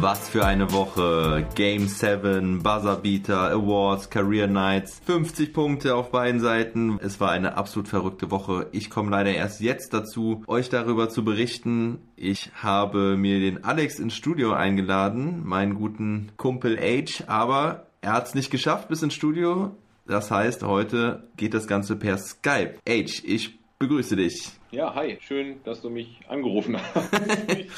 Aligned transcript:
Was 0.00 0.28
für 0.28 0.44
eine 0.44 0.72
Woche. 0.72 1.46
Game 1.54 1.88
7, 1.88 2.62
Buzzerbeater, 2.62 3.50
Awards, 3.50 4.10
Career 4.10 4.46
Nights, 4.46 5.00
50 5.06 5.54
Punkte 5.54 5.94
auf 5.94 6.10
beiden 6.10 6.38
Seiten. 6.38 6.98
Es 7.00 7.18
war 7.18 7.30
eine 7.30 7.56
absolut 7.56 7.88
verrückte 7.88 8.30
Woche. 8.30 8.68
Ich 8.72 8.90
komme 8.90 9.10
leider 9.10 9.32
erst 9.32 9.60
jetzt 9.60 9.94
dazu, 9.94 10.44
euch 10.46 10.68
darüber 10.68 11.08
zu 11.08 11.24
berichten. 11.24 11.98
Ich 12.14 12.50
habe 12.62 13.16
mir 13.16 13.40
den 13.40 13.64
Alex 13.64 13.98
ins 13.98 14.14
Studio 14.14 14.52
eingeladen, 14.52 15.42
meinen 15.44 15.74
guten 15.74 16.30
Kumpel 16.36 16.78
Age, 16.78 17.24
aber 17.26 17.86
er 18.02 18.12
hat 18.12 18.26
es 18.28 18.34
nicht 18.34 18.50
geschafft 18.50 18.88
bis 18.88 19.02
ins 19.02 19.14
Studio. 19.14 19.76
Das 20.06 20.30
heißt, 20.30 20.62
heute 20.62 21.28
geht 21.36 21.54
das 21.54 21.66
Ganze 21.66 21.96
per 21.96 22.18
Skype. 22.18 22.74
Age, 22.86 23.22
ich 23.24 23.58
begrüße 23.78 24.16
dich. 24.16 24.52
Ja, 24.70 24.94
hi, 24.94 25.18
schön, 25.20 25.56
dass 25.64 25.82
du 25.82 25.90
mich 25.90 26.20
angerufen 26.28 26.76
hast. 26.76 27.12
und 27.12 27.68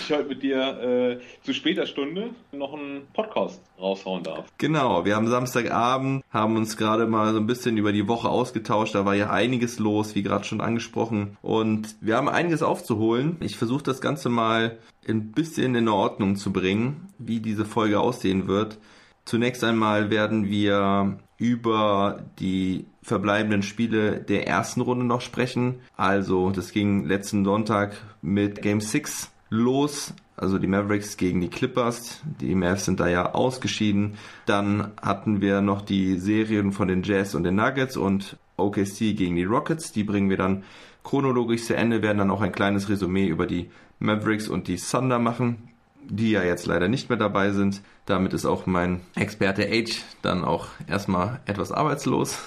ich 0.00 0.12
heute 0.12 0.28
mit 0.28 0.42
dir 0.42 1.20
äh, 1.20 1.20
zu 1.44 1.52
später 1.52 1.86
Stunde 1.86 2.30
noch 2.52 2.72
einen 2.72 3.06
Podcast 3.12 3.60
raushauen 3.80 4.22
darf. 4.22 4.46
Genau, 4.58 5.04
wir 5.04 5.16
haben 5.16 5.26
Samstagabend, 5.28 6.24
haben 6.30 6.56
uns 6.56 6.76
gerade 6.76 7.06
mal 7.06 7.32
so 7.32 7.40
ein 7.40 7.46
bisschen 7.46 7.76
über 7.76 7.92
die 7.92 8.08
Woche 8.08 8.28
ausgetauscht. 8.28 8.94
Da 8.94 9.04
war 9.04 9.14
ja 9.14 9.30
einiges 9.30 9.78
los, 9.78 10.14
wie 10.14 10.22
gerade 10.22 10.44
schon 10.44 10.60
angesprochen. 10.60 11.36
Und 11.42 11.96
wir 12.00 12.16
haben 12.16 12.28
einiges 12.28 12.62
aufzuholen. 12.62 13.36
Ich 13.40 13.56
versuche 13.56 13.82
das 13.82 14.00
Ganze 14.00 14.28
mal 14.28 14.78
ein 15.08 15.32
bisschen 15.32 15.74
in 15.74 15.88
Ordnung 15.88 16.36
zu 16.36 16.52
bringen, 16.52 17.08
wie 17.18 17.40
diese 17.40 17.64
Folge 17.64 18.00
aussehen 18.00 18.46
wird. 18.46 18.78
Zunächst 19.24 19.62
einmal 19.62 20.10
werden 20.10 20.48
wir 20.48 21.18
über 21.38 22.22
die 22.38 22.86
verbleibenden 23.02 23.62
Spiele 23.62 24.20
der 24.20 24.46
ersten 24.46 24.80
Runde 24.80 25.04
noch 25.04 25.20
sprechen. 25.20 25.80
Also, 25.96 26.50
das 26.50 26.72
ging 26.72 27.04
letzten 27.04 27.44
Sonntag 27.44 27.96
mit 28.20 28.62
Game 28.62 28.80
6 28.80 29.30
los. 29.48 30.14
Also 30.36 30.58
die 30.58 30.66
Mavericks 30.66 31.16
gegen 31.16 31.40
die 31.40 31.50
Clippers. 31.50 32.22
Die 32.40 32.54
Mavs 32.54 32.84
sind 32.84 33.00
da 33.00 33.08
ja 33.08 33.32
ausgeschieden. 33.32 34.14
Dann 34.46 34.92
hatten 35.00 35.40
wir 35.40 35.60
noch 35.60 35.82
die 35.82 36.18
Serien 36.18 36.72
von 36.72 36.88
den 36.88 37.02
Jazz 37.02 37.34
und 37.34 37.44
den 37.44 37.56
Nuggets 37.56 37.96
und 37.96 38.38
OKC 38.56 39.14
gegen 39.14 39.36
die 39.36 39.44
Rockets. 39.44 39.92
Die 39.92 40.04
bringen 40.04 40.30
wir 40.30 40.38
dann 40.38 40.64
chronologisch 41.04 41.64
zu 41.64 41.76
Ende, 41.76 42.02
werden 42.02 42.18
dann 42.18 42.30
auch 42.30 42.40
ein 42.40 42.52
kleines 42.52 42.88
Resümee 42.88 43.26
über 43.26 43.46
die 43.46 43.70
Mavericks 43.98 44.48
und 44.48 44.68
die 44.68 44.76
Thunder 44.76 45.18
machen 45.18 45.71
die 46.08 46.30
ja 46.30 46.42
jetzt 46.42 46.66
leider 46.66 46.88
nicht 46.88 47.08
mehr 47.08 47.18
dabei 47.18 47.52
sind. 47.52 47.82
Damit 48.06 48.32
ist 48.32 48.46
auch 48.46 48.66
mein 48.66 49.00
Experte 49.14 49.66
Age 49.68 50.02
dann 50.22 50.44
auch 50.44 50.68
erstmal 50.86 51.40
etwas 51.46 51.72
arbeitslos. 51.72 52.38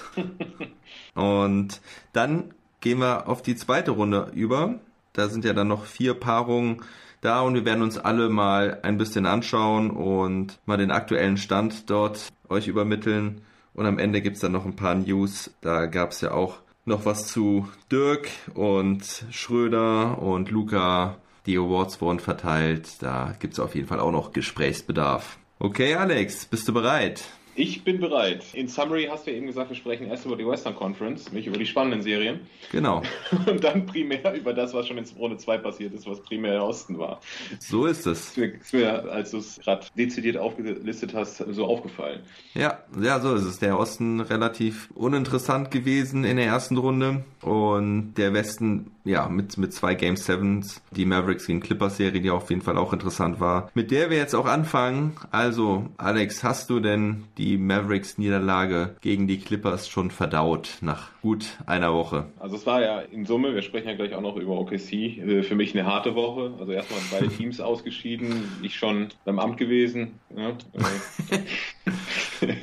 Und 1.14 1.80
dann 2.12 2.54
gehen 2.80 3.00
wir 3.00 3.28
auf 3.28 3.42
die 3.42 3.56
zweite 3.56 3.92
Runde 3.92 4.30
über. 4.34 4.80
Da 5.12 5.28
sind 5.28 5.44
ja 5.44 5.54
dann 5.54 5.68
noch 5.68 5.86
vier 5.86 6.14
Paarungen 6.14 6.82
da 7.20 7.40
und 7.40 7.54
wir 7.54 7.64
werden 7.64 7.82
uns 7.82 7.98
alle 7.98 8.28
mal 8.28 8.78
ein 8.82 8.98
bisschen 8.98 9.26
anschauen 9.26 9.90
und 9.90 10.60
mal 10.66 10.76
den 10.76 10.90
aktuellen 10.90 11.38
Stand 11.38 11.90
dort 11.90 12.28
euch 12.48 12.68
übermitteln. 12.68 13.40
Und 13.74 13.86
am 13.86 13.98
Ende 13.98 14.22
gibt's 14.22 14.40
dann 14.40 14.52
noch 14.52 14.64
ein 14.64 14.76
paar 14.76 14.94
News. 14.94 15.50
Da 15.60 15.86
gab's 15.86 16.20
ja 16.20 16.32
auch 16.32 16.58
noch 16.84 17.04
was 17.04 17.26
zu 17.26 17.68
Dirk 17.90 18.28
und 18.54 19.24
Schröder 19.30 20.22
und 20.22 20.50
Luca. 20.50 21.16
Die 21.46 21.56
Awards 21.56 22.00
wurden 22.00 22.20
verteilt. 22.20 23.00
Da 23.00 23.34
gibt's 23.38 23.60
auf 23.60 23.74
jeden 23.74 23.86
Fall 23.86 24.00
auch 24.00 24.10
noch 24.10 24.32
Gesprächsbedarf. 24.32 25.38
Okay, 25.58 25.94
Alex, 25.94 26.44
bist 26.44 26.68
du 26.68 26.74
bereit? 26.74 27.24
Ich 27.58 27.84
bin 27.84 28.00
bereit. 28.00 28.44
In 28.52 28.68
Summary 28.68 29.08
hast 29.10 29.26
du 29.26 29.30
ja 29.30 29.38
eben 29.38 29.46
gesagt, 29.46 29.70
wir 29.70 29.76
sprechen 29.76 30.08
erst 30.08 30.26
über 30.26 30.36
die 30.36 30.46
Western 30.46 30.76
Conference, 30.76 31.32
nicht 31.32 31.46
über 31.46 31.56
die 31.56 31.64
spannenden 31.64 32.02
Serien. 32.02 32.40
Genau. 32.70 33.02
Und 33.46 33.64
dann 33.64 33.86
primär 33.86 34.34
über 34.34 34.52
das, 34.52 34.74
was 34.74 34.86
schon 34.86 34.98
in 34.98 35.06
Runde 35.18 35.38
2 35.38 35.56
passiert 35.58 35.94
ist, 35.94 36.06
was 36.06 36.20
primär 36.20 36.52
der 36.52 36.64
Osten 36.64 36.98
war. 36.98 37.18
So 37.58 37.86
ist 37.86 38.06
es. 38.06 38.28
Ist 38.28 38.36
mir, 38.36 38.54
ist 38.60 38.74
mir 38.74 39.10
als 39.10 39.30
du 39.30 39.38
es 39.38 39.58
gerade 39.60 39.86
dezidiert 39.96 40.36
aufgelistet 40.36 41.14
hast, 41.14 41.38
so 41.38 41.64
aufgefallen. 41.64 42.20
Ja, 42.52 42.82
ja, 43.00 43.20
so 43.20 43.34
ist 43.34 43.44
es. 43.44 43.58
Der 43.58 43.78
Osten 43.78 44.20
relativ 44.20 44.90
uninteressant 44.94 45.70
gewesen 45.70 46.24
in 46.24 46.36
der 46.36 46.46
ersten 46.46 46.76
Runde 46.76 47.24
und 47.40 48.14
der 48.18 48.34
Westen, 48.34 48.90
ja, 49.04 49.30
mit, 49.30 49.56
mit 49.56 49.72
zwei 49.72 49.94
Game 49.94 50.16
Sevens, 50.16 50.82
die 50.90 51.06
Mavericks 51.06 51.46
gegen 51.46 51.60
Clippers 51.60 51.96
Serie, 51.96 52.20
die 52.20 52.30
auf 52.30 52.50
jeden 52.50 52.60
Fall 52.60 52.76
auch 52.76 52.92
interessant 52.92 53.40
war, 53.40 53.70
mit 53.72 53.90
der 53.90 54.10
wir 54.10 54.18
jetzt 54.18 54.34
auch 54.34 54.46
anfangen. 54.46 55.16
Also, 55.30 55.86
Alex, 55.96 56.44
hast 56.44 56.68
du 56.68 56.80
denn 56.80 57.24
die 57.38 57.45
Mavericks 57.56 58.18
Niederlage 58.18 58.96
gegen 59.00 59.28
die 59.28 59.38
Clippers 59.38 59.88
schon 59.88 60.10
verdaut 60.10 60.78
nach 60.80 61.10
gut 61.22 61.46
einer 61.66 61.94
Woche? 61.94 62.26
Also 62.38 62.56
es 62.56 62.66
war 62.66 62.82
ja 62.82 63.00
in 63.00 63.24
Summe, 63.24 63.54
wir 63.54 63.62
sprechen 63.62 63.88
ja 63.88 63.94
gleich 63.94 64.14
auch 64.14 64.20
noch 64.20 64.36
über 64.36 64.58
OKC, 64.58 64.92
äh, 64.92 65.42
für 65.44 65.54
mich 65.54 65.72
eine 65.74 65.86
harte 65.86 66.16
Woche. 66.16 66.54
Also 66.58 66.72
erstmal 66.72 67.00
beide 67.12 67.28
Teams 67.28 67.60
ausgeschieden, 67.60 68.58
ich 68.62 68.74
schon 68.74 69.08
beim 69.24 69.38
Amt 69.38 69.58
gewesen, 69.58 70.18
ja, 70.36 70.50
äh, 70.50 72.48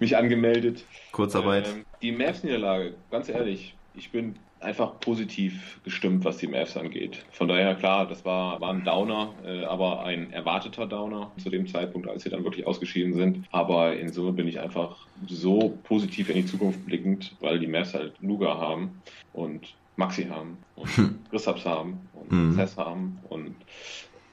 mich 0.00 0.16
angemeldet. 0.16 0.84
Kurzarbeit. 1.12 1.66
Ähm, 1.68 1.84
die 2.02 2.12
Mavs-Niederlage, 2.12 2.94
ganz 3.10 3.30
ehrlich, 3.30 3.74
ich 3.94 4.10
bin 4.10 4.36
einfach 4.62 4.98
positiv 5.00 5.80
gestimmt, 5.84 6.24
was 6.24 6.38
die 6.38 6.46
Mavs 6.46 6.76
angeht. 6.76 7.24
Von 7.30 7.48
daher, 7.48 7.74
klar, 7.74 8.06
das 8.06 8.24
war, 8.24 8.60
war 8.60 8.72
ein 8.72 8.84
Downer, 8.84 9.34
äh, 9.44 9.64
aber 9.64 10.04
ein 10.04 10.32
erwarteter 10.32 10.86
Downer 10.86 11.30
zu 11.38 11.50
dem 11.50 11.66
Zeitpunkt, 11.66 12.08
als 12.08 12.22
sie 12.22 12.30
dann 12.30 12.44
wirklich 12.44 12.66
ausgeschieden 12.66 13.14
sind. 13.14 13.46
Aber 13.50 13.96
in 13.96 14.10
Summe 14.10 14.32
bin 14.32 14.48
ich 14.48 14.60
einfach 14.60 14.96
so 15.26 15.78
positiv 15.84 16.28
in 16.28 16.36
die 16.36 16.46
Zukunft 16.46 16.84
blickend, 16.86 17.34
weil 17.40 17.58
die 17.58 17.66
Mavs 17.66 17.94
halt 17.94 18.14
Luga 18.20 18.56
haben 18.58 19.02
und 19.32 19.74
Maxi 19.96 20.24
haben 20.24 20.56
und 20.76 20.96
hm. 20.96 21.18
Christaps 21.30 21.64
haben 21.64 22.00
und 22.14 22.30
hm. 22.30 22.54
Cess 22.54 22.76
haben 22.76 23.18
und 23.28 23.54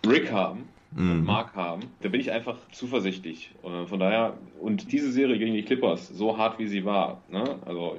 Rick 0.07 0.31
haben 0.31 0.67
mhm. 0.91 1.23
Mark 1.23 1.55
haben, 1.55 1.81
da 2.01 2.09
bin 2.09 2.21
ich 2.21 2.31
einfach 2.31 2.57
zuversichtlich. 2.71 3.51
Äh, 3.63 3.85
von 3.85 3.99
daher, 3.99 4.37
und 4.59 4.91
diese 4.91 5.11
Serie 5.11 5.37
gegen 5.37 5.53
die 5.53 5.63
Clippers, 5.63 6.07
so 6.07 6.37
hart 6.37 6.59
wie 6.59 6.67
sie 6.67 6.85
war, 6.85 7.21
ne? 7.29 7.59
also 7.65 7.97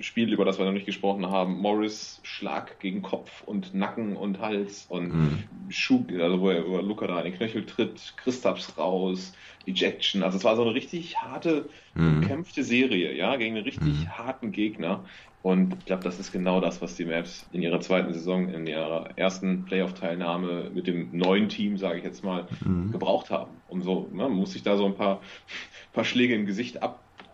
Spiel, 0.00 0.32
über 0.32 0.44
das 0.44 0.58
wir 0.58 0.66
noch 0.66 0.72
nicht 0.72 0.86
gesprochen 0.86 1.30
haben, 1.30 1.58
Morris 1.58 2.20
Schlag 2.22 2.80
gegen 2.80 3.02
Kopf 3.02 3.42
und 3.44 3.74
Nacken 3.74 4.16
und 4.16 4.40
Hals 4.40 4.86
und 4.88 5.14
mhm. 5.14 5.44
Schuh, 5.68 6.04
also 6.20 6.40
wo 6.40 6.50
er 6.50 6.64
über 6.64 6.82
Luca 6.82 7.06
da 7.06 7.18
in 7.18 7.30
den 7.30 7.34
Knöchel 7.34 7.64
tritt, 7.64 8.14
Christaps 8.16 8.76
raus, 8.76 9.34
Ejection. 9.66 10.22
Also 10.22 10.38
es 10.38 10.44
war 10.44 10.56
so 10.56 10.62
eine 10.62 10.74
richtig 10.74 11.16
harte, 11.18 11.68
mhm. 11.94 12.20
gekämpfte 12.20 12.64
Serie, 12.64 13.14
ja, 13.14 13.36
gegen 13.36 13.56
einen 13.56 13.64
richtig 13.64 14.00
mhm. 14.00 14.08
harten 14.18 14.52
Gegner. 14.52 15.04
Und 15.42 15.74
ich 15.78 15.84
glaube, 15.84 16.02
das 16.02 16.18
ist 16.18 16.32
genau 16.32 16.62
das, 16.62 16.80
was 16.80 16.94
die 16.94 17.04
Mavs 17.04 17.46
in 17.52 17.60
ihrer 17.60 17.78
zweiten 17.80 18.14
Saison, 18.14 18.48
in 18.48 18.66
ihrer 18.66 19.10
ersten 19.16 19.66
Playoff-Teilnahme 19.66 20.70
mit 20.74 20.86
dem 20.86 21.10
neuen 21.12 21.50
Team, 21.50 21.76
sage 21.76 21.98
ich 21.98 22.04
jetzt 22.04 22.24
mal, 22.24 22.46
mhm. 22.64 22.92
gebraucht 22.92 23.28
haben. 23.28 23.50
Um 23.68 23.82
so, 23.82 24.08
ne, 24.10 24.22
man 24.22 24.32
muss 24.32 24.52
sich 24.52 24.62
da 24.62 24.78
so 24.78 24.86
ein 24.86 24.94
paar, 24.94 25.20
paar 25.92 26.04
Schläge 26.04 26.34
im 26.34 26.46
Gesicht 26.46 26.82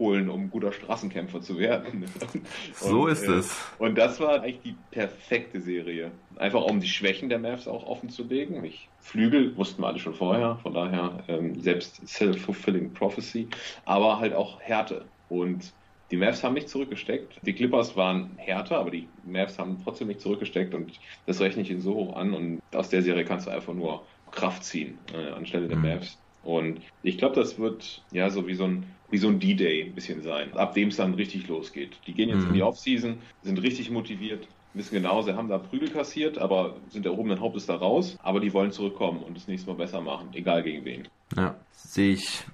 abholen, 0.00 0.30
um 0.30 0.50
guter 0.50 0.72
Straßenkämpfer 0.72 1.40
zu 1.42 1.58
werden. 1.58 2.04
Und, 2.32 2.46
so 2.74 3.06
ist 3.06 3.24
äh, 3.24 3.32
es. 3.32 3.54
Und 3.78 3.98
das 3.98 4.18
war 4.18 4.40
eigentlich 4.40 4.60
die 4.62 4.76
perfekte 4.90 5.60
Serie. 5.60 6.10
Einfach 6.36 6.62
um 6.62 6.80
die 6.80 6.88
Schwächen 6.88 7.28
der 7.28 7.38
Mavs 7.38 7.68
auch 7.68 7.86
offen 7.86 8.08
zu 8.08 8.24
legen. 8.24 8.64
Ich, 8.64 8.88
Flügel 9.00 9.56
wussten 9.56 9.82
wir 9.82 9.88
alle 9.88 9.98
schon 9.98 10.14
vorher, 10.14 10.58
von 10.62 10.72
daher 10.72 11.22
ähm, 11.28 11.60
selbst 11.60 12.06
self-fulfilling 12.08 12.92
prophecy, 12.94 13.48
aber 13.84 14.18
halt 14.18 14.32
auch 14.32 14.60
Härte. 14.60 15.04
Und 15.28 15.72
die 16.10 16.16
Mavs 16.16 16.42
haben 16.42 16.54
nicht 16.54 16.68
zurückgesteckt. 16.68 17.38
Die 17.42 17.52
Clippers 17.52 17.94
waren 17.94 18.30
härter, 18.36 18.78
aber 18.78 18.90
die 18.90 19.06
Mavs 19.24 19.58
haben 19.58 19.80
trotzdem 19.84 20.08
nicht 20.08 20.20
zurückgesteckt 20.20 20.74
und 20.74 20.92
das 21.26 21.40
rechne 21.40 21.62
ich 21.62 21.70
ihnen 21.70 21.82
so 21.82 21.94
hoch 21.94 22.16
an. 22.16 22.32
Und 22.32 22.62
aus 22.74 22.88
der 22.88 23.02
Serie 23.02 23.24
kannst 23.24 23.46
du 23.46 23.50
einfach 23.50 23.74
nur 23.74 24.04
Kraft 24.32 24.64
ziehen 24.64 24.98
äh, 25.12 25.30
anstelle 25.32 25.68
der 25.68 25.76
mhm. 25.76 25.88
Mavs. 25.88 26.18
Und 26.42 26.80
ich 27.02 27.18
glaube, 27.18 27.34
das 27.36 27.58
wird 27.58 28.02
ja 28.12 28.30
so 28.30 28.46
wie 28.46 28.54
so 28.54 28.64
ein 28.64 28.86
wie 29.10 29.18
so 29.18 29.28
ein 29.28 29.40
D-Day 29.40 29.86
ein 29.86 29.94
bisschen 29.94 30.22
sein, 30.22 30.52
ab 30.54 30.74
dem 30.74 30.88
es 30.88 30.96
dann 30.96 31.14
richtig 31.14 31.48
losgeht. 31.48 31.98
Die 32.06 32.14
gehen 32.14 32.28
jetzt 32.28 32.42
mhm. 32.42 32.48
in 32.48 32.54
die 32.54 32.62
Offseason, 32.62 33.18
sind 33.42 33.60
richtig 33.60 33.90
motiviert, 33.90 34.46
wissen 34.74 34.94
genau, 34.94 35.20
sie 35.22 35.34
haben 35.34 35.48
da 35.48 35.58
Prügel 35.58 35.90
kassiert, 35.90 36.38
aber 36.38 36.76
sind 36.90 37.06
erhobenen 37.06 37.40
Hauptes 37.40 37.66
da 37.66 37.74
raus, 37.74 38.16
aber 38.22 38.40
die 38.40 38.52
wollen 38.52 38.70
zurückkommen 38.70 39.22
und 39.22 39.36
das 39.36 39.48
nächste 39.48 39.68
Mal 39.70 39.76
besser 39.76 40.00
machen, 40.00 40.28
egal 40.32 40.62
gegen 40.62 40.84
wen. 40.84 41.08
Ja, 41.36 41.56
sehe 41.72 42.12
ich 42.12 42.44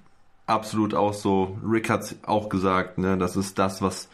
absolut 0.47 0.93
auch 0.93 1.13
so. 1.13 1.57
Rick 1.63 1.89
hat 1.89 2.15
auch 2.23 2.49
gesagt, 2.49 2.97
ne, 2.97 3.17
das 3.17 3.35
ist 3.35 3.59
das, 3.59 3.81
was 3.81 4.09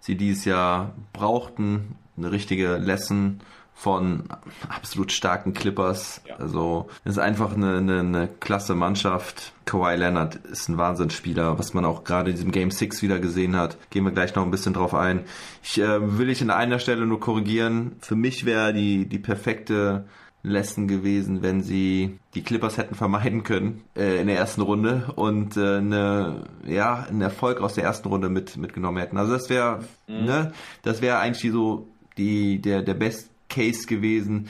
sie 0.00 0.16
dieses 0.16 0.44
Jahr 0.44 0.94
brauchten. 1.12 1.96
Eine 2.16 2.32
richtige 2.32 2.76
Lesson 2.76 3.40
von 3.78 4.24
absolut 4.68 5.12
starken 5.12 5.52
Clippers. 5.52 6.22
Ja. 6.26 6.36
Also 6.36 6.88
ist 7.04 7.18
einfach 7.18 7.52
eine, 7.54 7.76
eine, 7.76 8.00
eine 8.00 8.28
klasse 8.40 8.74
Mannschaft. 8.74 9.52
Kawhi 9.66 9.96
Leonard 9.96 10.36
ist 10.36 10.70
ein 10.70 10.78
Wahnsinnsspieler, 10.78 11.58
was 11.58 11.74
man 11.74 11.84
auch 11.84 12.02
gerade 12.02 12.30
in 12.30 12.36
diesem 12.36 12.52
Game 12.52 12.70
6 12.70 13.02
wieder 13.02 13.18
gesehen 13.18 13.54
hat. 13.54 13.76
Gehen 13.90 14.04
wir 14.04 14.12
gleich 14.12 14.34
noch 14.34 14.44
ein 14.44 14.50
bisschen 14.50 14.72
drauf 14.72 14.94
ein. 14.94 15.26
Ich 15.62 15.78
äh, 15.78 16.18
will 16.18 16.30
ich 16.30 16.40
an 16.40 16.50
einer 16.50 16.78
Stelle 16.78 17.04
nur 17.04 17.20
korrigieren. 17.20 17.96
Für 18.00 18.16
mich 18.16 18.46
wäre 18.46 18.72
die, 18.72 19.06
die 19.06 19.18
perfekte 19.18 20.06
Lesson 20.42 20.88
gewesen, 20.88 21.42
wenn 21.42 21.60
sie 21.62 22.18
die 22.34 22.42
Clippers 22.42 22.78
hätten 22.78 22.94
vermeiden 22.94 23.42
können 23.42 23.82
äh, 23.94 24.20
in 24.20 24.26
der 24.26 24.38
ersten 24.38 24.62
Runde 24.62 25.12
und 25.16 25.58
äh, 25.58 25.76
eine, 25.76 26.44
ja, 26.64 27.06
einen 27.10 27.20
Erfolg 27.20 27.60
aus 27.60 27.74
der 27.74 27.84
ersten 27.84 28.08
Runde 28.08 28.30
mit, 28.30 28.56
mitgenommen 28.56 28.98
hätten. 28.98 29.18
Also 29.18 29.34
das 29.34 29.50
wäre, 29.50 29.80
mhm. 30.06 30.24
ne, 30.24 30.52
das 30.82 31.02
wäre 31.02 31.18
eigentlich 31.18 31.52
so 31.52 31.88
die, 32.16 32.58
der, 32.62 32.80
der 32.80 32.94
Best 32.94 33.28
Case 33.48 33.86
gewesen. 33.86 34.48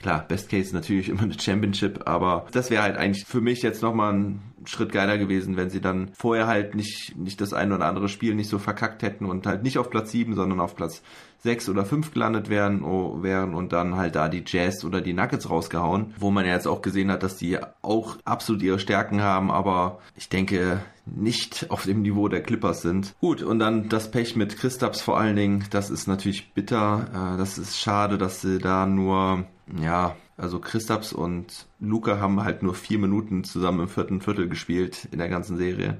Klar, 0.00 0.26
Best 0.28 0.50
Case 0.50 0.74
natürlich 0.74 1.08
immer 1.10 1.22
eine 1.22 1.38
Championship, 1.38 2.02
aber 2.06 2.46
das 2.52 2.70
wäre 2.70 2.82
halt 2.82 2.96
eigentlich 2.96 3.24
für 3.24 3.40
mich 3.40 3.62
jetzt 3.62 3.82
nochmal 3.82 4.12
ein 4.14 4.40
Schritt 4.64 4.92
geiler 4.92 5.16
gewesen, 5.18 5.56
wenn 5.56 5.70
sie 5.70 5.80
dann 5.80 6.10
vorher 6.14 6.46
halt 6.46 6.74
nicht, 6.74 7.16
nicht 7.16 7.40
das 7.40 7.52
ein 7.52 7.72
oder 7.72 7.86
andere 7.86 8.08
Spiel 8.08 8.34
nicht 8.34 8.50
so 8.50 8.58
verkackt 8.58 9.02
hätten 9.02 9.26
und 9.26 9.46
halt 9.46 9.62
nicht 9.62 9.78
auf 9.78 9.90
Platz 9.90 10.10
7, 10.10 10.34
sondern 10.34 10.60
auf 10.60 10.74
Platz 10.74 11.02
6 11.46 11.68
oder 11.70 11.84
5 11.84 12.12
gelandet 12.12 12.50
wären, 12.50 12.82
oh, 12.82 13.22
wären 13.22 13.54
und 13.54 13.72
dann 13.72 13.96
halt 13.96 14.16
da 14.16 14.28
die 14.28 14.44
Jazz 14.46 14.84
oder 14.84 15.00
die 15.00 15.14
Nuggets 15.14 15.48
rausgehauen, 15.48 16.14
wo 16.18 16.30
man 16.30 16.44
ja 16.44 16.52
jetzt 16.52 16.66
auch 16.66 16.82
gesehen 16.82 17.10
hat, 17.10 17.22
dass 17.22 17.36
die 17.36 17.58
auch 17.82 18.16
absolut 18.24 18.62
ihre 18.62 18.78
Stärken 18.78 19.22
haben, 19.22 19.50
aber 19.50 20.00
ich 20.16 20.28
denke 20.28 20.82
nicht 21.06 21.70
auf 21.70 21.84
dem 21.84 22.02
Niveau 22.02 22.28
der 22.28 22.42
Clippers 22.42 22.82
sind. 22.82 23.14
Gut, 23.20 23.42
und 23.42 23.60
dann 23.60 23.88
das 23.88 24.10
Pech 24.10 24.34
mit 24.36 24.56
Christaps 24.58 25.00
vor 25.00 25.18
allen 25.18 25.36
Dingen, 25.36 25.64
das 25.70 25.88
ist 25.88 26.08
natürlich 26.08 26.52
bitter, 26.52 27.34
äh, 27.34 27.38
das 27.38 27.58
ist 27.58 27.78
schade, 27.78 28.18
dass 28.18 28.40
sie 28.40 28.58
da 28.58 28.86
nur, 28.86 29.44
ja, 29.80 30.16
also 30.36 30.58
Christaps 30.60 31.12
und 31.12 31.66
Luca 31.80 32.20
haben 32.20 32.42
halt 32.44 32.62
nur 32.62 32.74
vier 32.74 32.98
Minuten 32.98 33.44
zusammen 33.44 33.80
im 33.80 33.88
vierten 33.88 34.20
Viertel 34.20 34.48
gespielt 34.48 35.08
in 35.10 35.18
der 35.18 35.28
ganzen 35.28 35.56
Serie. 35.56 35.98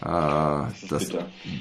Äh, 0.00 0.04
das, 0.04 0.88
das, 0.88 1.10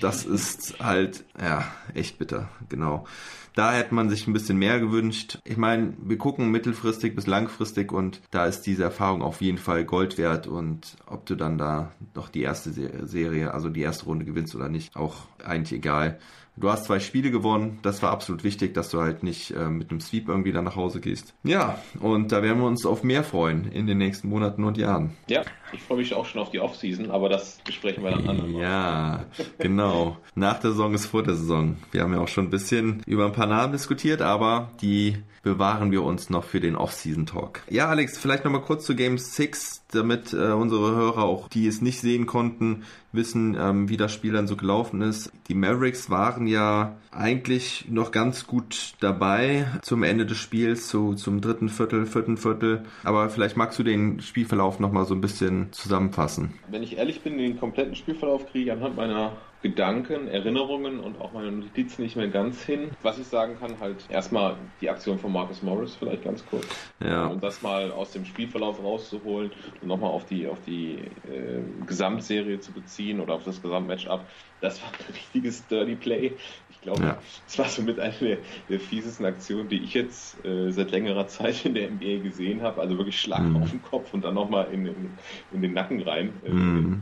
das, 0.02 0.26
ist 0.26 0.76
halt, 0.80 1.24
ja, 1.40 1.64
echt 1.94 2.18
bitter, 2.18 2.50
genau. 2.68 3.06
Da 3.54 3.74
hätte 3.74 3.94
man 3.94 4.10
sich 4.10 4.28
ein 4.28 4.34
bisschen 4.34 4.58
mehr 4.58 4.80
gewünscht. 4.80 5.40
Ich 5.44 5.58
meine, 5.58 5.94
wir 6.02 6.18
gucken 6.18 6.52
mittelfristig 6.52 7.16
bis 7.16 7.28
langfristig 7.28 7.92
und 7.92 8.22
da 8.32 8.46
ist 8.46 8.62
diese 8.62 8.84
Erfahrung 8.84 9.22
auf 9.22 9.42
jeden 9.42 9.58
Fall 9.58 9.84
Gold 9.84 10.18
wert 10.18 10.48
und 10.48 10.96
ob 11.06 11.26
du 11.26 11.36
dann 11.36 11.58
da 11.58 11.92
noch 12.16 12.30
die 12.30 12.42
erste 12.42 12.72
Serie, 12.72 13.54
also 13.54 13.70
die 13.70 13.82
erste 13.82 14.06
Runde 14.06 14.26
gewinnst 14.26 14.56
oder 14.56 14.70
nicht, 14.70 14.96
auch 14.96 15.28
eigentlich 15.44 15.78
egal. 15.78 16.20
Du 16.58 16.70
hast 16.70 16.86
zwei 16.86 17.00
Spiele 17.00 17.32
gewonnen, 17.32 17.80
das 17.82 18.04
war 18.04 18.12
absolut 18.12 18.44
wichtig, 18.44 18.74
dass 18.74 18.90
du 18.90 19.00
halt 19.00 19.24
nicht 19.24 19.52
äh, 19.52 19.70
mit 19.70 19.90
einem 19.90 20.02
Sweep 20.02 20.28
irgendwie 20.28 20.52
dann 20.52 20.66
nach 20.66 20.76
Hause 20.76 21.00
gehst. 21.00 21.34
Ja, 21.44 21.82
und 22.00 22.32
da 22.32 22.44
werden 22.44 22.60
wir 22.60 22.68
uns 22.68 22.86
auf 22.86 23.04
mehr 23.04 23.24
freuen 23.24 23.72
in 23.72 23.88
den 23.88 23.98
nächsten 23.98 24.28
Monaten 24.28 24.64
und 24.64 24.78
Jahren. 24.78 25.16
Ja, 25.28 25.44
ich 25.72 25.82
freue 25.82 25.98
mich 25.98 26.14
auch 26.14 26.26
schon 26.26 26.42
auf 26.42 26.52
die 26.52 26.60
Offseason, 26.60 27.10
aber 27.10 27.30
das 27.30 27.60
besprechen 27.66 28.04
wir 28.04 28.12
dann 28.12 28.28
anderen. 28.28 28.56
Ja, 28.56 29.26
genau. 29.60 30.18
Nach 30.36 30.60
der 30.60 30.72
Saison 30.72 30.94
ist 30.94 31.06
vor 31.06 31.24
der 31.24 31.36
Saison. 31.36 31.78
Wir 31.92 32.02
haben 32.02 32.14
ja 32.14 32.20
auch 32.20 32.28
schon 32.28 32.46
ein 32.46 32.52
bisschen 32.52 33.02
über 33.06 33.26
ein 33.26 33.34
paar 33.34 33.48
Namen 33.48 33.72
diskutiert, 33.72 34.22
aber 34.22 34.72
die 34.82 35.18
bewahren 35.44 35.92
wir 35.92 36.04
uns 36.04 36.30
noch 36.30 36.44
für 36.44 36.60
den 36.60 36.76
Off-Season-Talk. 36.76 37.62
Ja, 37.70 37.88
Alex, 37.88 38.18
vielleicht 38.18 38.46
nochmal 38.46 38.62
kurz 38.62 38.86
zu 38.86 38.96
Game 38.96 39.18
6, 39.18 39.86
damit 39.92 40.34
äh, 40.34 40.52
unsere 40.52 40.96
Hörer 40.96 41.24
auch, 41.24 41.48
die 41.48 41.68
es 41.68 41.82
nicht 41.82 42.00
sehen 42.00 42.26
konnten, 42.26 42.84
wissen, 43.12 43.58
ähm, 43.60 43.90
wie 43.90 43.98
das 43.98 44.14
Spiel 44.14 44.34
dann 44.34 44.48
so 44.48 44.56
gelaufen 44.56 45.02
ist. 45.02 45.32
Die 45.48 45.56
Mavericks 45.56 46.10
waren 46.10 46.48
ja 46.48 46.96
eigentlich 47.12 47.86
noch 47.90 48.12
ganz 48.12 48.48
gut 48.48 48.94
dabei 49.00 49.68
zum 49.82 50.04
Ende 50.04 50.26
des 50.26 50.38
Spiels, 50.38 50.90
so 50.90 51.14
zum 51.14 51.42
dritten 51.42 51.70
Viertel, 51.70 52.06
vierten 52.06 52.38
Viertel. 52.38 52.84
Aber 53.04 53.30
vielleicht 53.30 53.58
magst 53.58 53.80
du 53.80 53.84
den 53.84 54.22
Spielverlauf 54.22 54.80
nochmal 54.80 55.06
so 55.06 55.14
ein 55.14 55.22
bisschen 55.22 55.74
zusammenfassen. 55.74 56.54
Wenn 56.70 56.84
ich 56.84 56.98
ehrlich 56.98 57.22
bin, 57.22 57.38
den 57.38 57.60
kompletten 57.60 57.96
Spielverlauf 57.96 58.46
kriege 58.48 58.66
ich 58.66 58.72
anhand 58.72 58.96
meiner 58.96 59.34
Gedanken, 59.62 60.28
Erinnerungen 60.28 61.00
und 61.00 61.22
auch 61.22 61.34
meine 61.34 61.52
Notizen 61.52 62.02
nicht 62.02 62.16
mehr 62.16 62.28
ganz 62.28 62.64
hin. 62.64 62.92
Was 63.04 63.20
ich 63.20 63.28
sagen 63.28 63.58
kann, 63.60 63.80
halt 63.80 63.98
erstmal 64.10 64.56
die 64.82 64.90
Aktion 64.90 65.20
von 65.20 65.32
Marcus 65.32 65.62
Morris 65.62 65.96
vielleicht 65.96 66.24
ganz 66.24 66.44
kurz. 66.46 66.68
Ja. 67.00 67.28
Und 67.28 67.44
das 67.44 67.62
mal 67.62 67.92
aus 67.92 68.12
dem 68.12 68.26
Spielverlauf 68.26 68.84
rauszuholen 68.84 69.52
und 69.82 69.88
nochmal 69.88 70.10
auf 70.10 70.26
die, 70.26 70.48
auf 70.48 70.58
die 70.66 70.96
äh, 71.30 71.62
Gesamtserie 71.86 72.60
zu 72.60 72.72
beziehen 72.72 73.20
oder 73.20 73.36
auf 73.36 73.44
das 73.44 73.62
Gesamtmatchup. 73.62 74.22
Das 74.62 74.82
war 74.82 74.90
ein 74.90 75.14
richtiges 75.14 75.68
Dirty 75.68 75.96
Play. 75.96 76.34
Ich 76.70 76.82
glaube, 76.82 77.04
ja. 77.04 77.18
das 77.46 77.60
war 77.60 77.66
somit 77.66 78.00
eine 78.00 78.14
der, 78.14 78.38
der 78.70 78.80
fiesesten 78.80 79.26
Aktionen, 79.26 79.70
die 79.70 79.84
ich 79.84 79.94
jetzt 79.94 80.44
äh, 80.46 80.72
seit 80.72 80.92
längerer 80.92 81.28
Zeit 81.28 81.66
in 81.66 81.74
der 81.74 81.90
NBA 81.90 82.24
gesehen 82.24 82.62
habe. 82.62 82.82
Also 82.82 82.98
wirklich 82.98 83.20
Schlag 83.20 83.44
mhm. 83.44 83.58
auf 83.58 83.70
den 83.70 83.82
Kopf 83.82 84.14
und 84.14 84.24
dann 84.24 84.36
nochmal 84.36 84.68
in, 84.72 84.86
in, 84.86 85.10
in 85.52 85.62
den 85.62 85.74
Nacken 85.74 86.02
rein. 86.02 86.34
Äh, 86.46 86.50
mhm. 86.50 87.02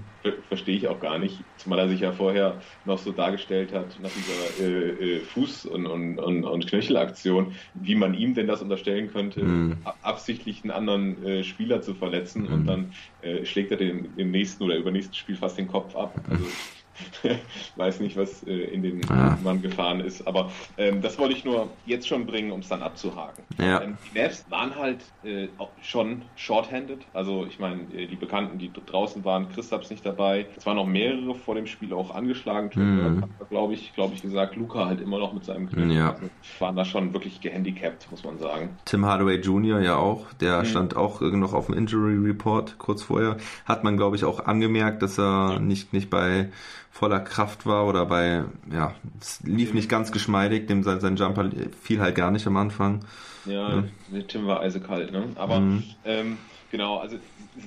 Verstehe 0.50 0.75
ich 0.75 0.88
auch 0.88 1.00
gar 1.00 1.17
nicht. 1.17 1.39
Zumal 1.57 1.79
er 1.79 1.88
sich 1.88 2.01
ja 2.01 2.11
vorher 2.11 2.61
noch 2.83 2.97
so 2.97 3.11
dargestellt 3.13 3.73
hat 3.73 3.97
nach 4.01 4.09
dieser 4.09 4.67
äh, 4.67 5.17
äh, 5.17 5.21
Fuß- 5.21 5.67
und, 5.67 5.85
und, 5.85 6.19
und, 6.19 6.44
und, 6.44 6.67
Knöchelaktion, 6.67 7.53
wie 7.73 7.95
man 7.95 8.13
ihm 8.13 8.33
denn 8.33 8.47
das 8.47 8.62
unterstellen 8.62 9.12
könnte, 9.12 9.44
mhm. 9.44 9.77
absichtlich 10.01 10.63
einen 10.63 10.71
anderen 10.71 11.23
äh, 11.25 11.44
Spieler 11.45 11.81
zu 11.81 11.94
verletzen 11.94 12.47
und 12.47 12.63
mhm. 12.63 12.67
dann 12.67 12.94
äh, 13.21 13.45
schlägt 13.45 13.71
er 13.71 13.77
den 13.77 14.09
im 14.17 14.31
nächsten 14.31 14.63
oder 14.63 14.75
übernächsten 14.75 15.15
Spiel 15.15 15.38
fast 15.38 15.57
den 15.57 15.69
Kopf 15.69 15.95
ab. 15.95 16.13
Also 16.29 16.45
weiß 17.75 18.00
nicht, 18.00 18.18
was 18.18 18.44
äh, 18.44 18.54
in 18.54 18.84
den 18.84 19.01
ah. 19.10 19.38
Mann 19.44 19.62
gefahren 19.62 20.00
ist. 20.00 20.28
Aber 20.28 20.51
ähm, 20.78 21.01
das 21.01 21.18
wollte 21.18 21.36
ich 21.36 21.46
nur 21.46 21.69
jetzt 21.86 22.07
schon 22.07 22.25
bringen, 22.25 22.51
um 22.51 22.60
es 22.60 22.69
dann 22.69 22.81
abzuhaken. 22.81 23.44
Ja. 23.57 23.81
Ähm, 23.81 23.98
die 24.13 24.19
Mavs 24.19 24.46
waren 24.50 24.75
halt 24.75 25.00
äh, 25.24 25.48
schon 25.81 26.24
shorthanded. 26.36 27.01
Also 27.13 27.46
ich 27.46 27.60
meine, 27.60 27.84
äh, 27.94 28.07
die 28.07 28.16
Bekannten, 28.16 28.57
die 28.57 28.72
draußen 28.72 29.24
waren, 29.25 29.50
Christaps 29.50 29.90
nicht 29.90 30.06
dabei. 30.06 30.46
Es 30.57 30.66
waren 30.66 30.75
noch 30.75 30.86
mehrere 30.86 31.36
vor 31.36 31.56
dem 31.56 31.68
Spiel 31.68 31.94
auch 31.94 32.13
angeschlagen. 32.13 32.69
Mhm. 32.74 33.24
Glaube 33.50 33.74
ich, 33.74 33.94
glaube 33.94 34.13
ich 34.16 34.22
gesagt, 34.22 34.56
Luca 34.56 34.86
halt 34.86 35.01
immer 35.01 35.19
noch 35.19 35.34
mit 35.34 35.46
seinem 35.46 35.69
Knöchel. 35.69 35.92
Ja. 35.92 36.12
Also 36.12 36.30
waren 36.60 36.75
da 36.75 36.86
schon 36.86 37.13
wirklich 37.13 37.42
gehandicapt, 37.42 38.07
muss 38.12 38.24
man 38.24 38.38
sagen. 38.38 38.78
Tim 38.86 39.06
Hardaway 39.06 39.40
Jr. 39.40 39.80
ja 39.81 39.96
auch. 39.96 40.31
Der 40.40 40.60
mhm. 40.60 40.66
stand 40.66 40.96
auch 40.96 41.22
noch 41.22 41.54
auf 41.54 41.68
dem 41.68 41.75
Injury 41.75 42.16
Report 42.16 42.78
kurz 42.78 43.04
vorher. 43.04 43.38
Hat 43.66 43.84
man, 43.84 43.98
glaube 43.98 44.16
ich, 44.16 44.25
auch 44.25 44.46
angemerkt, 44.46 45.01
dass 45.01 45.18
er 45.18 45.60
nicht, 45.60 45.94
nicht 45.94 46.10
bei 46.10 46.50
voller 47.00 47.22
Kraft 47.22 47.66
war 47.66 47.88
oder 47.88 48.06
bei, 48.06 48.44
ja, 48.69 48.94
es 49.22 49.40
lief 49.44 49.74
nicht 49.74 49.88
ganz 49.88 50.12
geschmeidig, 50.12 50.68
dem 50.68 50.84
sein, 50.84 51.00
sein 51.00 51.16
Jumper 51.16 51.50
fiel 51.81 52.01
halt 52.01 52.16
gar 52.16 52.30
nicht 52.30 52.46
am 52.46 52.57
Anfang. 52.57 53.06
Ja, 53.46 53.84
ja. 54.12 54.22
Tim 54.28 54.48
war 54.48 54.60
eisekalt, 54.60 55.13
ne? 55.13 55.30
Aber 55.36 55.62
mhm. 55.62 55.84
ähm, 56.04 56.38
genau, 56.71 56.98
also 56.98 57.18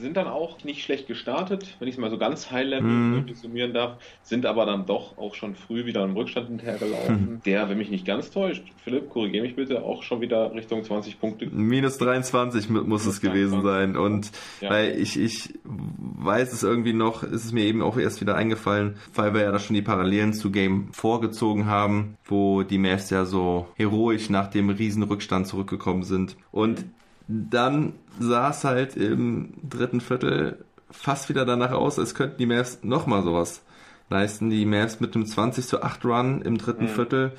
sind 0.01 0.17
dann 0.17 0.27
auch 0.27 0.63
nicht 0.65 0.83
schlecht 0.83 1.07
gestartet, 1.07 1.77
wenn 1.79 1.89
ich 1.89 1.95
es 1.95 2.01
mal 2.01 2.11
so 2.11 2.19
ganz 2.19 2.51
High-Level 2.51 2.91
mm. 2.91 3.35
summieren 3.35 3.75
darf, 3.75 3.99
sind 4.23 4.47
aber 4.47 4.67
dann 4.67 4.87
doch 4.87 5.19
auch 5.19 5.35
schon 5.35 5.55
früh 5.55 5.85
wieder 5.85 6.05
im 6.05 6.17
Rückstand 6.17 6.49
hinterhergelaufen. 6.49 7.35
Mm. 7.35 7.43
Der, 7.45 7.69
wenn 7.69 7.79
mich 7.79 7.91
nicht 7.91 8.07
ganz 8.07 8.31
täuscht, 8.31 8.63
Philipp, 8.85 9.11
korrigiere 9.11 9.45
mich 9.45 9.57
bitte, 9.57 9.83
auch 9.83 10.03
schon 10.03 10.21
wieder 10.21 10.55
Richtung 10.55 10.85
20 10.85 11.21
Punkte. 11.21 11.47
Minus 11.47 11.99
23 11.99 12.71
muss 12.71 13.07
es 13.07 13.21
gewesen 13.21 13.63
sein. 13.63 13.97
Und 13.97 14.31
ja. 14.61 14.71
weil 14.71 15.01
ich, 15.01 15.19
ich 15.19 15.55
weiß 15.65 16.53
es 16.53 16.63
irgendwie 16.63 16.93
noch, 16.93 17.23
ist 17.23 17.45
es 17.45 17.53
mir 17.53 17.65
eben 17.65 17.83
auch 17.83 17.99
erst 17.99 18.21
wieder 18.21 18.35
eingefallen, 18.35 18.97
weil 19.15 19.35
wir 19.35 19.43
ja 19.43 19.53
da 19.53 19.59
schon 19.59 19.75
die 19.75 19.83
Parallelen 19.83 20.33
zu 20.33 20.51
Game 20.51 20.93
vorgezogen 20.93 21.67
haben, 21.67 22.17
wo 22.25 22.63
die 22.63 22.79
Mavs 22.79 23.11
ja 23.11 23.25
so 23.25 23.69
heroisch 23.75 24.31
nach 24.31 24.49
dem 24.49 24.71
Riesenrückstand 24.71 25.47
zurückgekommen 25.47 26.03
sind. 26.03 26.37
Und 26.51 26.85
dann 27.29 27.95
sah 28.19 28.51
es 28.51 28.65
halt 28.65 28.97
im 28.97 29.55
dritten 29.69 30.01
Viertel 30.01 30.65
fast 30.91 31.29
wieder 31.29 31.45
danach 31.45 31.73
aus, 31.73 31.99
als 31.99 32.15
könnten 32.15 32.39
die 32.39 32.47
Mavs 32.47 32.81
nochmal 32.83 33.23
sowas 33.23 33.63
leisten. 34.11 34.51
Die 34.51 34.67
Mavs 34.67 35.01
mit 35.01 35.15
einem 35.15 35.27
20 35.27 35.67
zu 35.67 35.83
8 35.83 36.05
Run 36.05 36.43
im 36.43 36.59
dritten 36.59 36.85
mhm. 36.85 36.89
Viertel. 36.89 37.33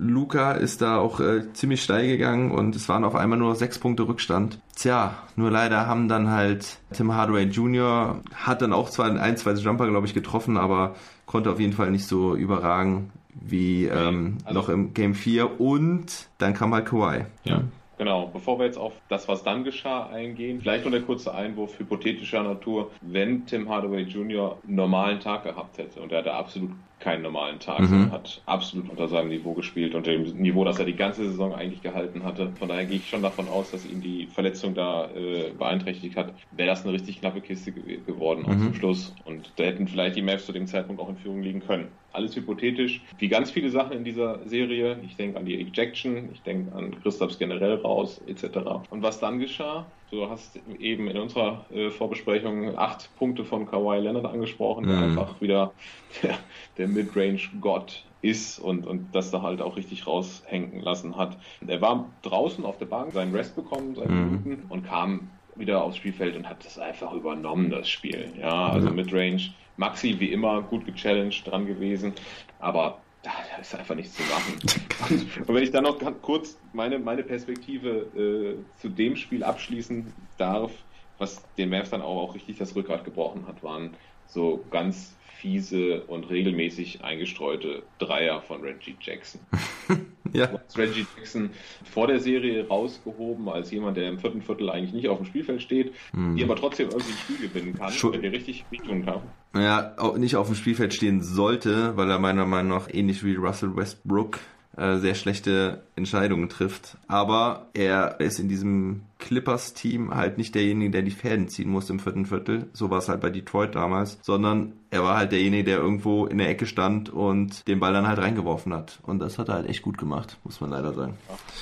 Luca 0.00 0.52
ist 0.52 0.80
da 0.80 0.98
auch 0.98 1.18
äh, 1.18 1.52
ziemlich 1.54 1.82
steil 1.82 2.06
gegangen 2.06 2.52
und 2.52 2.76
es 2.76 2.88
waren 2.88 3.02
auf 3.02 3.16
einmal 3.16 3.38
nur 3.38 3.56
sechs 3.56 3.80
Punkte 3.80 4.06
Rückstand. 4.06 4.60
Tja, 4.76 5.18
nur 5.34 5.50
leider 5.50 5.88
haben 5.88 6.06
dann 6.06 6.30
halt 6.30 6.78
Tim 6.92 7.12
Hardaway 7.12 7.44
Jr. 7.44 8.20
hat 8.32 8.62
dann 8.62 8.72
auch 8.72 8.90
zwar 8.90 9.10
ein, 9.10 9.36
zwei 9.36 9.54
Jumper, 9.54 9.88
glaube 9.88 10.06
ich, 10.06 10.14
getroffen, 10.14 10.56
aber 10.56 10.94
konnte 11.26 11.50
auf 11.50 11.58
jeden 11.58 11.72
Fall 11.72 11.90
nicht 11.90 12.06
so 12.06 12.36
überragen 12.36 13.10
wie 13.40 13.86
ähm, 13.86 14.38
also, 14.44 14.60
noch 14.60 14.68
im 14.68 14.94
Game 14.94 15.14
4 15.14 15.60
und 15.60 16.28
dann 16.38 16.54
kam 16.54 16.72
halt 16.74 16.86
Kawhi. 16.86 17.24
Ja. 17.42 17.62
Genau, 17.98 18.28
bevor 18.28 18.60
wir 18.60 18.66
jetzt 18.66 18.78
auf 18.78 18.92
das, 19.08 19.26
was 19.26 19.42
dann 19.42 19.64
geschah, 19.64 20.06
eingehen, 20.06 20.60
vielleicht 20.60 20.84
nur 20.84 20.92
der 20.92 21.02
kurze 21.02 21.34
Einwurf 21.34 21.80
hypothetischer 21.80 22.44
Natur. 22.44 22.92
Wenn 23.00 23.44
Tim 23.44 23.68
Hardaway 23.68 24.02
Jr. 24.02 24.56
einen 24.64 24.76
normalen 24.76 25.18
Tag 25.18 25.42
gehabt 25.42 25.78
hätte 25.78 26.00
und 26.00 26.12
er 26.12 26.18
hatte 26.18 26.32
absolut 26.32 26.70
keinen 27.00 27.22
normalen 27.22 27.58
Tag, 27.60 27.80
mhm. 27.80 28.10
hat 28.10 28.42
absolut 28.46 28.90
unter 28.90 29.08
seinem 29.08 29.28
Niveau 29.28 29.54
gespielt 29.54 29.94
und 29.94 30.06
dem 30.06 30.22
Niveau, 30.36 30.64
das 30.64 30.78
er 30.78 30.84
die 30.84 30.96
ganze 30.96 31.24
Saison 31.24 31.54
eigentlich 31.54 31.82
gehalten 31.82 32.24
hatte. 32.24 32.50
Von 32.58 32.68
daher 32.68 32.86
gehe 32.86 32.96
ich 32.96 33.08
schon 33.08 33.22
davon 33.22 33.48
aus, 33.48 33.70
dass 33.70 33.86
ihn 33.86 34.00
die 34.00 34.26
Verletzung 34.26 34.74
da 34.74 35.08
äh, 35.10 35.50
beeinträchtigt 35.56 36.16
hat. 36.16 36.34
Wäre 36.52 36.68
das 36.68 36.84
eine 36.84 36.92
richtig 36.92 37.20
knappe 37.20 37.40
Kiste 37.40 37.72
ge 37.72 37.98
geworden 38.06 38.44
mhm. 38.46 38.60
zum 38.60 38.74
Schluss 38.74 39.14
und 39.24 39.52
da 39.56 39.64
hätten 39.64 39.88
vielleicht 39.88 40.16
die 40.16 40.22
Mavs 40.22 40.46
zu 40.46 40.52
dem 40.52 40.66
Zeitpunkt 40.66 41.00
auch 41.00 41.08
in 41.08 41.16
Führung 41.16 41.42
liegen 41.42 41.60
können. 41.60 41.88
Alles 42.12 42.34
hypothetisch, 42.34 43.02
wie 43.18 43.28
ganz 43.28 43.50
viele 43.50 43.70
Sachen 43.70 43.92
in 43.92 44.04
dieser 44.04 44.46
Serie. 44.46 44.98
Ich 45.04 45.16
denke 45.16 45.38
an 45.38 45.44
die 45.44 45.60
Ejection, 45.60 46.30
ich 46.32 46.42
denke 46.42 46.74
an 46.74 47.00
Christophs 47.02 47.38
generell 47.38 47.74
raus, 47.76 48.20
etc. 48.26 48.58
Und 48.90 49.02
was 49.02 49.20
dann 49.20 49.38
geschah, 49.38 49.86
Du 50.10 50.28
hast 50.30 50.56
eben 50.56 51.06
in 51.08 51.18
unserer 51.18 51.66
äh, 51.70 51.90
Vorbesprechung 51.90 52.78
acht 52.78 53.14
Punkte 53.16 53.44
von 53.44 53.66
Kawhi 53.66 53.98
Leonard 53.98 54.24
angesprochen, 54.24 54.86
der 54.86 54.96
mhm. 54.96 55.02
einfach 55.02 55.40
wieder 55.40 55.74
der, 56.22 56.38
der 56.76 56.88
der 56.88 56.88
Midrange-Gott 56.88 58.04
ist 58.20 58.58
und, 58.58 58.86
und 58.86 59.14
das 59.14 59.30
da 59.30 59.42
halt 59.42 59.60
auch 59.60 59.76
richtig 59.76 60.06
raushängen 60.06 60.80
lassen 60.80 61.16
hat. 61.16 61.38
Er 61.66 61.80
war 61.80 62.18
draußen 62.22 62.64
auf 62.64 62.78
der 62.78 62.86
Bank, 62.86 63.12
seinen 63.12 63.34
Rest 63.34 63.54
bekommen, 63.54 63.94
seine 63.94 64.12
Mhm. 64.12 64.16
Minuten 64.16 64.64
und 64.68 64.82
kam 64.84 65.40
wieder 65.54 65.82
aufs 65.84 65.96
Spielfeld 65.98 66.36
und 66.36 66.48
hat 66.48 66.64
das 66.64 66.78
einfach 66.78 67.12
übernommen, 67.12 67.70
das 67.70 67.88
Spiel. 67.88 68.32
Ja, 68.38 68.70
also 68.70 68.90
Mhm. 68.90 68.96
Midrange. 68.96 69.54
Maxi 69.76 70.18
wie 70.20 70.32
immer 70.32 70.62
gut 70.62 70.84
gechallenged 70.86 71.46
dran 71.46 71.66
gewesen, 71.66 72.14
aber 72.58 73.07
da 73.22 73.32
ist 73.60 73.74
einfach 73.74 73.94
nichts 73.94 74.14
zu 74.14 74.22
machen. 74.22 75.28
Und 75.46 75.54
wenn 75.54 75.62
ich 75.62 75.70
dann 75.70 75.84
noch 75.84 75.98
ganz 75.98 76.20
kurz 76.22 76.58
meine, 76.72 76.98
meine 76.98 77.22
Perspektive 77.22 77.88
äh, 78.16 78.80
zu 78.80 78.88
dem 78.88 79.16
Spiel 79.16 79.42
abschließen 79.44 80.12
darf, 80.38 80.72
was 81.18 81.42
den 81.56 81.68
Mavs 81.70 81.90
dann 81.90 82.02
auch, 82.02 82.28
auch 82.28 82.34
richtig 82.34 82.58
das 82.58 82.76
Rückgrat 82.76 83.04
gebrochen 83.04 83.46
hat, 83.48 83.62
waren 83.62 83.90
so 84.26 84.64
ganz 84.70 85.16
fiese 85.38 86.02
und 86.04 86.30
regelmäßig 86.30 87.02
eingestreute 87.04 87.82
Dreier 87.98 88.42
von 88.42 88.60
Reggie 88.62 88.96
Jackson. 89.00 89.40
Ja. 90.34 90.60
Reggie 90.76 91.06
Jackson 91.16 91.48
vor 91.90 92.06
der 92.06 92.20
Serie 92.20 92.68
rausgehoben 92.68 93.48
als 93.48 93.70
jemand, 93.70 93.96
der 93.96 94.10
im 94.10 94.18
vierten 94.18 94.42
Viertel 94.42 94.68
eigentlich 94.68 94.92
nicht 94.92 95.08
auf 95.08 95.16
dem 95.16 95.24
Spielfeld 95.24 95.62
steht, 95.62 95.94
die 96.12 96.44
aber 96.44 96.54
trotzdem 96.54 96.90
irgendwie 96.90 97.12
ein 97.12 97.18
Spiel 97.18 97.48
gewinnen 97.48 97.74
kann, 97.74 97.90
Schu- 97.90 98.12
wenn 98.12 98.20
der 98.20 98.32
richtig 98.32 98.66
wehtun 98.70 99.06
kann. 99.06 99.22
Ja, 99.54 99.92
auch 99.96 100.16
nicht 100.18 100.36
auf 100.36 100.46
dem 100.46 100.54
Spielfeld 100.56 100.92
stehen 100.94 101.22
sollte, 101.22 101.96
weil 101.96 102.10
er 102.10 102.18
meiner 102.18 102.44
Meinung 102.46 102.76
nach 102.78 102.88
ähnlich 102.92 103.24
wie 103.24 103.34
Russell 103.36 103.74
Westbrook 103.76 104.38
äh, 104.76 104.98
sehr 104.98 105.14
schlechte 105.14 105.82
Entscheidungen 105.96 106.48
trifft. 106.48 106.96
Aber 107.08 107.66
er 107.74 108.20
ist 108.20 108.38
in 108.38 108.48
diesem 108.48 109.02
Clippers-Team 109.18 110.14
halt 110.14 110.38
nicht 110.38 110.54
derjenige, 110.54 110.90
der 110.92 111.02
die 111.02 111.10
Fäden 111.10 111.48
ziehen 111.48 111.70
muss 111.70 111.90
im 111.90 111.98
vierten 111.98 112.26
Viertel. 112.26 112.68
So 112.72 112.88
war 112.90 112.98
es 112.98 113.08
halt 113.08 113.20
bei 113.20 113.30
Detroit 113.30 113.74
damals. 113.74 114.18
Sondern 114.22 114.74
er 114.90 115.02
war 115.02 115.16
halt 115.16 115.32
derjenige, 115.32 115.64
der 115.64 115.78
irgendwo 115.78 116.26
in 116.26 116.38
der 116.38 116.48
Ecke 116.50 116.66
stand 116.66 117.08
und 117.10 117.66
den 117.66 117.80
Ball 117.80 117.92
dann 117.92 118.06
halt 118.06 118.18
reingeworfen 118.18 118.72
hat. 118.74 118.98
Und 119.02 119.18
das 119.18 119.38
hat 119.38 119.48
er 119.48 119.54
halt 119.54 119.68
echt 119.68 119.82
gut 119.82 119.98
gemacht, 119.98 120.36
muss 120.44 120.60
man 120.60 120.70
leider 120.70 120.92
sagen. 120.92 121.16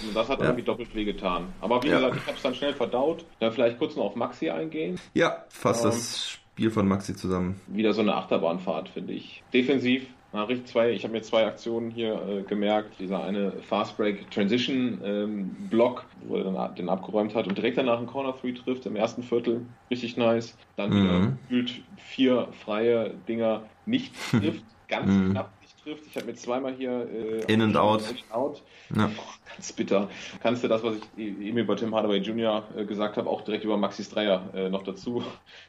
Und 0.06 0.14
das 0.14 0.28
hat 0.28 0.40
Ja. 0.40 0.46
irgendwie 0.46 0.64
doppelt 0.64 0.94
wehgetan. 0.94 1.44
Aber 1.60 1.82
wie 1.82 1.88
Ja. 1.88 1.96
gesagt, 2.00 2.16
ich 2.16 2.26
habe 2.26 2.36
es 2.36 2.42
dann 2.42 2.54
schnell 2.54 2.74
verdaut. 2.74 3.24
Dann 3.40 3.52
vielleicht 3.52 3.78
kurz 3.78 3.96
noch 3.96 4.04
auf 4.06 4.16
Maxi 4.16 4.50
eingehen. 4.50 4.98
Ja, 5.14 5.44
fasst 5.48 5.84
Ähm. 5.84 5.90
das 5.92 6.28
Spiel 6.28 6.45
von 6.70 6.88
Maxi 6.88 7.14
zusammen. 7.14 7.60
Wieder 7.66 7.92
so 7.92 8.00
eine 8.00 8.14
Achterbahnfahrt, 8.14 8.88
finde 8.88 9.12
ich. 9.12 9.42
Defensiv 9.52 10.06
Nachricht 10.32 10.68
zwei, 10.68 10.90
ich 10.90 11.02
habe 11.04 11.12
mir 11.12 11.22
zwei 11.22 11.46
Aktionen 11.46 11.90
hier 11.90 12.20
äh, 12.28 12.42
gemerkt. 12.42 12.98
Dieser 12.98 13.22
eine 13.24 13.52
Fast 13.62 13.96
Break 13.96 14.30
Transition 14.30 15.00
ähm, 15.02 15.68
Block, 15.70 16.04
wo 16.26 16.36
er 16.36 16.44
dann 16.44 16.74
den 16.74 16.88
abgeräumt 16.88 17.34
hat 17.34 17.46
und 17.48 17.56
direkt 17.56 17.78
danach 17.78 17.98
einen 17.98 18.06
Corner 18.06 18.32
3 18.32 18.52
trifft 18.52 18.84
im 18.86 18.96
ersten 18.96 19.22
Viertel. 19.22 19.62
Richtig 19.90 20.16
nice. 20.16 20.56
Dann 20.76 20.90
wieder 20.92 21.20
Mhm. 21.20 21.38
gefühlt 21.48 21.82
vier 21.96 22.48
freie 22.52 23.14
Dinger 23.28 23.62
nicht 23.86 24.14
trifft, 24.30 24.64
ganz 24.88 25.10
Mhm. 25.10 25.30
knapp 25.30 25.55
trifft. 25.86 26.04
Ich 26.06 26.16
habe 26.16 26.26
mir 26.26 26.34
zweimal 26.34 26.74
hier 26.74 27.08
äh, 27.48 27.52
In 27.52 27.62
and 27.62 27.76
out. 27.76 28.02
Out. 28.30 28.62
Ja. 28.94 29.06
Boah, 29.06 29.24
ganz 29.54 29.72
bitter. 29.72 30.08
Kannst 30.42 30.64
du 30.64 30.68
das, 30.68 30.82
was 30.82 30.96
ich 31.16 31.28
eben 31.28 31.56
über 31.56 31.76
Tim 31.76 31.94
Hardaway 31.94 32.18
Jr. 32.18 32.64
äh, 32.76 32.84
gesagt 32.84 33.16
habe, 33.16 33.30
auch 33.30 33.42
direkt 33.42 33.64
über 33.64 33.76
Maxis 33.76 34.08
Dreier 34.10 34.42
äh, 34.54 34.68
noch 34.68 34.82
dazu 34.82 35.22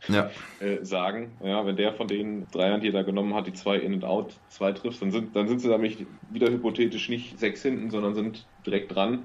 Ja. 0.07 0.31
äh, 0.59 0.83
sagen. 0.83 1.31
Ja, 1.43 1.65
wenn 1.65 1.75
der 1.75 1.93
von 1.93 2.07
den 2.07 2.47
Dreiern, 2.51 2.81
die 2.81 2.87
er 2.87 2.93
da 2.93 3.03
genommen 3.03 3.35
hat, 3.35 3.47
die 3.47 3.53
zwei 3.53 3.77
In 3.77 3.93
and 3.93 4.05
Out, 4.05 4.33
zwei 4.49 4.71
trifft, 4.71 5.01
dann 5.01 5.11
sind, 5.11 5.35
dann 5.35 5.47
sind 5.47 5.59
sie 5.59 5.69
nämlich 5.69 6.05
wieder 6.31 6.49
hypothetisch 6.49 7.09
nicht 7.09 7.39
sechs 7.39 7.61
hinten, 7.61 7.91
sondern 7.91 8.15
sind 8.15 8.45
direkt 8.65 8.95
dran. 8.95 9.23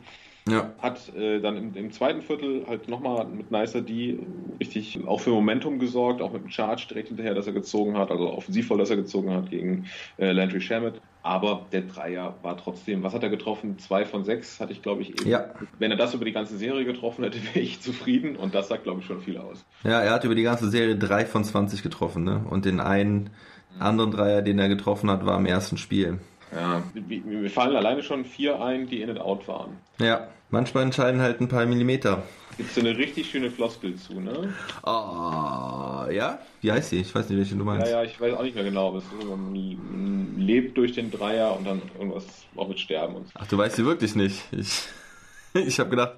Ja. 0.49 0.73
Hat 0.81 1.15
äh, 1.15 1.41
dann 1.41 1.57
im, 1.57 1.75
im 1.75 1.93
zweiten 1.93 2.21
Viertel 2.21 2.65
halt 2.67 2.89
nochmal 2.89 3.27
mit 3.27 3.53
Nicer 3.53 3.81
D 3.81 4.19
richtig 4.59 4.99
auch 5.07 5.21
für 5.21 5.31
Momentum 5.31 5.79
gesorgt, 5.79 6.21
auch 6.21 6.33
mit 6.33 6.43
dem 6.43 6.51
Charge 6.51 6.87
direkt 6.89 7.09
hinterher, 7.09 7.35
dass 7.35 7.47
er 7.47 7.53
gezogen 7.53 7.97
hat, 7.97 8.11
also 8.11 8.33
offensivvoll, 8.33 8.79
dass 8.79 8.91
er 8.91 8.97
gezogen 8.97 9.33
hat 9.33 9.51
gegen 9.51 9.87
äh, 10.19 10.33
Landry 10.33 10.61
Shamet. 10.61 11.01
Aber 11.23 11.67
der 11.71 11.83
Dreier 11.83 12.35
war 12.43 12.57
trotzdem, 12.57 13.05
was 13.05 13.15
hat 13.15 13.23
er 13.23 13.31
getroffen? 13.31 13.79
Zwei 13.79 14.05
von 14.05 14.25
sechs 14.25 14.59
hatte 14.59 14.73
ich, 14.73 14.83
glaube 14.83 15.03
ich, 15.03 15.11
eben. 15.11 15.31
Ja. 15.31 15.51
Wenn 15.79 15.93
er 15.93 15.97
das 15.97 16.15
über 16.15 16.25
die 16.25 16.33
ganze 16.33 16.57
Serie 16.57 16.85
getroffen 16.85 17.23
hätte, 17.23 17.39
wäre 17.55 17.61
ich 17.61 17.81
zufrieden 17.81 18.35
und 18.35 18.55
das 18.55 18.69
sagt, 18.69 18.83
glaube 18.83 19.01
ich, 19.01 19.07
schon 19.07 19.21
viel 19.21 19.39
aus. 19.39 19.65
Ja, 19.85 20.01
er 20.01 20.13
hat 20.13 20.25
über 20.25 20.35
die 20.35 20.43
ganze 20.43 20.69
Serie 20.69 20.97
drei 20.97 21.25
von 21.25 21.45
20 21.45 21.85
getroffen, 21.85 22.25
ne? 22.25 22.45
Und 22.51 22.65
den 22.65 22.81
einen 22.81 23.31
anderen 23.79 24.11
Dreier, 24.11 24.43
den 24.43 24.59
er 24.59 24.69
getroffen 24.69 25.11
hat, 25.11 25.25
war 25.25 25.39
im 25.39 25.47
ersten 25.47 25.79
Spiel. 25.79 26.19
Ja, 26.54 26.82
mir 27.25 27.50
fallen 27.50 27.75
alleine 27.76 28.02
schon 28.02 28.25
vier 28.25 28.61
ein, 28.62 28.87
die 28.87 29.00
in 29.02 29.11
and 29.11 29.21
out 29.21 29.49
waren. 29.49 29.76
Ja, 29.99 30.28
manchmal 30.50 30.82
entscheiden 30.85 31.21
halt 31.21 31.40
ein 31.40 31.49
paar 31.49 31.64
Millimeter. 31.66 32.23
Gibt 32.59 32.71
es 32.71 32.78
eine 32.78 32.97
richtig 32.97 33.30
schöne 33.30 33.50
Floskel 33.50 33.94
zu, 33.97 34.21
ne? 34.21 34.52
Ah, 34.82 36.06
ja? 36.11 36.38
Wie 36.61 36.71
heißt 36.71 36.90
sie? 36.90 37.00
Ich 37.00 37.14
weiß 37.14 37.28
nicht, 37.30 37.38
welche 37.38 37.54
du 37.54 37.61
Ja, 37.61 37.64
meinst. 37.64 37.90
ja, 37.90 38.02
ich 38.04 38.21
weiß 38.21 38.35
auch 38.35 38.42
nicht 38.42 38.54
mehr 38.54 38.64
genau, 38.64 38.88
aber 38.88 38.99
es 38.99 39.04
ist 39.04 39.12
immer, 39.23 39.37
man 39.37 39.52
man 39.52 40.37
lebt 40.38 40.76
durch 40.76 40.92
den 40.92 41.11
Dreier 41.11 41.56
und 41.56 41.66
dann 41.66 41.80
irgendwas 41.99 42.26
auch 42.56 42.68
mit 42.68 42.78
Sterben 42.78 43.14
und 43.16 43.26
so. 43.28 43.32
Ach, 43.37 43.47
du 43.47 43.56
weißt 43.56 43.76
sie 43.76 43.85
wirklich 43.87 44.14
nicht. 44.14 44.42
Ich, 44.52 44.82
ich 45.54 45.78
habe 45.80 45.88
gedacht, 45.90 46.16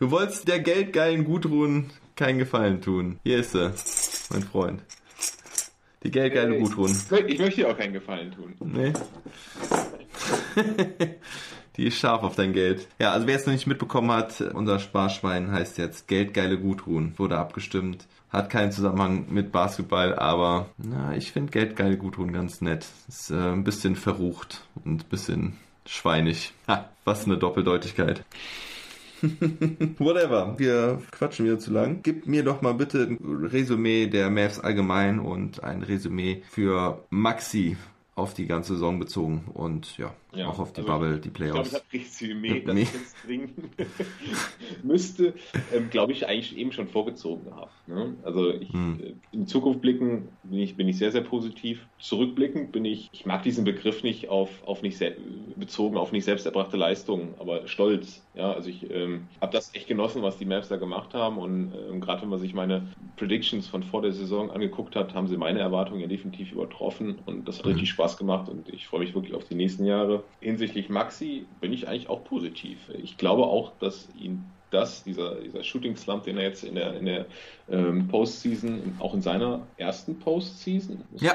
du 0.00 0.10
wolltest 0.10 0.48
der 0.48 0.58
geldgeilen 0.58 1.24
Gudrun 1.24 1.90
keinen 2.16 2.38
Gefallen 2.38 2.80
tun. 2.80 3.20
Hier 3.22 3.38
ist 3.38 3.52
sie, 3.52 3.72
mein 4.30 4.42
Freund. 4.42 4.82
Die 6.04 6.10
geldgeile 6.10 6.54
Hey. 6.54 6.60
Gudrun. 6.62 6.90
Ich 6.90 6.96
mö- 7.12 7.24
Ich 7.26 7.38
möchte 7.38 7.60
dir 7.62 7.70
auch 7.70 7.76
keinen 7.76 7.92
Gefallen 7.92 8.32
tun. 8.32 8.54
Nee. 8.60 8.92
Die 11.76 11.86
ist 11.86 11.98
scharf 11.98 12.22
auf 12.24 12.34
dein 12.34 12.52
Geld. 12.52 12.88
Ja, 12.98 13.12
also 13.12 13.26
wer 13.28 13.36
es 13.36 13.46
noch 13.46 13.52
nicht 13.52 13.66
mitbekommen 13.68 14.10
hat, 14.10 14.40
unser 14.40 14.78
Sparschwein 14.80 15.52
heißt 15.52 15.78
jetzt 15.78 16.08
Geldgeile 16.08 16.58
Gudrun. 16.58 17.14
Wurde 17.18 17.38
abgestimmt. 17.38 18.06
Hat 18.30 18.50
keinen 18.50 18.72
Zusammenhang 18.72 19.26
mit 19.30 19.52
Basketball, 19.52 20.14
aber 20.18 20.66
na, 20.76 21.14
ich 21.16 21.32
finde 21.32 21.50
Geldgeile 21.52 21.96
Gudrun 21.96 22.32
ganz 22.32 22.60
nett. 22.60 22.84
Ist 23.08 23.30
äh, 23.30 23.34
ein 23.36 23.64
bisschen 23.64 23.94
verrucht 23.96 24.62
und 24.84 25.02
ein 25.04 25.08
bisschen 25.08 25.56
schweinig. 25.86 26.52
Ha, 26.66 26.88
was 27.04 27.24
eine 27.24 27.38
Doppeldeutigkeit. 27.38 28.24
Whatever, 29.98 30.54
wir 30.58 31.00
quatschen 31.10 31.46
wieder 31.46 31.58
zu 31.58 31.72
lang. 31.72 32.00
Gib 32.02 32.26
mir 32.26 32.44
doch 32.44 32.62
mal 32.62 32.74
bitte 32.74 33.02
ein 33.02 33.44
Resümee 33.46 34.06
der 34.06 34.30
Mavs 34.30 34.60
allgemein 34.60 35.18
und 35.18 35.64
ein 35.64 35.82
Resümee 35.82 36.42
für 36.48 37.04
Maxi 37.10 37.76
auf 38.18 38.34
die 38.34 38.46
ganze 38.46 38.74
Saison 38.74 38.98
bezogen 38.98 39.48
und 39.52 39.96
ja, 39.98 40.14
Ja, 40.34 40.48
auch 40.48 40.58
auf 40.58 40.72
die 40.72 40.82
also 40.82 40.92
Bubble, 40.92 41.20
die 41.20 41.30
Ich 41.42 41.50
glaube, 41.50 41.68
Playoffs. 41.68 41.68
ich 41.68 41.74
habe 41.74 41.84
Resümee, 41.92 42.60
das 42.64 42.82
ich 42.82 42.92
jetzt 42.92 43.22
bringen 43.22 43.70
müsste, 44.82 45.34
ähm, 45.72 45.90
glaube 45.90 46.12
ich, 46.12 46.26
eigentlich 46.26 46.56
eben 46.56 46.72
schon 46.72 46.88
vorgezogen 46.88 47.44
gehabt. 47.46 47.86
Ne? 47.86 48.18
Also 48.22 48.52
ich, 48.52 48.72
Hm. 48.72 49.00
äh, 49.00 49.14
in 49.30 49.46
Zukunft 49.46 49.80
blicken 49.80 50.38
bin 50.42 50.58
ich, 50.58 50.76
bin 50.76 50.88
ich 50.88 50.98
sehr, 50.98 51.12
sehr 51.12 51.22
positiv. 51.22 51.88
Zurückblicken 51.98 52.70
bin 52.70 52.84
ich, 52.84 53.08
ich 53.12 53.26
mag 53.26 53.42
diesen 53.42 53.64
Begriff 53.64 54.02
nicht 54.02 54.28
auf, 54.28 54.62
auf 54.64 54.82
nicht 54.82 54.98
bezogen 55.56 55.96
auf 55.96 56.12
nicht 56.12 56.24
selbst 56.24 56.46
erbrachte 56.46 56.76
Leistungen, 56.76 57.34
aber 57.38 57.66
stolz. 57.66 58.28
Ja, 58.34 58.52
also 58.52 58.68
ich 58.68 58.88
ähm, 58.90 59.28
habe 59.40 59.52
das 59.52 59.74
echt 59.74 59.88
genossen, 59.88 60.22
was 60.22 60.38
die 60.38 60.44
Mavs 60.44 60.68
da 60.68 60.76
gemacht 60.76 61.14
haben 61.14 61.38
und 61.38 61.72
ähm, 61.72 62.00
gerade 62.00 62.22
wenn 62.22 62.28
man 62.28 62.38
sich 62.38 62.54
meine 62.54 62.90
Predictions 63.16 63.66
von 63.68 63.82
vor 63.82 64.02
der 64.02 64.12
Saison 64.12 64.50
angeguckt 64.50 64.96
hat, 64.96 65.14
haben 65.14 65.26
sie 65.28 65.36
meine 65.36 65.58
Erwartungen 65.60 66.00
ja 66.00 66.06
definitiv 66.06 66.52
übertroffen 66.52 67.18
und 67.20 67.46
das 67.48 67.58
hat 67.58 67.66
Mhm. 67.66 67.72
richtig 67.72 67.90
Spaß 67.90 68.07
gemacht 68.16 68.48
und 68.48 68.68
ich 68.68 68.86
freue 68.86 69.00
mich 69.00 69.14
wirklich 69.14 69.34
auf 69.34 69.44
die 69.44 69.54
nächsten 69.54 69.84
Jahre. 69.84 70.22
Hinsichtlich 70.40 70.88
Maxi 70.88 71.46
bin 71.60 71.72
ich 71.72 71.88
eigentlich 71.88 72.08
auch 72.08 72.24
positiv. 72.24 72.78
Ich 73.02 73.16
glaube 73.16 73.44
auch, 73.44 73.72
dass 73.78 74.08
ihn 74.18 74.44
das, 74.70 75.02
dieser, 75.02 75.36
dieser 75.36 75.64
Shooting 75.64 75.96
Slump, 75.96 76.24
den 76.24 76.36
er 76.36 76.44
jetzt 76.44 76.64
in 76.64 76.74
der, 76.74 76.94
in 76.94 77.06
der 77.06 77.26
ähm, 77.70 78.08
Postseason, 78.08 78.96
auch 78.98 79.14
in 79.14 79.22
seiner 79.22 79.66
ersten 79.76 80.18
Postseason, 80.18 81.02
muss 81.10 81.22
Ja. 81.22 81.34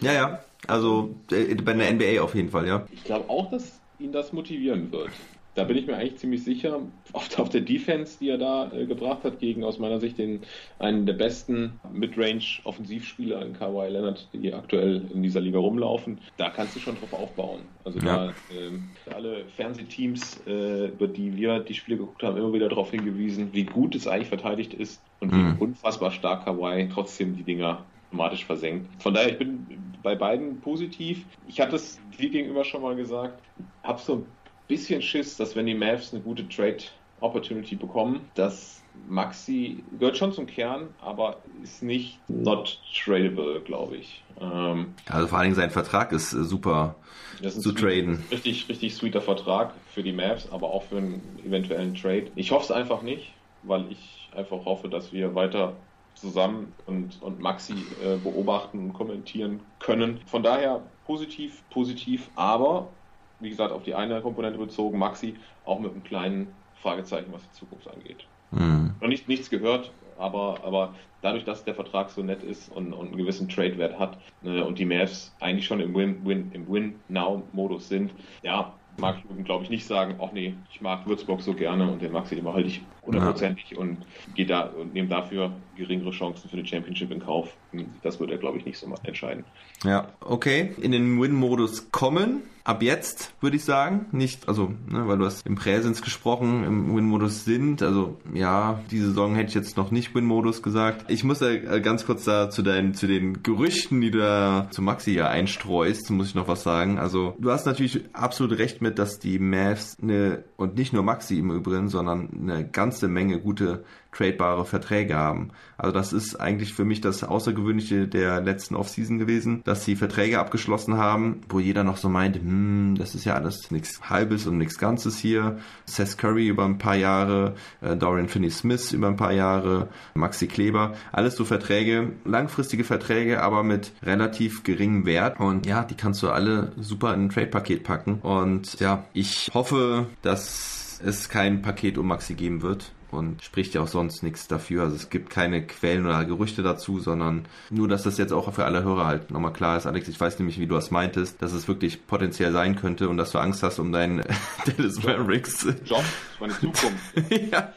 Ja, 0.00 0.12
ja, 0.12 0.44
also 0.66 1.14
äh, 1.30 1.54
bei 1.54 1.74
der 1.74 1.92
NBA 1.92 2.20
auf 2.20 2.34
jeden 2.34 2.48
Fall, 2.50 2.66
ja. 2.66 2.86
ich 2.92 3.04
glaube 3.04 3.28
auch, 3.30 3.50
dass 3.50 3.80
ihn 3.98 4.12
das 4.12 4.32
motivieren 4.32 4.90
wird. 4.90 5.10
Da 5.54 5.64
bin 5.64 5.76
ich 5.76 5.86
mir 5.86 5.96
eigentlich 5.96 6.18
ziemlich 6.18 6.44
sicher. 6.44 6.90
Auf, 7.12 7.38
auf 7.38 7.48
der 7.50 7.60
Defense, 7.60 8.18
die 8.18 8.28
er 8.30 8.38
da 8.38 8.72
äh, 8.72 8.86
gebracht 8.86 9.22
hat, 9.24 9.38
gegen 9.38 9.64
aus 9.64 9.78
meiner 9.78 10.00
Sicht 10.00 10.16
den, 10.18 10.46
einen 10.78 11.04
der 11.04 11.12
besten 11.12 11.78
Midrange-Offensivspieler 11.90 13.44
in 13.44 13.52
Kawhi 13.52 13.88
Leonard, 13.90 14.32
die 14.32 14.52
aktuell 14.54 15.10
in 15.12 15.22
dieser 15.22 15.40
Liga 15.40 15.58
rumlaufen, 15.58 16.20
da 16.36 16.50
kannst 16.50 16.74
du 16.76 16.80
schon 16.80 16.96
drauf 16.96 17.12
aufbauen. 17.12 17.76
Also 17.84 18.00
Ja. 18.00 18.32
da 18.32 18.36
ähm, 18.48 18.94
alle 19.10 19.48
Fernsehteams, 19.48 20.42
äh, 20.46 20.86
über 20.88 21.08
die 21.08 21.36
wir 21.36 21.60
die 21.60 21.74
Spiele 21.74 21.98
geguckt 21.98 22.22
haben, 22.22 22.36
immer 22.38 22.52
wieder 22.52 22.68
darauf 22.68 22.90
hingewiesen, 22.90 23.52
wie 23.52 23.66
gut 23.66 23.94
es 23.94 24.06
eigentlich 24.06 24.28
verteidigt 24.28 24.74
ist 24.74 25.04
und 25.20 25.32
Mhm. 25.32 25.56
wie 25.56 25.62
unfassbar 25.62 26.10
stark 26.12 26.44
Kawhi 26.44 26.88
trotzdem 26.88 27.34
die 27.34 27.44
Dinger 27.44 27.90
automatisch 28.10 28.44
versenkt. 28.44 29.02
Von 29.02 29.14
daher, 29.14 29.30
ich 29.32 29.38
bin 29.38 29.92
bei 30.02 30.14
beiden 30.14 30.60
positiv. 30.60 31.26
Ich 31.42 31.60
hatte 31.60 31.76
es 31.76 31.96
dir 32.10 32.30
gegenüber 32.30 32.64
schon 32.64 32.82
mal 32.82 32.96
gesagt, 32.96 33.42
habe 33.82 34.00
so 34.00 34.14
ein 34.16 34.38
bisschen 34.66 35.02
Schiss, 35.02 35.36
dass 35.36 35.56
wenn 35.56 35.66
die 35.66 35.74
Mavs 35.74 36.12
eine 36.12 36.22
gute 36.22 36.48
Trade 36.48 36.78
Opportunity 37.20 37.76
bekommen, 37.76 38.30
dass 38.34 38.82
Maxi 38.94 39.86
gehört 39.92 40.16
schon 40.16 40.32
zum 40.32 40.46
Kern, 40.46 40.94
aber 40.98 41.44
ist 41.62 41.82
nicht 41.82 42.28
not 42.28 42.80
tradable, 42.94 43.62
glaube 43.62 43.96
ich. 43.96 44.24
Ähm, 44.40 44.96
Also 45.08 45.28
vor 45.28 45.38
allen 45.38 45.46
Dingen 45.46 45.54
sein 45.54 45.70
Vertrag 45.70 46.12
ist 46.12 46.32
äh, 46.32 46.44
super 46.44 47.00
ist 47.40 47.62
zu 47.62 47.70
sweet- 47.70 47.80
traden. 47.80 48.24
Richtig, 48.30 48.68
richtig 48.68 48.94
sweeter 48.94 49.20
Vertrag 49.20 49.74
für 49.86 50.02
die 50.02 50.12
Mavs, 50.12 50.50
aber 50.50 50.70
auch 50.70 50.84
für 50.84 50.98
einen 50.98 51.38
eventuellen 51.38 51.94
Trade. 51.94 52.32
Ich 52.34 52.50
hoffe 52.50 52.64
es 52.64 52.70
einfach 52.70 53.02
nicht, 53.02 53.34
weil 53.62 53.90
ich 53.90 54.30
einfach 54.34 54.64
hoffe, 54.64 54.88
dass 54.88 55.12
wir 55.12 55.34
weiter 55.34 55.86
zusammen 56.14 56.74
und, 56.84 57.22
und 57.22 57.40
Maxi 57.40 57.72
äh, 58.02 58.18
beobachten 58.18 58.78
und 58.78 58.92
kommentieren 58.92 59.62
können. 59.78 60.20
Von 60.26 60.42
daher 60.42 60.92
positiv, 61.04 61.68
positiv, 61.70 62.30
aber 62.34 62.98
wie 63.42 63.50
gesagt, 63.50 63.72
auf 63.72 63.82
die 63.82 63.94
eine 63.94 64.20
Komponente 64.20 64.58
bezogen, 64.58 64.98
Maxi, 64.98 65.34
auch 65.64 65.78
mit 65.80 65.92
einem 65.92 66.04
kleinen 66.04 66.48
Fragezeichen, 66.80 67.32
was 67.32 67.42
die 67.42 67.58
Zukunft 67.58 67.88
angeht. 67.88 68.26
Mhm. 68.50 68.94
Noch 69.00 69.08
nicht, 69.08 69.28
nichts 69.28 69.50
gehört, 69.50 69.92
aber, 70.18 70.58
aber 70.64 70.94
dadurch, 71.22 71.44
dass 71.44 71.64
der 71.64 71.74
Vertrag 71.74 72.10
so 72.10 72.22
nett 72.22 72.42
ist 72.42 72.70
und, 72.70 72.92
und 72.92 73.08
einen 73.08 73.16
gewissen 73.16 73.48
Trade-Wert 73.48 73.98
hat 73.98 74.18
ne, 74.42 74.64
und 74.64 74.78
die 74.78 74.84
Mavs 74.84 75.34
eigentlich 75.40 75.66
schon 75.66 75.80
im 75.80 75.94
Win-Win, 75.94 76.50
im 76.52 76.68
Win-Now-Modus 76.68 77.88
sind, 77.88 78.12
ja, 78.42 78.74
mag 78.98 79.16
ich, 79.18 79.44
glaube 79.44 79.64
ich, 79.64 79.70
nicht 79.70 79.86
sagen, 79.86 80.16
ach 80.22 80.32
nee, 80.32 80.54
ich 80.70 80.80
mag 80.80 81.06
Würzburg 81.06 81.40
so 81.40 81.54
gerne 81.54 81.90
und 81.90 82.02
den 82.02 82.12
Maxi, 82.12 82.34
den 82.34 82.44
behalte 82.44 82.68
ich 82.68 82.82
hundertprozentig 83.04 83.76
und 83.76 83.98
gehe 84.34 84.46
da 84.46 84.62
und 84.62 84.92
nehme 84.92 85.08
dafür 85.08 85.52
geringere 85.76 86.10
Chancen 86.10 86.48
für 86.48 86.56
den 86.56 86.66
Championship 86.66 87.10
in 87.10 87.20
Kauf. 87.20 87.56
Das 88.02 88.20
wird 88.20 88.30
er, 88.30 88.38
glaube 88.38 88.58
ich, 88.58 88.64
nicht 88.64 88.78
so 88.78 88.92
entscheiden. 89.04 89.44
Ja, 89.84 90.08
okay. 90.20 90.74
In 90.80 90.92
den 90.92 91.20
Win-Modus 91.20 91.90
kommen. 91.90 92.42
Ab 92.64 92.82
jetzt 92.82 93.34
würde 93.40 93.56
ich 93.56 93.64
sagen, 93.64 94.06
nicht, 94.12 94.48
also, 94.48 94.72
ne, 94.88 95.08
weil 95.08 95.18
du 95.18 95.24
hast 95.24 95.44
im 95.46 95.56
Präsens 95.56 96.00
gesprochen, 96.00 96.64
im 96.64 96.94
Win-Modus 96.94 97.44
sind, 97.44 97.82
also 97.82 98.20
ja, 98.32 98.80
diese 98.90 99.08
Saison 99.08 99.34
hätte 99.34 99.48
ich 99.48 99.54
jetzt 99.54 99.76
noch 99.76 99.90
nicht 99.90 100.14
Win-Modus 100.14 100.62
gesagt. 100.62 101.10
Ich 101.10 101.24
muss 101.24 101.40
ja 101.40 101.78
ganz 101.80 102.06
kurz 102.06 102.24
da 102.24 102.50
zu 102.50 102.62
deinen, 102.62 102.94
zu 102.94 103.08
den 103.08 103.42
Gerüchten, 103.42 104.00
die 104.00 104.12
du 104.12 104.18
da 104.18 104.68
zu 104.70 104.80
Maxi 104.80 105.12
ja 105.12 105.28
einstreust, 105.28 106.10
muss 106.10 106.28
ich 106.28 106.34
noch 106.36 106.46
was 106.46 106.62
sagen. 106.62 106.98
Also, 106.98 107.34
du 107.38 107.50
hast 107.50 107.66
natürlich 107.66 108.04
absolut 108.12 108.58
recht 108.58 108.80
mit, 108.80 108.98
dass 108.98 109.18
die 109.18 109.40
Mavs 109.40 109.96
eine, 110.00 110.44
und 110.56 110.76
nicht 110.76 110.92
nur 110.92 111.02
Maxi 111.02 111.38
im 111.38 111.50
Übrigen, 111.50 111.88
sondern 111.88 112.28
eine 112.40 112.68
ganze 112.68 113.08
Menge 113.08 113.40
gute 113.40 113.84
tradebare 114.12 114.64
Verträge 114.64 115.16
haben. 115.16 115.50
Also 115.78 115.92
das 115.92 116.12
ist 116.12 116.36
eigentlich 116.36 116.74
für 116.74 116.84
mich 116.84 117.00
das 117.00 117.24
Außergewöhnliche 117.24 118.06
der 118.06 118.40
letzten 118.40 118.76
Offseason 118.76 119.18
gewesen, 119.18 119.62
dass 119.64 119.84
sie 119.84 119.96
Verträge 119.96 120.38
abgeschlossen 120.38 120.96
haben, 120.96 121.40
wo 121.48 121.58
jeder 121.58 121.82
noch 121.82 121.96
so 121.96 122.08
meint, 122.08 122.36
hm, 122.36 122.94
das 122.96 123.14
ist 123.14 123.24
ja 123.24 123.34
alles 123.34 123.70
nichts 123.70 124.08
Halbes 124.08 124.46
und 124.46 124.58
nichts 124.58 124.78
Ganzes 124.78 125.18
hier. 125.18 125.58
Seth 125.86 126.18
Curry 126.18 126.46
über 126.46 126.64
ein 126.64 126.78
paar 126.78 126.94
Jahre, 126.94 127.54
äh, 127.80 127.96
Dorian 127.96 128.28
Finney-Smith 128.28 128.92
über 128.92 129.08
ein 129.08 129.16
paar 129.16 129.32
Jahre, 129.32 129.88
Maxi 130.14 130.46
Kleber, 130.46 130.92
alles 131.10 131.34
so 131.34 131.44
Verträge, 131.44 132.12
langfristige 132.24 132.84
Verträge, 132.84 133.42
aber 133.42 133.62
mit 133.62 133.92
relativ 134.02 134.62
geringem 134.62 135.06
Wert. 135.06 135.40
Und 135.40 135.66
ja, 135.66 135.84
die 135.84 135.96
kannst 135.96 136.22
du 136.22 136.30
alle 136.30 136.72
super 136.78 137.14
in 137.14 137.24
ein 137.24 137.28
Trade-Paket 137.30 137.82
packen. 137.82 138.20
Und 138.20 138.78
ja, 138.78 139.04
ich 139.14 139.50
hoffe, 139.54 140.06
dass 140.20 141.00
es 141.04 141.28
kein 141.28 141.62
Paket 141.62 141.98
um 141.98 142.06
Maxi 142.06 142.34
geben 142.34 142.62
wird 142.62 142.92
und 143.12 143.42
spricht 143.42 143.74
ja 143.74 143.82
auch 143.82 143.88
sonst 143.88 144.22
nichts 144.22 144.48
dafür. 144.48 144.82
Also 144.82 144.96
es 144.96 145.10
gibt 145.10 145.30
keine 145.30 145.66
Quellen 145.66 146.06
oder 146.06 146.24
Gerüchte 146.24 146.62
dazu, 146.62 146.98
sondern 146.98 147.46
nur, 147.70 147.88
dass 147.88 148.02
das 148.02 148.18
jetzt 148.18 148.32
auch 148.32 148.52
für 148.52 148.64
alle 148.64 148.82
Hörer 148.82 149.06
halt 149.06 149.30
nochmal 149.30 149.52
klar 149.52 149.76
ist. 149.76 149.86
Alex, 149.86 150.08
ich 150.08 150.18
weiß 150.18 150.38
nämlich, 150.38 150.58
wie 150.58 150.66
du 150.66 150.74
das 150.74 150.90
meintest, 150.90 151.42
dass 151.42 151.52
es 151.52 151.68
wirklich 151.68 152.06
potenziell 152.06 152.52
sein 152.52 152.76
könnte 152.76 153.08
und 153.08 153.16
dass 153.16 153.32
du 153.32 153.38
Angst 153.38 153.62
hast 153.62 153.78
um 153.78 153.92
deinen 153.92 154.22
Dallas 154.66 155.02
Mavericks. 155.02 155.66
Job, 155.84 156.04
meine 156.40 156.54
Zukunft. 156.54 157.14
ja, 157.52 157.72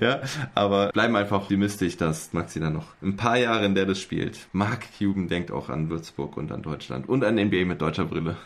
ja, 0.00 0.20
aber 0.54 0.90
bleiben 0.92 1.16
einfach 1.16 1.42
optimistisch, 1.42 1.96
dass 1.96 2.32
Maxi 2.32 2.60
dann 2.60 2.74
noch 2.74 2.88
ein 3.02 3.16
paar 3.16 3.36
Jahre 3.36 3.66
in 3.66 3.74
der 3.74 3.86
das 3.86 4.00
spielt. 4.00 4.48
Mark 4.52 4.86
Cuban 4.98 5.28
denkt 5.28 5.50
auch 5.50 5.68
an 5.68 5.90
Würzburg 5.90 6.36
und 6.36 6.52
an 6.52 6.62
Deutschland 6.62 7.08
und 7.08 7.24
an 7.24 7.34
NBA 7.34 7.64
mit 7.64 7.80
deutscher 7.80 8.04
Brille. 8.04 8.36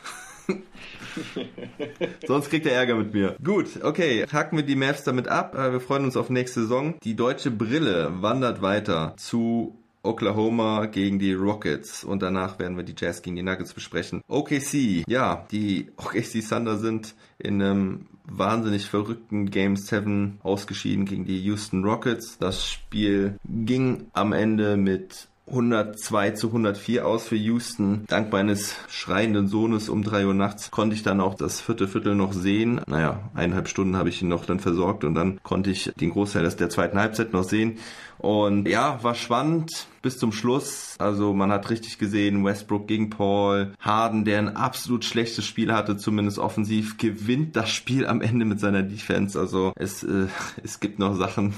Sonst 2.27 2.51
kriegt 2.51 2.67
er 2.67 2.73
Ärger 2.73 2.97
mit 2.97 3.15
mir. 3.15 3.37
Gut, 3.43 3.83
okay. 3.83 4.27
Hacken 4.31 4.59
wir 4.59 4.65
die 4.65 4.77
Mavs 4.77 5.05
damit 5.05 5.29
ab. 5.29 5.55
Äh, 5.55 5.73
wir 5.73 5.81
freuen 5.81 6.05
uns 6.05 6.17
auf 6.17 6.31
nächste 6.31 6.63
Saison. 6.63 6.95
Die 7.03 7.17
deutsche 7.17 7.51
Brille 7.51 8.11
wandert 8.21 8.63
weiter 8.63 9.15
zu 9.17 9.77
Oklahoma 10.07 10.87
gegen 10.87 11.19
die 11.19 11.33
Rockets 11.33 12.05
und 12.05 12.23
danach 12.23 12.59
werden 12.59 12.77
wir 12.77 12.85
die 12.85 12.95
Jazz 12.97 13.23
gegen 13.23 13.37
die 13.37 13.43
Nuggets 13.43 13.75
besprechen. 13.75 14.23
OKC, 14.29 15.05
ja, 15.09 15.47
die 15.51 15.89
OKC 15.97 16.49
Thunder 16.49 16.79
sind 16.79 17.15
in 17.39 17.61
einem 17.61 18.07
wahnsinnig 18.25 18.87
verrückten 18.87 19.51
Game 19.51 19.77
7 19.77 20.39
ausgeschieden 20.43 21.05
gegen 21.05 21.25
die 21.25 21.41
Houston 21.43 21.85
Rockets. 21.85 22.39
Das 22.39 22.67
Spiel 22.67 23.39
ging 23.45 24.07
am 24.13 24.33
Ende 24.33 24.77
mit 24.77 25.29
102 25.49 26.33
zu 26.33 26.49
104 26.49 27.07
aus 27.07 27.29
für 27.29 27.37
Houston. 27.37 28.05
Dank 28.09 28.33
meines 28.33 28.75
schreienden 28.89 29.47
Sohnes 29.47 29.89
um 29.89 30.03
drei 30.03 30.27
Uhr 30.27 30.35
nachts 30.35 30.71
konnte 30.71 30.97
ich 30.97 31.03
dann 31.03 31.21
auch 31.21 31.35
das 31.35 31.61
vierte 31.61 31.87
Viertel 31.87 32.15
noch 32.15 32.33
sehen. 32.33 32.81
Naja, 32.87 33.31
eineinhalb 33.35 33.69
Stunden 33.69 33.97
habe 33.97 34.09
ich 34.09 34.23
ihn 34.23 34.29
noch 34.29 34.45
dann 34.45 34.61
versorgt 34.61 35.05
und 35.05 35.15
dann 35.15 35.39
konnte 35.43 35.71
ich 35.71 35.93
den 36.01 36.11
Großteil 36.11 36.49
der 36.49 36.71
zweiten 36.71 36.99
Halbzeit 36.99 37.33
noch 37.33 37.45
sehen. 37.45 37.79
Und 38.19 38.67
ja, 38.67 39.03
war 39.03 39.15
spannend 39.15 39.87
bis 40.03 40.19
zum 40.19 40.33
Schluss. 40.33 40.95
Also 40.99 41.35
man 41.35 41.53
hat 41.53 41.69
richtig 41.71 41.99
gesehen, 41.99 42.45
Westbrook 42.45 42.89
gegen 42.89 43.11
Paul, 43.11 43.75
Harden, 43.81 44.25
der 44.25 44.39
ein 44.39 44.57
absolut 44.57 45.05
schlechtes 45.05 45.45
Spiel 45.45 45.73
hatte, 45.73 45.97
zumindest 45.97 46.39
offensiv, 46.39 46.97
gewinnt 46.97 47.57
das 47.57 47.71
Spiel 47.71 48.07
am 48.07 48.21
Ende 48.21 48.45
mit 48.45 48.59
seiner 48.59 48.83
Defense. 48.83 49.39
Also 49.39 49.73
es, 49.77 50.03
äh, 50.03 50.27
es 50.65 50.81
gibt 50.81 50.99
noch 50.99 51.15
Sachen, 51.15 51.55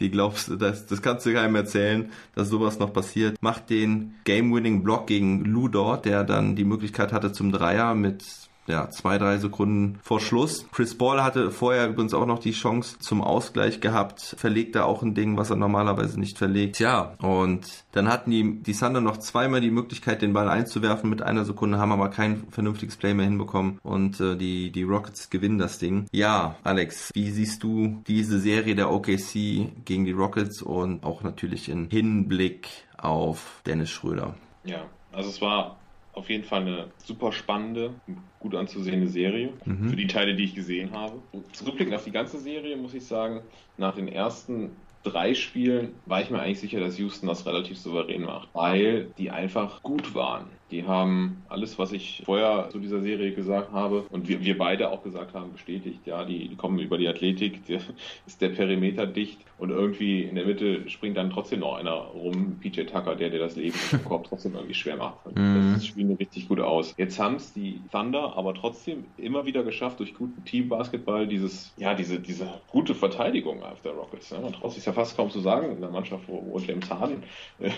die 0.00 0.10
glaubst 0.10 0.48
du, 0.48 0.56
das, 0.56 0.86
das 0.86 1.02
kannst 1.02 1.24
du 1.26 1.32
keinem 1.32 1.54
erzählen, 1.54 2.10
dass 2.34 2.48
sowas 2.48 2.78
noch 2.78 2.92
passiert. 2.92 3.40
Macht 3.40 3.70
den 3.70 4.14
Game-Winning-Block 4.24 5.06
gegen 5.06 5.44
Ludor, 5.44 5.98
der 5.98 6.24
dann 6.24 6.56
die 6.56 6.64
Möglichkeit 6.64 7.12
hatte 7.12 7.32
zum 7.32 7.52
Dreier 7.52 7.94
mit 7.94 8.24
ja, 8.66 8.88
zwei, 8.90 9.18
drei 9.18 9.38
Sekunden 9.38 9.98
vor 10.02 10.20
Schluss. 10.20 10.66
Chris 10.72 10.96
Paul 10.96 11.22
hatte 11.22 11.50
vorher 11.50 11.88
übrigens 11.88 12.14
auch 12.14 12.26
noch 12.26 12.38
die 12.38 12.52
Chance 12.52 12.98
zum 12.98 13.22
Ausgleich 13.22 13.80
gehabt, 13.80 14.20
verlegt 14.38 14.74
da 14.74 14.84
auch 14.84 15.02
ein 15.02 15.14
Ding, 15.14 15.36
was 15.36 15.50
er 15.50 15.56
normalerweise 15.56 16.18
nicht 16.18 16.38
verlegt. 16.38 16.76
Tja, 16.76 17.14
und 17.18 17.84
dann 17.92 18.08
hatten 18.08 18.30
die, 18.30 18.62
die 18.62 18.72
Thunder 18.72 19.00
noch 19.00 19.18
zweimal 19.18 19.60
die 19.60 19.70
Möglichkeit, 19.70 20.22
den 20.22 20.32
Ball 20.32 20.48
einzuwerfen 20.48 21.10
mit 21.10 21.22
einer 21.22 21.44
Sekunde, 21.44 21.78
haben 21.78 21.92
aber 21.92 22.08
kein 22.08 22.46
vernünftiges 22.50 22.96
Play 22.96 23.14
mehr 23.14 23.26
hinbekommen 23.26 23.78
und 23.82 24.20
äh, 24.20 24.36
die, 24.36 24.70
die 24.70 24.82
Rockets 24.82 25.30
gewinnen 25.30 25.58
das 25.58 25.78
Ding. 25.78 26.06
Ja, 26.12 26.56
Alex, 26.64 27.10
wie 27.14 27.30
siehst 27.30 27.62
du 27.62 28.02
diese 28.06 28.38
Serie 28.38 28.74
der 28.74 28.90
OKC 28.90 29.84
gegen 29.84 30.04
die 30.04 30.12
Rockets 30.12 30.62
und 30.62 31.04
auch 31.04 31.22
natürlich 31.22 31.68
in 31.68 31.88
Hinblick 31.90 32.68
auf 32.96 33.60
Dennis 33.66 33.90
Schröder? 33.90 34.34
Ja, 34.64 34.84
also 35.12 35.28
es 35.28 35.40
war 35.40 35.76
auf 36.14 36.30
jeden 36.30 36.44
Fall 36.44 36.62
eine 36.62 36.88
super 36.98 37.32
spannende, 37.32 37.94
gut 38.40 38.54
anzusehende 38.54 39.08
Serie 39.08 39.52
mhm. 39.64 39.88
für 39.88 39.96
die 39.96 40.06
Teile, 40.06 40.34
die 40.34 40.44
ich 40.44 40.54
gesehen 40.54 40.92
habe. 40.92 41.20
Zurückblickend 41.52 41.94
auf 41.94 42.04
die 42.04 42.12
ganze 42.12 42.38
Serie 42.38 42.76
muss 42.76 42.94
ich 42.94 43.04
sagen, 43.04 43.40
nach 43.76 43.94
den 43.94 44.08
ersten 44.08 44.70
drei 45.02 45.34
Spielen 45.34 45.94
war 46.06 46.22
ich 46.22 46.30
mir 46.30 46.40
eigentlich 46.40 46.60
sicher, 46.60 46.80
dass 46.80 46.98
Houston 46.98 47.26
das 47.26 47.46
relativ 47.46 47.78
souverän 47.78 48.22
macht, 48.22 48.48
weil 48.54 49.10
die 49.18 49.30
einfach 49.30 49.82
gut 49.82 50.14
waren. 50.14 50.46
Die 50.70 50.84
haben 50.84 51.42
alles, 51.48 51.78
was 51.78 51.92
ich 51.92 52.22
vorher 52.24 52.68
zu 52.70 52.78
dieser 52.78 53.00
Serie 53.00 53.32
gesagt 53.32 53.72
habe 53.72 54.04
und 54.10 54.28
wir, 54.28 54.40
wir 54.40 54.56
beide 54.56 54.90
auch 54.90 55.02
gesagt 55.02 55.34
haben, 55.34 55.52
bestätigt. 55.52 56.06
Ja, 56.06 56.24
die, 56.24 56.48
die 56.48 56.56
kommen 56.56 56.78
über 56.78 56.98
die 56.98 57.08
Athletik, 57.08 57.64
die, 57.66 57.78
ist 58.26 58.40
der 58.40 58.48
Perimeter 58.48 59.06
dicht 59.06 59.38
und 59.58 59.70
irgendwie 59.70 60.22
in 60.22 60.34
der 60.34 60.46
Mitte 60.46 60.88
springt 60.88 61.16
dann 61.16 61.30
trotzdem 61.30 61.60
noch 61.60 61.76
einer 61.76 61.92
rum, 61.92 62.58
PJ 62.60 62.82
Tucker, 62.84 63.14
der 63.14 63.30
dir 63.30 63.38
das 63.38 63.56
Leben 63.56 63.78
im 63.92 64.04
Korb 64.04 64.24
trotzdem 64.28 64.54
irgendwie 64.54 64.74
schwer 64.74 64.96
macht. 64.96 65.24
Mhm. 65.36 65.74
Das 65.74 65.86
spielen 65.86 66.14
richtig 66.16 66.48
gut 66.48 66.60
aus. 66.60 66.94
Jetzt 66.96 67.18
haben 67.18 67.36
es 67.36 67.52
die 67.52 67.80
Thunder 67.92 68.36
aber 68.36 68.54
trotzdem 68.54 69.04
immer 69.16 69.46
wieder 69.46 69.62
geschafft, 69.62 70.00
durch 70.00 70.14
guten 70.14 70.44
Teambasketball 70.44 71.26
dieses, 71.26 71.72
ja, 71.76 71.94
diese, 71.94 72.20
diese 72.20 72.48
gute 72.68 72.94
Verteidigung 72.94 73.62
auf 73.62 73.80
der 73.82 73.92
Rockets. 73.92 74.32
Ne? 74.32 74.40
Man 74.40 74.52
traut 74.52 74.72
sich 74.72 74.84
ja 74.84 74.92
fast 74.92 75.16
kaum 75.16 75.30
zu 75.30 75.40
sagen 75.40 75.72
in 75.72 75.80
der 75.80 75.90
Mannschaft, 75.90 76.24
wo, 76.26 76.44
wo 76.46 76.58
James 76.58 76.90
Harden 76.90 77.22
äh, 77.60 77.70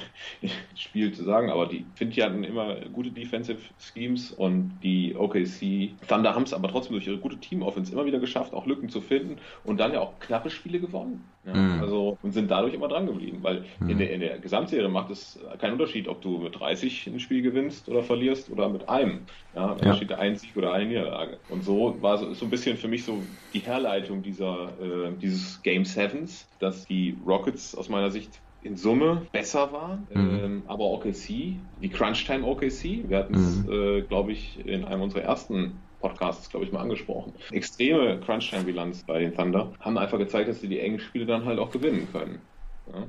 spielt, 0.75 1.16
zu 1.16 1.25
sagen, 1.25 1.51
aber 1.51 1.66
die 1.66 1.85
finde 1.94 2.14
ich 2.14 2.25
hatten 2.25 2.44
immer 2.44 2.77
gute 2.88 3.11
Defensive 3.11 3.59
Schemes 3.79 4.31
und 4.33 4.79
die 4.83 5.14
OKC 5.16 5.90
Thunder 6.09 6.35
haben 6.35 6.44
es 6.44 6.53
aber 6.53 6.68
trotzdem 6.68 6.94
durch 6.94 7.07
ihre 7.07 7.18
gute 7.18 7.37
Team-Offense 7.37 7.92
immer 7.92 8.07
wieder 8.07 8.18
geschafft, 8.18 8.55
auch 8.55 8.66
Lücken 8.66 8.88
zu 8.88 9.01
finden 9.01 9.38
und 9.64 9.79
dann 9.79 9.92
ja 9.92 10.01
auch 10.01 10.18
knappe 10.20 10.51
Spiele 10.51 10.81
gewonnen. 10.81 11.25
Ja, 11.46 11.55
mhm. 11.55 11.81
Also 11.81 12.18
und 12.22 12.33
sind 12.33 12.51
dadurch 12.51 12.75
immer 12.75 12.88
dran 12.88 13.07
geblieben, 13.07 13.38
weil 13.42 13.64
mhm. 13.79 13.90
in, 13.90 13.99
der, 13.99 14.12
in 14.12 14.20
der 14.20 14.38
Gesamtserie 14.38 14.88
macht 14.88 15.11
es 15.11 15.38
keinen 15.59 15.72
Unterschied, 15.72 16.09
ob 16.09 16.20
du 16.20 16.38
mit 16.38 16.59
30 16.59 17.07
ein 17.07 17.20
Spiel 17.20 17.42
gewinnst 17.42 17.88
oder 17.88 18.03
verlierst 18.03 18.51
oder 18.51 18.68
mit 18.68 18.88
einem. 18.88 19.20
Ja, 19.55 19.75
da 19.75 19.87
ja. 19.87 19.94
steht 19.94 20.11
der 20.11 20.18
ein 20.18 20.37
Sieg 20.37 20.57
oder 20.57 20.72
eine 20.72 20.87
Niederlage. 20.87 21.38
Und 21.49 21.64
so 21.64 21.96
war 22.01 22.18
so, 22.18 22.35
so 22.35 22.46
ein 22.46 22.51
bisschen 22.51 22.77
für 22.77 22.88
mich 22.88 23.05
so 23.05 23.22
die 23.55 23.61
Herleitung 23.61 24.22
dieser 24.22 24.70
äh, 24.81 25.12
dieses 25.20 25.62
Game 25.62 25.85
Sevens, 25.85 26.49
dass 26.59 26.85
die 26.87 27.16
Rockets 27.25 27.77
aus 27.77 27.88
meiner 27.88 28.11
Sicht 28.11 28.40
in 28.66 28.76
Summe 28.76 29.26
besser 29.33 29.72
war. 29.72 29.98
Mhm. 30.12 30.40
Ähm, 30.44 30.62
aber 30.66 30.85
OKC, 30.85 31.57
die 31.83 31.88
Crunch-Time 31.88 32.44
OKC, 32.46 33.09
wir 33.09 33.18
hatten 33.18 33.35
es, 33.35 33.64
mhm. 33.64 33.72
äh, 33.72 34.02
glaube 34.02 34.33
ich, 34.33 34.64
in 34.66 34.85
einem 34.85 35.02
unserer 35.02 35.22
ersten 35.22 35.79
Podcasts, 36.00 36.50
glaube 36.50 36.66
ich, 36.66 36.72
mal 36.72 36.81
angesprochen. 36.81 37.33
Extreme 37.50 38.20
Crunch-Time-Bilanz 38.20 39.05
bei 39.05 39.20
den 39.20 39.35
Thunder 39.35 39.72
haben 39.81 39.98
einfach 39.98 40.18
gezeigt, 40.18 40.48
dass 40.48 40.61
sie 40.61 40.68
die 40.68 40.81
engen 40.81 41.00
Spiele 41.00 41.26
dann 41.26 41.44
halt 41.44 41.59
auch 41.59 41.70
gewinnen 41.70 42.09
können. 42.12 42.40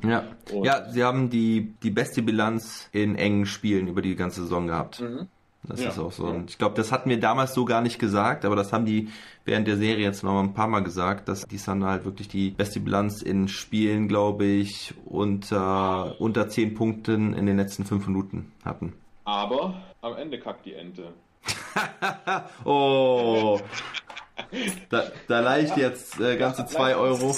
Ja, 0.04 0.24
ja. 0.52 0.64
ja 0.64 0.90
sie 0.90 1.04
haben 1.04 1.30
die, 1.30 1.74
die 1.84 1.92
beste 1.92 2.22
Bilanz 2.22 2.90
in 2.92 3.16
engen 3.16 3.46
Spielen 3.46 3.88
über 3.88 4.02
die 4.02 4.16
ganze 4.16 4.42
Saison 4.42 4.68
gehabt. 4.68 5.02
Mhm. 5.02 5.28
Das 5.68 5.82
ja, 5.82 5.90
ist 5.90 6.00
auch 6.00 6.12
so. 6.12 6.26
Und 6.26 6.50
ich 6.50 6.58
glaube, 6.58 6.76
das 6.76 6.92
hatten 6.92 7.10
wir 7.10 7.20
damals 7.20 7.54
so 7.54 7.66
gar 7.66 7.82
nicht 7.82 8.00
gesagt, 8.00 8.46
aber 8.46 8.56
das 8.56 8.72
haben 8.72 8.86
die 8.86 9.10
während 9.44 9.68
der 9.68 9.78
Serie 9.78 10.04
jetzt 10.04 10.24
noch 10.24 10.40
ein 10.40 10.54
paar 10.54 10.68
Mal 10.68 10.82
gesagt, 10.82 11.28
dass 11.28 11.46
die 11.46 11.58
Thunder 11.58 11.88
halt 11.88 12.06
wirklich 12.06 12.28
die 12.28 12.52
beste 12.52 12.80
Bilanz 12.80 13.22
in 13.22 13.48
Spielen, 13.48 14.08
glaube 14.08 14.46
ich, 14.46 14.94
unter, 15.06 16.20
unter 16.20 16.48
10 16.48 16.74
Punkten 16.74 17.34
in 17.34 17.46
den 17.46 17.58
letzten 17.58 17.86
5 17.86 18.08
Minuten 18.08 18.52
hatten. 18.64 18.94
Aber 19.26 19.82
am 20.02 20.16
Ende 20.16 20.40
kackt 20.40 20.66
die 20.66 20.74
Ente. 20.74 21.14
oh. 22.66 23.60
Da, 24.90 25.04
da 25.28 25.40
leicht 25.40 25.78
jetzt 25.78 26.20
äh, 26.20 26.38
ganze 26.38 26.66
2 26.66 26.96
Euro. 26.96 27.36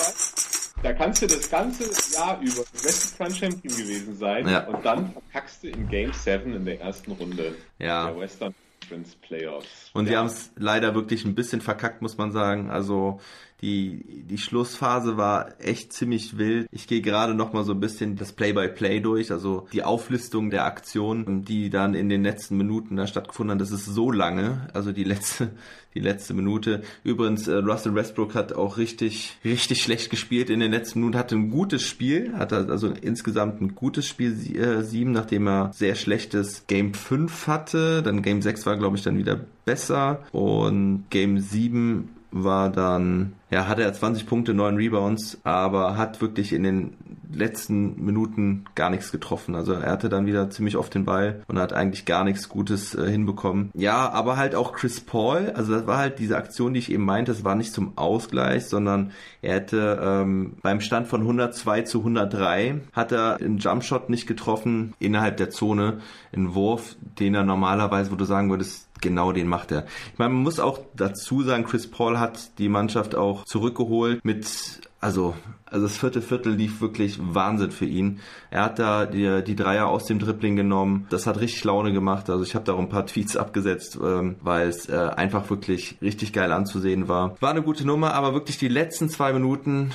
Da 0.81 0.93
kannst 0.93 1.21
du 1.21 1.27
das 1.27 1.49
ganze 1.49 1.83
Jahr 2.13 2.39
über 2.41 2.63
West 2.83 3.17
Front 3.17 3.35
Champion 3.35 3.75
gewesen 3.75 4.15
sein 4.17 4.47
Ja. 4.47 4.65
und 4.67 4.83
dann 4.85 5.11
verkackst 5.11 5.63
du 5.63 5.67
in 5.69 5.89
Game 5.89 6.13
7 6.13 6.53
in 6.53 6.65
der 6.65 6.79
ersten 6.79 7.11
Runde 7.11 7.55
Ja. 7.79 8.09
der 8.09 8.19
Western 8.19 8.53
Conference 8.79 9.15
Playoffs. 9.17 9.91
Und 9.93 10.07
die 10.07 10.13
ja. 10.13 10.19
haben 10.19 10.27
es 10.27 10.51
leider 10.55 10.95
wirklich 10.95 11.25
ein 11.25 11.35
bisschen 11.35 11.59
verkackt, 11.61 12.01
muss 12.01 12.17
man 12.17 12.31
sagen. 12.31 12.69
Also 12.69 13.19
die, 13.61 14.23
die 14.23 14.37
Schlussphase 14.37 15.17
war 15.17 15.53
echt 15.59 15.91
ziemlich 15.91 16.37
wild. 16.37 16.67
Ich 16.71 16.87
gehe 16.87 17.01
gerade 17.01 17.33
noch 17.33 17.51
mal 17.51 17.65
so 17.65 17.73
ein 17.73 17.79
bisschen 17.79 18.15
das 18.15 18.31
Play-by-Play 18.31 19.01
durch, 19.01 19.31
also 19.31 19.67
die 19.73 19.83
Auflistung 19.83 20.49
der 20.49 20.65
Aktionen, 20.65 21.43
die 21.43 21.69
dann 21.69 21.93
in 21.93 22.07
den 22.07 22.23
letzten 22.23 22.57
Minuten 22.57 22.95
da 22.95 23.05
stattgefunden 23.05 23.51
haben. 23.51 23.59
Das 23.59 23.71
ist 23.71 23.85
so 23.85 24.11
lange, 24.11 24.67
also 24.73 24.93
die 24.93 25.03
letzte, 25.03 25.49
die 25.93 25.99
letzte 25.99 26.33
Minute. 26.33 26.83
Übrigens, 27.03 27.47
äh, 27.47 27.55
Russell 27.55 27.95
Westbrook 27.95 28.33
hat 28.33 28.53
auch 28.53 28.77
richtig, 28.77 29.37
richtig 29.43 29.81
schlecht 29.81 30.09
gespielt 30.09 30.49
in 30.49 30.61
den 30.61 30.71
letzten 30.71 30.99
Minuten. 30.99 31.17
Hatte 31.17 31.35
ein 31.35 31.49
gutes 31.49 31.83
Spiel, 31.83 32.33
hatte 32.37 32.67
also 32.69 32.87
insgesamt 32.87 33.61
ein 33.61 33.75
gutes 33.75 34.05
Spiel 34.05 34.37
äh, 34.55 35.05
nachdem 35.05 35.47
er 35.47 35.71
sehr 35.73 35.95
schlechtes 35.95 36.65
Game 36.67 36.93
5 36.93 37.47
hatte. 37.47 38.03
Dann 38.03 38.21
Game 38.21 38.41
6 38.41 38.65
war, 38.65 38.77
glaube 38.77 38.95
ich, 38.95 39.03
dann 39.03 39.17
wieder 39.17 39.39
besser. 39.65 40.23
Und 40.31 41.05
Game 41.09 41.39
7 41.39 42.09
war 42.31 42.69
dann, 42.69 43.33
ja, 43.49 43.67
hatte 43.67 43.83
er 43.83 43.93
20 43.93 44.27
Punkte, 44.27 44.53
9 44.53 44.75
Rebounds, 44.75 45.39
aber 45.43 45.97
hat 45.97 46.21
wirklich 46.21 46.53
in 46.53 46.63
den 46.63 46.97
letzten 47.31 48.03
Minuten 48.03 48.65
gar 48.75 48.89
nichts 48.89 49.11
getroffen. 49.11 49.55
Also 49.55 49.73
er 49.73 49.91
hatte 49.91 50.09
dann 50.09 50.25
wieder 50.25 50.49
ziemlich 50.49 50.77
oft 50.77 50.93
den 50.93 51.05
Ball 51.05 51.43
und 51.47 51.59
hat 51.59 51.73
eigentlich 51.73 52.05
gar 52.05 52.23
nichts 52.23 52.49
Gutes 52.49 52.95
äh, 52.95 53.09
hinbekommen. 53.09 53.69
Ja, 53.75 54.09
aber 54.09 54.37
halt 54.37 54.55
auch 54.55 54.73
Chris 54.73 54.99
Paul, 54.99 55.51
also 55.55 55.73
das 55.73 55.87
war 55.87 55.97
halt 55.97 56.19
diese 56.19 56.37
Aktion, 56.37 56.73
die 56.73 56.79
ich 56.79 56.91
eben 56.91 57.05
meinte, 57.05 57.31
das 57.31 57.43
war 57.43 57.55
nicht 57.55 57.73
zum 57.73 57.97
Ausgleich, 57.97 58.65
sondern 58.65 59.11
er 59.41 59.55
hätte 59.55 59.99
ähm, 60.01 60.57
beim 60.61 60.81
Stand 60.81 61.07
von 61.07 61.21
102 61.21 61.83
zu 61.83 61.99
103 61.99 62.81
hat 62.93 63.11
er 63.11 63.37
einen 63.37 63.59
Jumpshot 63.59 64.09
nicht 64.09 64.27
getroffen 64.27 64.93
innerhalb 64.99 65.37
der 65.37 65.51
Zone, 65.51 65.99
einen 66.33 66.55
Wurf, 66.55 66.95
den 67.19 67.35
er 67.35 67.43
normalerweise, 67.43 68.11
wo 68.11 68.15
du 68.15 68.25
sagen 68.25 68.49
würdest, 68.49 68.88
genau 69.01 69.31
den 69.31 69.47
macht 69.47 69.71
er. 69.71 69.85
Ich 70.13 70.19
meine, 70.19 70.33
man 70.33 70.43
muss 70.43 70.59
auch 70.59 70.79
dazu 70.95 71.43
sagen, 71.43 71.63
Chris 71.63 71.89
Paul 71.89 72.19
hat 72.19 72.57
die 72.59 72.69
Mannschaft 72.69 73.15
auch 73.15 73.45
zurückgeholt 73.45 74.23
mit, 74.23 74.81
also, 74.99 75.35
also 75.65 75.85
das 75.85 75.97
vierte 75.97 76.21
Viertel 76.21 76.53
lief 76.53 76.81
wirklich 76.81 77.19
Wahnsinn 77.21 77.71
für 77.71 77.85
ihn. 77.85 78.19
Er 78.51 78.63
hat 78.63 78.79
da 78.79 79.05
die, 79.05 79.43
die 79.43 79.55
Dreier 79.55 79.87
aus 79.87 80.05
dem 80.05 80.19
Dribbling 80.19 80.55
genommen. 80.55 81.07
Das 81.09 81.27
hat 81.27 81.39
richtig 81.39 81.63
Laune 81.63 81.93
gemacht. 81.93 82.29
Also 82.29 82.43
ich 82.43 82.55
habe 82.55 82.65
da 82.65 82.73
auch 82.73 82.79
ein 82.79 82.89
paar 82.89 83.05
Tweets 83.05 83.37
abgesetzt, 83.37 83.97
ähm, 84.03 84.35
weil 84.41 84.67
es 84.67 84.89
äh, 84.89 84.95
einfach 84.95 85.49
wirklich 85.49 85.97
richtig 86.01 86.33
geil 86.33 86.51
anzusehen 86.51 87.07
war. 87.07 87.35
War 87.41 87.51
eine 87.51 87.63
gute 87.63 87.85
Nummer, 87.85 88.13
aber 88.13 88.33
wirklich 88.33 88.57
die 88.57 88.67
letzten 88.67 89.09
zwei 89.09 89.33
Minuten, 89.33 89.91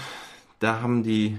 da 0.58 0.80
haben 0.80 1.02
die 1.02 1.38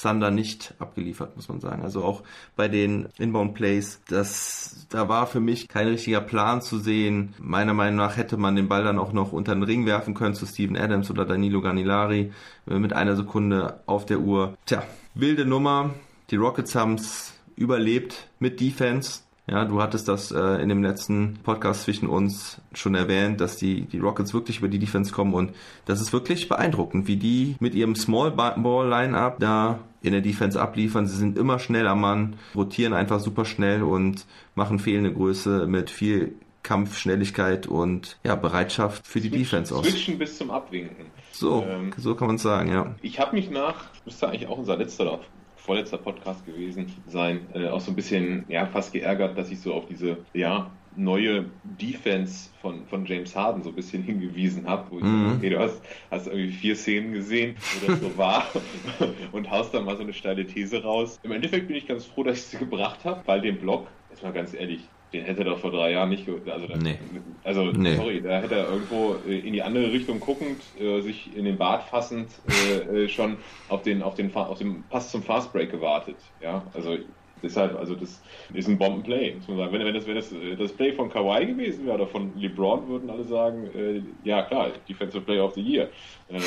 Thunder 0.00 0.30
nicht 0.30 0.74
abgeliefert, 0.78 1.36
muss 1.36 1.48
man 1.48 1.60
sagen. 1.60 1.82
Also 1.82 2.04
auch 2.04 2.22
bei 2.54 2.68
den 2.68 3.08
Inbound 3.18 3.54
Plays, 3.54 4.00
das, 4.08 4.86
da 4.90 5.08
war 5.08 5.26
für 5.26 5.40
mich 5.40 5.68
kein 5.68 5.88
richtiger 5.88 6.20
Plan 6.20 6.60
zu 6.60 6.78
sehen. 6.78 7.34
Meiner 7.38 7.74
Meinung 7.74 7.96
nach 7.96 8.16
hätte 8.16 8.36
man 8.36 8.56
den 8.56 8.68
Ball 8.68 8.84
dann 8.84 8.98
auch 8.98 9.12
noch 9.12 9.32
unter 9.32 9.54
den 9.54 9.62
Ring 9.62 9.86
werfen 9.86 10.14
können 10.14 10.34
zu 10.34 10.46
Steven 10.46 10.76
Adams 10.76 11.10
oder 11.10 11.24
Danilo 11.24 11.60
Ganilari 11.60 12.32
äh, 12.68 12.78
mit 12.78 12.92
einer 12.92 13.16
Sekunde 13.16 13.80
auf 13.86 14.06
der 14.06 14.20
Uhr. 14.20 14.56
Tja, 14.66 14.82
wilde 15.14 15.46
Nummer. 15.46 15.94
Die 16.30 16.36
Rockets 16.36 16.74
haben's 16.74 17.32
überlebt 17.56 18.28
mit 18.38 18.60
Defense. 18.60 19.20
Ja, 19.48 19.64
du 19.64 19.80
hattest 19.80 20.08
das 20.08 20.32
äh, 20.32 20.60
in 20.60 20.68
dem 20.68 20.82
letzten 20.82 21.34
Podcast 21.44 21.84
zwischen 21.84 22.08
uns 22.08 22.60
schon 22.72 22.96
erwähnt, 22.96 23.40
dass 23.40 23.56
die, 23.56 23.82
die 23.82 24.00
Rockets 24.00 24.34
wirklich 24.34 24.58
über 24.58 24.66
die 24.66 24.80
Defense 24.80 25.12
kommen 25.12 25.34
und 25.34 25.52
das 25.84 26.00
ist 26.00 26.12
wirklich 26.12 26.48
beeindruckend, 26.48 27.06
wie 27.06 27.16
die 27.16 27.54
mit 27.60 27.74
ihrem 27.76 27.94
Small 27.94 28.32
Ball 28.32 28.88
Lineup 28.88 29.38
da 29.38 29.78
in 30.02 30.12
der 30.12 30.20
Defense 30.20 30.60
abliefern. 30.60 31.06
Sie 31.06 31.16
sind 31.16 31.38
immer 31.38 31.60
schnell 31.60 31.86
am 31.86 32.00
Mann, 32.00 32.36
rotieren 32.56 32.92
einfach 32.92 33.20
super 33.20 33.44
schnell 33.44 33.84
und 33.84 34.26
machen 34.56 34.80
fehlende 34.80 35.12
Größe 35.12 35.68
mit 35.68 35.90
viel 35.90 36.34
Kampfschnelligkeit 36.64 37.68
und 37.68 38.18
ja, 38.24 38.34
Bereitschaft 38.34 39.06
für 39.06 39.20
die 39.20 39.30
Defense 39.30 39.72
aus. 39.72 39.86
Switchen 39.86 40.18
bis 40.18 40.36
zum 40.36 40.50
Abwinken. 40.50 41.06
So, 41.30 41.62
Ähm, 41.62 41.92
so 41.96 42.16
kann 42.16 42.26
man 42.26 42.38
sagen, 42.38 42.72
ja. 42.72 42.96
Ich 43.02 43.20
habe 43.20 43.36
mich 43.36 43.50
nach, 43.50 43.84
müsste 44.04 44.26
eigentlich 44.26 44.48
auch 44.48 44.58
unser 44.58 44.76
letzter 44.76 45.04
oder 45.04 45.20
vorletzter 45.66 45.98
Podcast 45.98 46.44
gewesen 46.46 47.02
sein, 47.06 47.50
äh, 47.54 47.68
auch 47.68 47.80
so 47.80 47.92
ein 47.92 47.96
bisschen, 47.96 48.44
ja, 48.48 48.66
fast 48.66 48.92
geärgert, 48.92 49.36
dass 49.38 49.50
ich 49.50 49.60
so 49.60 49.74
auf 49.74 49.86
diese, 49.86 50.24
ja, 50.32 50.78
neue 50.90 51.52
Defense 51.62 52.50
von, 52.60 52.86
von 52.86 53.04
James 53.04 53.36
Harden 53.36 53.62
so 53.62 53.70
ein 53.70 53.74
bisschen 53.76 54.02
hingewiesen 54.04 54.66
habe, 54.66 54.90
wo 54.90 55.00
ich 55.00 55.06
Mhm. 55.06 55.30
okay, 55.36 55.50
du 55.50 55.58
hast, 55.58 55.84
hast 56.10 56.26
irgendwie 56.26 56.52
vier 56.52 56.76
Szenen 56.76 57.12
gesehen, 57.12 57.62
wo 57.70 57.80
das 57.80 58.00
so 58.00 58.16
war 58.16 58.50
und 59.32 59.50
haust 59.50 59.74
dann 59.74 59.84
mal 59.84 59.96
so 59.96 60.02
eine 60.02 60.14
steile 60.14 60.46
These 60.46 60.82
raus. 60.82 61.18
Im 61.22 61.32
Endeffekt 61.32 61.68
bin 61.68 61.76
ich 61.76 61.86
ganz 61.86 62.06
froh, 62.06 62.22
dass 62.24 62.38
ich 62.38 62.44
sie 62.44 62.58
gebracht 62.58 63.04
habe, 63.04 63.22
weil 63.26 63.40
den 63.42 63.58
Block, 63.58 63.90
jetzt 64.08 64.22
mal 64.22 64.32
ganz 64.32 64.54
ehrlich, 64.54 64.95
den 65.12 65.24
hätte 65.24 65.40
er 65.42 65.50
doch 65.50 65.58
vor 65.60 65.70
drei 65.70 65.92
Jahren 65.92 66.08
nicht, 66.08 66.28
also, 66.28 66.66
da- 66.66 66.76
Nee. 66.76 66.98
also 67.44 67.64
Nee. 67.64 67.96
sorry, 67.96 68.22
da 68.22 68.40
hätte 68.40 68.56
er 68.56 68.68
irgendwo 68.68 69.14
äh, 69.26 69.38
in 69.38 69.52
die 69.52 69.62
andere 69.62 69.92
Richtung 69.92 70.20
guckend, 70.20 70.62
äh, 70.78 71.00
sich 71.00 71.34
in 71.34 71.44
den 71.44 71.58
Bart 71.58 71.84
fassend 71.84 72.42
äh, 72.48 73.04
äh, 73.04 73.08
schon 73.08 73.38
auf 73.68 73.82
den, 73.82 74.02
auf 74.02 74.14
den, 74.14 74.34
auf 74.34 74.58
den 74.58 74.88
Pass 74.88 75.10
zum 75.10 75.22
Fastbreak 75.22 75.70
gewartet. 75.70 76.20
Ja, 76.40 76.70
also 76.74 76.96
deshalb, 77.42 77.78
also 77.78 77.94
das 77.94 78.20
ist 78.54 78.68
ein 78.68 78.78
Bombenplay, 78.78 79.34
muss 79.34 79.48
man 79.48 79.58
sagen. 79.58 79.72
Wenn, 79.72 79.84
wenn 79.84 79.94
das, 79.94 80.06
wenn 80.06 80.14
das 80.14 80.32
äh, 80.32 80.56
das 80.56 80.72
Play 80.72 80.92
von 80.92 81.10
Kawhi 81.10 81.46
gewesen 81.46 81.86
wäre 81.86 81.96
oder 81.96 82.06
von 82.06 82.32
LeBron, 82.36 82.88
würden 82.88 83.10
alle 83.10 83.24
sagen, 83.24 83.66
äh, 83.74 84.02
ja 84.24 84.42
klar, 84.42 84.70
Defensive 84.88 85.22
Player 85.22 85.44
of 85.44 85.54
the 85.54 85.62
Year. 85.62 85.88
Ähm, 86.28 86.42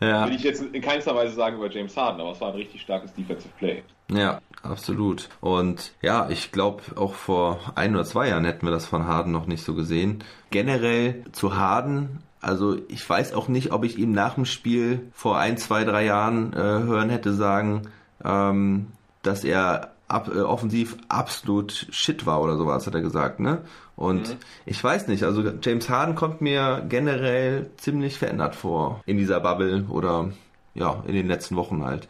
Ja. 0.00 0.28
Will 0.28 0.36
ich 0.36 0.44
jetzt 0.44 0.62
in 0.62 0.80
keinster 0.80 1.12
Weise 1.12 1.34
sagen 1.34 1.56
über 1.56 1.68
James 1.68 1.96
Harden, 1.96 2.20
aber 2.20 2.30
es 2.30 2.40
war 2.40 2.50
ein 2.50 2.54
richtig 2.54 2.82
starkes 2.82 3.12
Defensive 3.14 3.52
Play. 3.58 3.82
Ja, 4.12 4.40
absolut. 4.62 5.28
Und 5.40 5.92
ja, 6.02 6.28
ich 6.30 6.52
glaube, 6.52 6.82
auch 6.94 7.14
vor 7.14 7.58
ein 7.74 7.96
oder 7.96 8.04
zwei 8.04 8.28
Jahren 8.28 8.44
hätten 8.44 8.64
wir 8.64 8.70
das 8.70 8.86
von 8.86 9.08
Harden 9.08 9.32
noch 9.32 9.46
nicht 9.46 9.64
so 9.64 9.74
gesehen. 9.74 10.22
Generell 10.50 11.24
zu 11.32 11.56
Harden, 11.56 12.22
also 12.40 12.76
ich 12.88 13.08
weiß 13.08 13.34
auch 13.34 13.48
nicht, 13.48 13.72
ob 13.72 13.84
ich 13.84 13.98
ihm 13.98 14.12
nach 14.12 14.34
dem 14.34 14.44
Spiel 14.44 15.08
vor 15.12 15.38
ein, 15.38 15.56
zwei, 15.56 15.84
drei 15.84 16.04
Jahren 16.04 16.52
äh, 16.52 16.56
hören 16.56 17.10
hätte 17.10 17.32
sagen, 17.32 17.88
ähm, 18.24 18.86
dass 19.22 19.44
er 19.44 19.92
ab, 20.08 20.28
äh, 20.34 20.40
offensiv 20.40 20.96
absolut 21.08 21.86
shit 21.90 22.26
war 22.26 22.40
oder 22.42 22.56
sowas, 22.56 22.86
hat 22.86 22.94
er 22.94 23.00
gesagt, 23.02 23.40
ne? 23.40 23.62
Und 23.96 24.28
Mhm. 24.28 24.36
ich 24.66 24.82
weiß 24.82 25.08
nicht, 25.08 25.22
also 25.24 25.42
James 25.62 25.88
Harden 25.88 26.14
kommt 26.14 26.40
mir 26.40 26.84
generell 26.88 27.70
ziemlich 27.76 28.18
verändert 28.18 28.54
vor 28.54 29.02
in 29.06 29.16
dieser 29.18 29.40
Bubble 29.40 29.84
oder 29.88 30.30
ja, 30.74 31.02
in 31.06 31.14
den 31.14 31.26
letzten 31.28 31.56
Wochen 31.56 31.84
halt. 31.84 32.08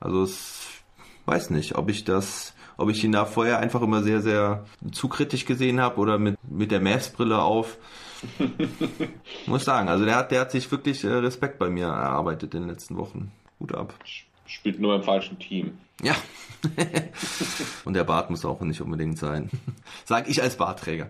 Also 0.00 0.22
es 0.22 0.60
weiß 1.26 1.50
nicht, 1.50 1.76
ob 1.76 1.88
ich 1.90 2.04
das, 2.04 2.54
ob 2.76 2.88
ich 2.90 3.02
ihn 3.02 3.12
da 3.12 3.24
vorher 3.24 3.58
einfach 3.58 3.82
immer 3.82 4.02
sehr, 4.02 4.20
sehr 4.20 4.64
zu 4.92 5.08
kritisch 5.08 5.44
gesehen 5.44 5.80
habe 5.80 5.98
oder 6.00 6.18
mit, 6.18 6.36
mit 6.48 6.70
der 6.70 6.80
Mavs-Brille 6.80 7.40
auf. 7.42 7.78
Muss 9.46 9.64
sagen, 9.64 9.88
also 9.88 10.04
der 10.04 10.16
hat, 10.16 10.30
der 10.30 10.40
hat 10.40 10.50
sich 10.50 10.70
wirklich 10.70 11.04
äh, 11.04 11.08
Respekt 11.08 11.58
bei 11.58 11.68
mir 11.68 11.86
erarbeitet 11.86 12.54
in 12.54 12.60
den 12.62 12.70
letzten 12.70 12.96
Wochen. 12.96 13.32
Hut 13.60 13.74
ab. 13.74 13.94
Spielt 14.46 14.80
nur 14.80 14.94
im 14.94 15.02
falschen 15.02 15.38
Team. 15.38 15.78
Ja. 16.02 16.14
Und 17.84 17.94
der 17.94 18.04
Bart 18.04 18.30
muss 18.30 18.44
auch 18.44 18.60
nicht 18.62 18.80
unbedingt 18.80 19.18
sein. 19.18 19.50
Sag 20.04 20.28
ich 20.28 20.42
als 20.42 20.56
Bartträger. 20.56 21.08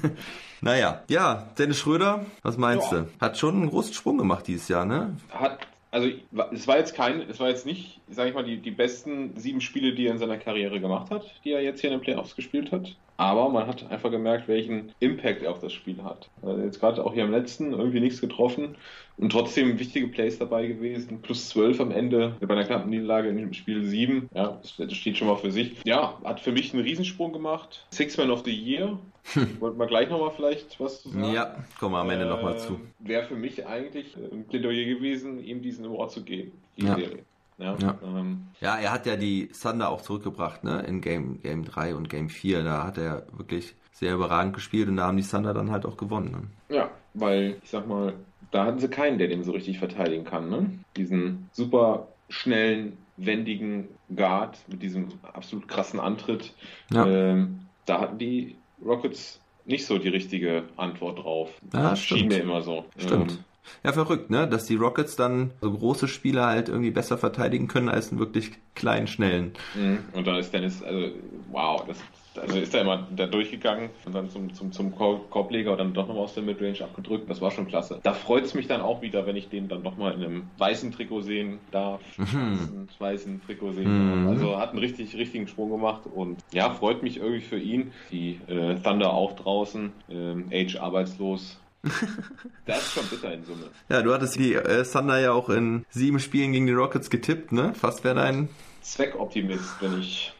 naja, 0.60 1.02
ja, 1.08 1.48
Dennis 1.58 1.78
Schröder, 1.78 2.24
was 2.42 2.56
meinst 2.56 2.90
Ja. 2.92 3.00
du? 3.00 3.08
Hat 3.20 3.38
schon 3.38 3.56
einen 3.56 3.70
großen 3.70 3.92
Sprung 3.94 4.18
gemacht 4.18 4.46
dieses 4.46 4.68
Jahr, 4.68 4.84
ne? 4.84 5.16
hat, 5.30 5.66
also 5.90 6.08
es 6.52 6.66
war 6.66 6.78
jetzt 6.78 6.94
kein, 6.94 7.20
es 7.28 7.38
war 7.38 7.48
jetzt 7.50 7.66
nicht, 7.66 8.00
sage 8.10 8.30
ich 8.30 8.34
mal, 8.34 8.44
die, 8.44 8.56
die 8.56 8.70
besten 8.70 9.36
sieben 9.36 9.60
Spiele, 9.60 9.94
die 9.94 10.06
er 10.06 10.12
in 10.12 10.18
seiner 10.18 10.38
Karriere 10.38 10.80
gemacht 10.80 11.10
hat, 11.10 11.22
die 11.44 11.52
er 11.52 11.60
jetzt 11.62 11.82
hier 11.82 11.90
in 11.92 11.98
den 11.98 12.02
Playoffs 12.02 12.34
gespielt 12.34 12.72
hat. 12.72 12.96
Aber 13.18 13.50
man 13.50 13.66
hat 13.66 13.88
einfach 13.90 14.10
gemerkt, 14.10 14.48
welchen 14.48 14.92
Impact 15.00 15.42
er 15.42 15.50
auf 15.50 15.60
das 15.60 15.72
Spiel 15.74 16.02
hat. 16.02 16.30
Also 16.42 16.62
jetzt 16.62 16.80
gerade 16.80 17.04
auch 17.04 17.12
hier 17.12 17.24
im 17.24 17.30
letzten 17.30 17.72
irgendwie 17.72 18.00
nichts 18.00 18.20
getroffen 18.22 18.76
und 19.22 19.30
trotzdem 19.30 19.78
wichtige 19.78 20.08
Plays 20.08 20.38
dabei 20.38 20.66
gewesen. 20.66 21.22
Plus 21.22 21.48
12 21.50 21.80
am 21.80 21.90
Ende 21.92 22.36
bei 22.40 22.54
einer 22.54 22.64
knappen 22.64 22.90
Niederlage 22.90 23.28
in 23.28 23.54
Spiel 23.54 23.84
7. 23.84 24.28
Ja, 24.34 24.60
das, 24.60 24.92
steht 24.92 25.16
schon 25.16 25.28
mal 25.28 25.36
für 25.36 25.52
sich. 25.52 25.76
Ja, 25.84 26.18
hat 26.24 26.40
für 26.40 26.50
mich 26.50 26.74
einen 26.74 26.82
Riesensprung 26.82 27.32
gemacht. 27.32 27.86
Six 27.90 28.18
Man 28.18 28.32
of 28.32 28.42
the 28.44 28.50
Year. 28.50 28.98
Wollten 29.60 29.78
wir 29.78 29.86
gleich 29.86 30.10
nochmal 30.10 30.32
vielleicht 30.34 30.80
was 30.80 31.02
zu 31.02 31.10
sagen? 31.10 31.32
Ja, 31.32 31.54
kommen 31.78 31.94
wir 31.94 32.00
am 32.00 32.10
Ende 32.10 32.26
nochmal 32.26 32.58
zu. 32.58 32.80
Wäre 32.98 33.22
für 33.22 33.36
mich 33.36 33.64
eigentlich 33.64 34.16
äh, 34.16 34.34
ein 34.34 34.44
Plädoyer 34.48 34.84
gewesen, 34.86 35.38
ihm 35.38 35.62
diesen 35.62 35.86
Award 35.86 36.10
zu 36.10 36.24
geben, 36.24 36.52
die 36.76 36.86
Ja. 36.86 36.96
Serie. 36.96 37.18
Ja, 37.58 37.76
Ja. 37.78 37.98
Ähm, 38.02 38.48
Ja, 38.60 38.76
er 38.76 38.90
hat 38.90 39.06
ja 39.06 39.14
die 39.14 39.48
Thunder 39.50 39.90
auch 39.90 40.00
zurückgebracht, 40.00 40.64
ne? 40.64 40.82
In 40.88 41.00
Game, 41.00 41.40
Game 41.40 41.64
3 41.64 41.94
und 41.94 42.10
Game 42.10 42.28
4. 42.28 42.64
Da 42.64 42.84
hat 42.84 42.98
er 42.98 43.24
wirklich 43.36 43.76
sehr 43.92 44.14
überragend 44.14 44.54
gespielt 44.54 44.88
und 44.88 44.96
da 44.96 45.06
haben 45.06 45.16
die 45.16 45.22
Thunder 45.22 45.54
dann 45.54 45.70
halt 45.70 45.86
auch 45.86 45.96
gewonnen. 45.96 46.50
Ne? 46.68 46.76
ja, 46.76 46.90
weil 47.14 47.58
ich 47.62 47.70
sag 47.70 47.86
mal, 47.86 48.14
da 48.52 48.64
hatten 48.64 48.78
sie 48.78 48.88
keinen, 48.88 49.18
der 49.18 49.28
den 49.28 49.42
so 49.42 49.52
richtig 49.52 49.78
verteidigen 49.78 50.24
kann. 50.24 50.48
Ne? 50.48 50.70
Diesen 50.96 51.48
super 51.52 52.08
schnellen, 52.28 52.96
wendigen 53.16 53.88
Guard 54.14 54.58
mit 54.68 54.82
diesem 54.82 55.08
absolut 55.32 55.66
krassen 55.68 55.98
Antritt. 55.98 56.54
Ja. 56.92 57.06
Ähm, 57.06 57.66
da 57.86 58.00
hatten 58.00 58.18
die 58.18 58.56
Rockets 58.84 59.40
nicht 59.64 59.86
so 59.86 59.98
die 59.98 60.08
richtige 60.08 60.64
Antwort 60.76 61.18
drauf. 61.18 61.50
Ja, 61.72 61.90
das 61.90 62.00
schien 62.00 62.18
stimmt. 62.18 62.32
mir 62.32 62.40
immer 62.40 62.62
so. 62.62 62.84
Stimmt. 62.96 63.32
Ähm, 63.32 63.38
Ja, 63.84 63.92
verrückt, 63.92 64.28
ne? 64.30 64.48
Dass 64.48 64.64
die 64.66 64.74
Rockets 64.74 65.14
dann 65.14 65.52
so 65.60 65.70
große 65.72 66.08
Spieler 66.08 66.46
halt 66.46 66.68
irgendwie 66.68 66.90
besser 66.90 67.16
verteidigen 67.16 67.68
können 67.68 67.88
als 67.88 68.10
einen 68.10 68.18
wirklich 68.18 68.50
kleinen, 68.74 69.06
schnellen. 69.06 69.52
Mhm. 69.74 70.00
Und 70.12 70.26
dann 70.26 70.36
ist 70.36 70.52
Dennis, 70.52 70.82
also 70.82 71.12
wow, 71.52 71.84
das, 71.86 71.98
also 72.38 72.58
ist 72.58 72.74
er 72.74 72.82
immer 72.82 73.08
da 73.14 73.26
durchgegangen 73.26 73.90
und 74.04 74.14
dann 74.14 74.30
zum, 74.30 74.52
zum, 74.54 74.72
zum 74.72 74.94
Korb- 74.94 75.30
Korbleger 75.30 75.72
und 75.72 75.78
dann 75.78 75.94
doch 75.94 76.06
nochmal 76.08 76.24
aus 76.24 76.34
der 76.34 76.42
Midrange 76.42 76.82
abgedrückt. 76.82 77.28
Das 77.28 77.40
war 77.40 77.50
schon 77.50 77.66
klasse. 77.66 78.00
Da 78.02 78.12
freut 78.14 78.44
es 78.44 78.54
mich 78.54 78.66
dann 78.66 78.80
auch 78.80 79.02
wieder, 79.02 79.26
wenn 79.26 79.36
ich 79.36 79.48
den 79.48 79.68
dann 79.68 79.82
nochmal 79.82 80.14
in 80.14 80.24
einem 80.24 80.50
weißen 80.58 80.92
Trikot 80.92 81.22
sehen 81.22 81.58
darf. 81.70 82.00
Schwarzen, 82.14 82.88
weißen 82.98 83.42
Trikot 83.46 83.72
sehen 83.72 84.22
Mhm. 84.22 84.28
Also 84.28 84.58
hat 84.58 84.70
einen 84.70 84.78
richtig, 84.78 85.14
richtigen 85.16 85.46
Sprung 85.48 85.70
gemacht 85.70 86.02
und 86.12 86.38
ja, 86.52 86.70
freut 86.70 87.02
mich 87.02 87.18
irgendwie 87.18 87.40
für 87.40 87.58
ihn. 87.58 87.92
Die 88.10 88.40
äh, 88.48 88.76
Thunder 88.76 89.12
auch 89.12 89.34
draußen, 89.36 89.92
ähm, 90.10 90.48
Age 90.52 90.76
arbeitslos. 90.76 91.58
das 92.66 92.78
ist 92.78 92.92
schon 92.94 93.06
bitter 93.06 93.32
in 93.34 93.44
Summe. 93.44 93.64
Ja, 93.88 94.02
du 94.02 94.12
hattest 94.14 94.38
die 94.38 94.54
äh, 94.54 94.84
Thunder 94.84 95.18
ja 95.18 95.32
auch 95.32 95.48
in 95.48 95.84
sieben 95.90 96.20
Spielen 96.20 96.52
gegen 96.52 96.66
die 96.66 96.72
Rockets 96.72 97.10
getippt, 97.10 97.52
ne? 97.52 97.74
Fast 97.74 98.04
wäre 98.04 98.14
dein. 98.14 98.48
Zweckoptimist 98.82 99.80
bin 99.80 100.00
ich. 100.00 100.32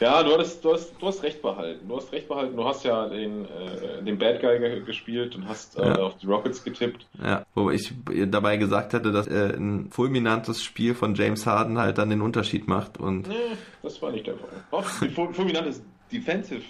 Ja, 0.00 0.22
du 0.22 0.36
hast, 0.38 0.64
du, 0.64 0.72
hast, 0.74 0.92
du 1.00 1.06
hast 1.06 1.22
recht 1.22 1.40
behalten. 1.42 1.88
Du 1.88 1.96
hast 1.96 2.12
recht 2.12 2.28
behalten. 2.28 2.56
Du 2.56 2.64
hast 2.64 2.84
ja 2.84 3.08
den, 3.08 3.44
äh, 3.46 4.02
den 4.02 4.18
Bad 4.18 4.40
Guy 4.40 4.58
ge 4.58 4.82
gespielt 4.84 5.34
und 5.36 5.48
hast 5.48 5.78
äh, 5.78 5.86
Ja. 5.86 5.94
auf 5.96 6.16
die 6.18 6.26
Rockets 6.26 6.62
getippt. 6.62 7.06
Ja, 7.22 7.44
wo 7.54 7.70
ich 7.70 7.92
dabei 8.28 8.56
gesagt 8.58 8.92
hätte, 8.92 9.12
dass 9.12 9.26
äh, 9.26 9.54
ein 9.56 9.90
fulminantes 9.90 10.62
Spiel 10.62 10.94
von 10.94 11.14
James 11.14 11.46
Harden 11.46 11.78
halt 11.78 11.98
dann 11.98 12.10
den 12.10 12.20
Unterschied 12.22 12.68
macht 12.68 12.98
und 12.98 13.28
Nee, 13.28 13.34
das 13.82 14.00
war 14.02 14.12
nicht 14.12 14.26
der 14.26 14.34
Fall. 14.36 14.82
Fu- 14.82 15.32
fulminantes 15.32 15.82
Defensive, 16.12 16.62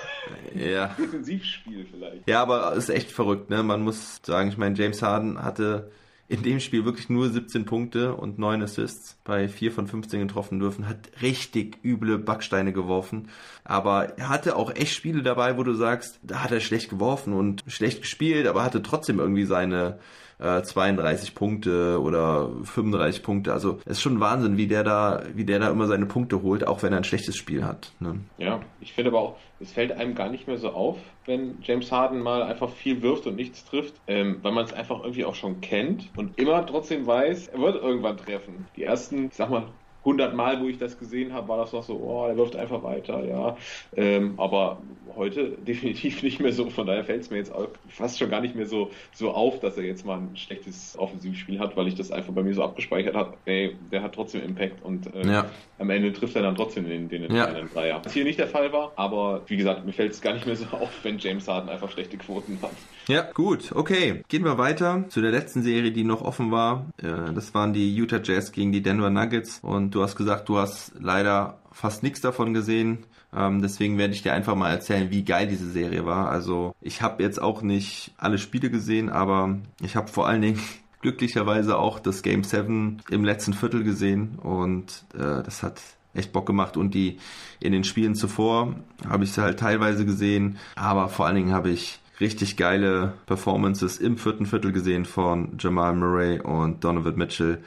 ja. 0.54 0.94
Defensivspiel 0.98 1.86
vielleicht. 1.90 2.28
Ja, 2.28 2.42
aber 2.42 2.72
ist 2.74 2.88
echt 2.88 3.10
verrückt, 3.10 3.50
ne? 3.50 3.62
Man 3.62 3.82
muss 3.82 4.20
sagen, 4.24 4.48
ich 4.48 4.56
meine, 4.56 4.76
James 4.76 5.02
Harden 5.02 5.42
hatte 5.42 5.90
in 6.28 6.42
dem 6.42 6.60
Spiel 6.60 6.84
wirklich 6.84 7.08
nur 7.08 7.30
17 7.30 7.64
Punkte 7.64 8.14
und 8.14 8.38
9 8.38 8.62
Assists 8.62 9.18
bei 9.24 9.48
4 9.48 9.72
von 9.72 9.86
15 9.86 10.20
getroffen 10.20 10.60
dürfen, 10.60 10.86
hat 10.86 11.08
richtig 11.22 11.78
üble 11.82 12.18
Backsteine 12.18 12.74
geworfen. 12.74 13.28
Aber 13.64 14.18
er 14.18 14.28
hatte 14.28 14.56
auch 14.56 14.74
echt 14.74 14.94
Spiele 14.94 15.22
dabei, 15.22 15.56
wo 15.56 15.62
du 15.62 15.72
sagst, 15.72 16.20
da 16.22 16.42
hat 16.42 16.52
er 16.52 16.60
schlecht 16.60 16.90
geworfen 16.90 17.32
und 17.32 17.64
schlecht 17.66 18.02
gespielt, 18.02 18.46
aber 18.46 18.62
hatte 18.62 18.82
trotzdem 18.82 19.20
irgendwie 19.20 19.46
seine 19.46 19.98
äh, 20.38 20.62
32 20.62 21.34
Punkte 21.34 22.00
oder 22.00 22.50
35 22.64 23.22
Punkte. 23.22 23.52
Also 23.52 23.78
es 23.84 23.98
ist 23.98 24.02
schon 24.02 24.20
Wahnsinn, 24.20 24.56
wie 24.56 24.66
der 24.66 24.84
da, 24.84 25.22
wie 25.34 25.44
der 25.44 25.58
da 25.58 25.70
immer 25.70 25.86
seine 25.86 26.06
Punkte 26.06 26.42
holt, 26.42 26.66
auch 26.66 26.82
wenn 26.82 26.92
er 26.92 26.98
ein 26.98 27.04
schlechtes 27.04 27.36
Spiel 27.36 27.64
hat. 27.64 27.92
Ne? 28.00 28.20
Ja, 28.38 28.60
ich 28.80 28.92
finde 28.92 29.10
aber 29.10 29.20
auch, 29.20 29.36
es 29.60 29.72
fällt 29.72 29.92
einem 29.92 30.14
gar 30.14 30.30
nicht 30.30 30.46
mehr 30.46 30.58
so 30.58 30.70
auf, 30.70 30.98
wenn 31.26 31.58
James 31.62 31.90
Harden 31.90 32.20
mal 32.20 32.42
einfach 32.42 32.70
viel 32.70 33.02
wirft 33.02 33.26
und 33.26 33.36
nichts 33.36 33.64
trifft, 33.64 33.94
ähm, 34.06 34.38
weil 34.42 34.52
man 34.52 34.64
es 34.64 34.72
einfach 34.72 35.00
irgendwie 35.00 35.24
auch 35.24 35.34
schon 35.34 35.60
kennt 35.60 36.08
und 36.16 36.38
immer 36.38 36.64
trotzdem 36.64 37.06
weiß, 37.06 37.48
er 37.48 37.58
wird 37.60 37.82
irgendwann 37.82 38.16
treffen. 38.16 38.66
Die 38.76 38.84
ersten, 38.84 39.26
ich 39.26 39.34
sag 39.34 39.50
mal, 39.50 39.64
100 40.08 40.34
Mal, 40.34 40.60
wo 40.62 40.68
ich 40.68 40.78
das 40.78 40.98
gesehen 40.98 41.32
habe, 41.32 41.48
war 41.48 41.58
das 41.58 41.72
noch 41.72 41.82
so, 41.82 41.96
oh, 41.98 42.26
er 42.26 42.36
wirft 42.36 42.56
einfach 42.56 42.82
weiter, 42.82 43.24
ja. 43.24 43.56
Ähm, 43.94 44.34
aber 44.38 44.82
heute 45.14 45.50
definitiv 45.58 46.22
nicht 46.22 46.40
mehr 46.40 46.52
so. 46.52 46.70
Von 46.70 46.86
daher 46.86 47.04
fällt 47.04 47.22
es 47.22 47.30
mir 47.30 47.36
jetzt 47.36 47.52
auch 47.54 47.68
fast 47.88 48.18
schon 48.18 48.30
gar 48.30 48.40
nicht 48.40 48.54
mehr 48.54 48.66
so, 48.66 48.90
so 49.12 49.30
auf, 49.32 49.60
dass 49.60 49.76
er 49.76 49.84
jetzt 49.84 50.04
mal 50.06 50.18
ein 50.18 50.36
schlechtes 50.36 50.96
Offensivspiel 50.98 51.58
hat, 51.60 51.76
weil 51.76 51.88
ich 51.88 51.94
das 51.94 52.10
einfach 52.10 52.32
bei 52.32 52.42
mir 52.42 52.54
so 52.54 52.62
abgespeichert 52.62 53.14
habe. 53.14 53.36
Ey, 53.44 53.76
der 53.92 54.02
hat 54.02 54.14
trotzdem 54.14 54.42
Impact 54.42 54.82
und 54.82 55.14
äh, 55.14 55.26
Ja. 55.30 55.46
am 55.78 55.90
Ende 55.90 56.12
trifft 56.12 56.36
er 56.36 56.42
dann 56.42 56.56
trotzdem 56.56 56.88
den, 56.88 57.08
den 57.08 57.22
Ja. 57.22 57.28
entscheidenden 57.44 57.74
Dreier. 57.74 58.00
Was 58.04 58.12
hier 58.14 58.24
nicht 58.24 58.38
der 58.38 58.48
Fall 58.48 58.72
war, 58.72 58.92
aber 58.96 59.42
wie 59.46 59.56
gesagt, 59.56 59.84
mir 59.84 59.92
fällt 59.92 60.12
es 60.12 60.20
gar 60.22 60.32
nicht 60.34 60.46
mehr 60.46 60.56
so 60.56 60.64
auf, 60.72 60.90
wenn 61.04 61.18
James 61.18 61.46
Harden 61.48 61.68
einfach 61.68 61.90
schlechte 61.90 62.16
Quoten 62.16 62.60
hat. 62.62 62.70
Ja, 63.08 63.22
gut, 63.32 63.72
okay. 63.74 64.22
Gehen 64.28 64.44
wir 64.44 64.58
weiter 64.58 65.04
zu 65.08 65.20
der 65.20 65.30
letzten 65.30 65.62
Serie, 65.62 65.92
die 65.92 66.04
noch 66.04 66.22
offen 66.22 66.50
war. 66.50 66.86
Äh, 67.02 67.32
Das 67.34 67.54
waren 67.54 67.72
die 67.72 67.94
Utah 67.94 68.20
Jazz 68.22 68.52
gegen 68.52 68.72
die 68.72 68.82
Denver 68.82 69.10
Nuggets. 69.10 69.60
Und 69.62 69.94
du 69.98 70.04
hast 70.04 70.14
gesagt, 70.14 70.48
du 70.48 70.58
hast 70.58 70.92
leider 71.00 71.58
fast 71.72 72.04
nichts 72.04 72.20
davon 72.20 72.54
gesehen. 72.54 72.98
Ähm, 73.34 73.60
Deswegen 73.60 73.98
werde 73.98 74.14
ich 74.14 74.22
dir 74.22 74.32
einfach 74.32 74.54
mal 74.54 74.70
erzählen, 74.70 75.10
wie 75.10 75.24
geil 75.24 75.48
diese 75.48 75.68
Serie 75.68 76.06
war. 76.06 76.30
Also 76.30 76.72
ich 76.80 77.02
habe 77.02 77.22
jetzt 77.22 77.42
auch 77.42 77.62
nicht 77.62 78.12
alle 78.16 78.38
Spiele 78.38 78.70
gesehen, 78.70 79.10
aber 79.10 79.58
ich 79.82 79.96
habe 79.96 80.08
vor 80.08 80.28
allen 80.28 80.42
Dingen 80.42 80.60
glücklicherweise 81.02 81.76
auch 81.76 81.98
das 81.98 82.22
Game 82.22 82.44
7 82.44 82.98
im 83.10 83.24
letzten 83.24 83.54
Viertel 83.54 83.82
gesehen. 83.82 84.38
Und 84.40 85.04
äh, 85.14 85.42
das 85.42 85.64
hat 85.64 85.82
echt 86.14 86.32
Bock 86.32 86.46
gemacht 86.46 86.76
und 86.76 86.94
die 86.94 87.18
in 87.58 87.72
den 87.72 87.84
Spielen 87.84 88.14
zuvor 88.14 88.74
habe 89.08 89.24
ich 89.24 89.32
sie 89.32 89.42
halt 89.42 89.58
teilweise 89.58 90.04
gesehen, 90.04 90.58
aber 90.74 91.08
vor 91.08 91.26
allen 91.26 91.36
Dingen 91.36 91.52
habe 91.52 91.70
ich 91.70 92.00
richtig 92.18 92.56
geile 92.56 93.14
Performances 93.26 93.98
im 93.98 94.16
vierten 94.16 94.46
Viertel 94.46 94.72
gesehen 94.72 95.04
von 95.04 95.56
Jamal 95.58 95.94
Murray 95.94 96.40
und 96.40 96.82
Donovan 96.82 97.16
Mitchell. 97.16 97.58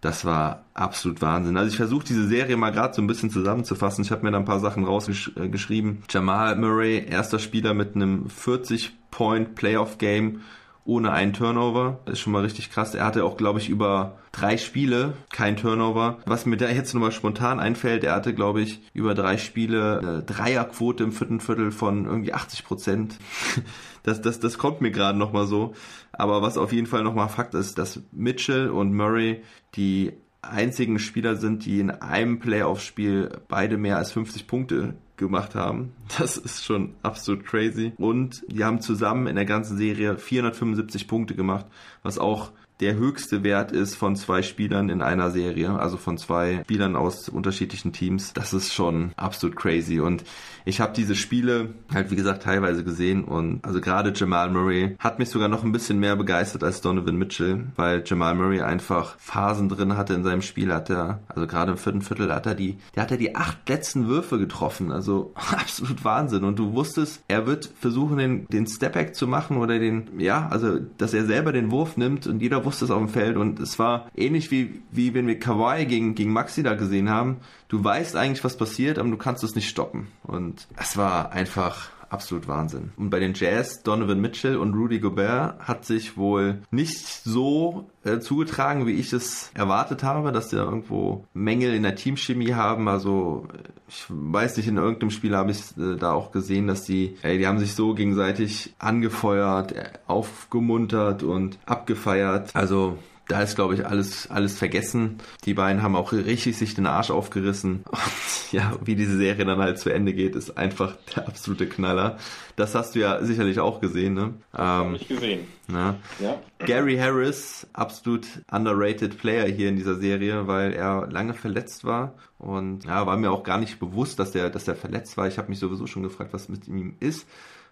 Das 0.00 0.24
war 0.24 0.64
absolut 0.72 1.20
Wahnsinn. 1.20 1.56
Also 1.56 1.70
ich 1.70 1.76
versuche 1.76 2.06
diese 2.06 2.26
Serie 2.26 2.56
mal 2.56 2.70
gerade 2.70 2.94
so 2.94 3.02
ein 3.02 3.06
bisschen 3.06 3.30
zusammenzufassen. 3.30 4.02
Ich 4.02 4.10
habe 4.10 4.24
mir 4.24 4.30
da 4.30 4.38
ein 4.38 4.46
paar 4.46 4.60
Sachen 4.60 4.84
rausgeschrieben. 4.84 6.02
Jamal 6.08 6.56
Murray, 6.56 7.04
erster 7.06 7.38
Spieler 7.38 7.74
mit 7.74 7.94
einem 7.94 8.26
40-Point 8.28 9.54
Playoff-Game 9.54 10.40
ohne 10.84 11.12
einen 11.12 11.32
Turnover. 11.32 12.00
Das 12.06 12.14
ist 12.14 12.20
schon 12.20 12.32
mal 12.32 12.42
richtig 12.42 12.70
krass. 12.70 12.94
Er 12.94 13.04
hatte 13.04 13.24
auch, 13.24 13.36
glaube 13.36 13.58
ich, 13.58 13.68
über 13.68 14.18
drei 14.32 14.56
Spiele 14.56 15.14
kein 15.30 15.56
Turnover. 15.56 16.18
Was 16.24 16.46
mir 16.46 16.56
da 16.56 16.68
jetzt 16.68 16.94
nochmal 16.94 17.12
spontan 17.12 17.60
einfällt, 17.60 18.02
er 18.02 18.14
hatte, 18.14 18.34
glaube 18.34 18.62
ich, 18.62 18.80
über 18.94 19.14
drei 19.14 19.36
Spiele 19.36 19.98
eine 19.98 20.22
Dreierquote 20.22 21.04
im 21.04 21.12
vierten 21.12 21.40
Viertel 21.40 21.70
von 21.72 22.06
irgendwie 22.06 22.32
80 22.32 22.64
Prozent. 22.64 23.18
Das, 24.02 24.22
das, 24.22 24.40
das 24.40 24.56
kommt 24.56 24.80
mir 24.80 24.90
gerade 24.90 25.18
nochmal 25.18 25.46
so. 25.46 25.74
Aber 26.20 26.42
was 26.42 26.58
auf 26.58 26.72
jeden 26.72 26.86
Fall 26.86 27.02
nochmal 27.02 27.30
Fakt 27.30 27.54
ist, 27.54 27.78
dass 27.78 28.02
Mitchell 28.12 28.68
und 28.68 28.94
Murray 28.94 29.42
die 29.74 30.12
einzigen 30.42 30.98
Spieler 30.98 31.36
sind, 31.36 31.64
die 31.64 31.80
in 31.80 31.90
einem 31.90 32.38
Playoff-Spiel 32.38 33.30
beide 33.48 33.78
mehr 33.78 33.96
als 33.96 34.12
50 34.12 34.46
Punkte 34.46 34.94
gemacht 35.16 35.54
haben. 35.54 35.92
Das 36.18 36.36
ist 36.36 36.64
schon 36.64 36.94
absolut 37.02 37.44
crazy. 37.44 37.92
Und 37.96 38.42
die 38.48 38.64
haben 38.64 38.80
zusammen 38.80 39.26
in 39.28 39.36
der 39.36 39.44
ganzen 39.46 39.78
Serie 39.78 40.18
475 40.18 41.08
Punkte 41.08 41.34
gemacht, 41.34 41.66
was 42.02 42.18
auch 42.18 42.52
der 42.80 42.94
höchste 42.94 43.42
Wert 43.42 43.72
ist 43.72 43.94
von 43.94 44.16
zwei 44.16 44.42
Spielern 44.42 44.88
in 44.88 45.02
einer 45.02 45.30
Serie, 45.30 45.78
also 45.78 45.96
von 45.98 46.16
zwei 46.16 46.60
Spielern 46.64 46.96
aus 46.96 47.28
unterschiedlichen 47.28 47.92
Teams. 47.92 48.32
Das 48.32 48.54
ist 48.54 48.72
schon 48.72 49.12
absolut 49.16 49.56
crazy. 49.56 50.00
Und 50.00 50.24
ich 50.64 50.80
habe 50.80 50.92
diese 50.94 51.14
Spiele 51.14 51.74
halt, 51.92 52.10
wie 52.10 52.16
gesagt, 52.16 52.42
teilweise 52.42 52.82
gesehen. 52.82 53.24
Und 53.24 53.64
also 53.64 53.80
gerade 53.80 54.12
Jamal 54.14 54.50
Murray 54.50 54.96
hat 54.98 55.18
mich 55.18 55.28
sogar 55.28 55.48
noch 55.48 55.62
ein 55.62 55.72
bisschen 55.72 56.00
mehr 56.00 56.16
begeistert 56.16 56.64
als 56.64 56.80
Donovan 56.80 57.16
Mitchell, 57.16 57.66
weil 57.76 58.02
Jamal 58.04 58.34
Murray 58.34 58.62
einfach 58.62 59.18
Phasen 59.18 59.68
drin 59.68 59.96
hatte 59.96 60.14
in 60.14 60.24
seinem 60.24 60.42
Spiel. 60.42 60.72
Hat 60.72 60.88
er, 60.88 61.20
also 61.28 61.46
gerade 61.46 61.72
im 61.72 61.78
vierten 61.78 62.02
Viertel 62.02 62.32
hat 62.32 62.46
er 62.46 62.54
die, 62.54 62.78
der 62.94 63.02
hat 63.02 63.10
er 63.10 63.18
die 63.18 63.36
acht 63.36 63.68
letzten 63.68 64.08
Würfe 64.08 64.38
getroffen. 64.38 64.90
Also 64.90 65.34
absolut 65.52 66.02
Wahnsinn. 66.04 66.44
Und 66.44 66.58
du 66.58 66.72
wusstest, 66.72 67.22
er 67.28 67.46
wird 67.46 67.70
versuchen, 67.78 68.16
den, 68.16 68.46
den 68.46 68.66
Stepback 68.66 69.14
zu 69.14 69.26
machen 69.26 69.58
oder 69.58 69.78
den, 69.78 70.18
ja, 70.18 70.48
also, 70.50 70.78
dass 70.98 71.12
er 71.12 71.26
selber 71.26 71.52
den 71.52 71.70
Wurf 71.70 71.98
nimmt 71.98 72.26
und 72.26 72.40
jeder 72.40 72.64
wusste 72.64 72.69
es 72.74 72.90
auf 72.90 72.98
dem 72.98 73.08
Feld. 73.08 73.36
Und 73.36 73.60
es 73.60 73.78
war 73.78 74.08
ähnlich 74.16 74.50
wie, 74.50 74.82
wie 74.90 75.14
wenn 75.14 75.26
wir 75.26 75.38
Kawhi 75.38 75.86
gegen, 75.86 76.14
gegen 76.14 76.32
Maxi 76.32 76.62
da 76.62 76.74
gesehen 76.74 77.10
haben. 77.10 77.38
Du 77.68 77.82
weißt 77.82 78.16
eigentlich, 78.16 78.44
was 78.44 78.56
passiert, 78.56 78.98
aber 78.98 79.08
du 79.08 79.16
kannst 79.16 79.44
es 79.44 79.54
nicht 79.54 79.68
stoppen. 79.68 80.08
Und 80.22 80.66
es 80.76 80.96
war 80.96 81.32
einfach 81.32 81.90
absolut 82.10 82.48
Wahnsinn. 82.48 82.92
Und 82.96 83.10
bei 83.10 83.20
den 83.20 83.34
Jazz, 83.34 83.82
Donovan 83.82 84.20
Mitchell 84.20 84.56
und 84.56 84.74
Rudy 84.74 84.98
Gobert 84.98 85.60
hat 85.60 85.84
sich 85.84 86.16
wohl 86.16 86.60
nicht 86.70 87.06
so 87.06 87.88
äh, 88.04 88.18
zugetragen, 88.18 88.86
wie 88.86 88.94
ich 88.94 89.12
es 89.12 89.50
erwartet 89.54 90.02
habe, 90.02 90.32
dass 90.32 90.50
sie 90.50 90.56
da 90.56 90.64
irgendwo 90.64 91.24
Mängel 91.32 91.74
in 91.74 91.84
der 91.84 91.94
Teamchemie 91.94 92.54
haben. 92.54 92.88
Also 92.88 93.46
ich 93.88 94.04
weiß 94.08 94.56
nicht, 94.56 94.68
in 94.68 94.76
irgendeinem 94.76 95.10
Spiel 95.10 95.36
habe 95.36 95.52
ich 95.52 95.76
äh, 95.78 95.96
da 95.96 96.12
auch 96.12 96.32
gesehen, 96.32 96.66
dass 96.66 96.82
die, 96.82 97.16
ey, 97.22 97.38
die 97.38 97.46
haben 97.46 97.58
sich 97.58 97.74
so 97.74 97.94
gegenseitig 97.94 98.74
angefeuert, 98.78 99.72
äh, 99.72 99.90
aufgemuntert 100.06 101.22
und 101.22 101.58
abgefeiert. 101.64 102.50
Also 102.54 102.98
da 103.30 103.42
ist, 103.42 103.54
glaube 103.54 103.74
ich, 103.74 103.86
alles, 103.86 104.28
alles 104.30 104.58
vergessen. 104.58 105.18
Die 105.44 105.54
beiden 105.54 105.82
haben 105.82 105.94
auch 105.94 106.12
richtig 106.12 106.56
sich 106.58 106.74
den 106.74 106.86
Arsch 106.86 107.10
aufgerissen. 107.10 107.84
Und 107.90 108.52
ja, 108.52 108.72
wie 108.84 108.96
diese 108.96 109.16
Serie 109.16 109.44
dann 109.44 109.58
halt 109.60 109.78
zu 109.78 109.90
Ende 109.90 110.12
geht, 110.12 110.34
ist 110.34 110.58
einfach 110.58 110.96
der 111.14 111.28
absolute 111.28 111.66
Knaller. 111.68 112.18
Das 112.56 112.74
hast 112.74 112.94
du 112.94 112.98
ja 113.00 113.22
sicherlich 113.24 113.60
auch 113.60 113.80
gesehen, 113.80 114.14
ne? 114.14 114.34
Hab 114.52 114.86
Ähm, 114.86 114.94
ich 114.96 115.08
gesehen. 115.08 115.46
na. 115.68 115.96
Ja. 116.18 116.40
Gary 116.66 116.96
Harris, 116.96 117.66
absolut 117.72 118.26
underrated 118.50 119.16
Player 119.18 119.46
hier 119.46 119.68
in 119.68 119.76
dieser 119.76 119.94
Serie, 119.94 120.46
weil 120.46 120.72
er 120.72 121.06
lange 121.10 121.34
verletzt 121.34 121.84
war. 121.84 122.14
Und 122.38 122.84
ja, 122.84 123.06
war 123.06 123.16
mir 123.16 123.30
auch 123.30 123.44
gar 123.44 123.58
nicht 123.58 123.78
bewusst, 123.78 124.18
dass 124.18 124.32
der, 124.32 124.50
dass 124.50 124.64
der 124.64 124.74
verletzt 124.74 125.16
war. 125.16 125.28
Ich 125.28 125.38
habe 125.38 125.48
mich 125.48 125.58
sowieso 125.58 125.86
schon 125.86 126.02
gefragt, 126.02 126.32
was 126.32 126.48
mit 126.48 126.66
ihm 126.66 126.96
ist 127.00 127.26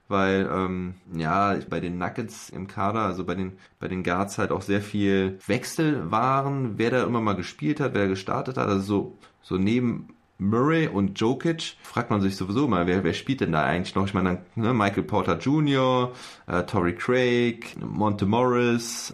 weil 0.08 0.48
ähm, 0.52 0.94
ja 1.14 1.56
bei 1.68 1.80
den 1.80 1.98
Nuggets 1.98 2.50
im 2.50 2.66
Kader, 2.66 3.00
also 3.00 3.24
bei 3.24 3.34
den 3.34 3.52
bei 3.78 3.88
den 3.88 4.02
Guards 4.02 4.38
halt 4.38 4.50
auch 4.50 4.62
sehr 4.62 4.80
viel 4.80 5.38
Wechsel 5.46 6.10
waren, 6.10 6.78
wer 6.78 6.90
da 6.90 7.04
immer 7.04 7.20
mal 7.20 7.34
gespielt 7.34 7.80
hat, 7.80 7.94
wer 7.94 8.08
gestartet 8.08 8.56
hat, 8.56 8.68
also 8.68 8.82
so 8.82 9.18
so 9.42 9.56
neben 9.56 10.08
Murray 10.38 10.86
und 10.86 11.18
Jokic, 11.20 11.76
fragt 11.82 12.10
man 12.10 12.20
sich 12.20 12.36
sowieso 12.36 12.68
mal, 12.68 12.86
wer, 12.86 13.02
wer 13.02 13.12
spielt 13.12 13.40
denn 13.40 13.52
da 13.52 13.64
eigentlich 13.64 13.96
noch? 13.96 14.06
Ich 14.06 14.14
meine, 14.14 14.42
ne, 14.54 14.72
Michael 14.72 15.02
Porter 15.02 15.36
Jr., 15.36 16.12
äh, 16.46 16.62
Torrey 16.62 16.94
Craig, 16.94 17.76
Monte 17.80 18.24
Morris, 18.24 19.12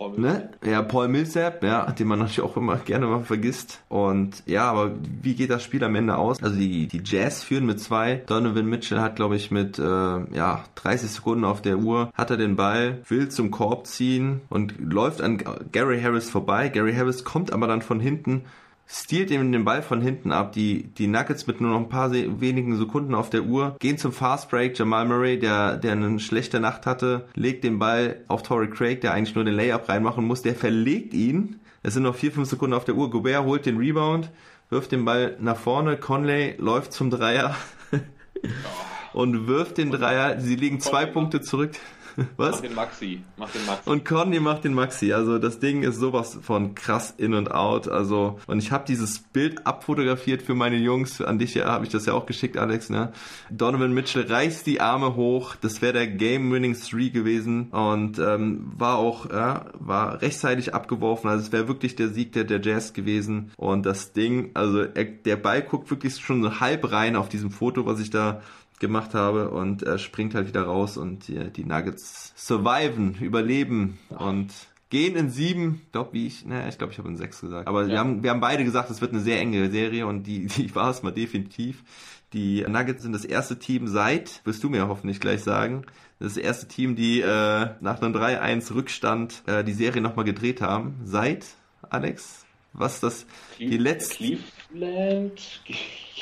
Paul 0.00 0.18
Ne? 0.18 0.48
Ja, 0.64 0.80
Paul 0.80 1.08
Millsap, 1.08 1.62
ja, 1.62 1.92
den 1.92 2.08
man 2.08 2.20
natürlich 2.20 2.40
auch 2.40 2.56
immer 2.56 2.76
gerne 2.78 3.06
mal 3.06 3.22
vergisst. 3.22 3.82
Und 3.90 4.42
ja, 4.46 4.70
aber 4.70 4.92
wie 5.20 5.34
geht 5.34 5.50
das 5.50 5.62
Spiel 5.62 5.84
am 5.84 5.94
Ende 5.94 6.16
aus? 6.16 6.42
Also 6.42 6.56
die, 6.56 6.86
die 6.86 7.02
Jazz 7.04 7.42
führen 7.42 7.66
mit 7.66 7.80
zwei. 7.80 8.22
Donovan 8.26 8.64
Mitchell 8.64 9.00
hat, 9.00 9.16
glaube 9.16 9.36
ich, 9.36 9.50
mit 9.50 9.78
äh, 9.78 9.82
ja, 9.82 10.64
30 10.76 11.10
Sekunden 11.10 11.44
auf 11.44 11.60
der 11.60 11.78
Uhr, 11.78 12.10
hat 12.14 12.30
er 12.30 12.38
den 12.38 12.56
Ball, 12.56 13.02
will 13.08 13.28
zum 13.28 13.50
Korb 13.50 13.86
ziehen 13.86 14.40
und 14.48 14.74
läuft 14.78 15.20
an 15.20 15.42
Gary 15.70 16.00
Harris 16.00 16.30
vorbei. 16.30 16.70
Gary 16.70 16.94
Harris 16.94 17.24
kommt 17.24 17.52
aber 17.52 17.66
dann 17.66 17.82
von 17.82 18.00
hinten 18.00 18.44
stiehlt 18.92 19.30
ihm 19.30 19.52
den 19.52 19.64
Ball 19.64 19.82
von 19.82 20.00
hinten 20.00 20.32
ab. 20.32 20.52
Die, 20.52 20.82
die 20.82 21.06
Nuggets 21.06 21.46
mit 21.46 21.60
nur 21.60 21.70
noch 21.70 21.78
ein 21.78 21.88
paar 21.88 22.10
wenigen 22.12 22.76
Sekunden 22.76 23.14
auf 23.14 23.30
der 23.30 23.44
Uhr 23.44 23.76
gehen 23.78 23.98
zum 23.98 24.12
Fast 24.12 24.50
Break. 24.50 24.78
Jamal 24.78 25.06
Murray, 25.06 25.38
der, 25.38 25.76
der 25.76 25.92
eine 25.92 26.18
schlechte 26.18 26.58
Nacht 26.58 26.86
hatte, 26.86 27.28
legt 27.34 27.62
den 27.62 27.78
Ball 27.78 28.24
auf 28.28 28.42
Torrey 28.42 28.68
Craig, 28.68 29.00
der 29.00 29.14
eigentlich 29.14 29.34
nur 29.34 29.44
den 29.44 29.54
Layup 29.54 29.88
reinmachen 29.88 30.24
muss. 30.24 30.42
Der 30.42 30.54
verlegt 30.54 31.14
ihn. 31.14 31.60
Es 31.82 31.94
sind 31.94 32.02
noch 32.02 32.16
vier, 32.16 32.32
fünf 32.32 32.48
Sekunden 32.48 32.74
auf 32.74 32.84
der 32.84 32.96
Uhr. 32.96 33.10
Gobert 33.10 33.44
holt 33.44 33.64
den 33.64 33.78
Rebound, 33.78 34.30
wirft 34.68 34.92
den 34.92 35.04
Ball 35.04 35.36
nach 35.40 35.56
vorne. 35.56 35.96
Conley 35.96 36.56
läuft 36.58 36.92
zum 36.92 37.10
Dreier 37.10 37.54
und 39.12 39.46
wirft 39.46 39.78
den 39.78 39.90
Dreier. 39.90 40.40
Sie 40.40 40.56
liegen 40.56 40.80
zwei 40.80 41.06
Punkte 41.06 41.40
zurück. 41.40 41.72
Was? 42.36 42.56
Mach 42.56 42.60
den 42.60 42.74
Maxi. 42.74 43.22
Mach 43.36 43.50
den 43.50 43.66
Maxi. 43.66 43.90
Und 43.90 44.04
Conny 44.04 44.40
macht 44.40 44.64
den 44.64 44.74
Maxi. 44.74 45.12
Also 45.12 45.38
das 45.38 45.58
Ding 45.58 45.82
ist 45.82 45.96
sowas 45.96 46.38
von 46.42 46.74
krass 46.74 47.14
in 47.16 47.34
und 47.34 47.50
out. 47.52 47.88
Also 47.88 48.38
und 48.46 48.58
ich 48.58 48.72
habe 48.72 48.84
dieses 48.86 49.18
Bild 49.18 49.66
abfotografiert 49.66 50.42
für 50.42 50.54
meine 50.54 50.76
Jungs. 50.76 51.20
An 51.20 51.38
dich 51.38 51.56
habe 51.56 51.84
ich 51.84 51.90
das 51.90 52.06
ja 52.06 52.14
auch 52.14 52.26
geschickt, 52.26 52.56
Alex. 52.56 52.90
Ne? 52.90 53.12
Donovan 53.50 53.92
Mitchell 53.92 54.26
reißt 54.26 54.66
die 54.66 54.80
Arme 54.80 55.16
hoch. 55.16 55.56
Das 55.60 55.82
wäre 55.82 55.92
der 55.92 56.06
Game-Winning 56.06 56.74
Three 56.74 57.10
gewesen 57.10 57.68
und 57.70 58.18
ähm, 58.18 58.72
war 58.76 58.98
auch 58.98 59.30
ja, 59.30 59.66
war 59.78 60.22
rechtzeitig 60.22 60.74
abgeworfen. 60.74 61.30
Also 61.30 61.46
es 61.46 61.52
wäre 61.52 61.68
wirklich 61.68 61.96
der 61.96 62.08
Sieg 62.08 62.32
der, 62.32 62.44
der 62.44 62.60
Jazz 62.60 62.92
gewesen. 62.92 63.52
Und 63.56 63.86
das 63.86 64.12
Ding, 64.12 64.50
also 64.54 64.80
er, 64.82 65.04
der 65.04 65.36
Ball 65.36 65.62
guckt 65.62 65.90
wirklich 65.90 66.16
schon 66.16 66.42
so 66.42 66.60
halb 66.60 66.90
rein 66.90 67.16
auf 67.16 67.28
diesem 67.28 67.50
Foto, 67.50 67.86
was 67.86 68.00
ich 68.00 68.10
da 68.10 68.42
gemacht 68.80 69.14
habe 69.14 69.50
und 69.50 69.82
er 69.82 69.98
springt 69.98 70.34
halt 70.34 70.48
wieder 70.48 70.62
raus 70.62 70.96
und 70.96 71.28
die, 71.28 71.52
die 71.52 71.64
Nuggets 71.64 72.32
surviven, 72.36 73.14
überleben 73.20 73.98
und 74.08 74.52
gehen 74.88 75.14
in 75.14 75.30
sieben, 75.30 75.82
glaub 75.92 76.12
wie 76.12 76.26
ich, 76.26 76.44
naja, 76.44 76.68
ich 76.68 76.76
glaube, 76.76 76.92
ich 76.92 76.98
habe 76.98 77.08
in 77.08 77.16
sechs 77.16 77.40
gesagt. 77.40 77.68
Aber 77.68 77.82
ja. 77.82 77.88
wir 77.88 77.98
haben, 78.00 78.22
wir 78.22 78.30
haben 78.30 78.40
beide 78.40 78.64
gesagt, 78.64 78.90
es 78.90 79.00
wird 79.00 79.12
eine 79.12 79.20
sehr 79.20 79.38
enge 79.38 79.70
Serie 79.70 80.06
und 80.06 80.24
die, 80.24 80.46
die 80.46 80.74
war 80.74 80.90
es 80.90 81.02
mal 81.02 81.12
definitiv. 81.12 81.84
Die 82.32 82.64
Nuggets 82.68 83.02
sind 83.02 83.12
das 83.12 83.24
erste 83.24 83.58
Team 83.58 83.86
seit, 83.86 84.40
wirst 84.44 84.62
du 84.64 84.68
mir 84.68 84.88
hoffentlich 84.88 85.20
gleich 85.20 85.42
sagen, 85.42 85.84
das 86.18 86.36
erste 86.36 86.68
Team, 86.68 86.96
die 86.96 87.20
äh, 87.20 87.70
nach 87.80 88.00
einem 88.02 88.14
3-1 88.14 88.74
Rückstand 88.74 89.42
äh, 89.46 89.64
die 89.64 89.72
Serie 89.72 90.02
nochmal 90.02 90.24
gedreht 90.24 90.60
haben. 90.60 91.00
Seit, 91.04 91.46
Alex? 91.88 92.44
Was 92.72 93.00
das? 93.00 93.26
Cle 93.56 93.70
die 93.70 93.78
letzte. 93.78 94.38
Cleveland 94.70 95.62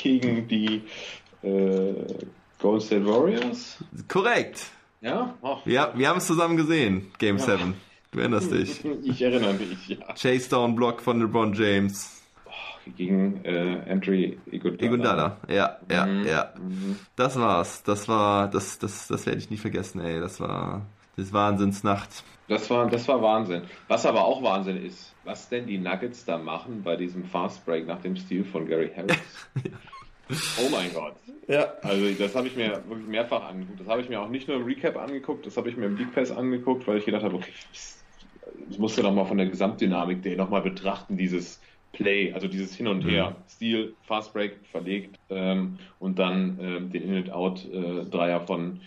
gegen 0.01 0.47
die 0.47 0.81
äh, 1.43 1.93
Golden 2.59 2.81
State 2.81 3.05
Warriors? 3.05 3.77
Korrekt. 4.07 4.69
Ja? 5.01 5.33
Ach. 5.41 5.65
Ja, 5.65 5.93
wir 5.95 6.09
haben 6.09 6.17
es 6.17 6.27
zusammen 6.27 6.57
gesehen, 6.57 7.11
Game 7.17 7.37
ja. 7.37 7.57
7. 7.57 7.73
Du 8.11 8.19
erinnerst 8.19 8.51
dich. 8.51 8.83
Ich 9.03 9.21
erinnere 9.21 9.53
mich, 9.53 9.87
ja. 9.87 10.13
Chase 10.13 10.49
Down 10.49 10.75
Block 10.75 11.01
von 11.01 11.19
LeBron 11.21 11.53
James. 11.53 12.21
Oh, 12.45 12.51
gegen 12.97 13.43
äh, 13.45 13.81
Andre 13.89 14.35
Iguodala. 14.51 14.83
Iguodala, 14.83 15.37
ja, 15.47 15.77
ja, 15.89 16.05
mhm. 16.05 16.25
ja. 16.25 16.53
Das 17.15 17.39
war's. 17.39 17.83
Das 17.83 18.07
war, 18.07 18.49
das, 18.49 18.79
das, 18.79 19.07
das 19.07 19.25
werde 19.25 19.39
ich 19.39 19.49
nie 19.49 19.57
vergessen, 19.57 20.01
ey. 20.01 20.19
Das 20.19 20.39
war, 20.39 20.85
das 21.15 21.31
Wahnsinnsnacht. 21.31 22.23
Das 22.47 22.69
war, 22.69 22.89
das 22.89 23.07
war 23.07 23.21
Wahnsinn. 23.21 23.61
Was 23.87 24.05
aber 24.05 24.25
auch 24.25 24.41
Wahnsinn 24.41 24.83
ist, 24.83 25.13
was 25.23 25.49
denn 25.49 25.67
die 25.67 25.77
Nuggets 25.77 26.25
da 26.25 26.37
machen 26.37 26.81
bei 26.83 26.95
diesem 26.95 27.23
Fast 27.23 27.63
Break 27.65 27.85
nach 27.85 28.01
dem 28.01 28.15
Stil 28.15 28.43
von 28.43 28.67
Gary 28.67 28.91
Harris. 28.95 29.17
ja. 29.63 29.71
Oh 30.29 30.69
mein 30.71 30.93
Gott. 30.93 31.15
Ja. 31.47 31.73
Also 31.81 32.11
das 32.17 32.35
habe 32.35 32.47
ich 32.47 32.55
mir 32.55 32.83
wirklich 32.87 33.07
mehrfach 33.07 33.43
angeguckt. 33.49 33.79
Das 33.79 33.87
habe 33.87 34.01
ich 34.01 34.09
mir 34.09 34.21
auch 34.21 34.29
nicht 34.29 34.47
nur 34.47 34.57
im 34.57 34.63
Recap 34.63 34.97
angeguckt, 34.97 35.45
das 35.45 35.57
habe 35.57 35.69
ich 35.69 35.77
mir 35.77 35.87
im 35.87 35.97
League 35.97 36.13
Pass 36.13 36.31
angeguckt, 36.31 36.87
weil 36.87 36.97
ich 36.97 37.05
gedacht 37.05 37.23
habe, 37.23 37.35
okay, 37.35 37.51
ich 38.69 38.77
muss 38.77 38.95
ja 38.95 39.03
nochmal 39.03 39.25
von 39.25 39.37
der 39.37 39.47
Gesamtdynamik 39.47 40.21
der 40.21 40.37
nochmal 40.37 40.61
betrachten, 40.61 41.17
dieses 41.17 41.59
Play, 41.91 42.31
also 42.33 42.47
dieses 42.47 42.75
Hin 42.75 42.87
und 42.87 43.01
Her. 43.01 43.31
Mhm. 43.31 43.49
Stil, 43.49 43.93
Fast 44.03 44.33
Break 44.33 44.59
verlegt 44.71 45.19
ähm, 45.29 45.79
und 45.99 46.19
dann 46.19 46.59
ähm, 46.61 46.91
den 46.91 47.03
In-and-Out-Dreier 47.03 48.41
äh, 48.41 48.45
von 48.45 48.81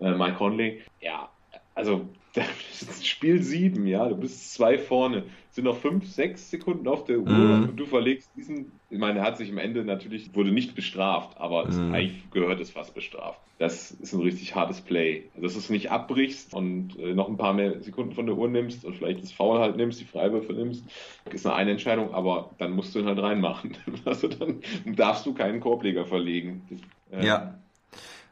äh, 0.00 0.12
Mike 0.12 0.36
Conley. 0.36 0.82
Ja, 1.00 1.28
also 1.74 2.08
Spiel 3.02 3.42
7, 3.42 3.86
ja, 3.86 4.08
du 4.08 4.16
bist 4.16 4.54
zwei 4.54 4.78
vorne 4.78 5.24
sind 5.54 5.64
noch 5.64 5.76
fünf, 5.76 6.08
sechs 6.08 6.50
Sekunden 6.50 6.88
auf 6.88 7.04
der 7.04 7.18
Uhr 7.18 7.30
mhm. 7.30 7.68
und 7.68 7.76
du 7.76 7.86
verlegst 7.86 8.28
diesen. 8.36 8.72
Ich 8.94 9.00
meine, 9.00 9.18
er 9.18 9.24
hat 9.24 9.38
sich 9.38 9.50
am 9.50 9.58
Ende 9.58 9.84
natürlich, 9.84 10.32
wurde 10.36 10.52
nicht 10.52 10.76
bestraft, 10.76 11.36
aber 11.38 11.68
es, 11.68 11.76
mhm. 11.76 11.92
eigentlich 11.92 12.30
gehört 12.30 12.60
es 12.60 12.70
fast 12.70 12.94
bestraft. 12.94 13.40
Das 13.58 13.90
ist 13.90 14.12
ein 14.12 14.20
richtig 14.20 14.54
hartes 14.54 14.80
Play. 14.80 15.24
Also, 15.34 15.42
dass 15.42 15.52
du 15.54 15.58
es 15.58 15.68
nicht 15.68 15.90
abbrichst 15.90 16.54
und 16.54 16.96
äh, 17.00 17.12
noch 17.12 17.28
ein 17.28 17.36
paar 17.36 17.54
mehr 17.54 17.82
Sekunden 17.82 18.12
von 18.12 18.26
der 18.26 18.36
Uhr 18.36 18.48
nimmst 18.48 18.84
und 18.84 18.94
vielleicht 18.94 19.20
das 19.20 19.32
Foul 19.32 19.58
halt 19.58 19.76
nimmst, 19.76 20.00
die 20.00 20.04
Freiwürfe 20.04 20.52
nimmst, 20.52 20.84
ist 21.32 21.44
eine, 21.44 21.56
eine 21.56 21.70
Entscheidung, 21.72 22.14
aber 22.14 22.50
dann 22.58 22.70
musst 22.70 22.94
du 22.94 23.00
ihn 23.00 23.06
halt 23.06 23.18
reinmachen. 23.18 23.76
also 24.04 24.28
dann 24.28 24.60
darfst 24.86 25.26
du 25.26 25.34
keinen 25.34 25.58
Korbleger 25.58 26.06
verlegen. 26.06 26.62
Das, 27.10 27.20
äh, 27.20 27.26
ja. 27.26 27.58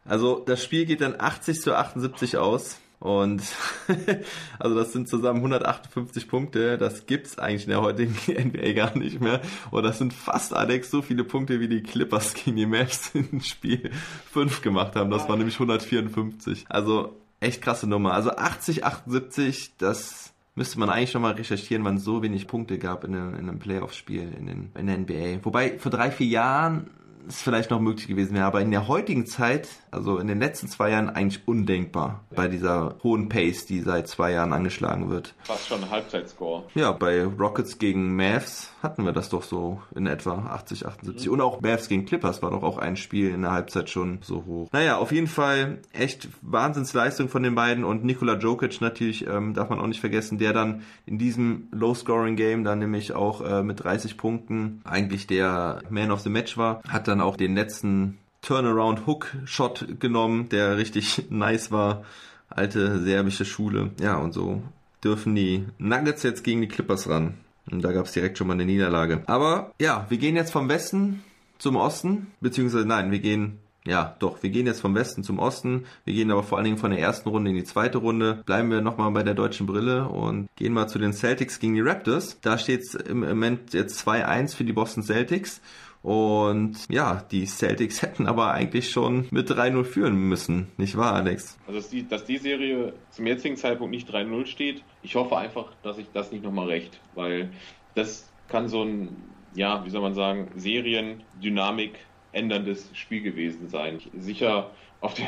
Also 0.04 0.38
das 0.46 0.62
Spiel 0.62 0.84
geht 0.86 1.00
dann 1.00 1.16
80 1.18 1.60
zu 1.60 1.76
78 1.76 2.36
aus. 2.36 2.80
Und 3.02 3.42
also 4.60 4.76
das 4.76 4.92
sind 4.92 5.08
zusammen 5.08 5.38
158 5.38 6.28
Punkte. 6.28 6.78
Das 6.78 7.06
gibt's 7.06 7.36
eigentlich 7.36 7.64
in 7.64 7.70
der 7.70 7.82
heutigen 7.82 8.14
NBA 8.28 8.74
gar 8.74 8.96
nicht 8.96 9.20
mehr. 9.20 9.40
Und 9.72 9.82
das 9.82 9.98
sind 9.98 10.12
fast 10.12 10.54
Alex 10.54 10.88
so 10.92 11.02
viele 11.02 11.24
Punkte, 11.24 11.58
wie 11.58 11.66
die 11.66 11.82
Clippers 11.82 12.32
gegen 12.34 12.56
die 12.56 12.66
Mavs 12.66 13.10
in 13.14 13.40
Spiel 13.40 13.90
5 14.30 14.62
gemacht 14.62 14.94
haben. 14.94 15.10
Das 15.10 15.28
war 15.28 15.36
nämlich 15.36 15.56
154. 15.56 16.66
Also 16.68 17.16
echt 17.40 17.60
krasse 17.60 17.88
Nummer. 17.88 18.14
Also 18.14 18.30
80, 18.36 18.84
78, 18.84 19.72
das 19.78 20.32
müsste 20.54 20.78
man 20.78 20.88
eigentlich 20.88 21.12
nochmal 21.12 21.32
recherchieren, 21.32 21.84
wann 21.84 21.96
es 21.96 22.04
so 22.04 22.22
wenig 22.22 22.46
Punkte 22.46 22.78
gab 22.78 23.02
in 23.02 23.16
einem, 23.16 23.34
in 23.34 23.48
einem 23.48 23.58
Playoff-Spiel 23.58 24.32
in, 24.38 24.70
in 24.78 24.86
der 24.86 24.98
NBA. 24.98 25.44
Wobei 25.44 25.76
vor 25.76 25.90
drei, 25.90 26.12
vier 26.12 26.28
Jahren 26.28 26.88
es 27.28 27.42
vielleicht 27.42 27.70
noch 27.70 27.80
möglich 27.80 28.08
gewesen 28.08 28.34
wäre, 28.34 28.46
aber 28.46 28.60
in 28.60 28.70
der 28.70 28.88
heutigen 28.88 29.26
Zeit, 29.26 29.68
also 29.90 30.18
in 30.18 30.26
den 30.26 30.38
letzten 30.38 30.68
zwei 30.68 30.90
Jahren, 30.90 31.10
eigentlich 31.10 31.46
undenkbar 31.46 32.24
bei 32.34 32.48
dieser 32.48 32.96
hohen 33.02 33.28
Pace, 33.28 33.66
die 33.66 33.80
seit 33.80 34.08
zwei 34.08 34.32
Jahren 34.32 34.52
angeschlagen 34.52 35.10
wird. 35.10 35.34
Fast 35.42 35.68
schon 35.68 35.82
ein 35.82 35.90
Halbzeitscore. 35.90 36.64
Ja, 36.74 36.92
bei 36.92 37.24
Rockets 37.24 37.78
gegen 37.78 38.16
Mavs 38.16 38.70
hatten 38.82 39.04
wir 39.04 39.12
das 39.12 39.28
doch 39.28 39.42
so 39.42 39.80
in 39.94 40.06
etwa 40.06 40.46
80, 40.50 40.86
78. 40.86 41.26
Mhm. 41.26 41.32
Und 41.32 41.40
auch 41.40 41.60
Mavs 41.60 41.88
gegen 41.88 42.04
Clippers 42.04 42.42
war 42.42 42.50
doch 42.50 42.62
auch 42.62 42.78
ein 42.78 42.96
Spiel 42.96 43.30
in 43.30 43.42
der 43.42 43.52
Halbzeit 43.52 43.90
schon 43.90 44.18
so 44.22 44.44
hoch. 44.46 44.68
Naja, 44.72 44.96
auf 44.96 45.12
jeden 45.12 45.26
Fall 45.26 45.78
echt 45.92 46.28
Wahnsinnsleistung 46.42 47.28
von 47.28 47.42
den 47.42 47.54
beiden 47.54 47.84
und 47.84 48.04
Nikola 48.04 48.38
Jokic 48.38 48.80
natürlich, 48.80 49.26
ähm, 49.26 49.54
darf 49.54 49.68
man 49.70 49.80
auch 49.80 49.86
nicht 49.86 50.00
vergessen, 50.00 50.38
der 50.38 50.52
dann 50.52 50.82
in 51.06 51.18
diesem 51.18 51.68
Low-Scoring-Game 51.72 52.64
dann 52.64 52.78
nämlich 52.78 53.12
auch 53.12 53.40
äh, 53.40 53.62
mit 53.62 53.82
30 53.82 54.16
Punkten 54.16 54.80
eigentlich 54.84 55.26
der 55.26 55.82
Man 55.90 56.10
of 56.10 56.20
the 56.20 56.30
Match 56.30 56.56
war, 56.56 56.82
hat 56.88 57.08
dann 57.08 57.11
auch 57.20 57.36
den 57.36 57.54
letzten 57.54 58.18
Turnaround 58.40 59.06
Hook 59.06 59.36
Shot 59.44 60.00
genommen, 60.00 60.48
der 60.48 60.76
richtig 60.76 61.26
nice 61.30 61.70
war. 61.70 62.04
Alte 62.48 63.02
serbische 63.02 63.44
Schule. 63.44 63.92
Ja, 64.00 64.16
und 64.16 64.32
so 64.32 64.62
dürfen 65.02 65.34
die 65.34 65.64
Nuggets 65.78 66.22
jetzt 66.22 66.44
gegen 66.44 66.60
die 66.60 66.68
Clippers 66.68 67.08
ran. 67.08 67.34
Und 67.70 67.82
da 67.82 67.92
gab 67.92 68.06
es 68.06 68.12
direkt 68.12 68.38
schon 68.38 68.46
mal 68.46 68.54
eine 68.54 68.64
Niederlage. 68.64 69.22
Aber 69.26 69.72
ja, 69.80 70.06
wir 70.08 70.18
gehen 70.18 70.36
jetzt 70.36 70.52
vom 70.52 70.68
Westen 70.68 71.22
zum 71.58 71.76
Osten, 71.76 72.28
beziehungsweise 72.40 72.86
nein, 72.86 73.10
wir 73.10 73.20
gehen 73.20 73.58
ja, 73.84 74.14
doch, 74.20 74.42
wir 74.44 74.50
gehen 74.50 74.66
jetzt 74.66 74.80
vom 74.80 74.94
Westen 74.94 75.24
zum 75.24 75.40
Osten. 75.40 75.86
Wir 76.04 76.14
gehen 76.14 76.30
aber 76.30 76.44
vor 76.44 76.56
allen 76.56 76.66
Dingen 76.66 76.78
von 76.78 76.92
der 76.92 77.00
ersten 77.00 77.28
Runde 77.28 77.50
in 77.50 77.56
die 77.56 77.64
zweite 77.64 77.98
Runde. 77.98 78.42
Bleiben 78.46 78.70
wir 78.70 78.80
nochmal 78.80 79.10
bei 79.10 79.24
der 79.24 79.34
deutschen 79.34 79.66
Brille 79.66 80.06
und 80.06 80.48
gehen 80.54 80.72
mal 80.72 80.86
zu 80.86 81.00
den 81.00 81.12
Celtics 81.12 81.58
gegen 81.58 81.74
die 81.74 81.80
Raptors. 81.80 82.38
Da 82.40 82.58
steht 82.58 82.82
es 82.82 82.94
im 82.94 83.20
Moment 83.20 83.74
jetzt 83.74 84.06
2-1 84.06 84.54
für 84.54 84.62
die 84.62 84.72
Boston 84.72 85.02
Celtics. 85.02 85.60
Und 86.02 86.76
ja, 86.88 87.24
die 87.30 87.46
Celtics 87.46 88.02
hätten 88.02 88.26
aber 88.26 88.52
eigentlich 88.52 88.90
schon 88.90 89.26
mit 89.30 89.50
3-0 89.50 89.84
führen 89.84 90.16
müssen, 90.16 90.72
nicht 90.76 90.96
wahr, 90.96 91.14
Alex? 91.14 91.56
Also, 91.66 91.78
dass 91.78 91.88
die, 91.88 92.06
dass 92.06 92.24
die 92.24 92.38
Serie 92.38 92.92
zum 93.10 93.26
jetzigen 93.26 93.56
Zeitpunkt 93.56 93.92
nicht 93.92 94.10
3-0 94.10 94.46
steht, 94.46 94.82
ich 95.02 95.14
hoffe 95.14 95.36
einfach, 95.36 95.72
dass 95.82 95.98
ich 95.98 96.06
das 96.12 96.32
nicht 96.32 96.42
nochmal 96.42 96.66
recht, 96.66 97.00
weil 97.14 97.50
das 97.94 98.30
kann 98.48 98.68
so 98.68 98.82
ein, 98.82 99.16
ja, 99.54 99.84
wie 99.84 99.90
soll 99.90 100.00
man 100.00 100.14
sagen, 100.14 100.50
Seriendynamik 100.56 101.98
änderndes 102.32 102.90
Spiel 102.94 103.22
gewesen 103.22 103.68
sein. 103.68 104.00
Sicher 104.16 104.70
auf 105.00 105.14
die, 105.14 105.26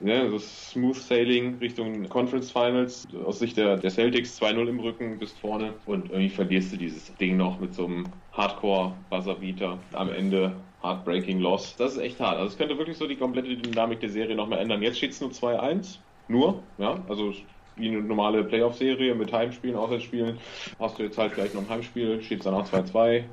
ne, 0.00 0.28
so 0.30 0.38
Smooth 0.38 0.96
Sailing 0.96 1.58
Richtung 1.58 2.08
Conference 2.08 2.50
Finals 2.50 3.06
aus 3.24 3.38
Sicht 3.38 3.56
der, 3.56 3.76
der 3.76 3.90
Celtics 3.90 4.40
2-0 4.40 4.68
im 4.68 4.80
Rücken 4.80 5.18
bis 5.18 5.32
vorne 5.32 5.72
und 5.86 6.10
irgendwie 6.10 6.28
verlierst 6.28 6.72
du 6.72 6.76
dieses 6.76 7.14
Ding 7.16 7.36
noch 7.36 7.60
mit 7.60 7.74
so 7.74 7.86
einem 7.86 8.06
Hardcore 8.32 8.92
Buzzerbeater 9.10 9.78
am 9.92 10.10
Ende 10.10 10.52
Heartbreaking 10.82 11.40
Loss. 11.40 11.76
Das 11.76 11.92
ist 11.94 11.98
echt 11.98 12.20
hart. 12.20 12.36
Also 12.36 12.52
es 12.52 12.58
könnte 12.58 12.78
wirklich 12.78 12.96
so 12.96 13.06
die 13.06 13.16
komplette 13.16 13.56
Dynamik 13.56 14.00
der 14.00 14.10
Serie 14.10 14.36
nochmal 14.36 14.60
ändern. 14.60 14.82
Jetzt 14.82 14.98
steht 14.98 15.12
es 15.12 15.20
nur 15.20 15.30
2-1. 15.30 15.98
Nur, 16.28 16.62
ja, 16.78 17.04
also 17.08 17.32
wie 17.76 17.88
eine 17.88 18.00
normale 18.00 18.42
Playoff-Serie 18.44 19.14
mit 19.14 19.32
Heimspielen, 19.32 19.76
Auswärtsspielen. 19.76 20.38
Hast 20.78 20.98
du 20.98 21.02
jetzt 21.02 21.18
halt 21.18 21.34
gleich 21.34 21.54
noch 21.54 21.62
ein 21.62 21.68
Heimspiel, 21.68 22.22
steht 22.22 22.38
es 22.38 22.44
dann 22.44 22.54
auch 22.54 22.66
2-2. 22.66 23.24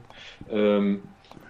Ähm, 0.52 1.04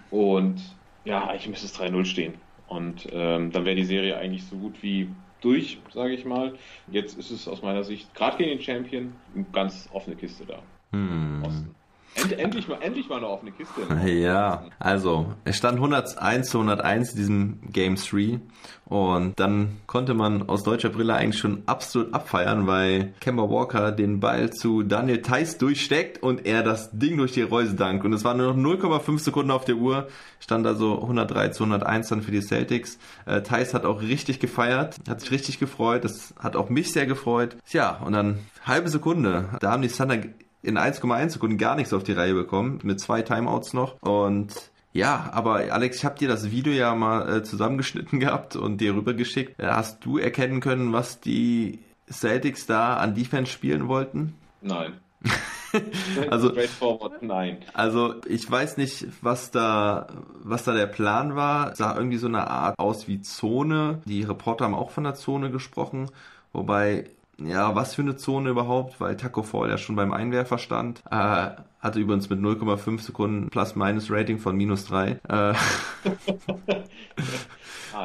und 0.09 0.61
ja, 1.03 1.27
eigentlich 1.27 1.49
müsste 1.49 1.65
es 1.65 1.79
3-0 1.79 2.05
stehen. 2.05 2.33
Und 2.75 3.07
ähm, 3.11 3.51
dann 3.51 3.65
wäre 3.65 3.75
die 3.75 3.85
Serie 3.85 4.17
eigentlich 4.17 4.45
so 4.45 4.57
gut 4.57 4.81
wie 4.81 5.09
durch, 5.41 5.79
sage 5.93 6.13
ich 6.13 6.25
mal. 6.25 6.53
Jetzt 6.89 7.17
ist 7.17 7.31
es 7.31 7.47
aus 7.47 7.61
meiner 7.61 7.83
Sicht, 7.83 8.13
gerade 8.15 8.37
gegen 8.37 8.51
den 8.51 8.61
Champion, 8.61 9.13
eine 9.35 9.45
ganz 9.51 9.89
offene 9.91 10.15
Kiste 10.15 10.45
da. 10.45 10.59
Hm. 10.91 11.43
Osten. 11.45 11.75
End, 12.15 12.31
endlich, 12.33 12.67
mal, 12.67 12.77
endlich 12.81 13.09
mal 13.09 13.17
eine 13.17 13.27
offene 13.27 13.51
Kiste. 13.51 13.81
Ja, 14.07 14.65
also 14.79 15.33
es 15.45 15.57
stand 15.57 15.75
101 15.75 16.49
zu 16.49 16.59
101 16.59 17.11
in 17.11 17.17
diesem 17.17 17.59
Game 17.71 17.95
3 17.95 18.39
und 18.85 19.39
dann 19.39 19.77
konnte 19.87 20.13
man 20.13 20.47
aus 20.49 20.63
deutscher 20.63 20.89
Brille 20.89 21.15
eigentlich 21.15 21.39
schon 21.39 21.63
absolut 21.65 22.13
abfeiern, 22.13 22.67
weil 22.67 23.13
Kemba 23.19 23.49
Walker 23.49 23.91
den 23.91 24.19
Ball 24.19 24.51
zu 24.51 24.83
Daniel 24.83 25.21
Theiss 25.21 25.57
durchsteckt 25.57 26.21
und 26.21 26.45
er 26.45 26.61
das 26.61 26.91
Ding 26.91 27.17
durch 27.17 27.31
die 27.31 27.41
Reuse 27.41 27.75
dankt 27.75 28.05
und 28.05 28.13
es 28.13 28.23
waren 28.23 28.37
nur 28.37 28.53
noch 28.53 28.77
0,5 28.77 29.19
Sekunden 29.19 29.51
auf 29.51 29.65
der 29.65 29.75
Uhr, 29.75 30.07
stand 30.39 30.67
also 30.67 31.01
103 31.01 31.49
zu 31.49 31.63
101 31.63 32.09
dann 32.09 32.21
für 32.21 32.31
die 32.31 32.41
Celtics. 32.41 32.99
Äh, 33.25 33.41
Theiss 33.41 33.73
hat 33.73 33.85
auch 33.85 34.01
richtig 34.01 34.39
gefeiert, 34.39 34.97
hat 35.07 35.21
sich 35.21 35.31
richtig 35.31 35.59
gefreut, 35.59 36.03
das 36.03 36.33
hat 36.37 36.55
auch 36.55 36.69
mich 36.69 36.91
sehr 36.91 37.05
gefreut. 37.05 37.57
Tja, 37.67 38.01
und 38.05 38.13
dann 38.13 38.39
halbe 38.65 38.89
Sekunde, 38.89 39.49
da 39.59 39.71
haben 39.71 39.81
die 39.81 39.87
Thunder 39.87 40.17
in 40.63 40.77
1,1 40.77 41.29
Sekunden 41.29 41.57
gar 41.57 41.75
nichts 41.75 41.93
auf 41.93 42.03
die 42.03 42.13
Reihe 42.13 42.33
bekommen, 42.33 42.79
mit 42.83 42.99
zwei 42.99 43.21
Timeouts 43.21 43.73
noch. 43.73 44.01
Und 44.01 44.53
ja, 44.93 45.29
aber 45.33 45.73
Alex, 45.73 45.97
ich 45.97 46.05
habe 46.05 46.17
dir 46.17 46.27
das 46.27 46.51
Video 46.51 46.71
ja 46.71 46.95
mal 46.95 47.37
äh, 47.37 47.43
zusammengeschnitten 47.43 48.19
gehabt 48.19 48.55
und 48.55 48.79
dir 48.79 48.95
rübergeschickt. 48.95 49.59
Äh, 49.59 49.67
hast 49.67 50.05
du 50.05 50.17
erkennen 50.17 50.61
können, 50.61 50.93
was 50.93 51.19
die 51.19 51.79
Celtics 52.09 52.65
da 52.65 52.95
an 52.97 53.13
Defense 53.13 53.51
spielen 53.51 53.87
wollten? 53.87 54.35
Nein. 54.61 54.93
also, 56.29 56.49
Straightforward, 56.49 57.23
nein. 57.23 57.57
Also 57.73 58.15
ich 58.27 58.49
weiß 58.49 58.77
nicht, 58.77 59.07
was 59.21 59.51
da, 59.51 60.07
was 60.43 60.63
da 60.63 60.73
der 60.73 60.87
Plan 60.87 61.35
war. 61.35 61.75
Sah 61.75 61.95
irgendwie 61.95 62.17
so 62.17 62.27
eine 62.27 62.47
Art 62.47 62.77
aus 62.77 63.07
wie 63.07 63.21
Zone. 63.21 64.01
Die 64.05 64.23
Reporter 64.23 64.65
haben 64.65 64.75
auch 64.75 64.91
von 64.91 65.05
der 65.05 65.15
Zone 65.15 65.49
gesprochen, 65.49 66.09
wobei 66.51 67.09
ja, 67.39 67.75
was 67.75 67.95
für 67.95 68.01
eine 68.01 68.15
Zone 68.15 68.49
überhaupt, 68.49 68.99
weil 69.01 69.17
Taco 69.17 69.43
Fall 69.43 69.69
ja 69.69 69.77
schon 69.77 69.95
beim 69.95 70.13
Einwerfer 70.13 70.57
stand. 70.57 71.01
Äh, 71.09 71.49
hatte 71.79 71.99
übrigens 71.99 72.29
mit 72.29 72.39
0,5 72.39 73.01
Sekunden 73.01 73.49
Plus-Minus-Rating 73.49 74.39
von 74.39 74.55
minus 74.55 74.85
3. 74.85 75.09
Äh, 75.09 75.17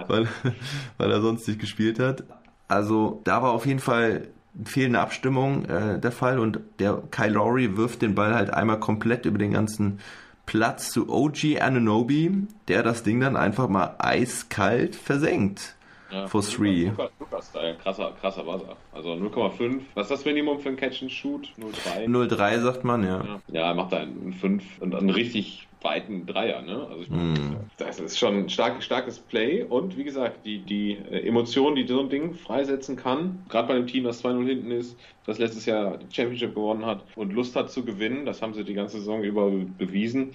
weil, 0.08 0.28
weil 0.96 1.10
er 1.10 1.20
sonst 1.20 1.46
nicht 1.46 1.60
gespielt 1.60 1.98
hat. 1.98 2.24
Also 2.68 3.20
da 3.24 3.42
war 3.42 3.52
auf 3.52 3.66
jeden 3.66 3.80
Fall 3.80 4.28
fehlende 4.64 5.00
Abstimmung 5.00 5.64
äh, 5.66 5.98
der 6.00 6.12
Fall 6.12 6.38
und 6.38 6.60
der 6.78 7.02
Kyle 7.10 7.32
Lowry 7.32 7.76
wirft 7.76 8.02
den 8.02 8.14
Ball 8.14 8.34
halt 8.34 8.52
einmal 8.52 8.80
komplett 8.80 9.24
über 9.26 9.38
den 9.38 9.52
ganzen 9.52 10.00
Platz 10.46 10.90
zu 10.90 11.10
OG 11.10 11.60
Ananobi, 11.60 12.46
der 12.68 12.82
das 12.82 13.02
Ding 13.02 13.20
dann 13.20 13.36
einfach 13.36 13.68
mal 13.68 13.94
eiskalt 13.98 14.96
versenkt. 14.96 15.76
Ja, 16.10 16.26
for 16.26 16.42
three. 16.42 16.86
Lukas, 16.86 17.10
Lukas 17.20 17.48
Style, 17.48 17.76
krasser, 17.82 18.12
krasser 18.20 18.44
Buzzer. 18.44 18.76
Also 18.92 19.12
0,5. 19.12 19.80
Was 19.94 20.06
ist 20.06 20.10
das 20.10 20.24
Minimum 20.24 20.58
für 20.60 20.70
ein 20.70 20.76
Catch 20.76 21.02
and 21.02 21.12
Shoot? 21.12 21.48
0,3. 21.58 22.06
0,3 22.06 22.60
sagt 22.60 22.84
man, 22.84 23.04
ja. 23.04 23.40
Ja, 23.48 23.68
er 23.68 23.74
macht 23.74 23.92
da 23.92 23.98
einen 23.98 24.32
5 24.32 24.80
und 24.80 24.94
einen 24.94 25.10
richtig 25.10 25.68
weiten 25.80 26.26
Dreier, 26.26 26.62
ne? 26.62 26.86
Also 26.90 27.02
ich 27.02 27.08
Hm. 27.08 27.56
das 27.76 28.00
ist 28.00 28.18
schon 28.18 28.34
ein 28.36 28.48
stark, 28.48 28.82
starkes 28.82 29.18
Play 29.18 29.62
und 29.62 29.96
wie 29.96 30.04
gesagt, 30.04 30.44
die, 30.44 30.58
die 30.60 30.92
äh, 30.92 31.26
Emotionen, 31.26 31.76
die 31.76 31.86
so 31.86 32.00
ein 32.00 32.08
Ding 32.08 32.34
freisetzen 32.34 32.96
kann, 32.96 33.44
gerade 33.48 33.68
bei 33.68 33.74
einem 33.74 33.86
Team, 33.86 34.04
das 34.04 34.24
2-0 34.24 34.46
hinten 34.46 34.70
ist, 34.72 34.98
das 35.24 35.38
letztes 35.38 35.66
Jahr 35.66 35.98
die 35.98 36.12
Championship 36.12 36.54
gewonnen 36.54 36.84
hat 36.84 37.04
und 37.16 37.32
Lust 37.32 37.54
hat 37.54 37.70
zu 37.70 37.84
gewinnen, 37.84 38.26
das 38.26 38.42
haben 38.42 38.54
sie 38.54 38.64
die 38.64 38.74
ganze 38.74 38.98
Saison 38.98 39.22
über 39.22 39.50
bewiesen. 39.50 40.32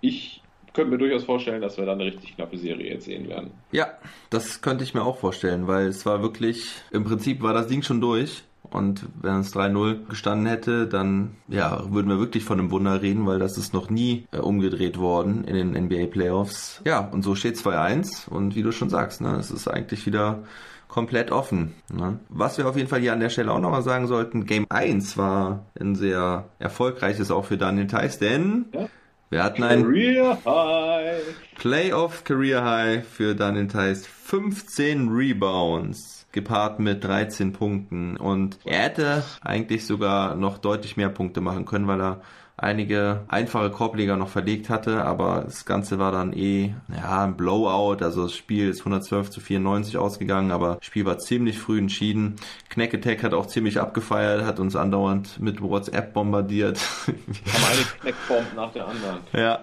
Ich 0.00 0.42
könnte 0.72 0.90
mir 0.90 0.98
durchaus 0.98 1.24
vorstellen, 1.24 1.60
dass 1.60 1.76
wir 1.76 1.86
da 1.86 1.92
eine 1.92 2.04
richtig 2.04 2.36
knappe 2.36 2.56
Serie 2.58 2.94
jetzt 2.94 3.04
sehen 3.04 3.28
werden. 3.28 3.50
Ja, 3.72 3.88
das 4.30 4.60
könnte 4.62 4.84
ich 4.84 4.94
mir 4.94 5.02
auch 5.02 5.18
vorstellen, 5.18 5.66
weil 5.66 5.86
es 5.86 6.06
war 6.06 6.22
wirklich, 6.22 6.74
im 6.90 7.04
Prinzip 7.04 7.42
war 7.42 7.54
das 7.54 7.66
Ding 7.66 7.82
schon 7.82 8.00
durch. 8.00 8.44
Und 8.62 9.06
wenn 9.20 9.40
es 9.40 9.52
3-0 9.52 10.06
gestanden 10.08 10.46
hätte, 10.46 10.86
dann 10.86 11.36
ja, 11.48 11.82
würden 11.90 12.08
wir 12.08 12.20
wirklich 12.20 12.44
von 12.44 12.60
einem 12.60 12.70
Wunder 12.70 13.02
reden, 13.02 13.26
weil 13.26 13.40
das 13.40 13.58
ist 13.58 13.74
noch 13.74 13.90
nie 13.90 14.26
äh, 14.30 14.38
umgedreht 14.38 14.96
worden 14.98 15.42
in 15.44 15.56
den 15.56 15.84
NBA 15.84 16.06
Playoffs. 16.06 16.80
Ja, 16.84 17.00
und 17.00 17.22
so 17.22 17.34
steht 17.34 17.56
2-1 17.56 18.28
und 18.28 18.54
wie 18.54 18.62
du 18.62 18.70
schon 18.70 18.88
sagst, 18.88 19.22
ne, 19.22 19.34
es 19.36 19.50
ist 19.50 19.66
eigentlich 19.66 20.06
wieder 20.06 20.44
komplett 20.86 21.30
offen. 21.30 21.74
Ne? 21.92 22.18
Was 22.28 22.58
wir 22.58 22.68
auf 22.68 22.76
jeden 22.76 22.88
Fall 22.88 23.00
hier 23.00 23.12
an 23.12 23.20
der 23.20 23.30
Stelle 23.30 23.52
auch 23.52 23.60
nochmal 23.60 23.82
sagen 23.82 24.06
sollten, 24.06 24.44
Game 24.44 24.66
1 24.68 25.16
war 25.16 25.66
ein 25.80 25.94
sehr 25.94 26.46
erfolgreiches 26.58 27.30
auch 27.30 27.46
für 27.46 27.56
Daniel 27.56 27.86
Theiss, 27.86 28.18
denn 28.18 28.66
Ja. 28.72 28.88
Wir 29.30 29.42
hatten 29.42 29.62
ein 29.62 29.84
Career 29.84 30.38
High! 30.44 31.22
Playoff 31.56 32.24
Career 32.24 32.64
High 32.64 33.06
für 33.06 33.34
Daniel 33.34 33.68
Theiss. 33.68 34.06
15 34.06 35.08
Rebounds, 35.08 36.26
gepaart 36.32 36.80
mit 36.80 37.02
13 37.04 37.52
Punkten. 37.52 38.16
Und 38.16 38.58
er 38.64 38.82
hätte 38.82 39.24
eigentlich 39.40 39.86
sogar 39.86 40.34
noch 40.34 40.58
deutlich 40.58 40.96
mehr 40.96 41.08
Punkte 41.08 41.40
machen 41.40 41.64
können, 41.64 41.86
weil 41.86 42.00
er 42.00 42.20
einige 42.60 43.22
einfache 43.28 43.70
Korbleger 43.70 44.16
noch 44.16 44.28
verlegt 44.28 44.68
hatte, 44.68 45.04
aber 45.04 45.42
das 45.44 45.64
Ganze 45.64 45.98
war 45.98 46.12
dann 46.12 46.32
eh, 46.32 46.74
ja, 46.94 47.24
ein 47.24 47.36
Blowout, 47.36 48.04
also 48.04 48.24
das 48.24 48.34
Spiel 48.34 48.68
ist 48.68 48.80
112 48.80 49.30
zu 49.30 49.40
94 49.40 49.96
ausgegangen, 49.96 50.50
aber 50.50 50.76
das 50.76 50.86
Spiel 50.86 51.06
war 51.06 51.18
ziemlich 51.18 51.58
früh 51.58 51.78
entschieden. 51.78 52.36
Knack 52.68 52.94
Attack 52.94 53.22
hat 53.22 53.34
auch 53.34 53.46
ziemlich 53.46 53.80
abgefeiert, 53.80 54.44
hat 54.44 54.60
uns 54.60 54.76
andauernd 54.76 55.40
mit 55.40 55.62
WhatsApp 55.62 56.12
bombardiert. 56.12 56.78
Haben 57.06 57.64
eine 57.72 57.84
Knackbomb 58.00 58.54
nach 58.54 58.72
der 58.72 58.86
anderen. 58.86 59.18
Ja. 59.32 59.60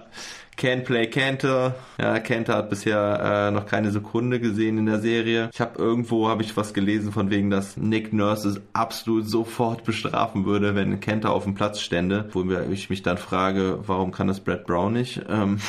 Can 0.57 0.83
Play 0.83 1.07
Cantor. 1.07 1.75
Ja, 1.99 2.19
Cantor 2.19 2.55
hat 2.55 2.69
bisher 2.71 3.47
äh, 3.47 3.51
noch 3.51 3.67
keine 3.67 3.91
Sekunde 3.91 4.39
gesehen 4.39 4.79
in 4.79 4.87
der 4.87 4.99
Serie. 4.99 5.51
Ich 5.53 5.61
habe 5.61 5.77
irgendwo 5.77 6.27
habe 6.27 6.41
ich 6.41 6.57
was 6.57 6.73
gelesen 6.73 7.11
von 7.11 7.29
wegen, 7.29 7.51
dass 7.51 7.77
Nick 7.77 8.11
Nurse 8.11 8.49
es 8.49 8.61
absolut 8.73 9.29
sofort 9.29 9.83
bestrafen 9.83 10.45
würde, 10.45 10.73
wenn 10.73 10.99
Cantor 10.99 11.31
auf 11.31 11.43
dem 11.43 11.53
Platz 11.53 11.79
stände. 11.79 12.27
Wo 12.33 12.43
ich 12.71 12.89
mich 12.89 13.03
dann 13.03 13.17
frage, 13.17 13.79
warum 13.85 14.11
kann 14.11 14.27
das 14.27 14.39
Brad 14.39 14.65
Brown 14.65 14.93
nicht? 14.93 15.21
Ähm, 15.29 15.59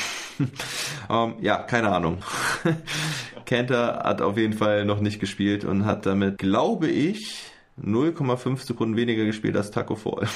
ähm, 1.09 1.35
ja, 1.39 1.57
keine 1.57 1.89
Ahnung. 1.89 2.17
Cantor 3.45 4.01
hat 4.03 4.21
auf 4.23 4.37
jeden 4.37 4.53
Fall 4.53 4.85
noch 4.85 5.01
nicht 5.01 5.19
gespielt 5.19 5.65
und 5.65 5.85
hat 5.85 6.07
damit, 6.07 6.39
glaube 6.39 6.87
ich, 6.87 7.43
0,5 7.79 8.65
Sekunden 8.65 8.95
weniger 8.95 9.25
gespielt 9.25 9.55
als 9.55 9.69
Taco 9.69 9.95
Fall. 9.95 10.27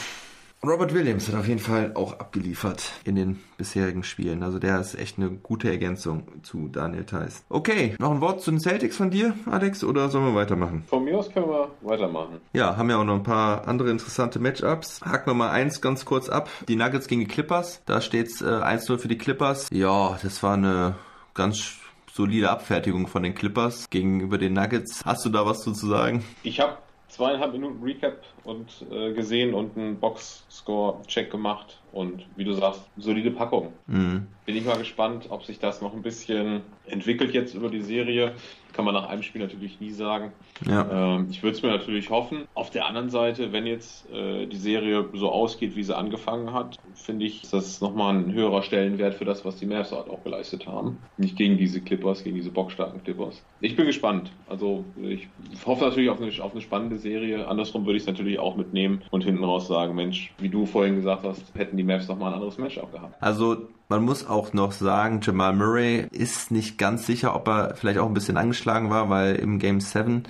Robert 0.66 0.94
Williams 0.94 1.28
hat 1.28 1.36
auf 1.36 1.46
jeden 1.46 1.60
Fall 1.60 1.92
auch 1.94 2.20
abgeliefert 2.20 2.94
in 3.04 3.16
den 3.16 3.42
bisherigen 3.58 4.04
Spielen. 4.04 4.44
Also 4.44 4.60
der 4.60 4.80
ist 4.80 4.96
echt 4.96 5.18
eine 5.18 5.30
gute 5.30 5.70
Ergänzung 5.70 6.42
zu 6.42 6.70
Daniel 6.70 7.04
Theiss. 7.04 7.44
Okay, 7.50 7.96
noch 8.00 8.12
ein 8.12 8.22
Wort 8.22 8.42
zu 8.42 8.50
den 8.50 8.62
Celtics 8.62 8.96
von 8.96 9.10
dir, 9.10 9.34
Alex, 9.46 9.84
oder 9.84 10.08
sollen 10.08 10.26
wir 10.26 10.36
weitermachen? 10.36 10.86
Von 10.88 11.04
mir 11.04 11.18
aus 11.18 11.30
können 11.30 11.48
wir 11.48 11.70
weitermachen. 11.82 12.40
Ja, 12.54 12.78
haben 12.78 12.90
ja 12.90 12.98
auch 12.98 13.04
noch 13.04 13.16
ein 13.16 13.24
paar 13.24 13.68
andere 13.68 13.90
interessante 13.90 14.40
Matchups. 14.40 15.02
Haken 15.02 15.32
wir 15.32 15.34
mal 15.34 15.50
eins 15.50 15.82
ganz 15.82 16.06
kurz 16.06 16.30
ab. 16.30 16.50
Die 16.70 16.78
Nuggets 16.78 17.08
gegen 17.08 17.20
die 17.20 17.28
Clippers. 17.28 17.82
Da 17.86 18.00
steht's 18.00 18.42
äh, 18.42 18.46
1-0 18.46 19.00
für 19.00 19.10
die 19.10 19.18
Clippers. 19.18 19.68
Ja, 19.70 20.18
das 20.24 20.42
war 20.44 20.54
eine 20.54 20.96
ganz 21.34 21.74
solide 22.14 22.52
Abfertigung 22.52 23.08
von 23.08 23.24
den 23.24 23.36
Clippers 23.36 23.90
gegenüber 23.90 24.38
den 24.38 24.54
Nuggets. 24.54 25.02
Hast 25.04 25.26
du 25.26 25.30
da 25.30 25.46
was 25.46 25.62
zu 25.62 25.74
sagen? 25.74 26.24
Ich 26.44 26.60
habe 26.60 26.78
zweieinhalb 27.14 27.54
Minuten 27.54 27.84
Recap 27.84 28.24
und 28.44 28.86
äh, 28.92 29.14
gesehen 29.14 29.54
und 29.54 29.78
einen 29.78 30.00
Box-Score-Check 30.00 31.30
gemacht. 31.30 31.80
Und 31.92 32.26
wie 32.36 32.44
du 32.44 32.54
sagst, 32.54 32.82
solide 32.98 33.30
Packung. 33.30 33.72
Mhm. 33.86 34.26
Bin 34.46 34.56
ich 34.56 34.66
mal 34.66 34.78
gespannt, 34.78 35.28
ob 35.30 35.46
sich 35.46 35.60
das 35.60 35.82
noch 35.82 35.94
ein 35.94 36.02
bisschen 36.02 36.62
entwickelt 36.88 37.34
jetzt 37.34 37.54
über 37.54 37.70
die 37.70 37.82
Serie. 37.82 38.34
Kann 38.74 38.86
man 38.86 38.94
nach 38.94 39.08
einem 39.08 39.24
Spiel 39.24 39.42
natürlich 39.42 39.80
nie 39.80 39.92
sagen. 39.92 40.34
Ja. 40.68 41.16
Ähm, 41.16 41.28
ich 41.30 41.44
würde 41.44 41.56
es 41.56 41.64
mir 41.64 41.70
natürlich 41.70 42.10
hoffen. 42.10 42.48
Auf 42.54 42.70
der 42.70 42.88
anderen 42.88 43.10
Seite, 43.10 43.52
wenn 43.54 43.66
jetzt 43.66 44.10
äh, 44.12 44.48
die 44.48 44.58
Serie 44.58 45.06
so 45.14 45.32
ausgeht, 45.32 45.76
wie 45.76 45.84
sie 45.84 45.96
angefangen 45.96 46.54
hat, 46.54 46.78
finde 46.96 47.26
ich, 47.26 47.44
ist 47.44 47.54
das 47.54 47.82
nochmal 47.82 48.16
ein 48.16 48.34
höherer 48.34 48.64
Stellenwert 48.64 49.14
für 49.14 49.26
das, 49.26 49.46
was 49.46 49.58
die 49.58 49.66
Mavs 49.66 49.92
halt 49.92 50.10
auch 50.10 50.24
geleistet 50.24 50.68
haben. 50.68 50.98
Nicht 51.18 51.38
gegen 51.38 51.58
diese 51.58 51.82
Clippers, 51.82 52.24
gegen 52.24 52.36
diese 52.36 52.52
bockstarken 52.52 53.04
Clippers. 53.04 53.44
Ich 53.62 53.76
bin 53.76 53.86
gespannt. 53.86 54.32
Also 54.50 54.84
ich 55.02 55.28
hoffe 55.66 55.86
natürlich 55.86 56.10
auf 56.10 56.20
eine, 56.20 56.32
auf 56.44 56.52
eine 56.52 56.62
spannende 56.62 56.98
Serie. 56.98 57.48
Andersrum 57.48 57.86
würde 57.86 57.98
ich 57.98 58.04
es 58.04 58.08
natürlich 58.08 58.40
auch 58.40 58.56
mitnehmen 58.56 59.04
und 59.12 59.24
hinten 59.24 59.44
raus 59.44 59.68
sagen, 59.68 59.96
Mensch, 59.96 60.34
wie 60.40 60.50
du 60.50 60.66
vorhin 60.66 60.96
gesagt 60.96 61.24
hast, 61.24 61.54
hätten 61.56 61.78
die 61.78 61.84
Mavs 61.84 62.08
nochmal 62.08 62.30
ein 62.30 62.36
anderes 62.36 62.58
Matchup 62.58 62.92
gehabt. 62.92 63.22
Also 63.22 63.68
man 63.90 64.04
muss 64.04 64.28
auch 64.28 64.54
noch 64.54 64.72
sagen, 64.72 65.20
Jamal 65.22 65.54
Murray 65.54 66.08
ist 66.12 66.52
nicht 66.52 66.78
ganz 66.78 67.06
sicher, 67.06 67.36
ob 67.36 67.48
er 67.48 67.76
vielleicht 67.76 68.00
auch 68.00 68.08
ein 68.08 68.14
bisschen 68.14 68.38
angeschlagen 68.38 68.90
war, 68.90 69.10
weil 69.10 69.36
im 69.36 69.60
Game 69.60 69.82
7 69.82 70.24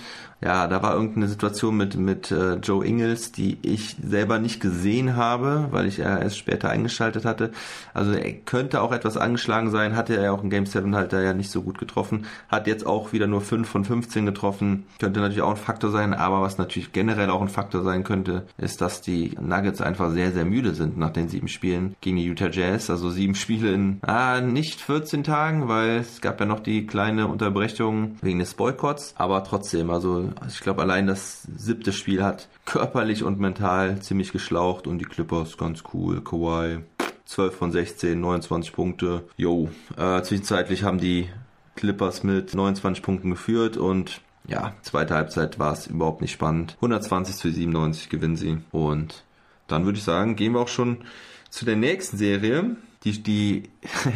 ja, 0.43 0.67
da 0.67 0.83
war 0.83 0.93
irgendeine 0.93 1.29
Situation 1.29 1.77
mit, 1.77 1.95
mit 1.95 2.29
äh, 2.31 2.55
Joe 2.55 2.85
Ingles, 2.85 3.31
die 3.31 3.57
ich 3.61 3.95
selber 4.03 4.39
nicht 4.39 4.59
gesehen 4.59 5.15
habe, 5.15 5.67
weil 5.71 5.87
ich 5.87 5.99
er 5.99 6.21
erst 6.21 6.37
später 6.37 6.69
eingeschaltet 6.69 7.23
hatte. 7.23 7.51
Also 7.93 8.11
er 8.11 8.33
könnte 8.33 8.81
auch 8.81 8.91
etwas 8.91 9.15
angeschlagen 9.15 9.71
sein, 9.71 9.95
hatte 9.95 10.17
er 10.17 10.23
ja 10.23 10.31
auch 10.31 10.43
in 10.43 10.49
Game 10.49 10.65
7 10.65 10.95
halt 10.95 11.13
da 11.13 11.21
ja 11.21 11.33
nicht 11.33 11.49
so 11.49 11.61
gut 11.61 11.77
getroffen, 11.77 12.25
hat 12.49 12.67
jetzt 12.67 12.85
auch 12.85 13.13
wieder 13.13 13.27
nur 13.27 13.39
5 13.39 13.69
von 13.69 13.85
15 13.85 14.25
getroffen, 14.25 14.85
könnte 14.99 15.21
natürlich 15.21 15.41
auch 15.41 15.51
ein 15.51 15.55
Faktor 15.55 15.91
sein, 15.91 16.13
aber 16.13 16.41
was 16.41 16.57
natürlich 16.57 16.91
generell 16.91 17.29
auch 17.29 17.41
ein 17.41 17.47
Faktor 17.47 17.83
sein 17.83 18.03
könnte, 18.03 18.45
ist, 18.57 18.81
dass 18.81 19.01
die 19.01 19.37
Nuggets 19.39 19.79
einfach 19.79 20.11
sehr, 20.11 20.33
sehr 20.33 20.45
müde 20.45 20.73
sind 20.73 20.97
nach 20.97 21.11
den 21.11 21.29
sieben 21.29 21.47
Spielen 21.47 21.95
gegen 22.01 22.17
die 22.17 22.25
Utah 22.25 22.49
Jazz. 22.49 22.89
Also 22.89 23.09
sieben 23.09 23.35
Spiele 23.35 23.71
in 23.71 23.99
ah, 24.01 24.41
nicht 24.41 24.81
14 24.81 25.23
Tagen, 25.23 25.69
weil 25.69 25.99
es 25.99 26.19
gab 26.19 26.41
ja 26.41 26.45
noch 26.45 26.59
die 26.59 26.85
kleine 26.85 27.27
Unterbrechung 27.27 28.17
wegen 28.21 28.39
des 28.39 28.55
Boykotts, 28.55 29.13
aber 29.17 29.43
trotzdem, 29.45 29.89
also 29.89 30.32
also 30.39 30.53
ich 30.53 30.61
glaube, 30.61 30.81
allein 30.81 31.07
das 31.07 31.43
siebte 31.55 31.93
Spiel 31.93 32.23
hat 32.23 32.49
körperlich 32.65 33.23
und 33.23 33.39
mental 33.39 34.01
ziemlich 34.01 34.31
geschlaucht 34.31 34.87
und 34.87 34.99
die 34.99 35.05
Clippers 35.05 35.57
ganz 35.57 35.83
cool. 35.93 36.23
Kawhi 36.23 36.79
12 37.25 37.55
von 37.55 37.71
16, 37.71 38.19
29 38.19 38.73
Punkte. 38.73 39.23
Jo, 39.37 39.69
äh, 39.97 40.21
zwischenzeitlich 40.21 40.83
haben 40.83 40.99
die 40.99 41.29
Clippers 41.75 42.23
mit 42.23 42.53
29 42.53 43.03
Punkten 43.03 43.31
geführt 43.31 43.77
und 43.77 44.21
ja, 44.47 44.73
zweite 44.81 45.15
Halbzeit 45.15 45.57
war 45.57 45.73
es 45.73 45.87
überhaupt 45.87 46.21
nicht 46.21 46.33
spannend. 46.33 46.75
120 46.75 47.35
zu 47.35 47.51
97 47.51 48.09
gewinnen 48.09 48.35
sie 48.35 48.57
und 48.71 49.23
dann 49.67 49.85
würde 49.85 49.97
ich 49.97 50.03
sagen, 50.03 50.35
gehen 50.35 50.53
wir 50.53 50.59
auch 50.59 50.67
schon 50.67 50.97
zu 51.49 51.65
der 51.65 51.75
nächsten 51.75 52.17
Serie, 52.17 52.75
die, 53.03 53.23
die 53.23 53.63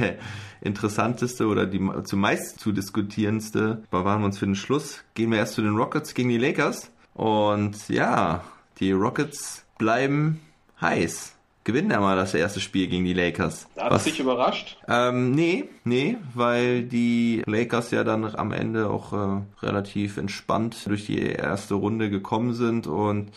interessanteste 0.61 1.47
oder 1.47 1.65
die 1.65 1.81
zumeist 2.03 2.59
zu 2.59 2.71
diskutierendste, 2.71 3.83
bewahren 3.91 4.21
wir 4.21 4.25
uns 4.25 4.39
für 4.39 4.45
den 4.45 4.55
Schluss. 4.55 5.03
Gehen 5.13 5.31
wir 5.31 5.37
erst 5.39 5.53
zu 5.53 5.61
den 5.61 5.75
Rockets 5.75 6.13
gegen 6.13 6.29
die 6.29 6.37
Lakers. 6.37 6.91
Und 7.13 7.89
ja, 7.89 8.43
die 8.79 8.91
Rockets 8.91 9.65
bleiben 9.77 10.39
heiß. 10.81 11.33
Gewinnen 11.63 11.91
ja 11.91 11.99
mal 11.99 12.15
das 12.15 12.33
erste 12.33 12.61
Spiel 12.61 12.87
gegen 12.87 13.03
die 13.03 13.13
Lakers. 13.13 13.67
Hat 13.75 13.91
es 13.91 14.05
dich 14.05 14.21
überrascht? 14.21 14.77
Ähm, 14.87 15.31
nee, 15.31 15.65
nee, 15.83 16.15
weil 16.33 16.83
die 16.83 17.43
Lakers 17.45 17.91
ja 17.91 18.05
dann 18.05 18.23
am 18.23 18.53
Ende 18.53 18.89
auch 18.89 19.11
äh, 19.11 19.41
relativ 19.61 20.15
entspannt 20.15 20.85
durch 20.85 21.07
die 21.07 21.19
erste 21.19 21.73
Runde 21.73 22.09
gekommen 22.09 22.53
sind 22.53 22.87
und 22.87 23.31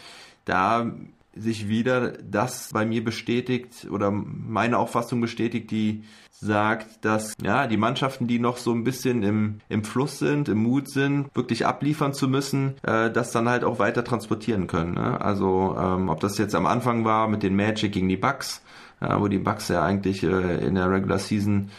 da 0.44 0.92
sich 1.40 1.68
wieder 1.68 2.12
das 2.22 2.70
bei 2.72 2.84
mir 2.84 3.04
bestätigt 3.04 3.88
oder 3.90 4.10
meine 4.10 4.78
Auffassung 4.78 5.20
bestätigt, 5.20 5.70
die 5.70 6.04
sagt, 6.40 7.04
dass 7.04 7.34
ja 7.42 7.66
die 7.66 7.76
Mannschaften, 7.76 8.26
die 8.26 8.38
noch 8.38 8.56
so 8.56 8.72
ein 8.72 8.84
bisschen 8.84 9.22
im, 9.22 9.58
im 9.68 9.84
Fluss 9.84 10.18
sind, 10.18 10.48
im 10.48 10.62
Mut 10.62 10.88
sind, 10.88 11.26
wirklich 11.34 11.66
abliefern 11.66 12.14
zu 12.14 12.28
müssen, 12.28 12.74
äh, 12.82 13.10
das 13.10 13.30
dann 13.30 13.48
halt 13.48 13.62
auch 13.62 13.78
weiter 13.78 14.04
transportieren 14.04 14.66
können. 14.66 14.94
Ne? 14.94 15.20
Also 15.20 15.76
ähm, 15.78 16.08
ob 16.08 16.20
das 16.20 16.38
jetzt 16.38 16.54
am 16.54 16.66
Anfang 16.66 17.04
war 17.04 17.28
mit 17.28 17.42
den 17.42 17.56
Magic 17.56 17.92
gegen 17.92 18.08
die 18.08 18.16
Bucks, 18.16 18.62
äh, 19.00 19.14
wo 19.18 19.28
die 19.28 19.38
Bucks 19.38 19.68
ja 19.68 19.82
eigentlich 19.84 20.22
äh, 20.22 20.64
in 20.66 20.76
der 20.76 20.90
Regular 20.90 21.18
Season 21.18 21.70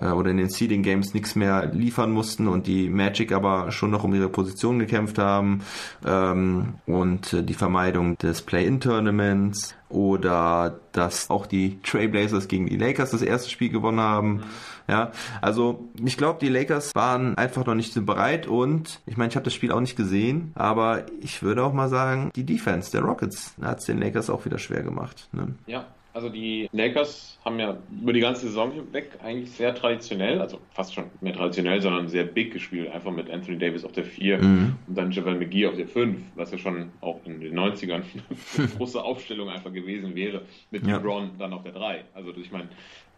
äh, 0.00 0.10
oder 0.10 0.30
in 0.30 0.36
den 0.36 0.48
Seeding 0.48 0.82
Games 0.82 1.14
nichts 1.14 1.34
mehr 1.34 1.66
liefern 1.66 2.12
mussten 2.12 2.48
und 2.48 2.66
die 2.66 2.88
Magic 2.88 3.32
aber 3.32 3.70
schon 3.70 3.90
noch 3.90 4.04
um 4.04 4.14
ihre 4.14 4.28
Position 4.28 4.78
gekämpft 4.78 5.18
haben 5.18 5.62
ähm, 6.06 6.74
und 6.86 7.32
äh, 7.32 7.42
die 7.42 7.54
Vermeidung 7.54 8.16
des 8.18 8.42
Play-In-Tournaments 8.42 9.74
oder 9.88 10.80
dass 10.92 11.30
auch 11.30 11.46
die 11.46 11.80
Trailblazers 11.82 12.48
gegen 12.48 12.66
die 12.66 12.76
Lakers 12.76 13.10
das 13.10 13.22
erste 13.22 13.50
Spiel 13.50 13.70
gewonnen 13.70 14.00
haben. 14.00 14.32
Mhm. 14.34 14.42
Ja, 14.88 15.12
also 15.42 15.86
ich 16.02 16.16
glaube, 16.16 16.38
die 16.40 16.48
Lakers 16.48 16.94
waren 16.94 17.36
einfach 17.36 17.66
noch 17.66 17.74
nicht 17.74 17.92
so 17.92 18.02
bereit 18.02 18.46
und 18.46 19.00
ich 19.04 19.18
meine, 19.18 19.28
ich 19.28 19.36
habe 19.36 19.44
das 19.44 19.52
Spiel 19.52 19.70
auch 19.70 19.80
nicht 19.80 19.96
gesehen, 19.96 20.52
aber 20.54 21.04
ich 21.20 21.42
würde 21.42 21.62
auch 21.62 21.74
mal 21.74 21.90
sagen, 21.90 22.30
die 22.34 22.44
Defense 22.44 22.90
der 22.90 23.02
Rockets 23.02 23.54
hat 23.60 23.80
es 23.80 23.84
den 23.84 24.00
Lakers 24.00 24.30
auch 24.30 24.46
wieder 24.46 24.56
schwer 24.56 24.82
gemacht. 24.82 25.28
Ne? 25.32 25.54
Ja, 25.66 25.84
also 26.18 26.30
die 26.30 26.68
Lakers 26.72 27.38
haben 27.44 27.60
ja 27.60 27.78
über 28.02 28.12
die 28.12 28.18
ganze 28.18 28.48
Saison 28.48 28.72
hinweg 28.72 29.10
eigentlich 29.22 29.52
sehr 29.52 29.72
traditionell, 29.72 30.40
also 30.40 30.58
fast 30.72 30.92
schon 30.92 31.04
mehr 31.20 31.32
traditionell, 31.32 31.80
sondern 31.80 32.08
sehr 32.08 32.24
big 32.24 32.52
gespielt. 32.52 32.90
Einfach 32.90 33.12
mit 33.12 33.30
Anthony 33.30 33.56
Davis 33.56 33.84
auf 33.84 33.92
der 33.92 34.04
4 34.04 34.42
mhm. 34.42 34.76
und 34.88 34.98
dann 34.98 35.12
Javel 35.12 35.36
McGee 35.36 35.68
auf 35.68 35.76
der 35.76 35.86
5, 35.86 36.18
was 36.34 36.50
ja 36.50 36.58
schon 36.58 36.90
auch 37.00 37.20
in 37.24 37.40
den 37.40 37.56
90ern 37.56 38.02
eine 38.58 38.66
große 38.66 39.00
Aufstellung 39.00 39.48
einfach 39.48 39.72
gewesen 39.72 40.16
wäre. 40.16 40.42
Mit 40.72 40.84
ja. 40.84 40.96
LeBron 40.96 41.30
dann 41.38 41.52
auf 41.52 41.62
der 41.62 41.72
3. 41.72 42.04
Also 42.14 42.32
ich 42.36 42.50
meine, 42.50 42.68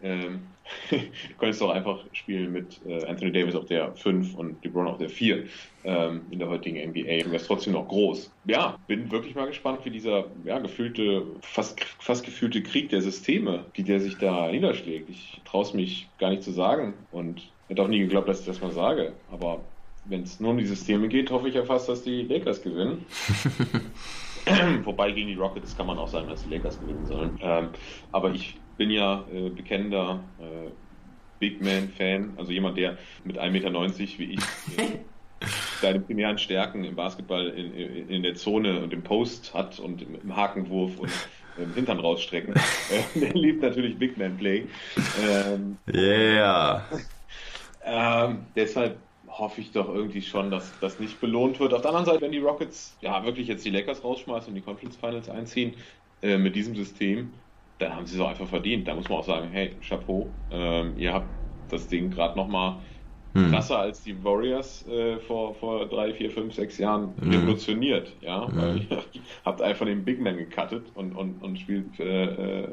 ähm, 0.03 0.41
du 0.89 0.97
könntest 1.37 1.61
doch 1.61 1.69
einfach 1.69 1.99
spielen 2.13 2.53
mit 2.53 2.79
äh, 2.85 3.05
Anthony 3.05 3.31
Davis 3.31 3.55
auf 3.55 3.65
der 3.65 3.93
5 3.93 4.35
und 4.35 4.63
LeBron 4.63 4.87
auf 4.87 4.97
der 4.97 5.09
4 5.09 5.45
ähm, 5.83 6.21
in 6.31 6.39
der 6.39 6.49
heutigen 6.49 6.77
NBA. 6.77 7.25
Und 7.25 7.31
wäre 7.31 7.43
trotzdem 7.43 7.73
noch 7.73 7.87
groß. 7.87 8.31
Ja, 8.45 8.77
bin 8.87 9.11
wirklich 9.11 9.35
mal 9.35 9.47
gespannt, 9.47 9.79
wie 9.83 9.89
dieser 9.89 10.25
ja, 10.45 10.59
gefühlte, 10.59 11.23
fast, 11.41 11.79
fast 11.99 12.25
gefühlte 12.25 12.63
Krieg 12.63 12.89
der 12.89 13.01
Systeme, 13.01 13.65
wie 13.73 13.83
der 13.83 13.99
sich 13.99 14.17
da 14.17 14.51
niederschlägt. 14.51 15.09
Ich 15.09 15.41
traue 15.45 15.63
es 15.63 15.73
mich 15.73 16.07
gar 16.19 16.29
nicht 16.29 16.43
zu 16.43 16.51
sagen 16.51 16.93
und 17.11 17.41
hätte 17.67 17.81
auch 17.81 17.87
nie 17.87 17.99
geglaubt, 17.99 18.27
dass 18.29 18.39
ich 18.39 18.45
das 18.45 18.61
mal 18.61 18.71
sage. 18.71 19.13
Aber 19.31 19.61
wenn 20.05 20.23
es 20.23 20.39
nur 20.39 20.51
um 20.51 20.57
die 20.57 20.65
Systeme 20.65 21.07
geht, 21.07 21.29
hoffe 21.31 21.49
ich 21.49 21.55
ja 21.55 21.63
fast, 21.63 21.89
dass 21.89 22.03
die 22.03 22.23
Lakers 22.23 22.61
gewinnen. 22.61 23.05
Wobei 24.83 25.11
gegen 25.11 25.27
die 25.27 25.35
Rockets 25.35 25.77
kann 25.77 25.85
man 25.85 25.97
auch 25.97 26.07
sagen, 26.07 26.27
dass 26.27 26.43
die 26.43 26.55
Lakers 26.55 26.79
gewinnen 26.79 27.05
sollen. 27.05 27.39
Ähm, 27.41 27.69
aber 28.11 28.31
ich 28.31 28.57
bin 28.81 28.89
ja 28.89 29.23
äh, 29.31 29.49
bekennender 29.49 30.23
äh, 30.39 30.71
Big 31.37 31.61
Man-Fan, 31.61 32.33
also 32.35 32.51
jemand, 32.51 32.79
der 32.79 32.97
mit 33.23 33.37
1,90 33.37 33.51
Meter 33.51 33.71
wie 34.17 34.33
ich 34.33 34.39
seine 35.81 35.99
primären 35.99 36.39
Stärken 36.39 36.83
im 36.83 36.95
Basketball 36.95 37.49
in, 37.49 37.75
in, 37.75 38.09
in, 38.09 38.23
der 38.23 38.33
Zone 38.33 38.81
und 38.81 38.91
im 38.91 39.03
Post 39.03 39.53
hat 39.53 39.77
und 39.77 40.01
im, 40.01 40.15
im 40.23 40.35
Hakenwurf 40.35 40.97
und 40.97 41.11
im 41.59 41.71
Hintern 41.75 41.99
rausstrecken. 41.99 42.55
Äh, 42.91 43.19
der 43.19 43.33
liebt 43.35 43.61
natürlich 43.61 43.99
Big 43.99 44.17
Man 44.17 44.35
Play. 44.35 44.65
Ähm, 45.23 45.77
yeah. 45.93 46.83
Ähm, 47.85 48.39
deshalb 48.55 48.97
hoffe 49.27 49.61
ich 49.61 49.71
doch 49.71 49.93
irgendwie 49.93 50.23
schon, 50.23 50.49
dass 50.49 50.73
das 50.79 50.99
nicht 50.99 51.21
belohnt 51.21 51.59
wird. 51.59 51.75
Auf 51.75 51.83
der 51.83 51.91
anderen 51.91 52.07
Seite, 52.07 52.21
wenn 52.21 52.31
die 52.31 52.39
Rockets 52.39 52.97
ja 53.01 53.23
wirklich 53.23 53.47
jetzt 53.47 53.63
die 53.63 53.69
Lakers 53.69 54.03
rausschmeißen 54.03 54.49
und 54.49 54.55
die 54.55 54.61
Conference 54.61 54.97
Finals 54.97 55.29
einziehen 55.29 55.75
äh, 56.23 56.39
mit 56.39 56.55
diesem 56.55 56.75
System, 56.75 57.31
dann 57.81 57.95
haben 57.95 58.05
sie 58.05 58.15
es 58.15 58.21
auch 58.21 58.29
einfach 58.29 58.47
verdient. 58.47 58.87
Da 58.87 58.95
muss 58.95 59.09
man 59.09 59.19
auch 59.19 59.25
sagen, 59.25 59.49
hey, 59.51 59.79
Chapeau, 59.81 60.39
ähm, 60.49 60.95
ihr 60.97 61.13
habt 61.13 61.37
das 61.67 61.87
Ding 61.87 62.11
gerade 62.11 62.37
nochmal 62.37 62.81
hm. 63.33 63.51
krasser 63.51 63.79
als 63.79 64.03
die 64.03 64.23
Warriors 64.23 64.85
äh, 64.87 65.17
vor, 65.19 65.55
vor 65.55 65.87
drei, 65.87 66.13
vier, 66.13 66.31
fünf, 66.31 66.53
sechs 66.53 66.77
Jahren 66.77 67.13
hm. 67.19 67.31
revolutioniert, 67.31 68.11
ja, 68.21 68.47
hm. 68.47 68.57
weil 68.57 68.77
ihr 68.89 69.03
habt 69.45 69.61
einfach 69.61 69.85
den 69.85 70.03
Big 70.03 70.19
Man 70.19 70.37
gecuttet 70.37 70.85
und, 70.95 71.13
und, 71.13 71.41
und 71.41 71.59
spielt 71.59 71.99
äh, 71.99 72.25
äh 72.25 72.67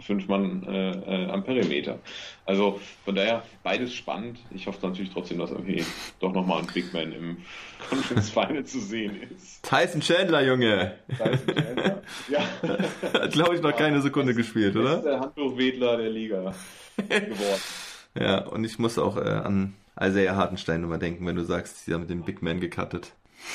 fünf 0.00 0.28
Mann 0.28 0.64
äh, 0.66 0.90
äh, 0.90 1.30
am 1.30 1.44
Perimeter. 1.44 1.98
Also 2.44 2.80
von 3.04 3.14
daher 3.14 3.44
beides 3.62 3.94
spannend. 3.94 4.38
Ich 4.50 4.66
hoffe 4.66 4.84
natürlich 4.86 5.12
trotzdem, 5.12 5.38
dass 5.38 5.50
irgendwie 5.50 5.84
doch 6.20 6.32
nochmal 6.32 6.60
ein 6.60 6.66
Big 6.72 6.92
Man 6.92 7.12
im 7.12 7.36
Conference 7.88 8.30
Final 8.30 8.64
zu 8.64 8.80
sehen 8.80 9.16
ist. 9.30 9.62
Tyson 9.62 10.00
Chandler, 10.00 10.42
Junge! 10.42 10.94
Tyson 11.08 11.54
Chandler, 11.54 12.02
ja. 12.28 12.40
Hat, 13.20 13.32
glaube 13.32 13.54
ich, 13.54 13.62
noch 13.62 13.76
keine 13.76 14.00
Sekunde 14.00 14.34
gespielt, 14.34 14.76
oder? 14.76 14.98
Ist 14.98 15.04
der 15.04 15.20
Handtuchwedler 15.20 15.96
der 15.98 16.10
Liga 16.10 16.54
geworden. 16.96 17.60
Ja, 18.18 18.46
und 18.46 18.64
ich 18.64 18.78
muss 18.78 18.98
auch 18.98 19.16
äh, 19.16 19.20
an 19.20 19.74
Isaiah 20.00 20.36
Hartenstein 20.36 20.82
immer 20.82 20.98
denken, 20.98 21.26
wenn 21.26 21.36
du 21.36 21.44
sagst, 21.44 21.84
sie 21.84 21.92
haben 21.92 22.02
mit 22.02 22.10
dem 22.10 22.22
Big 22.22 22.42
Man 22.42 22.60
gecuttet. 22.60 23.12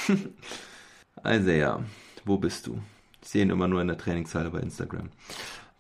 Isaiah, 1.26 1.84
wo 2.26 2.38
bist 2.38 2.68
du? 2.68 2.80
Ich 3.22 3.30
sehe 3.30 3.42
ihn 3.42 3.50
immer 3.50 3.68
nur 3.68 3.82
in 3.82 3.88
der 3.88 3.98
Trainingshalle 3.98 4.52
bei 4.52 4.60
Instagram. 4.60 5.10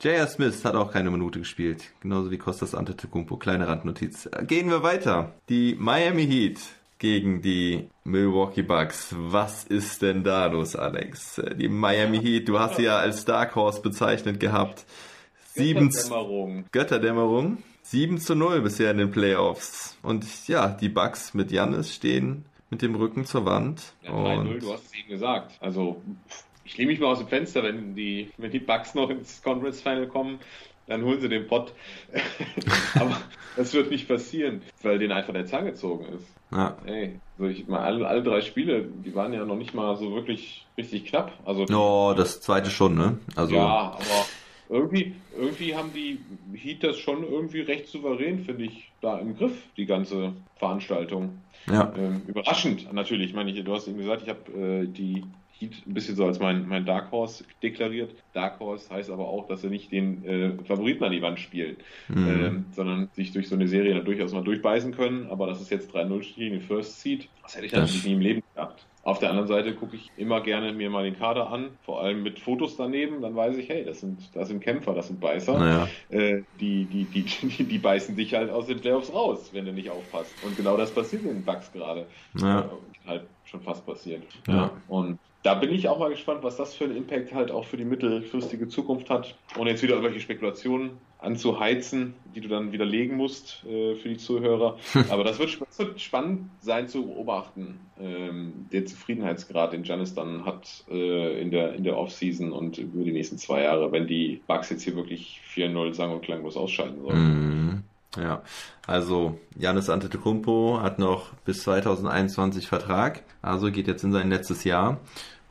J.R. 0.02 0.28
Smith 0.28 0.64
hat 0.64 0.76
auch 0.76 0.92
keine 0.92 1.10
Minute 1.10 1.40
gespielt, 1.40 1.84
genauso 2.02 2.30
wie 2.30 2.38
Kostas 2.38 2.76
Antetokounmpo. 2.76 3.38
Kleine 3.38 3.68
Randnotiz. 3.68 4.30
Gehen 4.44 4.70
wir 4.70 4.84
weiter. 4.84 5.34
Die 5.50 5.76
Miami 5.80 6.28
Heat 6.28 6.60
gegen 7.00 7.42
die 7.42 7.90
Milwaukee 8.04 8.62
Bucks. 8.62 9.16
Was 9.18 9.64
ist 9.64 10.02
denn 10.02 10.24
da 10.24 10.46
los, 10.48 10.76
Alex? 10.76 11.42
Die 11.56 11.68
Miami 11.68 12.20
Heat, 12.20 12.48
du 12.48 12.60
hast 12.60 12.76
sie 12.76 12.84
ja 12.84 12.98
als 12.98 13.26
Dark 13.26 13.56
Horse 13.56 13.82
bezeichnet 13.82 14.40
gehabt. 14.40 14.86
Sieben 15.54 15.90
Götterdämmerung. 15.90 16.66
Götterdämmerung. 16.72 17.58
7 17.90 18.18
zu 18.18 18.36
0 18.36 18.62
bisher 18.62 18.92
in 18.92 18.98
den 18.98 19.12
Playoffs. 19.12 19.98
Und 20.04 20.26
ja, 20.50 20.68
die 20.68 20.90
Bucks 20.90 21.34
mit 21.34 21.52
Jannis 21.52 21.96
stehen 21.96 22.44
mit 22.70 22.82
dem 22.82 22.96
Rücken 22.96 23.24
zur 23.24 23.46
Wand. 23.46 23.94
Ja, 24.04 24.12
3-0, 24.12 24.60
du 24.60 24.74
hast 24.74 24.88
es 24.88 24.94
eben 24.94 25.08
gesagt. 25.08 25.54
Also, 25.62 26.02
ich 26.66 26.78
lehne 26.78 26.92
mich 26.92 27.00
mal 27.00 27.08
aus 27.08 27.20
dem 27.20 27.30
Fenster, 27.30 27.64
wenn 27.64 27.96
die, 27.96 28.30
wenn 28.38 28.52
die 28.52 28.60
Bucks 28.60 28.94
noch 28.94 29.10
ins 29.10 29.42
Conference 29.42 29.80
Final 29.80 30.08
kommen, 30.08 30.40
dann 30.88 31.04
holen 31.04 31.22
sie 31.22 31.30
den 31.30 31.48
Pott. 31.48 31.74
Aber 32.96 33.22
das 33.56 33.74
wird 33.74 33.90
nicht 33.90 34.06
passieren, 34.10 34.64
weil 34.84 35.00
denen 35.00 35.14
einfach 35.14 35.32
der 35.32 35.46
Zahn 35.46 35.66
gezogen 35.66 36.08
ist. 36.14 36.28
Ja. 36.52 36.76
Ey, 36.86 37.20
also 37.38 37.50
ich 37.50 37.68
mal 37.68 37.80
alle, 37.80 38.06
alle 38.06 38.22
drei 38.24 38.42
Spiele, 38.42 38.84
die 38.84 39.16
waren 39.16 39.32
ja 39.32 39.46
noch 39.46 39.56
nicht 39.56 39.74
mal 39.74 39.96
so 39.96 40.14
wirklich 40.14 40.66
richtig 40.78 41.06
knapp. 41.06 41.32
Also 41.46 41.66
oh, 41.74 42.14
das 42.14 42.42
zweite 42.42 42.70
schon, 42.70 42.96
ne? 42.96 43.18
Also 43.38 43.56
ja, 43.56 43.64
aber 43.66 44.26
irgendwie, 44.70 45.16
irgendwie 45.38 45.76
haben 45.76 45.92
die 45.94 46.20
Heat 46.54 46.84
das 46.84 46.98
schon 46.98 47.24
irgendwie 47.24 47.62
recht 47.62 47.88
souverän, 47.88 48.40
finde 48.40 48.66
ich, 48.66 48.92
da 49.02 49.20
im 49.20 49.36
Griff, 49.38 49.64
die 49.78 49.86
ganze 49.86 50.34
Veranstaltung. 50.58 51.40
Ja. 51.70 51.94
Ähm, 51.98 52.22
überraschend, 52.28 52.92
natürlich. 52.94 53.30
Ich 53.30 53.36
meine, 53.36 53.52
ich, 53.52 53.64
du 53.64 53.74
hast 53.74 53.88
eben 53.88 53.98
gesagt, 53.98 54.24
ich 54.24 54.30
habe 54.30 54.84
äh, 54.84 54.88
die 54.88 55.24
Heat 55.60 55.72
ein 55.88 55.94
bisschen 55.94 56.16
so 56.16 56.26
als 56.26 56.40
mein, 56.40 56.68
mein 56.68 56.86
Dark 56.86 57.12
Horse 57.12 57.44
deklariert. 57.64 58.14
Dark 58.34 58.60
Horse 58.60 58.90
heißt 58.90 59.10
aber 59.10 59.28
auch, 59.28 59.48
dass 59.48 59.64
er 59.64 59.70
nicht 59.70 59.92
den 59.92 60.24
äh, 60.26 60.52
Favoriten 60.66 61.04
an 61.04 61.12
die 61.12 61.22
Wand 61.22 61.40
spielt, 61.40 61.80
Mhm. 62.08 62.28
ähm, 62.28 62.66
sondern 62.72 63.10
sich 63.14 63.32
durch 63.32 63.48
so 63.50 63.56
eine 63.56 63.68
Serie 63.68 63.96
dann 63.96 64.06
durchaus 64.06 64.34
mal 64.34 64.44
durchbeißen 64.44 64.94
können. 64.94 65.28
Aber 65.30 65.48
das 65.48 65.62
ist 65.62 65.72
jetzt 65.72 65.94
3-0 65.96 66.36
gegen 66.36 66.52
den 66.54 66.62
First 66.62 67.02
Seed. 67.02 67.28
Das 67.42 67.56
hätte 67.56 67.66
ich 67.66 67.72
natürlich 67.72 68.06
nie 68.06 68.14
im 68.14 68.20
Leben 68.22 68.44
gedacht. 68.54 68.86
Auf 69.08 69.20
der 69.20 69.30
anderen 69.30 69.48
Seite 69.48 69.74
gucke 69.74 69.96
ich 69.96 70.12
immer 70.18 70.42
gerne 70.42 70.74
mir 70.74 70.90
mal 70.90 71.06
den 71.06 71.18
Kader 71.18 71.50
an, 71.50 71.70
vor 71.86 72.02
allem 72.02 72.24
mit 72.24 72.40
Fotos 72.40 72.76
daneben, 72.76 73.22
dann 73.22 73.38
weiß 73.38 73.56
ich, 73.56 73.70
hey, 73.70 73.86
das 73.86 74.02
sind, 74.02 74.20
das 74.34 74.50
sind 74.50 74.60
Kämpfer, 74.60 74.94
das 74.94 75.08
sind 75.08 75.22
Beißer. 75.22 75.58
Naja. 75.58 75.88
Äh, 76.10 76.42
die, 76.60 76.84
die, 76.84 77.06
die, 77.06 77.24
die, 77.24 77.64
die 77.64 77.78
beißen 77.78 78.18
dich 78.18 78.34
halt 78.34 78.52
aus 78.52 78.68
den 78.68 78.82
Playoffs 78.82 79.14
raus, 79.14 79.52
wenn 79.54 79.64
du 79.64 79.72
nicht 79.72 79.90
aufpasst. 79.90 80.34
Und 80.44 80.58
genau 80.58 80.76
das 80.76 80.92
passiert 80.92 81.22
in 81.22 81.30
den 81.30 81.46
Bugs 81.46 81.72
gerade. 81.72 82.06
Ja. 82.38 82.60
Äh, 82.60 82.64
halt 83.08 83.22
schon 83.46 83.62
fast 83.62 83.86
passiert. 83.86 84.24
Ja. 84.46 84.72
Und 84.90 85.20
da 85.42 85.54
bin 85.54 85.72
ich 85.72 85.88
auch 85.88 86.00
mal 86.00 86.10
gespannt, 86.10 86.44
was 86.44 86.58
das 86.58 86.74
für 86.74 86.84
einen 86.84 86.98
Impact 86.98 87.34
halt 87.34 87.50
auch 87.50 87.64
für 87.64 87.78
die 87.78 87.86
mittelfristige 87.86 88.68
Zukunft 88.68 89.10
hat. 89.10 89.36
Und 89.58 89.68
jetzt 89.68 89.82
wieder 89.84 89.94
irgendwelche 89.94 90.20
Spekulationen 90.20 90.98
anzuheizen, 91.20 92.14
die 92.36 92.42
du 92.42 92.48
dann 92.48 92.72
widerlegen 92.72 93.18
musst 93.18 93.64
äh, 93.66 93.96
für 93.96 94.10
die 94.10 94.18
Zuhörer. 94.18 94.78
Aber 95.10 95.24
das 95.24 95.40
wird, 95.40 95.60
das 95.60 95.80
wird 95.80 96.00
spannend 96.00 96.50
sein 96.62 96.88
zu 96.88 97.08
beobachten, 97.08 97.80
ähm, 98.00 98.68
der 98.72 98.86
Zufriedenheitsgrad, 98.86 99.74
den 99.74 99.84
Janis 99.84 100.14
dann 100.14 100.46
hat 100.46 100.84
äh, 100.90 101.42
in 101.42 101.52
der, 101.52 101.74
in 101.74 101.84
der 101.84 101.98
Offseason 101.98 102.52
und 102.52 102.78
über 102.78 103.04
die 103.04 103.12
nächsten 103.12 103.38
zwei 103.38 103.64
Jahre, 103.64 103.92
wenn 103.92 104.08
die 104.08 104.42
Bugs 104.48 104.70
jetzt 104.70 104.84
hier 104.84 104.96
wirklich 104.96 105.42
4-0 105.56 105.94
sang- 105.94 106.14
und 106.14 106.22
klanglos 106.22 106.56
ausschalten 106.56 107.02
sollen. 107.02 107.18
Mhm. 107.18 107.84
Ja, 108.16 108.42
also 108.88 109.38
Janis 109.56 109.90
Antetokounmpo 109.90 110.80
hat 110.82 110.98
noch 110.98 111.34
bis 111.46 111.62
2021 111.64 112.68
Vertrag, 112.68 113.24
also 113.42 113.72
geht 113.72 113.88
jetzt 113.88 114.04
in 114.04 114.12
sein 114.12 114.30
letztes 114.30 114.64
Jahr. 114.64 115.00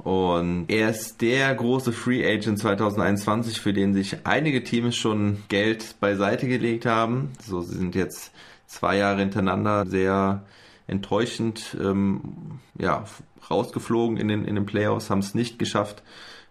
Und 0.07 0.67
er 0.69 0.91
ist 0.91 1.21
der 1.21 1.53
große 1.53 1.91
Free 1.91 2.25
Agent 2.25 2.61
2021, 2.61 3.61
für 3.61 3.73
den 3.73 3.93
sich 3.93 4.19
einige 4.23 4.63
Teams 4.63 4.95
schon 4.95 5.43
Geld 5.49 5.97
beiseite 5.99 6.47
gelegt 6.47 6.87
haben. 6.87 7.33
So, 7.43 7.61
sie 7.61 7.75
sind 7.75 7.97
jetzt 7.97 8.31
zwei 8.69 8.99
Jahre 8.99 9.19
hintereinander 9.19 9.85
sehr 9.85 10.45
enttäuschend 10.87 11.77
ähm, 11.81 12.21
ja, 12.79 13.03
rausgeflogen 13.51 14.17
in 14.17 14.29
den, 14.29 14.45
in 14.45 14.55
den 14.55 14.65
Playoffs, 14.65 15.11
haben 15.11 15.19
es 15.19 15.35
nicht 15.35 15.59
geschafft, 15.59 16.05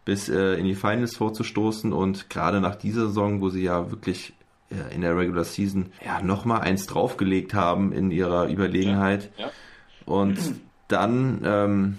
bis 0.03 0.28
äh, 0.28 0.56
in 0.56 0.66
die 0.66 0.76
Finals 0.76 1.16
vorzustoßen. 1.16 1.93
Und 1.93 2.30
gerade 2.30 2.60
nach 2.60 2.76
dieser 2.76 3.08
Saison, 3.08 3.39
wo 3.39 3.47
sie 3.47 3.64
ja 3.64 3.89
wirklich 3.89 4.34
äh, 4.70 4.93
in 4.93 4.99
der 4.99 5.18
Regular 5.18 5.45
Season 5.45 5.93
ja 6.06 6.22
nochmal 6.22 6.60
eins 6.60 6.88
draufgelegt 6.88 7.53
haben 7.53 7.93
in 7.93 8.12
ihrer 8.12 8.49
Überlegenheit. 8.49 9.32
Ja. 9.38 9.49
Und 10.06 10.39
dann, 10.89 11.41
ähm, 11.45 11.97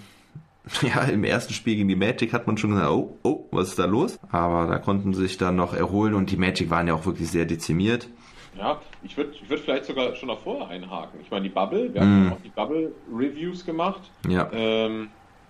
ja, 0.81 1.01
im 1.03 1.23
ersten 1.23 1.53
Spiel 1.53 1.75
gegen 1.75 1.87
die 1.87 1.95
Magic 1.95 2.33
hat 2.33 2.47
man 2.47 2.57
schon 2.57 2.71
gesagt, 2.71 2.89
oh, 2.89 3.17
oh, 3.23 3.45
was 3.51 3.69
ist 3.69 3.79
da 3.79 3.85
los? 3.85 4.19
Aber 4.31 4.67
da 4.67 4.77
konnten 4.79 5.13
sie 5.13 5.21
sich 5.23 5.37
dann 5.37 5.55
noch 5.55 5.73
erholen 5.73 6.13
und 6.13 6.31
die 6.31 6.37
Magic 6.37 6.69
waren 6.69 6.87
ja 6.87 6.93
auch 6.93 7.05
wirklich 7.05 7.29
sehr 7.29 7.45
dezimiert. 7.45 8.09
Ja, 8.57 8.81
ich 9.03 9.15
würde 9.15 9.33
ich 9.39 9.47
würd 9.49 9.59
vielleicht 9.59 9.85
sogar 9.85 10.15
schon 10.15 10.27
noch 10.29 10.39
vorher 10.41 10.67
einhaken. 10.69 11.19
Ich 11.21 11.29
meine, 11.29 11.43
die 11.43 11.49
Bubble, 11.53 11.93
wir 11.93 12.01
haben 12.01 12.23
Mm. 12.23 12.27
ja 12.27 12.31
auch 12.33 12.41
die 12.43 12.49
Bubble-Reviews 12.49 13.65
gemacht. 13.65 14.01
Ja. 14.27 14.49
Ähm, 14.51 15.09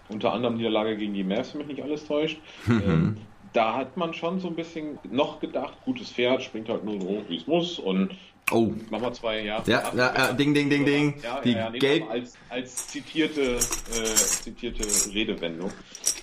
unter 0.10 0.34
anderem 0.34 0.58
Niederlage 0.58 0.98
gegen 0.98 1.14
die 1.14 1.24
Mavs, 1.24 1.54
wenn 1.54 1.60
mich 1.60 1.68
nicht 1.78 1.84
alles 1.84 2.06
täuscht. 2.06 2.40
ähm, 2.68 3.18
da 3.54 3.76
hat 3.76 3.96
man 3.98 4.14
schon 4.14 4.40
so 4.40 4.50
ein 4.50 4.56
bisschen 4.56 5.00
noch 5.10 5.40
gedacht, 5.40 5.74
gutes 5.86 6.12
Pferd 6.12 6.44
springt 6.44 6.68
halt 6.70 6.84
nur 6.84 7.00
so, 7.02 7.24
wie 7.30 7.38
es 7.38 7.48
muss 7.48 7.80
und 7.80 8.10
Oh, 8.52 8.72
machen 8.90 9.04
wir 9.04 9.14
zwei 9.14 9.42
Jahre. 9.44 9.70
Ja, 9.70 9.92
ja, 9.94 10.14
ja, 10.18 10.32
ding, 10.34 10.54
ding, 10.54 10.70
ding, 10.70 10.86
ding. 10.86 11.16
Ja, 11.22 11.42
Die 11.42 11.52
ja, 11.52 11.58
ja, 11.58 11.70
Geld- 11.72 12.10
als, 12.10 12.34
als 12.50 12.88
zitierte, 12.88 13.56
äh, 13.56 14.16
zitierte 14.16 14.84
Redewendung. 15.14 15.70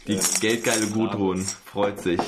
die 0.07 0.15
Ähm, 0.15 0.21
geldgeile 0.41 0.87
Gudrun 0.87 1.43
freut 1.67 1.99
sich. 1.99 2.21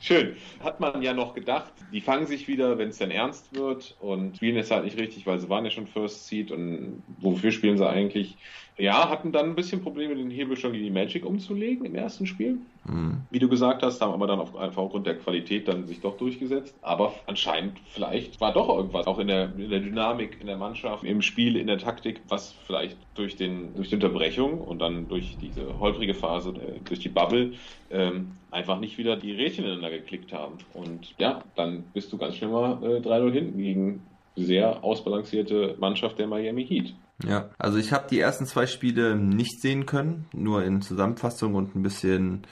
Schön. 0.00 0.36
Hat 0.62 0.80
man 0.80 1.00
ja 1.00 1.14
noch 1.14 1.32
gedacht, 1.34 1.72
die 1.92 2.00
fangen 2.00 2.26
sich 2.26 2.48
wieder, 2.48 2.76
wenn 2.78 2.88
es 2.88 2.98
dann 2.98 3.12
ernst 3.12 3.54
wird 3.54 3.96
und 4.00 4.36
spielen 4.36 4.56
es 4.56 4.70
halt 4.72 4.84
nicht 4.84 4.98
richtig, 4.98 5.26
weil 5.26 5.38
sie 5.38 5.48
waren 5.48 5.64
ja 5.64 5.70
schon 5.70 5.86
First 5.86 6.26
Seed 6.26 6.50
und 6.50 7.04
wofür 7.18 7.52
spielen 7.52 7.78
sie 7.78 7.88
eigentlich? 7.88 8.36
Ja, 8.78 9.08
hatten 9.08 9.32
dann 9.32 9.46
ein 9.46 9.54
bisschen 9.54 9.80
Probleme, 9.80 10.14
den 10.14 10.30
Hebel 10.30 10.56
schon 10.56 10.72
gegen 10.72 10.84
die 10.84 10.90
Magic 10.90 11.24
umzulegen 11.24 11.86
im 11.86 11.94
ersten 11.94 12.26
Spiel. 12.26 12.60
Mhm. 12.84 13.22
Wie 13.30 13.38
du 13.38 13.48
gesagt 13.48 13.82
hast, 13.82 14.02
haben 14.02 14.12
aber 14.12 14.26
dann 14.26 14.38
auf, 14.38 14.54
einfach 14.54 14.82
aufgrund 14.82 15.06
der 15.06 15.16
Qualität 15.16 15.66
dann 15.66 15.86
sich 15.86 16.00
doch 16.00 16.18
durchgesetzt. 16.18 16.76
Aber 16.82 17.14
anscheinend, 17.26 17.80
vielleicht 17.86 18.38
war 18.40 18.52
doch 18.52 18.68
irgendwas, 18.68 19.06
auch 19.06 19.18
in 19.18 19.28
der, 19.28 19.54
in 19.56 19.70
der 19.70 19.80
Dynamik, 19.80 20.38
in 20.40 20.46
der 20.46 20.58
Mannschaft, 20.58 21.04
im 21.04 21.22
Spiel, 21.22 21.56
in 21.56 21.68
der 21.68 21.78
Taktik, 21.78 22.20
was 22.28 22.52
vielleicht 22.52 22.98
durch, 23.14 23.36
den, 23.36 23.74
durch 23.74 23.88
die 23.88 23.94
Unterbrechung 23.94 24.60
und 24.60 24.78
dann 24.78 25.08
durch 25.08 25.38
diese 25.38 25.78
holprige 25.78 26.14
Phase, 26.14 26.50
äh, 26.50 26.80
durch 26.80 27.00
die 27.00 27.08
Bubble, 27.08 27.54
ähm, 27.88 28.40
einfach 28.50 28.78
nicht 28.78 28.98
wieder 28.98 29.16
die 29.16 29.32
Rädchen 29.32 29.64
ineinander 29.64 29.90
geklickt 29.90 30.34
haben. 30.34 30.58
Und 30.74 31.14
ja, 31.18 31.42
dann 31.54 31.92
bist 31.92 32.12
du 32.12 32.18
ganz 32.18 32.36
schnell 32.36 32.50
mal 32.50 32.82
äh, 32.82 33.00
3-0 33.00 33.32
hinten 33.32 33.58
gegen 33.58 34.18
sehr 34.34 34.84
ausbalancierte 34.84 35.76
Mannschaft 35.78 36.18
der 36.18 36.26
Miami 36.26 36.66
Heat. 36.66 36.94
Ja, 37.24 37.50
also 37.58 37.78
ich 37.78 37.92
habe 37.92 38.08
die 38.10 38.20
ersten 38.20 38.46
zwei 38.46 38.66
Spiele 38.66 39.16
nicht 39.16 39.60
sehen 39.62 39.86
können, 39.86 40.26
nur 40.32 40.64
in 40.64 40.82
Zusammenfassung 40.82 41.54
und 41.54 41.74
ein 41.74 41.82
bisschen, 41.82 42.46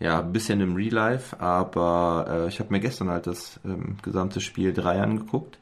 ja, 0.00 0.20
ein 0.20 0.32
bisschen 0.32 0.60
im 0.60 0.76
Real 0.76 0.94
Life, 0.94 1.40
aber 1.40 2.26
äh, 2.28 2.48
ich 2.48 2.60
habe 2.60 2.72
mir 2.72 2.80
gestern 2.80 3.10
halt 3.10 3.26
das 3.26 3.60
ähm, 3.64 3.98
gesamte 4.02 4.40
Spiel 4.40 4.72
3 4.72 5.02
angeguckt 5.02 5.58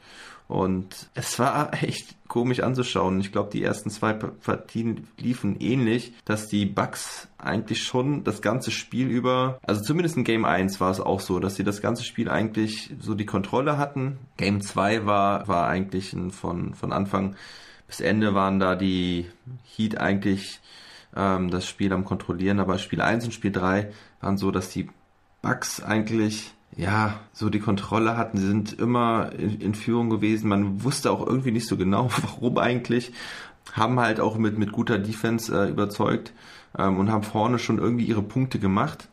und 0.48 1.08
es 1.14 1.38
war 1.38 1.72
echt 1.82 2.14
komisch 2.28 2.60
anzuschauen. 2.60 3.20
Ich 3.20 3.32
glaube, 3.32 3.50
die 3.52 3.62
ersten 3.62 3.90
zwei 3.90 4.12
Pa- 4.12 4.32
Partien 4.44 5.06
liefen 5.18 5.56
ähnlich, 5.60 6.12
dass 6.24 6.48
die 6.48 6.66
Bucks 6.66 7.28
eigentlich 7.38 7.82
schon 7.84 8.24
das 8.24 8.42
ganze 8.42 8.70
Spiel 8.70 9.08
über, 9.08 9.58
also 9.62 9.82
zumindest 9.82 10.16
in 10.16 10.24
Game 10.24 10.44
1 10.44 10.80
war 10.80 10.90
es 10.90 11.00
auch 11.00 11.20
so, 11.20 11.38
dass 11.40 11.54
sie 11.56 11.64
das 11.64 11.80
ganze 11.82 12.04
Spiel 12.04 12.28
eigentlich 12.28 12.94
so 13.00 13.14
die 13.14 13.26
Kontrolle 13.26 13.78
hatten. 13.78 14.18
Game 14.36 14.60
2 14.60 15.06
war, 15.06 15.46
war 15.48 15.68
eigentlich 15.68 16.12
ein, 16.12 16.30
von, 16.30 16.74
von 16.74 16.92
Anfang 16.92 17.36
bis 17.86 18.00
Ende 18.00 18.34
waren 18.34 18.58
da 18.58 18.74
die 18.74 19.26
Heat 19.76 19.98
eigentlich 19.98 20.60
ähm, 21.14 21.50
das 21.50 21.68
Spiel 21.68 21.92
am 21.92 22.04
kontrollieren, 22.04 22.58
aber 22.58 22.78
Spiel 22.78 23.00
1 23.00 23.24
und 23.26 23.32
Spiel 23.34 23.52
3 23.52 23.92
waren 24.20 24.36
so, 24.38 24.50
dass 24.50 24.68
die 24.70 24.88
Bucks 25.42 25.80
eigentlich 25.80 26.52
ja, 26.76 27.20
so 27.32 27.48
die 27.48 27.60
Kontrolle 27.60 28.16
hatten, 28.16 28.38
sie 28.38 28.46
sind 28.46 28.78
immer 28.78 29.32
in, 29.32 29.60
in 29.60 29.74
Führung 29.74 30.10
gewesen. 30.10 30.48
Man 30.48 30.84
wusste 30.84 31.10
auch 31.10 31.26
irgendwie 31.26 31.50
nicht 31.50 31.66
so 31.66 31.76
genau, 31.76 32.10
warum 32.22 32.58
eigentlich. 32.58 33.12
Haben 33.72 33.98
halt 33.98 34.20
auch 34.20 34.36
mit, 34.36 34.58
mit 34.58 34.72
guter 34.72 34.98
Defense 34.98 35.52
äh, 35.54 35.70
überzeugt 35.70 36.32
ähm, 36.78 36.98
und 36.98 37.10
haben 37.10 37.22
vorne 37.22 37.58
schon 37.58 37.78
irgendwie 37.78 38.04
ihre 38.04 38.22
Punkte 38.22 38.58
gemacht. 38.58 39.08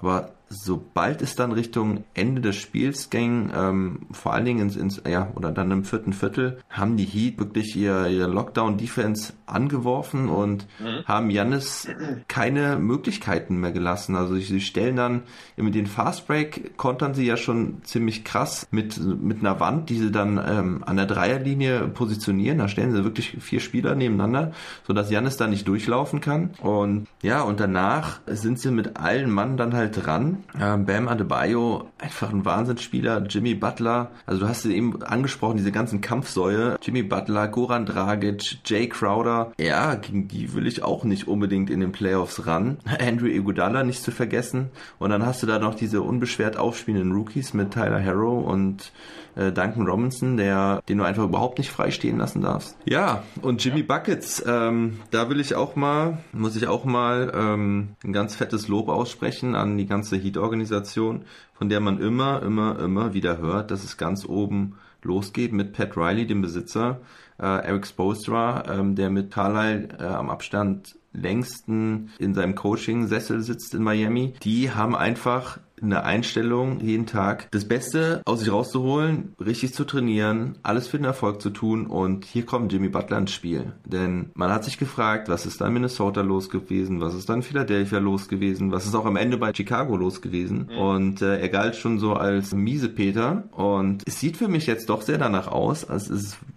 Aber 0.00 0.32
sobald 0.52 1.22
es 1.22 1.34
dann 1.34 1.52
Richtung 1.52 2.04
Ende 2.14 2.40
des 2.40 2.56
Spiels 2.56 3.10
ging, 3.10 3.50
ähm, 3.54 4.00
vor 4.10 4.34
allen 4.34 4.44
Dingen 4.44 4.60
ins, 4.60 4.76
ins, 4.76 5.02
ja, 5.08 5.32
oder 5.34 5.50
dann 5.50 5.70
im 5.70 5.84
vierten 5.84 6.12
Viertel, 6.12 6.58
haben 6.68 6.96
die 6.96 7.04
Heat 7.04 7.38
wirklich 7.38 7.74
ihr, 7.76 8.06
ihre 8.08 8.28
Lockdown-Defense 8.28 9.32
angeworfen 9.46 10.28
und 10.28 10.66
haben 11.04 11.30
Jannis 11.30 11.88
keine 12.28 12.78
Möglichkeiten 12.78 13.56
mehr 13.56 13.72
gelassen. 13.72 14.16
Also 14.16 14.36
sie 14.36 14.60
stellen 14.60 14.96
dann 14.96 15.22
mit 15.56 15.74
den 15.74 15.86
Fastbreak 15.86 16.76
kontern 16.76 17.14
sie 17.14 17.26
ja 17.26 17.36
schon 17.36 17.82
ziemlich 17.84 18.24
krass 18.24 18.66
mit, 18.70 18.98
mit 18.98 19.40
einer 19.40 19.60
Wand, 19.60 19.90
die 19.90 19.98
sie 19.98 20.10
dann 20.10 20.40
ähm, 20.44 20.84
an 20.84 20.96
der 20.96 21.06
Dreierlinie 21.06 21.88
positionieren. 21.88 22.58
Da 22.58 22.68
stellen 22.68 22.92
sie 22.92 23.04
wirklich 23.04 23.36
vier 23.40 23.60
Spieler 23.60 23.94
nebeneinander, 23.94 24.52
sodass 24.86 25.10
Jannis 25.10 25.36
da 25.36 25.46
nicht 25.46 25.68
durchlaufen 25.68 26.20
kann. 26.20 26.50
Und 26.60 27.06
ja, 27.22 27.42
und 27.42 27.60
danach 27.60 28.20
sind 28.26 28.58
sie 28.58 28.70
mit 28.70 28.96
allen 28.96 29.30
Mann 29.30 29.56
dann 29.56 29.74
halt 29.74 30.04
dran. 30.04 30.41
Ähm, 30.60 30.84
Bam 30.86 31.08
Adebayo, 31.08 31.88
einfach 31.98 32.30
ein 32.30 32.44
Wahnsinnsspieler. 32.44 33.24
Jimmy 33.28 33.54
Butler, 33.54 34.10
also 34.26 34.40
du 34.40 34.48
hast 34.48 34.62
sie 34.62 34.74
eben 34.74 35.02
angesprochen, 35.02 35.56
diese 35.56 35.72
ganzen 35.72 36.00
Kampfsäue. 36.00 36.78
Jimmy 36.82 37.02
Butler, 37.02 37.48
Goran 37.48 37.86
Dragic, 37.86 38.58
Jay 38.64 38.88
Crowder. 38.88 39.52
Ja, 39.58 39.94
gegen 39.94 40.28
die 40.28 40.54
will 40.54 40.66
ich 40.66 40.82
auch 40.82 41.04
nicht 41.04 41.28
unbedingt 41.28 41.70
in 41.70 41.80
den 41.80 41.92
Playoffs 41.92 42.46
ran. 42.46 42.78
Andrew 43.00 43.26
Iguodala 43.26 43.82
nicht 43.84 44.02
zu 44.02 44.10
vergessen. 44.10 44.70
Und 44.98 45.10
dann 45.10 45.24
hast 45.24 45.42
du 45.42 45.46
da 45.46 45.58
noch 45.58 45.74
diese 45.74 46.02
unbeschwert 46.02 46.56
aufspielenden 46.56 47.12
Rookies 47.12 47.54
mit 47.54 47.72
Tyler 47.72 48.04
Harrow 48.04 48.44
und 48.44 48.92
äh, 49.34 49.52
Duncan 49.52 49.86
Robinson, 49.86 50.36
der, 50.36 50.82
den 50.88 50.98
du 50.98 51.04
einfach 51.04 51.24
überhaupt 51.24 51.58
nicht 51.58 51.70
freistehen 51.70 52.18
lassen 52.18 52.42
darfst. 52.42 52.76
Ja, 52.84 53.22
und 53.40 53.64
Jimmy 53.64 53.82
Buckets, 53.82 54.42
ähm, 54.46 55.00
da 55.10 55.28
will 55.30 55.40
ich 55.40 55.54
auch 55.54 55.76
mal, 55.76 56.18
muss 56.32 56.56
ich 56.56 56.66
auch 56.66 56.84
mal 56.84 57.32
ähm, 57.34 57.90
ein 58.04 58.12
ganz 58.12 58.34
fettes 58.34 58.68
Lob 58.68 58.88
aussprechen 58.88 59.54
an 59.54 59.76
die 59.78 59.86
ganze 59.86 60.16
Heat-Organisation, 60.16 61.24
von 61.54 61.68
der 61.68 61.80
man 61.80 61.98
immer, 61.98 62.42
immer, 62.42 62.78
immer 62.78 63.14
wieder 63.14 63.38
hört, 63.38 63.70
dass 63.70 63.84
es 63.84 63.96
ganz 63.96 64.26
oben 64.26 64.76
losgeht 65.02 65.52
mit 65.52 65.72
Pat 65.72 65.96
Riley, 65.96 66.26
dem 66.26 66.42
Besitzer, 66.42 67.00
äh, 67.38 67.44
Eric 67.44 67.86
Spoelstra, 67.86 68.64
ähm, 68.68 68.94
der 68.94 69.10
mit 69.10 69.30
Carlisle 69.32 69.88
äh, 69.98 70.04
am 70.04 70.30
Abstand 70.30 70.96
längsten 71.12 72.10
in 72.18 72.34
seinem 72.34 72.54
Coaching-Sessel 72.54 73.42
sitzt 73.42 73.74
in 73.74 73.82
Miami, 73.82 74.34
die 74.42 74.70
haben 74.70 74.96
einfach 74.96 75.58
eine 75.82 76.04
Einstellung, 76.04 76.80
jeden 76.80 77.06
Tag 77.06 77.48
das 77.50 77.66
Beste 77.66 78.22
aus 78.24 78.40
sich 78.40 78.52
rauszuholen, 78.52 79.34
richtig 79.44 79.74
zu 79.74 79.84
trainieren, 79.84 80.58
alles 80.62 80.88
für 80.88 80.98
den 80.98 81.04
Erfolg 81.04 81.42
zu 81.42 81.50
tun 81.50 81.86
und 81.86 82.24
hier 82.24 82.46
kommt 82.46 82.72
Jimmy 82.72 82.88
Butler 82.88 83.18
ins 83.18 83.32
Spiel. 83.32 83.72
Denn 83.84 84.30
man 84.34 84.50
hat 84.50 84.64
sich 84.64 84.78
gefragt, 84.78 85.28
was 85.28 85.46
ist 85.46 85.60
da 85.60 85.66
in 85.66 85.74
Minnesota 85.74 86.20
los 86.20 86.48
gewesen, 86.50 87.00
was 87.00 87.14
ist 87.14 87.28
da 87.28 87.34
in 87.34 87.42
Philadelphia 87.42 87.98
los 87.98 88.28
gewesen, 88.28 88.72
was 88.72 88.86
ist 88.86 88.94
auch 88.94 89.06
am 89.06 89.16
Ende 89.16 89.38
bei 89.38 89.52
Chicago 89.54 89.96
los 89.96 90.22
gewesen 90.22 90.68
mhm. 90.70 90.78
und 90.78 91.22
äh, 91.22 91.40
er 91.40 91.48
galt 91.48 91.76
schon 91.76 91.98
so 91.98 92.14
als 92.14 92.54
miese 92.54 92.88
Peter 92.88 93.44
und 93.52 94.02
es 94.06 94.20
sieht 94.20 94.36
für 94.36 94.48
mich 94.48 94.66
jetzt 94.66 94.88
doch 94.88 95.02
sehr 95.02 95.18
danach 95.18 95.48
aus, 95.48 95.88
als 95.88 96.10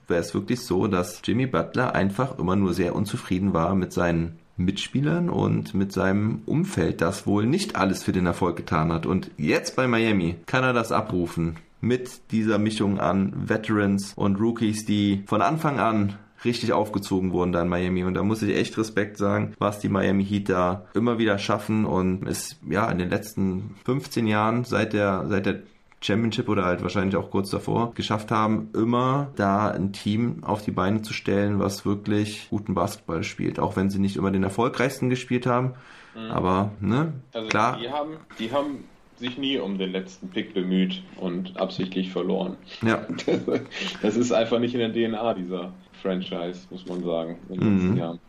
wäre 0.08 0.22
es 0.22 0.34
wirklich 0.34 0.62
so, 0.62 0.88
dass 0.88 1.22
Jimmy 1.24 1.48
Butler 1.48 1.96
einfach 1.96 2.38
immer 2.38 2.56
nur 2.56 2.74
sehr 2.74 2.96
unzufrieden 2.96 3.54
war 3.54 3.76
mit 3.76 3.94
seinen 3.94 4.38
Mitspielern 4.58 5.30
und 5.30 5.74
mit 5.74 5.92
seinem 5.92 6.42
Umfeld, 6.46 7.02
das 7.02 7.28
wohl 7.28 7.46
nicht 7.46 7.76
alles 7.76 8.04
für 8.04 8.12
den 8.12 8.26
Erfolg 8.26 8.56
getan 8.56 8.92
hat. 8.92 9.06
Und 9.06 9.32
jetzt 9.38 9.76
bei 9.76 9.88
Miami 9.88 10.36
kann 10.46 10.64
er 10.64 10.74
das 10.74 10.92
abrufen 10.92 11.58
mit 11.82 12.32
dieser 12.32 12.58
Mischung 12.58 13.00
an 13.00 13.34
Veterans 13.36 14.14
und 14.16 14.40
Rookies, 14.40 14.86
die 14.86 15.24
von 15.28 15.42
Anfang 15.42 15.80
an 15.80 16.18
richtig 16.44 16.74
aufgezogen 16.74 17.32
wurden 17.32 17.52
da 17.52 17.62
in 17.62 17.70
Miami. 17.70 18.04
Und 18.04 18.14
da 18.14 18.24
muss 18.24 18.42
ich 18.42 18.56
echt 18.56 18.78
Respekt 18.78 19.18
sagen, 19.18 19.54
was 19.58 19.80
die 19.80 19.90
Miami 19.90 20.26
Heat 20.26 20.50
da 20.50 20.86
immer 20.94 21.18
wieder 21.18 21.38
schaffen 21.38 21.86
und 21.86 22.28
es 22.28 22.58
ja 22.70 22.90
in 22.90 23.00
den 23.00 23.10
letzten 23.10 23.76
15 23.86 24.28
Jahren 24.28 24.64
seit 24.64 24.94
der 24.94 25.26
seit 25.28 25.46
der 25.46 25.64
Championship 26.02 26.50
oder 26.50 26.66
halt 26.66 26.84
wahrscheinlich 26.84 27.16
auch 27.16 27.32
kurz 27.32 27.50
davor 27.50 27.94
geschafft 27.96 28.32
haben, 28.32 28.70
immer 28.74 29.32
da 29.36 29.70
ein 29.70 29.94
Team 29.94 30.44
auf 30.44 30.64
die 30.64 30.72
Beine 30.72 31.02
zu 31.02 31.14
stellen, 31.14 31.60
was 31.60 31.86
wirklich 31.86 32.48
guten 32.50 32.76
Basketball 32.76 33.24
spielt. 33.24 33.60
Auch 33.60 33.76
wenn 33.76 33.90
sie 33.90 34.00
nicht 34.00 34.16
immer 34.16 34.32
den 34.32 34.44
erfolgreichsten 34.44 35.10
gespielt 35.10 35.46
haben. 35.46 35.74
Mhm. 36.16 36.32
Aber, 36.32 36.72
ne, 36.80 37.14
also 37.34 37.48
klar. 37.48 37.80
Die 37.82 37.90
haben, 37.90 38.18
die 38.40 38.52
haben 38.52 38.84
sich 39.18 39.38
nie 39.38 39.58
um 39.58 39.78
den 39.78 39.92
letzten 39.92 40.30
Pick 40.30 40.54
bemüht 40.54 41.02
und 41.18 41.58
absichtlich 41.58 42.12
verloren. 42.12 42.58
Ja. 42.82 43.06
Das 44.02 44.16
ist 44.16 44.32
einfach 44.32 44.60
nicht 44.60 44.76
in 44.76 44.80
der 44.80 44.92
DNA 44.92 45.34
dieser 45.36 45.74
Franchise, 46.02 46.68
muss 46.70 46.86
man 46.86 47.04
sagen, 47.04 47.38
in 47.50 47.60
den 47.60 47.74
letzten 47.74 47.92
mhm. 47.92 47.98
Jahren. 47.98 48.20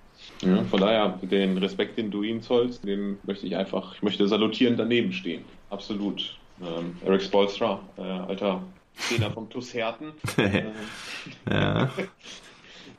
Ja, 0.43 0.63
von 0.65 0.81
daher, 0.81 1.19
den 1.23 1.59
Respekt, 1.59 1.99
den 1.99 2.11
du 2.11 2.23
ihm 2.23 2.41
zollst, 2.41 2.85
dem 2.85 3.19
möchte 3.25 3.47
ich 3.47 3.57
einfach, 3.57 3.95
ich 3.95 4.03
möchte 4.03 4.27
salutierend 4.27 4.79
daneben 4.79 5.13
stehen. 5.13 5.45
Absolut. 5.71 6.39
Ähm, 6.61 6.97
Eric 7.05 7.23
Spolstra, 7.23 7.81
äh, 7.97 8.03
alter 8.03 8.63
Trainer 9.09 9.31
vom 9.31 9.49
TuS 9.49 9.75
Herten. 9.75 10.13
ja. 11.51 11.91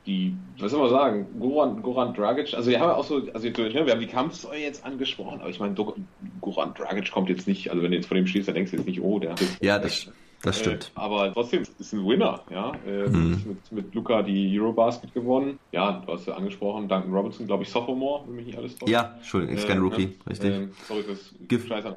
Die, 0.06 0.34
was 0.58 0.70
soll 0.70 0.80
man 0.80 0.90
sagen, 0.90 1.26
Goran, 1.38 1.82
Goran 1.82 2.14
Dragic, 2.14 2.54
also 2.54 2.70
wir 2.70 2.80
haben 2.80 2.92
auch 2.92 3.04
so, 3.04 3.28
also 3.34 3.44
wir 3.44 3.90
haben 3.90 4.00
die 4.00 4.06
Kampfsäule 4.06 4.58
jetzt 4.58 4.82
angesprochen, 4.82 5.40
aber 5.40 5.50
ich 5.50 5.60
meine, 5.60 5.74
Goran 6.40 6.72
Dragic 6.72 7.12
kommt 7.12 7.28
jetzt 7.28 7.46
nicht, 7.46 7.70
also 7.70 7.82
wenn 7.82 7.90
du 7.90 7.98
jetzt 7.98 8.06
vor 8.06 8.16
dem 8.16 8.26
stehst, 8.26 8.48
dann 8.48 8.54
denkst 8.54 8.70
du 8.70 8.78
jetzt 8.78 8.86
nicht, 8.86 9.02
oh, 9.02 9.18
der 9.18 9.34
Ja, 9.60 9.78
das, 9.78 10.10
das 10.42 10.60
stimmt. 10.60 10.92
Äh, 10.96 11.00
aber 11.00 11.32
trotzdem 11.34 11.62
ist 11.62 11.92
ein 11.92 12.06
Winner, 12.06 12.42
ja. 12.50 12.72
Äh, 12.86 13.08
mhm. 13.08 13.42
mit, 13.46 13.72
mit 13.72 13.94
Luca 13.94 14.22
die 14.22 14.58
Eurobasket 14.58 15.12
gewonnen. 15.12 15.58
Ja, 15.72 16.02
du 16.06 16.12
hast 16.12 16.26
ja 16.26 16.34
angesprochen, 16.34 16.88
Duncan 16.88 17.12
Robinson, 17.12 17.46
glaube 17.46 17.64
ich, 17.64 17.68
Sophomore, 17.68 18.24
wenn 18.26 18.36
mich 18.36 18.46
nicht 18.46 18.58
alles 18.58 18.78
täuscht. 18.78 18.90
Ja, 18.90 19.14
Entschuldigung, 19.16 19.56
ist 19.56 19.66
kein 19.66 19.78
äh, 19.78 19.80
Rookie, 19.80 20.16
richtig. 20.28 20.54
Ähm, 20.54 20.72
sorry 20.86 21.02
fürs 21.02 21.34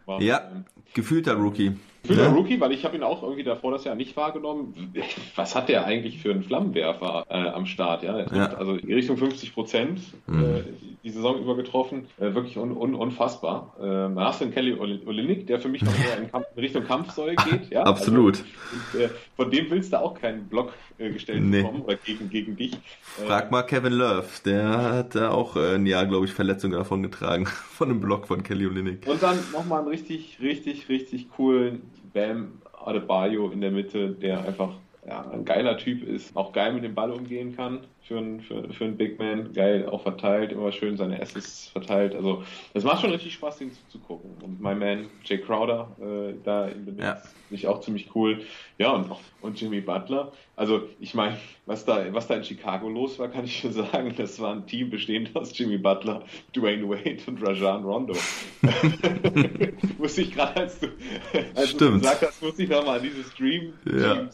war. 0.06 0.22
Ja, 0.22 0.50
ähm, 0.52 0.66
gefühlter 0.94 1.36
Rookie. 1.36 1.74
Gefühlter 2.04 2.24
ja. 2.24 2.32
Rookie, 2.32 2.60
weil 2.60 2.72
ich 2.72 2.84
habe 2.84 2.98
ihn 2.98 3.04
auch 3.04 3.22
irgendwie 3.22 3.44
davor 3.44 3.72
das 3.72 3.84
Jahr 3.84 3.96
nicht 3.96 4.18
wahrgenommen. 4.18 4.94
Was 5.36 5.56
hat 5.56 5.70
der 5.70 5.86
eigentlich 5.86 6.20
für 6.20 6.32
einen 6.32 6.44
Flammenwerfer 6.44 7.26
äh, 7.30 7.50
am 7.50 7.68
Start? 7.68 8.02
Ja, 8.02 8.26
ja. 8.34 8.54
also 8.54 8.74
in 8.74 8.92
Richtung 8.92 9.18
50 9.18 9.54
Prozent 9.54 10.02
mhm. 10.26 10.44
äh, 10.44 10.64
die 11.04 11.10
Saison 11.12 11.40
über 11.40 11.56
getroffen. 11.56 12.08
Äh, 12.20 12.34
wirklich 12.34 12.58
un 12.58 12.76
un 12.76 12.96
unfassbar. 12.96 13.76
Dann 13.80 14.20
hast 14.20 14.42
du 14.42 14.46
einen 14.46 14.54
Kelly 14.54 14.74
Olinik, 14.74 15.46
der 15.46 15.60
für 15.60 15.70
mich 15.70 15.84
noch 15.84 15.94
eher 16.08 16.18
in, 16.18 16.32
Kampf, 16.32 16.48
in 16.56 16.60
Richtung 16.60 16.86
Kampfsäule 16.86 17.36
geht. 17.36 17.70
Ja? 17.70 17.84
Absolut. 17.84 18.44
Also, 18.94 18.98
und, 18.98 19.02
äh, 19.02 19.10
von 19.42 19.50
dem 19.50 19.72
willst 19.72 19.92
du 19.92 20.00
auch 20.00 20.14
keinen 20.14 20.46
Block 20.46 20.72
äh, 21.00 21.10
gestellt 21.10 21.42
nee. 21.42 21.64
bekommen 21.64 21.82
oder 21.82 21.96
gegen, 21.96 22.30
gegen 22.30 22.56
dich. 22.56 22.78
Frag 23.26 23.50
mal 23.50 23.64
Kevin 23.64 23.94
Love, 23.94 24.28
der 24.46 24.94
hat 24.94 25.16
da 25.16 25.32
auch 25.32 25.56
ein 25.56 25.88
Jahr, 25.88 26.06
glaube 26.06 26.28
ich, 26.28 26.32
Verletzungen 26.32 26.74
davon 26.74 27.02
getragen 27.02 27.48
von 27.48 27.90
einem 27.90 28.00
Block 28.00 28.28
von 28.28 28.44
Kelly 28.44 28.68
Olinik. 28.68 29.08
Und 29.08 29.24
dann 29.24 29.40
nochmal 29.52 29.80
einen 29.80 29.88
richtig, 29.88 30.38
richtig, 30.42 30.90
richtig 30.90 31.32
coolen 31.32 31.82
Bam 32.14 32.62
Adebayo 32.86 33.50
in 33.50 33.62
der 33.62 33.72
Mitte, 33.72 34.12
der 34.12 34.46
einfach 34.46 34.74
ja, 35.08 35.28
ein 35.32 35.44
geiler 35.44 35.76
Typ 35.78 36.04
ist, 36.04 36.38
auch 36.38 36.54
geil 36.54 36.74
mit 36.74 36.84
dem 36.84 36.94
Ball 36.94 37.10
umgehen 37.10 37.56
kann 37.56 37.80
für 38.04 38.20
einen, 38.20 38.42
für, 38.42 38.72
für 38.72 38.86
einen 38.86 38.98
Big 38.98 39.18
Man, 39.18 39.54
geil 39.54 39.90
auch 39.90 40.04
verteilt, 40.04 40.52
immer 40.52 40.72
schön 40.72 40.98
seine 40.98 41.20
Assists 41.20 41.68
verteilt. 41.68 42.14
Also 42.14 42.44
es 42.76 42.84
macht 42.84 43.02
schon 43.02 43.10
richtig 43.10 43.34
Spaß, 43.34 43.58
den 43.58 43.72
zuzugucken. 43.72 44.30
Und 44.44 44.62
mein 44.62 44.78
Man 44.78 45.08
Jay 45.24 45.40
Crowder 45.40 45.90
äh, 46.00 46.36
da 46.44 46.68
in 46.68 46.86
dem 46.86 47.00
ja. 47.00 47.18
Ich 47.56 47.68
auch 47.68 47.82
ziemlich 47.82 48.16
cool. 48.16 48.42
Ja, 48.78 48.92
und, 48.92 49.10
und 49.42 49.60
Jimmy 49.60 49.82
Butler. 49.82 50.32
Also 50.56 50.88
ich 51.00 51.14
meine, 51.14 51.38
was 51.66 51.86
da, 51.86 52.14
was 52.14 52.28
da 52.28 52.36
in 52.36 52.44
Chicago 52.44 52.90
los 52.90 53.20
war, 53.20 53.28
kann 53.30 53.46
ich 53.46 53.60
schon 53.60 53.74
sagen, 53.74 54.14
das 54.18 54.40
war 54.40 54.54
ein 54.54 54.66
Team 54.68 54.90
bestehend 54.90 55.36
aus 55.36 55.58
Jimmy 55.58 55.78
Butler, 55.78 56.24
Dwayne 56.56 56.88
Wade 56.88 57.18
und 57.28 57.46
Rajan 57.46 57.84
Rondo. 57.84 58.16
Wusste 59.98 60.22
ich 60.22 60.34
gerade, 60.34 60.62
als 60.62 60.80
du, 60.80 60.88
als 61.56 61.76
du 61.76 61.94
gesagt 61.94 62.22
hast, 62.22 62.42
muss 62.42 62.60
ich 62.60 62.70
nochmal 62.70 63.00
an 63.00 63.04
dieses 63.04 63.34
Dream 63.34 63.74
ja. 63.86 64.28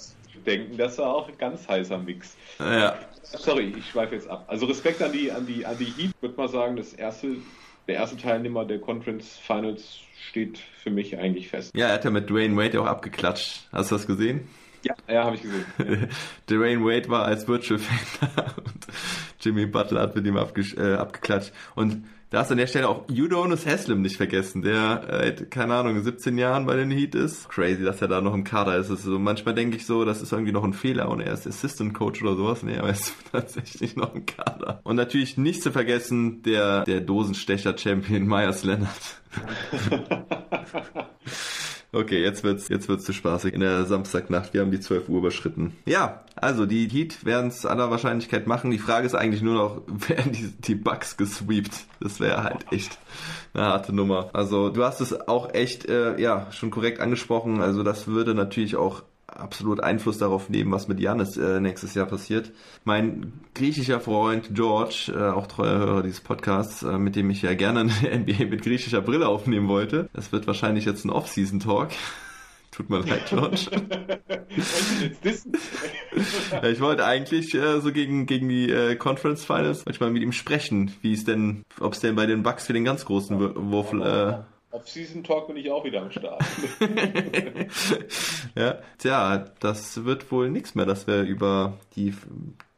denken. 0.46 0.78
Das 0.78 0.98
war 0.98 1.14
auch 1.14 1.28
ein 1.28 1.38
ganz 1.38 1.68
heißer 1.68 1.98
Mix. 1.98 2.36
Ja. 2.60 2.96
Sorry, 3.24 3.74
ich 3.78 3.90
schweife 3.90 4.16
jetzt 4.16 4.30
ab. 4.30 4.46
Also 4.48 4.66
Respekt 4.66 5.02
an 5.02 5.12
die, 5.12 5.32
an 5.32 5.46
die, 5.46 5.66
an 5.66 5.78
die 5.78 5.86
Heat, 5.86 6.12
würde 6.22 6.36
mal 6.38 6.48
sagen, 6.48 6.78
das 6.78 6.94
erste, 6.94 7.36
der 7.88 7.96
erste 7.96 8.18
Teilnehmer 8.18 8.66
der 8.66 8.80
Conference 8.80 9.38
Finals 9.38 10.00
steht 10.30 10.58
für 10.58 10.90
mich 10.90 11.18
eigentlich 11.18 11.50
fest. 11.50 11.72
Ja, 11.76 11.88
er 11.88 11.94
hat 11.94 12.06
ja 12.06 12.10
mit 12.10 12.30
Dwayne 12.30 12.56
Wade 12.56 12.82
auch 12.82 12.86
abgeklatscht. 12.86 13.68
Hast 13.72 13.92
du 13.92 13.96
das 13.96 14.08
gesehen? 14.08 14.48
Ja, 14.84 14.96
ja, 15.08 15.24
habe 15.24 15.36
ich 15.36 15.42
gesehen. 15.42 15.66
Dwayne 16.50 16.84
Wade 16.84 17.10
war 17.10 17.26
als 17.26 17.48
Virtual 17.48 17.80
Fan 17.80 18.30
da 18.36 18.54
und 18.58 18.88
Jimmy 19.42 19.66
Butler 19.66 20.02
hat 20.02 20.16
mit 20.16 20.26
ihm 20.26 20.38
abge 20.38 20.62
äh, 20.78 20.96
abgeklatscht. 20.96 21.52
Und 21.76 22.06
da 22.30 22.40
hast 22.40 22.50
du 22.50 22.54
an 22.54 22.58
der 22.58 22.68
Stelle 22.68 22.90
auch 22.90 23.08
Udonis 23.10 23.66
Haslem 23.66 24.02
nicht 24.02 24.18
vergessen, 24.18 24.62
der, 24.62 25.08
äh, 25.10 25.32
keine 25.46 25.76
Ahnung, 25.76 26.02
17 26.02 26.38
Jahren 26.38 26.66
bei 26.66 26.76
den 26.76 26.92
Heat 26.92 27.16
ist. 27.16 27.48
Crazy, 27.48 27.84
dass 27.84 28.02
er 28.02 28.10
da 28.10 28.20
noch 28.20 28.34
im 28.34 28.44
Kader 28.44 28.76
ist. 28.78 28.90
Also 28.90 29.18
manchmal 29.18 29.56
denke 29.56 29.78
ich 29.78 29.86
so, 29.86 30.04
das 30.04 30.22
ist 30.22 30.34
irgendwie 30.34 30.52
noch 30.52 30.66
ein 30.66 30.74
Fehler 30.74 31.10
und 31.10 31.22
er 31.22 31.34
ist 31.34 31.48
Assistant 31.48 31.94
Coach 31.94 32.22
oder 32.22 32.36
sowas. 32.36 32.64
Nee, 32.64 32.78
aber 32.78 32.88
er 32.88 32.94
ist 32.96 33.14
tatsächlich 33.32 33.96
noch 33.96 34.14
im 34.14 34.26
Kader. 34.26 34.82
Und 34.84 34.98
natürlich 34.98 35.38
nicht 35.38 35.64
zu 35.64 35.72
vergessen, 35.72 36.42
der, 36.42 36.84
der 36.84 37.00
Dosenstecher-Champion 37.02 38.28
Myers 38.28 38.64
Leonard. 38.64 39.22
Okay, 41.94 42.22
jetzt 42.22 42.44
wird's, 42.44 42.68
jetzt 42.68 42.90
wird's 42.90 43.06
zu 43.06 43.14
spaßig 43.14 43.54
in 43.54 43.62
der 43.62 43.86
Samstagnacht. 43.86 44.54
Wir 44.54 44.62
haben 44.62 44.72
die 44.72 44.80
12 44.80 45.08
Uhr 45.08 45.20
überschritten. 45.20 45.74
Ja, 45.86 46.24
also 46.36 46.66
die 46.66 46.88
Heat 46.90 47.24
werden 47.24 47.48
es 47.48 47.66
aller 47.66 47.90
Wahrscheinlichkeit 47.90 48.46
machen. 48.46 48.72
Die 48.72 48.78
Frage 48.78 49.06
ist 49.06 49.16
eigentlich 49.16 49.42
nur 49.42 49.54
noch, 49.54 49.82
werden 50.10 50.34
die, 50.34 50.52
die 50.52 50.76
Bugs 50.76 51.16
gesweept? 51.16 51.86
Das 52.02 52.20
wäre 52.20 52.44
halt 52.44 52.66
echt 52.72 52.98
eine 53.54 53.64
harte 53.64 53.94
Nummer. 53.94 54.30
Also 54.34 54.70
du 54.70 54.84
hast 54.84 55.00
es 55.00 55.28
auch 55.28 55.54
echt, 55.54 55.86
äh, 55.86 56.20
ja, 56.20 56.52
schon 56.52 56.72
korrekt 56.72 57.00
angesprochen. 57.00 57.62
Also 57.62 57.84
das 57.84 58.08
würde 58.08 58.36
natürlich 58.36 58.76
auch 58.76 59.04
absolut 59.28 59.82
Einfluss 59.82 60.18
darauf 60.18 60.50
nehmen, 60.50 60.72
was 60.72 60.88
mit 60.88 61.00
Janis 61.00 61.38
äh, 61.38 61.60
nächstes 61.60 61.94
Jahr 61.94 62.06
passiert. 62.06 62.52
Mein 62.86 63.34
griechischer 63.54 64.00
Freund 64.00 64.50
George, 64.54 65.12
äh, 65.14 65.30
auch 65.30 65.48
treuer 65.48 65.78
Hörer 65.78 66.04
dieses 66.04 66.22
Podcasts, 66.22 66.84
äh, 66.84 66.98
mit 66.98 67.16
dem 67.16 67.30
ich 67.30 67.42
ja 67.42 67.54
gerne 67.54 67.82
eine 67.82 67.92
NBA 68.20 68.46
mit 68.46 68.62
griechischer 68.62 69.02
Brille 69.02 69.28
aufnehmen 69.28 69.68
wollte. 69.68 70.10
Das 70.14 70.32
wird 70.32 70.48
wahrscheinlich 70.48 70.86
jetzt 70.86 71.06
ein 71.06 71.10
Off-Season-Talk. 71.10 71.90
Tut 72.72 72.90
mir 72.90 73.00
leid, 73.00 73.26
George. 73.28 73.72
ich 76.64 76.80
wollte 76.80 77.06
eigentlich 77.06 77.56
äh, 77.56 77.82
so 77.82 77.92
gegen, 77.92 78.28
gegen 78.28 78.50
die 78.50 78.70
äh, 78.70 78.96
Conference 78.96 79.46
Finals 79.46 79.86
manchmal 79.86 80.12
mit 80.12 80.22
ihm 80.22 80.32
sprechen, 80.32 80.92
wie 81.02 81.14
es 81.14 81.26
denn, 81.26 81.64
ob 81.80 81.94
es 81.94 82.02
denn 82.02 82.16
bei 82.16 82.28
den 82.28 82.44
Bucks 82.44 82.68
für 82.68 82.74
den 82.74 82.86
ganz 82.86 83.04
großen 83.06 83.72
Wurf 83.72 83.94
äh, 83.94 84.38
Off-Season-Talk 84.78 85.48
bin 85.48 85.58
ich 85.58 85.72
auch 85.72 85.84
wieder 85.84 86.02
am 86.02 86.12
Start. 86.12 86.44
ja, 88.56 88.78
tja, 89.00 89.46
das 89.60 90.06
wird 90.06 90.32
wohl 90.32 90.50
nichts 90.50 90.76
mehr, 90.76 90.86
dass 90.86 91.08
wir 91.08 91.24
über 91.24 91.74
die 91.96 92.14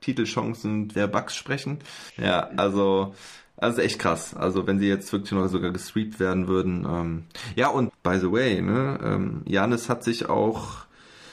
Titelchancen 0.01 0.87
der 0.89 1.07
Bucks 1.07 1.35
sprechen. 1.35 1.79
Ja, 2.17 2.49
also, 2.55 3.13
also 3.57 3.81
echt 3.81 3.99
krass. 3.99 4.33
Also 4.33 4.65
wenn 4.65 4.79
sie 4.79 4.87
jetzt 4.87 5.11
wirklich 5.11 5.31
noch 5.33 5.47
sogar 5.47 5.71
gestreamt 5.71 6.19
werden 6.19 6.47
würden. 6.47 6.85
Ähm, 6.89 7.23
ja, 7.55 7.67
und 7.67 7.91
by 8.01 8.17
the 8.17 8.31
way, 8.31 8.61
ne, 8.61 8.99
ähm, 9.03 9.41
Janis 9.45 9.89
hat 9.89 10.03
sich 10.03 10.29
auch 10.29 10.85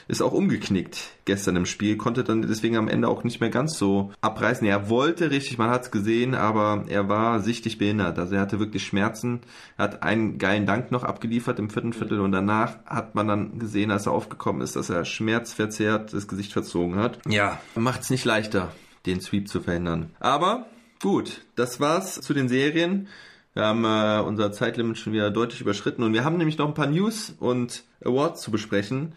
ist 0.07 0.21
auch 0.21 0.33
umgeknickt 0.33 1.11
gestern 1.25 1.55
im 1.55 1.65
Spiel, 1.65 1.97
konnte 1.97 2.23
dann 2.23 2.41
deswegen 2.41 2.77
am 2.77 2.87
Ende 2.87 3.07
auch 3.07 3.23
nicht 3.23 3.41
mehr 3.41 3.49
ganz 3.49 3.77
so 3.77 4.11
abreißen. 4.21 4.65
Er 4.65 4.89
wollte 4.89 5.31
richtig, 5.31 5.57
man 5.57 5.69
hat 5.69 5.83
es 5.83 5.91
gesehen, 5.91 6.35
aber 6.35 6.85
er 6.87 7.09
war 7.09 7.39
sichtlich 7.39 7.77
behindert. 7.77 8.17
Also 8.17 8.35
er 8.35 8.41
hatte 8.41 8.59
wirklich 8.59 8.85
Schmerzen, 8.85 9.41
er 9.77 9.85
hat 9.85 10.03
einen 10.03 10.37
geilen 10.37 10.65
Dank 10.65 10.91
noch 10.91 11.03
abgeliefert 11.03 11.59
im 11.59 11.69
vierten 11.69 11.93
Viertel 11.93 12.19
und 12.19 12.31
danach 12.31 12.77
hat 12.85 13.15
man 13.15 13.27
dann 13.27 13.59
gesehen, 13.59 13.91
als 13.91 14.05
er 14.05 14.13
aufgekommen 14.13 14.61
ist, 14.61 14.75
dass 14.75 14.89
er 14.89 15.05
schmerzverzerrt 15.05 16.13
das 16.13 16.27
Gesicht 16.27 16.53
verzogen 16.53 16.95
hat. 16.95 17.19
Ja, 17.27 17.59
macht 17.75 18.01
es 18.01 18.09
nicht 18.09 18.25
leichter, 18.25 18.71
den 19.05 19.21
Sweep 19.21 19.47
zu 19.49 19.61
verhindern. 19.61 20.11
Aber 20.19 20.67
Gut, 21.01 21.41
das 21.55 21.79
war's 21.79 22.19
zu 22.21 22.33
den 22.33 22.49
Serien. 22.49 23.07
Wir 23.53 23.65
haben 23.65 23.85
äh, 23.85 24.19
unser 24.25 24.51
Zeitlimit 24.51 24.97
schon 24.97 25.13
wieder 25.13 25.29
deutlich 25.29 25.61
überschritten 25.61 26.01
und 26.01 26.13
wir 26.13 26.23
haben 26.23 26.37
nämlich 26.37 26.57
noch 26.57 26.67
ein 26.67 26.73
paar 26.73 26.87
News 26.87 27.35
und 27.39 27.83
Awards 28.03 28.41
zu 28.41 28.49
besprechen. 28.49 29.13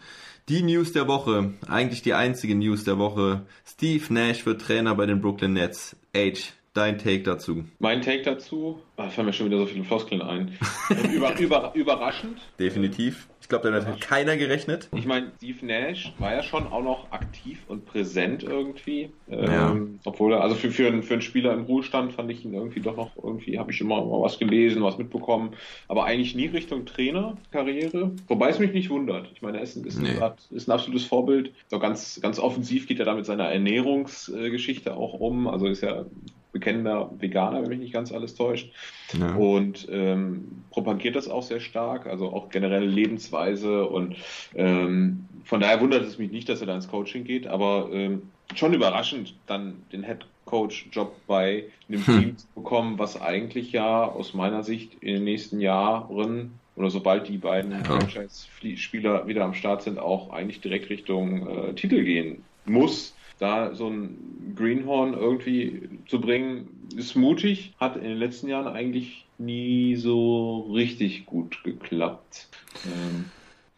Die 0.49 0.63
News 0.63 0.91
der 0.91 1.07
Woche, 1.07 1.53
eigentlich 1.67 2.01
die 2.01 2.13
einzige 2.13 2.55
News 2.55 2.83
der 2.83 2.97
Woche. 2.97 3.45
Steve 3.63 4.11
Nash 4.11 4.45
wird 4.45 4.61
Trainer 4.61 4.95
bei 4.95 5.05
den 5.05 5.21
Brooklyn 5.21 5.53
Nets. 5.53 5.95
Age, 6.15 6.53
dein 6.73 6.97
Take 6.97 7.23
dazu. 7.23 7.65
Mein 7.79 8.01
Take 8.01 8.23
dazu, 8.23 8.81
ah, 8.97 9.09
fallen 9.09 9.27
mir 9.27 9.33
schon 9.33 9.45
wieder 9.45 9.59
so 9.59 9.67
viele 9.67 9.83
Floskeln 9.83 10.21
ein. 10.21 10.57
über, 11.13 11.37
über, 11.37 11.71
überraschend. 11.75 12.39
Definitiv. 12.59 13.27
Ich 13.51 13.59
glaube, 13.61 13.69
damit 13.69 13.85
hat 13.85 13.99
keiner 13.99 14.37
gerechnet. 14.37 14.87
Ich 14.95 15.05
meine, 15.05 15.33
Steve 15.35 15.65
Nash 15.65 16.13
war 16.19 16.33
ja 16.33 16.41
schon 16.41 16.67
auch 16.67 16.81
noch 16.81 17.11
aktiv 17.11 17.59
und 17.67 17.83
präsent 17.85 18.43
irgendwie. 18.43 19.09
Ja. 19.27 19.71
Ähm, 19.73 19.99
obwohl 20.05 20.31
er, 20.31 20.41
also 20.41 20.55
für, 20.55 20.71
für, 20.71 20.87
einen, 20.87 21.03
für 21.03 21.15
einen 21.15 21.21
Spieler 21.21 21.53
im 21.53 21.63
Ruhestand 21.63 22.13
fand 22.13 22.31
ich 22.31 22.45
ihn 22.45 22.53
irgendwie 22.53 22.79
doch 22.79 22.95
noch, 22.95 23.11
irgendwie 23.21 23.59
habe 23.59 23.73
ich 23.73 23.81
immer 23.81 24.05
mal 24.05 24.21
was 24.21 24.39
gelesen, 24.39 24.81
was 24.83 24.97
mitbekommen. 24.97 25.51
Aber 25.89 26.05
eigentlich 26.05 26.33
nie 26.33 26.45
Richtung 26.47 26.85
Trainerkarriere. 26.85 28.11
Wobei 28.29 28.47
es 28.51 28.59
mich 28.59 28.71
nicht 28.71 28.89
wundert. 28.89 29.29
Ich 29.33 29.41
meine, 29.41 29.57
er 29.57 29.63
ist, 29.63 29.75
ein- 29.75 29.83
ist, 29.83 29.99
Nee. 30.01 30.11
ein, 30.21 30.31
ist 30.51 30.69
ein 30.69 30.71
absolutes 30.71 31.03
Vorbild. 31.03 31.51
So 31.67 31.77
ganz, 31.77 32.21
ganz 32.21 32.39
offensiv 32.39 32.87
geht 32.87 32.99
er 32.99 33.05
da 33.05 33.15
mit 33.15 33.25
seiner 33.25 33.49
Ernährungsgeschichte 33.49 34.95
auch 34.95 35.13
um. 35.13 35.49
Also 35.49 35.67
ist 35.67 35.81
ja 35.83 36.05
bekennender 36.51 37.09
Veganer, 37.19 37.61
wenn 37.61 37.69
mich 37.69 37.79
nicht 37.79 37.93
ganz 37.93 38.11
alles 38.11 38.35
täuscht. 38.35 38.71
Ja. 39.17 39.35
Und 39.35 39.87
ähm, 39.91 40.63
propagiert 40.71 41.15
das 41.15 41.27
auch 41.27 41.43
sehr 41.43 41.59
stark, 41.59 42.07
also 42.07 42.33
auch 42.33 42.49
generelle 42.49 42.85
Lebensweise. 42.85 43.85
Und 43.87 44.15
ähm, 44.55 45.25
von 45.45 45.61
daher 45.61 45.81
wundert 45.81 46.03
es 46.03 46.17
mich 46.17 46.31
nicht, 46.31 46.49
dass 46.49 46.61
er 46.61 46.67
da 46.67 46.75
ins 46.75 46.87
Coaching 46.87 47.23
geht, 47.23 47.47
aber 47.47 47.89
ähm, 47.91 48.23
schon 48.55 48.73
überraschend, 48.73 49.35
dann 49.47 49.83
den 49.91 50.03
Head 50.03 50.25
Coach-Job 50.45 51.15
bei 51.27 51.65
einem 51.87 52.05
Hm. 52.05 52.19
Team 52.19 52.37
zu 52.37 52.47
bekommen, 52.55 52.99
was 52.99 53.21
eigentlich 53.21 53.71
ja 53.71 54.03
aus 54.05 54.33
meiner 54.33 54.63
Sicht 54.63 54.95
in 55.01 55.13
den 55.15 55.23
nächsten 55.23 55.61
Jahren 55.61 56.51
oder 56.75 56.89
sobald 56.89 57.27
die 57.27 57.37
beiden 57.37 57.83
Franchise-Spieler 57.85 59.27
wieder 59.27 59.43
am 59.45 59.53
Start 59.53 59.83
sind, 59.83 59.99
auch 59.99 60.31
eigentlich 60.31 60.61
direkt 60.61 60.89
Richtung 60.89 61.47
äh, 61.47 61.73
Titel 61.73 62.03
gehen 62.03 62.43
muss. 62.65 63.13
Da 63.41 63.73
so 63.73 63.87
ein 63.87 64.53
Greenhorn 64.55 65.13
irgendwie 65.13 65.89
zu 66.07 66.21
bringen, 66.21 66.87
ist 66.95 67.15
mutig, 67.15 67.73
hat 67.79 67.95
in 67.95 68.03
den 68.03 68.17
letzten 68.17 68.47
Jahren 68.47 68.67
eigentlich 68.67 69.25
nie 69.39 69.95
so 69.95 70.69
richtig 70.73 71.25
gut 71.25 71.63
geklappt. 71.63 72.47
Ähm, 72.85 73.25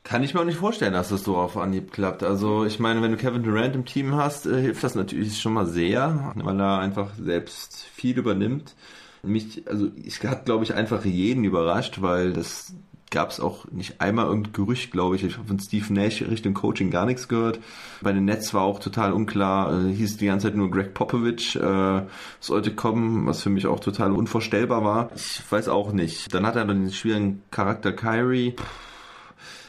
Kann 0.03 0.21
ich 0.21 0.33
mir 0.33 0.41
auch 0.41 0.45
nicht 0.45 0.57
vorstellen, 0.57 0.91
dass 0.91 1.09
das 1.09 1.23
so 1.23 1.37
auf 1.37 1.55
Anhieb 1.55 1.93
klappt. 1.93 2.23
Also 2.23 2.65
ich 2.65 2.79
meine, 2.79 3.01
wenn 3.01 3.11
du 3.11 3.17
Kevin 3.17 3.43
Durant 3.43 3.73
im 3.75 3.85
Team 3.85 4.15
hast, 4.15 4.45
äh, 4.45 4.59
hilft 4.59 4.83
das 4.83 4.95
natürlich 4.95 5.39
schon 5.39 5.53
mal 5.53 5.65
sehr, 5.65 6.33
weil 6.35 6.59
er 6.59 6.79
einfach 6.79 7.15
selbst 7.15 7.85
viel 7.85 8.17
übernimmt. 8.17 8.75
Mich, 9.21 9.63
also 9.65 9.89
ich 9.95 10.21
hat 10.23 10.43
glaube 10.43 10.65
ich 10.65 10.73
einfach 10.73 11.05
jeden 11.05 11.45
überrascht, 11.45 12.01
weil 12.01 12.33
das 12.33 12.75
gab 13.13 13.29
es 13.29 13.39
auch 13.39 13.65
nicht 13.71 14.01
einmal 14.01 14.25
irgendein 14.25 14.53
Gerücht, 14.53 14.91
glaube 14.91 15.15
ich. 15.15 15.23
Ich 15.23 15.37
habe 15.37 15.47
von 15.47 15.59
Steve 15.59 15.93
Nash 15.93 16.21
Richtung 16.23 16.55
Coaching 16.55 16.89
gar 16.89 17.05
nichts 17.05 17.27
gehört. 17.27 17.59
Bei 18.01 18.11
den 18.11 18.25
Nets 18.25 18.53
war 18.55 18.63
auch 18.63 18.79
total 18.79 19.13
unklar. 19.13 19.85
Äh, 19.85 19.93
hieß 19.93 20.17
die 20.17 20.25
ganze 20.25 20.47
Zeit 20.47 20.57
nur 20.57 20.71
Greg 20.71 20.95
Popovich 20.95 21.55
äh, 21.55 22.01
sollte 22.39 22.75
kommen, 22.75 23.25
was 23.27 23.43
für 23.43 23.51
mich 23.51 23.67
auch 23.67 23.79
total 23.79 24.11
unvorstellbar 24.11 24.83
war. 24.83 25.11
Ich 25.15 25.41
weiß 25.47 25.69
auch 25.69 25.93
nicht. 25.93 26.33
Dann 26.33 26.45
hat 26.45 26.55
er 26.55 26.65
dann 26.65 26.85
den 26.85 26.91
schwierigen 26.91 27.43
Charakter 27.51 27.93
Kyrie. 27.93 28.55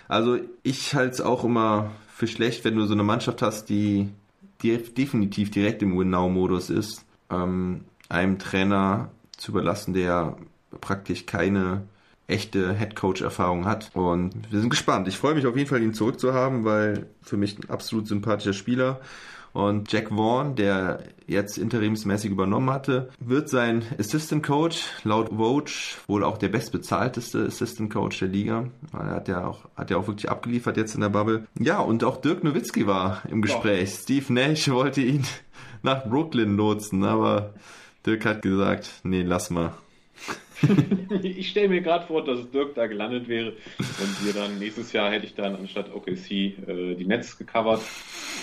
Also 0.08 0.38
ich 0.62 0.94
halte 0.94 1.12
es 1.12 1.20
auch 1.20 1.44
immer 1.44 1.90
für 2.08 2.26
schlecht, 2.26 2.64
wenn 2.64 2.76
du 2.76 2.86
so 2.86 2.94
eine 2.94 3.02
Mannschaft 3.02 3.42
hast, 3.42 3.68
die, 3.68 4.08
die 4.62 4.76
definitiv 4.78 5.50
direkt 5.50 5.82
im 5.82 5.98
Win-Now-Modus 5.98 6.70
ist, 6.70 7.04
ähm, 7.30 7.84
einem 8.08 8.38
Trainer 8.38 9.10
zu 9.36 9.52
überlassen, 9.52 9.92
der 9.92 10.38
praktisch 10.80 11.26
keine 11.26 11.82
echte 12.26 12.74
Head-Coach-Erfahrung 12.74 13.66
hat. 13.66 13.90
Und 13.94 14.50
wir 14.50 14.60
sind 14.60 14.70
gespannt. 14.70 15.08
Ich 15.08 15.18
freue 15.18 15.34
mich 15.34 15.46
auf 15.46 15.56
jeden 15.56 15.68
Fall, 15.68 15.82
ihn 15.82 15.94
zurückzuhaben, 15.94 16.64
weil 16.64 17.06
für 17.22 17.36
mich 17.36 17.58
ein 17.58 17.70
absolut 17.70 18.06
sympathischer 18.06 18.54
Spieler. 18.54 19.00
Und 19.54 19.92
Jack 19.92 20.08
Vaughn, 20.08 20.56
der 20.56 21.04
jetzt 21.28 21.58
interimsmäßig 21.58 22.32
übernommen 22.32 22.70
hatte, 22.70 23.10
wird 23.20 23.48
sein 23.48 23.84
Assistant 24.00 24.44
Coach, 24.44 24.82
laut 25.04 25.28
Vogue 25.28 25.70
wohl 26.08 26.24
auch 26.24 26.38
der 26.38 26.48
bestbezahlteste 26.48 27.46
Assistant 27.46 27.92
Coach 27.92 28.18
der 28.18 28.28
Liga. 28.28 28.64
Er 28.92 29.06
hat 29.06 29.28
ja 29.28 29.46
auch, 29.46 29.60
hat 29.76 29.90
ja 29.90 29.96
auch 29.96 30.08
wirklich 30.08 30.28
abgeliefert 30.28 30.76
jetzt 30.76 30.96
in 30.96 31.02
der 31.02 31.08
Bubble. 31.08 31.46
Ja, 31.56 31.78
und 31.78 32.02
auch 32.02 32.16
Dirk 32.16 32.42
Nowitzki 32.42 32.88
war 32.88 33.22
im 33.30 33.42
Gespräch. 33.42 33.90
Steve 33.90 34.32
Nash 34.32 34.68
wollte 34.68 35.02
ihn 35.02 35.24
nach 35.84 36.04
Brooklyn 36.04 36.56
lotsen, 36.56 37.04
aber 37.04 37.54
Dirk 38.04 38.26
hat 38.26 38.42
gesagt, 38.42 38.90
nee, 39.04 39.22
lass 39.22 39.50
mal. 39.50 39.72
ich 41.22 41.50
stelle 41.50 41.68
mir 41.68 41.80
gerade 41.80 42.06
vor, 42.06 42.24
dass 42.24 42.50
Dirk 42.50 42.74
da 42.74 42.86
gelandet 42.86 43.28
wäre 43.28 43.52
und 43.78 44.24
wir 44.24 44.32
dann 44.32 44.58
nächstes 44.58 44.92
Jahr 44.92 45.10
hätte 45.10 45.26
ich 45.26 45.34
dann 45.34 45.56
anstatt 45.56 45.94
OKC 45.94 46.30
äh, 46.30 46.94
die 46.94 47.04
Nets 47.04 47.38
gecovert 47.38 47.80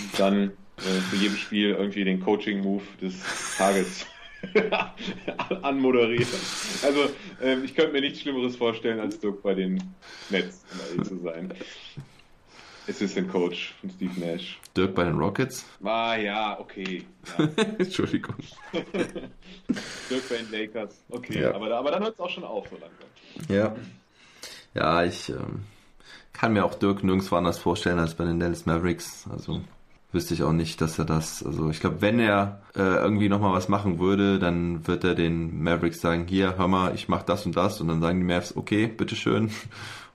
und 0.01 0.19
dann 0.19 0.51
äh, 0.77 1.09
zu 1.09 1.15
jedem 1.15 1.37
Spiel 1.37 1.71
irgendwie 1.71 2.03
den 2.03 2.19
Coaching-Move 2.19 2.83
des 3.01 3.23
Tages 3.57 4.05
anmoderiert. 5.61 6.27
Also 6.83 7.09
ähm, 7.41 7.63
ich 7.63 7.75
könnte 7.75 7.93
mir 7.93 8.01
nichts 8.01 8.21
Schlimmeres 8.21 8.55
vorstellen, 8.55 8.99
als 8.99 9.19
Dirk 9.19 9.43
bei 9.43 9.53
den 9.53 9.81
Nets 10.29 10.65
um 10.95 11.03
zu 11.03 11.17
sein. 11.19 11.53
Assistant 12.91 13.31
Coach 13.31 13.73
von 13.81 13.89
Steve 13.89 14.19
Nash. 14.19 14.59
Dirk 14.77 14.93
bei 14.95 15.03
den 15.05 15.17
Rockets. 15.17 15.65
Ah 15.83 16.15
ja, 16.15 16.59
okay. 16.59 17.03
Ja. 17.37 17.49
Entschuldigung. 17.79 18.35
Dirk 18.73 20.29
bei 20.29 20.37
den 20.37 20.51
Lakers. 20.51 21.03
Okay, 21.09 21.41
Ja. 21.41 21.53
aber, 21.55 21.75
aber 21.75 21.91
dann 21.91 22.03
hört 22.03 22.13
es 22.15 22.19
auch 22.19 22.29
schon 22.29 22.43
auf 22.43 22.67
so 22.69 22.77
langsam. 22.77 23.07
Ja. 23.49 23.75
Ja, 24.73 25.03
ich 25.03 25.29
ähm, 25.29 25.63
kann 26.33 26.53
mir 26.53 26.63
auch 26.65 26.75
Dirk 26.75 27.03
nirgendwo 27.03 27.35
anders 27.35 27.59
vorstellen 27.59 27.99
als 27.99 28.15
bei 28.15 28.25
den 28.25 28.39
Dallas 28.39 28.65
Mavericks. 28.65 29.25
Also 29.29 29.61
wüsste 30.13 30.33
ich 30.33 30.43
auch 30.43 30.51
nicht, 30.51 30.81
dass 30.81 30.99
er 30.99 31.05
das, 31.05 31.41
also 31.45 31.69
ich 31.69 31.79
glaube, 31.79 32.01
wenn 32.01 32.19
er 32.19 32.61
äh, 32.75 32.79
irgendwie 32.81 33.29
nochmal 33.29 33.53
was 33.53 33.69
machen 33.69 33.97
würde, 33.99 34.39
dann 34.39 34.85
wird 34.87 35.03
er 35.05 35.15
den 35.15 35.63
Mavericks 35.63 36.01
sagen, 36.01 36.25
hier, 36.27 36.57
hör 36.57 36.67
mal, 36.67 36.93
ich 36.95 37.07
mach 37.07 37.23
das 37.23 37.45
und 37.45 37.55
das 37.55 37.79
und 37.79 37.87
dann 37.87 38.01
sagen 38.01 38.19
die 38.19 38.25
Mavs, 38.25 38.55
okay, 38.57 38.87
bitteschön. 38.87 39.51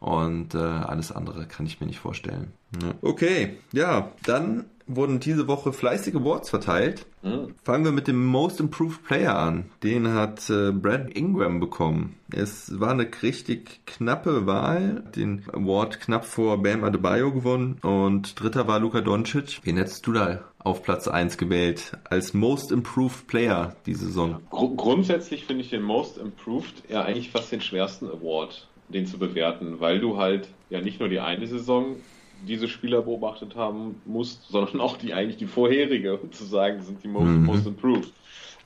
Und 0.01 0.55
äh, 0.55 0.59
alles 0.59 1.13
andere 1.13 1.47
kann 1.47 1.67
ich 1.67 1.81
mir 1.81 1.87
nicht 1.87 1.99
vorstellen. 2.01 2.53
Ja. 2.83 2.95
Okay, 3.03 3.57
ja, 3.73 4.13
dann 4.25 4.65
wurden 4.89 5.19
diese 5.19 5.49
Woche 5.49 5.73
fleißige 5.73 6.15
Awards 6.15 6.51
verteilt. 6.51 7.07
Hm. 7.23 7.55
Fangen 7.65 7.85
wir 7.85 7.91
mit 7.91 8.07
dem 8.07 8.25
Most 8.25 8.61
Improved 8.61 9.03
Player 9.05 9.37
an. 9.37 9.65
Den 9.83 10.13
hat 10.15 10.49
äh, 10.49 10.71
Brad 10.71 11.11
Ingram 11.17 11.59
bekommen. 11.59 12.15
Es 12.33 12.79
war 12.79 12.91
eine 12.91 13.09
richtig 13.23 13.81
knappe 13.87 14.47
Wahl. 14.47 15.03
Den 15.17 15.43
Award 15.53 15.99
knapp 16.01 16.25
vor 16.25 16.63
Bam 16.63 16.85
Adebayo 16.85 17.33
gewonnen. 17.33 17.79
Und 17.83 18.41
dritter 18.41 18.69
war 18.69 18.79
Luka 18.79 19.01
Doncic. 19.01 19.61
Wen 19.65 19.77
hättest 19.77 20.07
du 20.07 20.13
da 20.13 20.45
auf 20.59 20.85
Platz 20.85 21.09
1 21.09 21.37
gewählt 21.37 21.93
als 22.09 22.33
Most 22.33 22.71
Improved 22.71 23.27
Player 23.27 23.75
diese 23.87 24.07
Saison? 24.07 24.41
Gru- 24.51 24.77
Grundsätzlich 24.77 25.47
finde 25.47 25.63
ich 25.63 25.71
den 25.71 25.83
Most 25.83 26.17
Improved 26.19 26.85
ja 26.89 27.03
eigentlich 27.03 27.31
fast 27.33 27.51
den 27.51 27.61
schwersten 27.61 28.07
Award, 28.09 28.69
den 28.89 29.07
zu 29.07 29.19
bewerten, 29.19 29.81
weil 29.81 30.01
du 30.01 30.17
halt 30.19 30.57
ja 30.69 30.81
nicht 30.81 31.01
nur 31.01 31.09
die 31.09 31.21
eine 31.21 31.47
Saison 31.47 32.05
diese 32.39 32.69
Spieler 32.69 33.03
beobachtet 33.03 33.57
haben 33.57 34.03
musst, 34.05 34.49
sondern 34.49 34.81
auch 34.81 34.97
die 34.99 35.15
eigentlich 35.15 35.39
die 35.39 35.47
vorherige, 35.47 36.19
um 36.21 36.33
zu 36.33 36.45
sagen, 36.45 36.83
sind 36.83 37.03
die 37.03 37.09
Most, 37.09 37.41
Mhm. 37.41 37.45
most 37.45 37.67
Improved. 37.67 38.15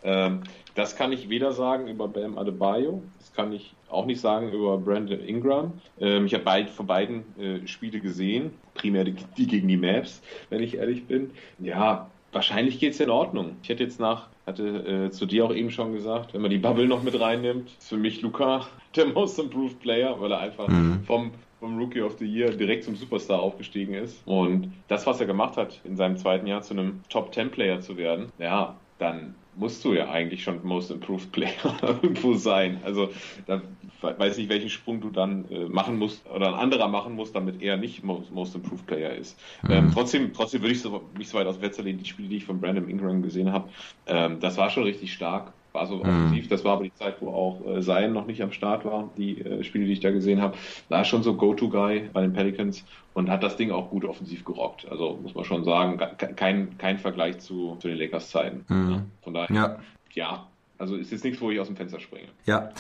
Ähm, 0.02 0.44
das 0.74 0.96
kann 0.96 1.12
ich 1.12 1.28
weder 1.28 1.52
sagen 1.52 1.86
über 1.88 2.08
Bam 2.08 2.36
Adebayo, 2.38 3.12
das 3.18 3.32
kann 3.32 3.52
ich 3.52 3.78
auch 3.86 4.06
nicht 4.06 4.20
sagen 4.20 4.52
über 4.52 4.78
Brandon 4.78 5.20
Ingram. 5.20 5.80
Ähm, 5.98 6.26
ich 6.26 6.34
habe 6.34 6.44
beid, 6.44 6.70
von 6.70 6.86
beiden 6.86 7.36
äh, 7.38 7.66
Spiele 7.66 8.00
gesehen, 8.00 8.62
primär 8.74 9.04
die, 9.04 9.14
die 9.14 9.46
gegen 9.46 9.68
die 9.68 9.76
Maps, 9.76 10.22
wenn 10.48 10.62
ich 10.62 10.76
ehrlich 10.76 11.06
bin. 11.06 11.34
Ja, 11.58 12.19
wahrscheinlich 12.32 12.78
geht's 12.78 13.00
in 13.00 13.10
Ordnung. 13.10 13.56
Ich 13.62 13.68
hätte 13.68 13.82
jetzt 13.82 14.00
nach, 14.00 14.28
hatte 14.46 15.06
äh, 15.06 15.10
zu 15.10 15.26
dir 15.26 15.44
auch 15.44 15.54
eben 15.54 15.70
schon 15.70 15.92
gesagt, 15.92 16.34
wenn 16.34 16.42
man 16.42 16.50
die 16.50 16.58
Bubble 16.58 16.86
noch 16.86 17.02
mit 17.02 17.18
reinnimmt, 17.18 17.70
ist 17.78 17.88
für 17.88 17.96
mich 17.96 18.22
Luca 18.22 18.66
der 18.96 19.06
Most 19.06 19.38
Improved 19.38 19.80
Player, 19.80 20.20
weil 20.20 20.32
er 20.32 20.40
einfach 20.40 20.68
Mhm. 20.68 21.02
vom 21.04 21.32
vom 21.60 21.78
Rookie 21.78 22.00
of 22.00 22.16
the 22.18 22.24
Year 22.24 22.48
direkt 22.52 22.84
zum 22.84 22.96
Superstar 22.96 23.38
aufgestiegen 23.38 23.92
ist. 23.92 24.26
Und 24.26 24.72
das, 24.88 25.06
was 25.06 25.20
er 25.20 25.26
gemacht 25.26 25.58
hat, 25.58 25.82
in 25.84 25.94
seinem 25.94 26.16
zweiten 26.16 26.46
Jahr 26.46 26.62
zu 26.62 26.72
einem 26.72 27.02
Top 27.10 27.34
10 27.34 27.50
Player 27.50 27.80
zu 27.82 27.98
werden, 27.98 28.32
ja, 28.38 28.80
dann 28.96 29.34
musst 29.54 29.84
du 29.84 29.92
ja 29.92 30.08
eigentlich 30.10 30.42
schon 30.42 30.64
Most 30.64 30.90
Improved 30.90 31.32
Player 31.32 31.52
irgendwo 31.82 32.32
sein. 32.32 32.80
Also 32.82 33.10
da 33.46 33.60
weiß 34.02 34.36
nicht, 34.38 34.48
welchen 34.48 34.68
Sprung 34.70 35.00
du 35.00 35.10
dann 35.10 35.44
äh, 35.50 35.66
machen 35.68 35.98
musst 35.98 36.28
oder 36.28 36.48
ein 36.48 36.54
anderer 36.54 36.88
machen 36.88 37.14
muss, 37.14 37.32
damit 37.32 37.62
er 37.62 37.76
nicht 37.76 38.02
Most, 38.02 38.30
Most 38.32 38.54
Improved 38.54 38.86
Player 38.86 39.14
ist. 39.14 39.38
Ähm, 39.68 39.90
trotzdem, 39.92 40.32
trotzdem 40.32 40.62
würde 40.62 40.72
ich 40.72 40.80
so, 40.82 41.08
nicht 41.16 41.28
so 41.30 41.38
weit 41.38 41.46
aus 41.46 41.56
dem 41.56 41.62
Fenster 41.62 41.82
lehnen, 41.82 41.98
die 41.98 42.04
Spiele, 42.04 42.28
die 42.28 42.36
ich 42.36 42.44
von 42.44 42.60
Brandon 42.60 42.88
Ingram 42.88 43.22
gesehen 43.22 43.52
habe, 43.52 43.68
ähm, 44.06 44.40
das 44.40 44.56
war 44.56 44.70
schon 44.70 44.84
richtig 44.84 45.12
stark. 45.12 45.52
War 45.72 45.86
so 45.86 46.00
offensiv, 46.00 46.48
das 46.48 46.64
war 46.64 46.72
aber 46.72 46.82
die 46.82 46.92
Zeit, 46.94 47.18
wo 47.20 47.28
auch 47.30 47.64
äh, 47.64 47.80
Zion 47.80 48.12
noch 48.12 48.26
nicht 48.26 48.42
am 48.42 48.50
Start 48.50 48.84
war, 48.84 49.08
die 49.16 49.40
äh, 49.40 49.62
Spiele, 49.62 49.84
die 49.84 49.92
ich 49.92 50.00
da 50.00 50.10
gesehen 50.10 50.42
habe. 50.42 50.56
War 50.88 51.04
schon 51.04 51.22
so 51.22 51.36
Go-To-Guy 51.36 52.10
bei 52.12 52.22
den 52.22 52.32
Pelicans 52.32 52.84
und 53.12 53.30
hat 53.30 53.44
das 53.44 53.54
Ding 53.56 53.70
auch 53.70 53.88
gut 53.88 54.04
offensiv 54.04 54.44
gerockt. 54.44 54.90
Also 54.90 55.20
muss 55.22 55.36
man 55.36 55.44
schon 55.44 55.62
sagen, 55.62 55.96
ke- 56.18 56.34
kein, 56.34 56.76
kein 56.76 56.98
Vergleich 56.98 57.38
zu, 57.38 57.76
zu 57.78 57.86
den 57.86 57.98
Lakers-Zeiten. 57.98 58.64
Mhm. 58.68 58.90
Ja, 58.90 59.02
von 59.22 59.34
daher, 59.34 59.54
Ja, 59.54 59.78
ja, 60.12 60.46
Also 60.78 60.96
ist 60.96 61.12
jetzt 61.12 61.22
nichts, 61.22 61.40
wo 61.40 61.52
ich 61.52 61.60
aus 61.60 61.68
dem 61.68 61.76
Fenster 61.76 62.00
springe. 62.00 62.26
Ja, 62.46 62.70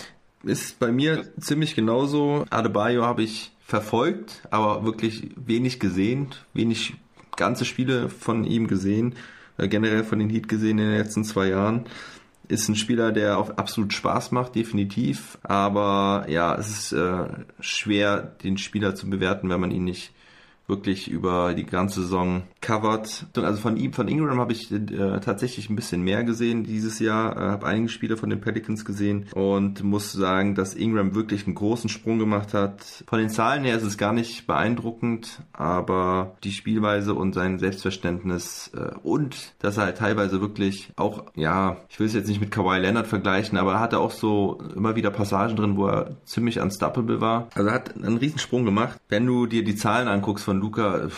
ist 0.42 0.78
bei 0.78 0.90
mir 0.90 1.24
das 1.36 1.46
ziemlich 1.46 1.74
genauso. 1.74 2.44
Adebayo 2.50 3.04
habe 3.04 3.22
ich 3.22 3.52
verfolgt, 3.60 4.42
aber 4.50 4.84
wirklich 4.84 5.30
wenig 5.36 5.78
gesehen, 5.78 6.28
wenig 6.54 6.94
ganze 7.36 7.64
Spiele 7.64 8.08
von 8.08 8.44
ihm 8.44 8.66
gesehen, 8.66 9.14
äh, 9.58 9.68
generell 9.68 10.04
von 10.04 10.18
den 10.18 10.28
Heat 10.28 10.48
gesehen 10.48 10.78
in 10.78 10.88
den 10.88 10.98
letzten 10.98 11.24
zwei 11.24 11.48
Jahren. 11.48 11.86
Ist 12.48 12.68
ein 12.68 12.74
Spieler, 12.74 13.12
der 13.12 13.38
auch 13.38 13.50
absolut 13.50 13.92
Spaß 13.92 14.32
macht, 14.32 14.56
definitiv. 14.56 15.38
Aber 15.44 16.26
ja, 16.28 16.56
es 16.56 16.68
ist 16.68 16.92
äh, 16.92 17.26
schwer, 17.60 18.18
den 18.42 18.58
Spieler 18.58 18.96
zu 18.96 19.08
bewerten, 19.08 19.48
wenn 19.50 19.60
man 19.60 19.70
ihn 19.70 19.84
nicht 19.84 20.12
wirklich 20.70 21.10
über 21.10 21.52
die 21.52 21.66
ganze 21.66 22.02
Saison 22.02 22.42
covert. 22.62 23.26
Also 23.36 23.60
von 23.60 23.76
ihm, 23.76 23.92
von 23.92 24.08
Ingram 24.08 24.38
habe 24.38 24.52
ich 24.52 24.72
äh, 24.72 25.20
tatsächlich 25.20 25.68
ein 25.68 25.76
bisschen 25.76 26.02
mehr 26.02 26.24
gesehen 26.24 26.64
dieses 26.64 26.98
Jahr. 26.98 27.36
Äh, 27.36 27.40
habe 27.50 27.66
einige 27.66 27.88
Spiele 27.88 28.16
von 28.16 28.30
den 28.30 28.40
Pelicans 28.40 28.84
gesehen 28.84 29.26
und 29.34 29.82
muss 29.82 30.12
sagen, 30.12 30.54
dass 30.54 30.74
Ingram 30.74 31.14
wirklich 31.14 31.46
einen 31.46 31.54
großen 31.54 31.90
Sprung 31.90 32.18
gemacht 32.18 32.54
hat. 32.54 33.04
Von 33.06 33.18
den 33.18 33.28
Zahlen 33.28 33.64
her 33.64 33.76
ist 33.76 33.82
es 33.82 33.98
gar 33.98 34.12
nicht 34.12 34.46
beeindruckend, 34.46 35.42
aber 35.52 36.36
die 36.44 36.52
Spielweise 36.52 37.14
und 37.14 37.34
sein 37.34 37.58
Selbstverständnis 37.58 38.70
äh, 38.74 38.92
und 39.02 39.54
dass 39.58 39.76
er 39.76 39.84
halt 39.84 39.98
teilweise 39.98 40.40
wirklich 40.40 40.92
auch, 40.96 41.24
ja, 41.34 41.78
ich 41.88 41.98
will 41.98 42.06
es 42.06 42.14
jetzt 42.14 42.28
nicht 42.28 42.40
mit 42.40 42.50
Kawhi 42.50 42.78
Leonard 42.78 43.06
vergleichen, 43.06 43.58
aber 43.58 43.74
er 43.74 43.80
hatte 43.80 43.98
auch 43.98 44.12
so 44.12 44.62
immer 44.76 44.96
wieder 44.96 45.10
Passagen 45.10 45.56
drin, 45.56 45.76
wo 45.76 45.86
er 45.86 46.16
ziemlich 46.24 46.60
unstoppable 46.60 47.20
war. 47.20 47.48
Also 47.54 47.68
er 47.68 47.74
hat 47.74 47.96
einen 47.96 48.18
riesen 48.18 48.38
Sprung 48.38 48.64
gemacht. 48.64 49.00
Wenn 49.08 49.26
du 49.26 49.46
dir 49.46 49.64
die 49.64 49.74
Zahlen 49.74 50.06
anguckst 50.06 50.44
von 50.44 50.59
Luca, 50.60 51.08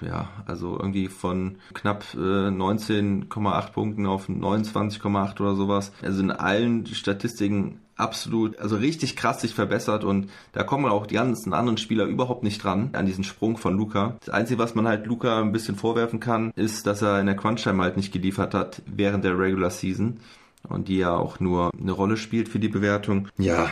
ja, 0.00 0.28
also 0.46 0.76
irgendwie 0.78 1.08
von 1.08 1.56
knapp 1.74 2.04
äh, 2.14 2.18
19,8 2.18 3.72
Punkten 3.72 4.06
auf 4.06 4.28
29,8 4.28 5.40
oder 5.40 5.54
sowas. 5.54 5.92
Also 6.02 6.22
in 6.22 6.30
allen 6.30 6.86
Statistiken 6.86 7.80
absolut, 7.96 8.58
also 8.58 8.76
richtig 8.76 9.16
krass 9.16 9.40
sich 9.40 9.54
verbessert 9.54 10.04
und 10.04 10.30
da 10.52 10.62
kommen 10.62 10.86
auch 10.86 11.06
die 11.06 11.14
ganzen 11.14 11.54
anderen 11.54 11.78
Spieler 11.78 12.04
überhaupt 12.04 12.42
nicht 12.42 12.62
dran 12.62 12.90
an 12.92 13.06
diesen 13.06 13.24
Sprung 13.24 13.56
von 13.56 13.76
Luca. 13.76 14.16
Das 14.20 14.28
Einzige, 14.28 14.58
was 14.58 14.74
man 14.74 14.86
halt 14.86 15.06
Luca 15.06 15.40
ein 15.40 15.52
bisschen 15.52 15.76
vorwerfen 15.76 16.20
kann, 16.20 16.52
ist, 16.56 16.86
dass 16.86 17.02
er 17.02 17.20
in 17.20 17.26
der 17.26 17.36
Crunch-Time 17.36 17.82
halt 17.82 17.96
nicht 17.96 18.12
geliefert 18.12 18.54
hat 18.54 18.82
während 18.86 19.24
der 19.24 19.38
Regular 19.38 19.70
Season 19.70 20.20
und 20.68 20.88
die 20.88 20.98
ja 20.98 21.16
auch 21.16 21.40
nur 21.40 21.70
eine 21.80 21.92
Rolle 21.92 22.16
spielt 22.16 22.48
für 22.48 22.58
die 22.58 22.68
Bewertung. 22.68 23.28
Ja, 23.38 23.70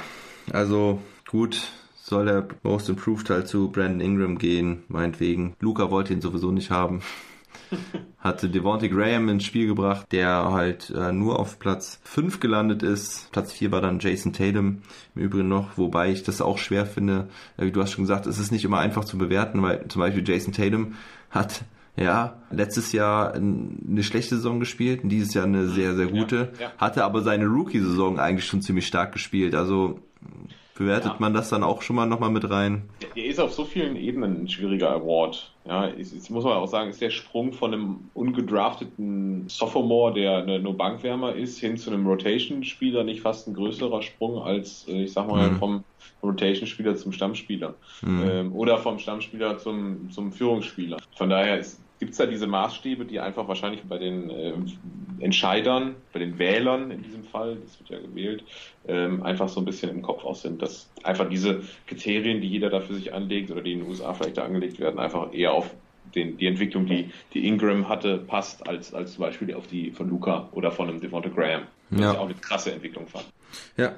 also 0.51 1.01
gut, 1.31 1.71
soll 2.05 2.27
der 2.27 2.47
Most 2.63 2.91
Improved 2.91 3.31
halt 3.31 3.49
zu 3.49 3.71
Brandon 3.71 4.01
Ingram 4.01 4.37
gehen, 4.37 4.83
meinetwegen. 4.89 5.57
Luca 5.61 5.91
wollte 5.91 6.13
ihn 6.13 6.21
sowieso 6.21 6.53
nicht 6.53 6.71
haben. 6.71 7.01
Hatte 8.19 8.51
Devontae 8.51 8.91
Graham 8.91 9.31
ins 9.31 9.45
Spiel 9.45 9.67
gebracht, 9.67 10.07
der 10.13 10.51
halt 10.51 10.91
äh, 10.91 11.13
nur 11.13 11.39
auf 11.39 11.59
Platz 11.59 12.01
5 12.05 12.41
gelandet 12.41 12.83
ist. 12.83 13.33
Platz 13.33 13.53
4 13.53 13.73
war 13.73 13.81
dann 13.81 14.01
Jason 14.01 14.35
Tatum 14.35 14.83
im 15.15 15.23
Übrigen 15.23 15.49
noch, 15.49 15.79
wobei 15.79 16.11
ich 16.11 16.23
das 16.23 16.43
auch 16.43 16.59
schwer 16.59 16.85
finde. 16.85 17.29
Äh, 17.57 17.67
wie 17.67 17.73
du 17.73 17.81
hast 17.81 17.93
schon 17.93 18.05
gesagt, 18.05 18.27
es 18.27 18.39
ist 18.39 18.53
nicht 18.53 18.67
immer 18.67 18.81
einfach 18.81 19.07
zu 19.07 19.17
bewerten, 19.17 19.63
weil 19.63 19.89
zum 19.89 20.01
Beispiel 20.01 20.27
Jason 20.27 20.53
Tatum 20.53 20.95
hat 21.31 21.65
ja, 21.97 22.43
letztes 22.51 22.93
Jahr 22.93 23.35
eine 23.35 24.03
schlechte 24.03 24.37
Saison 24.37 24.61
gespielt 24.61 25.05
und 25.05 25.11
dieses 25.11 25.33
Jahr 25.33 25.47
eine 25.47 25.69
sehr, 25.69 25.95
sehr 25.95 26.09
gute. 26.09 26.53
Ja, 26.59 26.67
ja. 26.67 26.73
Hatte 26.77 27.05
aber 27.05 27.23
seine 27.23 27.47
Rookie-Saison 27.47 28.19
eigentlich 28.19 28.47
schon 28.47 28.63
ziemlich 28.63 28.87
stark 28.87 29.13
gespielt. 29.13 29.55
Also 29.55 30.01
Bewertet 30.77 31.13
ja. 31.13 31.17
man 31.21 31.33
das 31.33 31.51
dann 31.51 31.63
auch 31.63 31.83
schon 31.83 31.95
mal 31.95 32.07
nochmal 32.07 32.31
mit 32.31 32.51
rein? 32.51 32.89
Er 33.15 33.27
ist 33.27 33.39
auf 33.39 33.53
so 33.53 33.65
vielen 33.65 33.95
Ebenen 33.95 34.43
ein 34.43 34.49
schwieriger 34.49 34.91
Award. 34.91 35.53
Ja, 35.65 35.87
jetzt 35.87 36.31
muss 36.31 36.43
man 36.43 36.55
auch 36.55 36.67
sagen, 36.67 36.91
ist 36.91 37.01
der 37.01 37.11
Sprung 37.11 37.53
von 37.53 37.73
einem 37.73 38.11
ungedrafteten 38.13 39.49
Sophomore, 39.49 40.15
der 40.15 40.39
eine, 40.39 40.59
nur 40.59 40.77
Bankwärmer 40.77 41.37
ist, 41.37 41.59
hin 41.59 41.77
zu 41.77 41.91
einem 41.91 42.07
Rotation-Spieler 42.07 43.05
nicht 43.05 43.21
fast 43.21 43.47
ein 43.47 43.55
größerer 43.55 44.03
Sprung 44.03 44.43
als, 44.43 44.87
äh, 44.89 45.05
ich 45.05 45.13
sag 45.13 45.29
mal, 45.29 45.49
mhm. 45.49 45.57
vom 45.59 45.85
Rotation-Spieler 46.25 46.97
zum 46.97 47.13
Stammspieler. 47.13 47.75
Mhm. 48.03 48.23
Ähm, 48.29 48.53
oder 48.53 48.79
vom 48.79 48.99
Stammspieler 48.99 49.59
zum, 49.59 50.11
zum 50.11 50.33
Führungsspieler. 50.33 50.97
Von 51.15 51.31
daher 51.31 51.61
ist 51.61 51.84
gibt 52.05 52.13
es 52.13 52.19
da 52.19 52.27
diese 52.27 52.47
Maßstäbe, 52.47 53.07
die 53.07 53.19
einfach 53.19 53.49
wahrscheinlich 53.49 53.83
bei 53.85 53.97
den 53.97 54.29
äh, 54.29 54.53
Entscheidern, 55.21 55.95
bei 56.13 56.19
den 56.19 56.39
Wählern 56.39 56.91
in 56.91 57.03
diesem 57.03 57.25
Fall, 57.25 57.57
das 57.65 57.81
wird 57.81 57.89
ja 57.89 57.99
gewählt, 57.99 58.45
ähm, 58.87 59.23
einfach 59.23 59.49
so 59.49 59.59
ein 59.59 59.65
bisschen 59.65 59.89
im 59.89 60.03
Kopf 60.03 60.23
aus 60.23 60.43
sind, 60.43 60.61
dass 60.61 60.91
einfach 61.03 61.27
diese 61.31 61.63
Kriterien, 61.87 62.43
die 62.43 62.49
jeder 62.49 62.69
da 62.69 62.81
für 62.81 62.93
sich 62.93 63.15
anlegt 63.15 63.51
oder 63.51 63.63
die 63.63 63.73
in 63.73 63.79
den 63.79 63.89
USA 63.89 64.13
vielleicht 64.13 64.37
da 64.37 64.45
angelegt 64.45 64.79
werden, 64.81 64.99
einfach 64.99 65.33
eher 65.33 65.55
auf 65.55 65.71
den, 66.15 66.37
die 66.37 66.47
Entwicklung, 66.47 66.85
die, 66.85 67.11
die 67.33 67.49
Ingram 67.49 67.89
hatte, 67.89 68.19
passt, 68.19 68.69
als, 68.69 68.93
als 68.93 69.15
zum 69.15 69.23
Beispiel 69.23 69.55
auf 69.55 69.67
die 69.67 69.91
von 69.91 70.11
Luca 70.11 70.51
oder 70.53 70.71
von 70.71 70.91
einem 70.91 71.01
Devonta 71.01 71.31
Graham. 71.31 71.63
Was 71.89 72.01
ja. 72.01 72.13
ich 72.13 72.19
auch 72.19 72.27
eine 72.27 72.35
krasse 72.35 72.73
Entwicklung 72.73 73.07
fand. 73.07 73.25
Ja, 73.79 73.95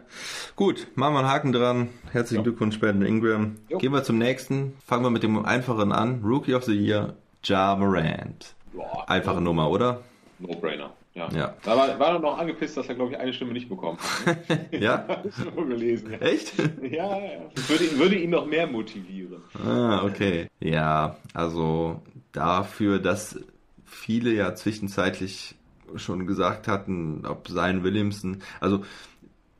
gut, 0.55 0.87
machen 0.95 1.15
wir 1.15 1.19
einen 1.19 1.29
Haken 1.29 1.53
dran. 1.53 1.89
Herzlichen 2.13 2.45
jo. 2.45 2.51
Glückwunsch, 2.51 2.79
Brandon 2.79 3.05
Ingram. 3.05 3.57
Jo. 3.69 3.79
Gehen 3.79 3.93
wir 3.93 4.05
zum 4.05 4.19
nächsten. 4.19 4.75
Fangen 4.85 5.03
wir 5.03 5.11
mit 5.11 5.25
dem 5.25 5.45
einfachen 5.45 5.91
an. 5.91 6.23
Rookie 6.23 6.55
of 6.55 6.63
the 6.63 6.73
Year, 6.73 7.17
Ja 7.49 7.77
Morant. 7.77 8.55
Boah, 8.73 9.09
Einfache. 9.09 9.41
Nummer, 9.41 9.71
oder? 9.71 10.03
No-brainer. 10.39 10.91
Ja. 11.15 11.29
ja. 11.31 11.55
Da 11.63 11.77
war, 11.77 11.99
war 11.99 12.15
er 12.15 12.19
noch 12.19 12.37
angepisst, 12.37 12.77
dass 12.77 12.89
er, 12.89 12.95
glaube 12.95 13.13
ich, 13.13 13.19
eine 13.19 13.33
Stimme 13.33 13.53
nicht 13.53 13.69
bekommen 13.69 13.99
hat. 14.27 14.49
Ne? 14.49 14.69
ja? 14.81 15.05
Hab 15.09 15.25
ich 15.25 15.55
nur 15.55 15.67
gelesen. 15.67 16.13
Ja. 16.13 16.19
Echt? 16.19 16.53
ja, 16.83 17.19
ja. 17.19 17.41
Würde, 17.69 17.99
würde 17.99 18.17
ihn 18.17 18.31
noch 18.31 18.47
mehr 18.47 18.67
motivieren. 18.67 19.43
Ah, 19.65 20.03
okay. 20.05 20.49
Ja, 20.61 21.17
also 21.33 22.03
dafür, 22.33 22.99
dass 22.99 23.41
viele 23.85 24.33
ja 24.33 24.55
zwischenzeitlich 24.55 25.55
schon 25.95 26.27
gesagt 26.27 26.69
hatten, 26.69 27.25
ob 27.25 27.49
sein 27.49 27.85
Williamson, 27.85 28.43
also 28.61 28.85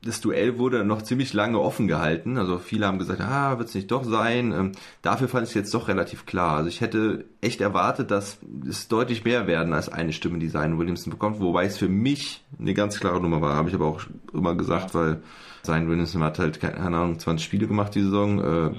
das 0.03 0.21
Duell 0.21 0.57
wurde 0.57 0.85
noch 0.85 1.01
ziemlich 1.01 1.33
lange 1.33 1.59
offen 1.59 1.87
gehalten. 1.87 2.37
Also 2.37 2.59
viele 2.59 2.85
haben 2.85 2.99
gesagt, 2.99 3.19
ah, 3.19 3.57
wird 3.57 3.69
es 3.69 3.75
nicht 3.75 3.91
doch 3.91 4.03
sein. 4.03 4.51
Ähm, 4.51 4.71
dafür 5.01 5.27
fand 5.27 5.43
ich 5.43 5.49
es 5.49 5.55
jetzt 5.55 5.73
doch 5.73 5.87
relativ 5.87 6.25
klar. 6.25 6.57
Also 6.57 6.69
ich 6.69 6.81
hätte 6.81 7.25
echt 7.41 7.61
erwartet, 7.61 8.11
dass 8.11 8.39
es 8.67 8.87
deutlich 8.87 9.25
mehr 9.25 9.47
werden 9.47 9.73
als 9.73 9.89
eine 9.89 10.13
Stimme, 10.13 10.39
die 10.39 10.49
Zion 10.49 10.77
Williamson 10.77 11.11
bekommt. 11.11 11.39
Wobei 11.39 11.65
es 11.65 11.77
für 11.77 11.89
mich 11.89 12.43
eine 12.59 12.73
ganz 12.73 12.99
klare 12.99 13.19
Nummer 13.19 13.41
war. 13.41 13.55
Habe 13.55 13.69
ich 13.69 13.75
aber 13.75 13.87
auch 13.87 14.01
immer 14.33 14.55
gesagt, 14.55 14.93
weil 14.93 15.21
Zion 15.63 15.89
Williamson 15.89 16.23
hat 16.23 16.39
halt, 16.39 16.59
keine 16.59 16.77
Ahnung, 16.77 17.19
20 17.19 17.45
Spiele 17.45 17.67
gemacht 17.67 17.95
die 17.95 18.03
Saison. 18.03 18.39
Äh, 18.39 18.71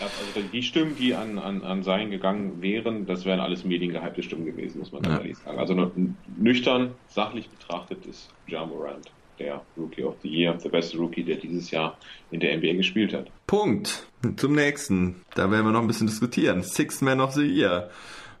also 0.00 0.48
die 0.52 0.62
Stimmen, 0.64 0.96
die 0.98 1.14
an, 1.14 1.38
an, 1.38 1.62
an 1.62 1.84
Sein 1.84 2.10
gegangen 2.10 2.60
wären, 2.60 3.06
das 3.06 3.24
wären 3.24 3.38
alles 3.38 3.64
mediengehypte 3.64 4.24
Stimmen 4.24 4.44
gewesen, 4.44 4.80
muss 4.80 4.90
man 4.90 5.04
ja. 5.04 5.18
ehrlich 5.18 5.38
sagen. 5.38 5.58
Also 5.60 5.92
nüchtern, 6.36 6.90
sachlich 7.08 7.48
betrachtet 7.48 8.04
ist 8.06 8.28
Ja 8.48 8.66
Morant 8.66 9.12
der 9.38 9.62
Rookie 9.76 10.04
of 10.04 10.16
the 10.22 10.28
Year, 10.28 10.54
der 10.54 10.68
beste 10.68 10.98
Rookie, 10.98 11.22
der 11.22 11.36
dieses 11.36 11.70
Jahr 11.70 11.96
in 12.30 12.40
der 12.40 12.56
NBA 12.56 12.74
gespielt 12.74 13.12
hat. 13.12 13.30
Punkt. 13.46 14.06
Zum 14.36 14.54
nächsten. 14.54 15.22
Da 15.34 15.50
werden 15.50 15.64
wir 15.64 15.72
noch 15.72 15.80
ein 15.80 15.86
bisschen 15.86 16.06
diskutieren. 16.06 16.62
Six 16.62 17.00
Man 17.00 17.20
of 17.20 17.32
the 17.32 17.42
Year. 17.42 17.90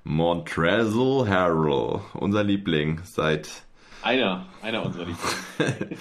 Montrezl 0.04 1.28
Harrell, 1.28 2.00
unser 2.14 2.42
Liebling 2.42 3.00
seit 3.04 3.64
einer, 4.02 4.46
einer 4.62 4.84
unserer 4.84 5.04
Lieblinge. 5.04 5.96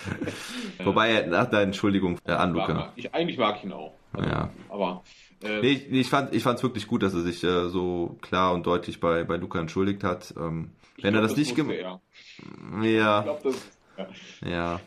Wobei, 0.84 1.22
nach 1.28 1.50
der 1.50 1.62
Entschuldigung 1.62 2.18
äh, 2.26 2.32
an 2.32 2.54
Luca. 2.54 2.92
Ich, 2.96 3.14
eigentlich 3.14 3.38
mag 3.38 3.58
ich 3.58 3.66
ihn 3.66 3.74
auch. 3.74 3.94
Also, 4.14 4.30
ja. 4.30 4.50
Aber. 4.70 5.04
Äh, 5.44 5.62
nee, 5.62 5.68
ich, 5.68 5.92
ich 5.92 6.10
fand 6.10 6.34
es 6.34 6.36
ich 6.36 6.64
wirklich 6.64 6.88
gut, 6.88 7.04
dass 7.04 7.14
er 7.14 7.22
sich 7.22 7.44
äh, 7.44 7.70
so 7.70 8.18
klar 8.22 8.54
und 8.54 8.66
deutlich 8.66 9.00
bei, 9.00 9.24
bei 9.24 9.38
Luca 9.38 9.60
entschuldigt 9.60 10.04
hat. 10.04 10.34
Ähm, 10.38 10.72
wenn 11.02 11.14
glaub, 11.14 11.16
er 11.16 11.22
das, 11.22 11.32
das 11.32 11.40
nicht 11.40 11.56
gemacht 11.56 11.78
Ja. 11.80 13.20
Ich 13.20 13.24
glaube, 13.24 13.40
das 13.44 13.56
ja. 14.46 14.80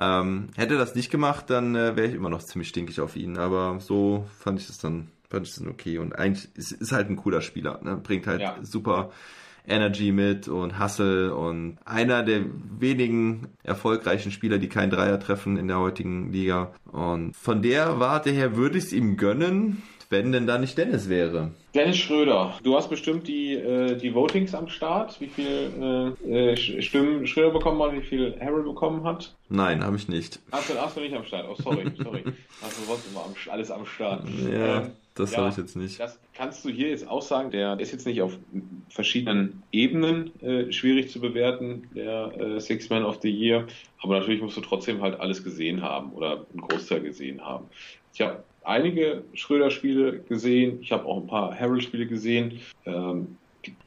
Ähm, 0.00 0.48
hätte 0.56 0.76
das 0.76 0.94
nicht 0.94 1.10
gemacht, 1.10 1.48
dann 1.48 1.74
äh, 1.74 1.96
wäre 1.96 2.06
ich 2.06 2.14
immer 2.14 2.30
noch 2.30 2.42
ziemlich 2.42 2.68
stinkig 2.68 3.00
auf 3.00 3.16
ihn. 3.16 3.38
Aber 3.38 3.78
so 3.80 4.26
fand 4.38 4.60
ich 4.60 4.68
es 4.68 4.78
dann, 4.78 5.08
fand 5.28 5.46
ich 5.46 5.52
es 5.52 5.58
dann 5.58 5.68
okay. 5.68 5.98
Und 5.98 6.18
eigentlich 6.18 6.48
ist, 6.54 6.72
ist 6.72 6.92
halt 6.92 7.08
ein 7.10 7.16
cooler 7.16 7.40
Spieler. 7.40 7.80
Ne? 7.82 7.96
Bringt 7.96 8.26
halt 8.26 8.40
ja. 8.40 8.56
super 8.62 9.10
Energy 9.66 10.12
mit 10.12 10.48
und 10.48 10.78
Hustle 10.78 11.34
und 11.34 11.78
einer 11.84 12.22
der 12.22 12.44
wenigen 12.78 13.48
erfolgreichen 13.62 14.30
Spieler, 14.30 14.58
die 14.58 14.68
keinen 14.68 14.90
Dreier 14.90 15.18
treffen 15.18 15.56
in 15.56 15.68
der 15.68 15.78
heutigen 15.78 16.32
Liga. 16.32 16.72
Und 16.90 17.36
von 17.36 17.62
der 17.62 17.98
Warte 17.98 18.30
her 18.30 18.56
würde 18.56 18.78
ich 18.78 18.84
es 18.84 18.92
ihm 18.92 19.16
gönnen 19.16 19.82
wenn 20.10 20.32
denn 20.32 20.46
da 20.46 20.58
nicht 20.58 20.78
Dennis 20.78 21.08
wäre. 21.08 21.50
Dennis 21.74 21.98
Schröder, 21.98 22.58
du 22.62 22.76
hast 22.76 22.88
bestimmt 22.88 23.28
die, 23.28 23.54
äh, 23.54 23.96
die 23.96 24.14
Votings 24.14 24.54
am 24.54 24.68
Start, 24.68 25.20
wie 25.20 25.28
viel 25.28 26.14
äh, 26.26 26.52
äh 26.52 26.56
Stimmen 26.82 27.26
Schröder 27.26 27.50
bekommen 27.50 27.82
hat, 27.82 27.92
wie 27.92 28.04
viel 28.04 28.38
Harold 28.40 28.64
bekommen 28.64 29.04
hat? 29.04 29.34
Nein, 29.48 29.84
habe 29.84 29.96
ich 29.96 30.08
nicht. 30.08 30.40
Hast 30.52 30.70
du, 30.70 30.74
hast 30.74 30.96
du 30.96 31.00
nicht 31.00 31.14
am 31.14 31.24
Start? 31.24 31.46
Oh, 31.48 31.54
sorry, 31.62 31.84
sorry. 32.02 32.22
du 32.22 32.84
sonst 32.86 33.06
immer 33.10 33.24
alles 33.52 33.70
am 33.70 33.84
Start. 33.86 34.24
Ja. 34.50 34.82
Ähm, 34.82 34.90
das 35.16 35.32
ja, 35.32 35.38
habe 35.38 35.48
ich 35.48 35.56
jetzt 35.56 35.76
nicht. 35.76 35.98
Das 35.98 36.18
kannst 36.34 36.62
du 36.64 36.68
hier 36.68 36.90
jetzt 36.90 37.08
auch 37.08 37.22
sagen. 37.22 37.50
Der 37.50 37.80
ist 37.80 37.90
jetzt 37.90 38.06
nicht 38.06 38.20
auf 38.20 38.38
verschiedenen 38.90 39.62
Ebenen 39.72 40.30
äh, 40.42 40.70
schwierig 40.72 41.10
zu 41.10 41.20
bewerten, 41.20 41.88
der 41.94 42.38
äh, 42.38 42.60
Six 42.60 42.90
Man 42.90 43.04
of 43.04 43.20
the 43.22 43.30
Year. 43.30 43.66
Aber 44.02 44.18
natürlich 44.18 44.42
musst 44.42 44.58
du 44.58 44.60
trotzdem 44.60 45.00
halt 45.00 45.18
alles 45.18 45.42
gesehen 45.42 45.80
haben 45.80 46.12
oder 46.12 46.44
einen 46.52 46.68
Großteil 46.68 47.00
gesehen 47.00 47.42
haben. 47.42 47.64
Ich 48.12 48.20
habe 48.20 48.44
einige 48.66 49.24
Schröder-Spiele 49.34 50.20
gesehen. 50.20 50.78
Ich 50.82 50.92
habe 50.92 51.06
auch 51.06 51.18
ein 51.18 51.26
paar 51.26 51.58
Harold-Spiele 51.58 52.06
gesehen. 52.06 52.60
Ähm, 52.84 53.36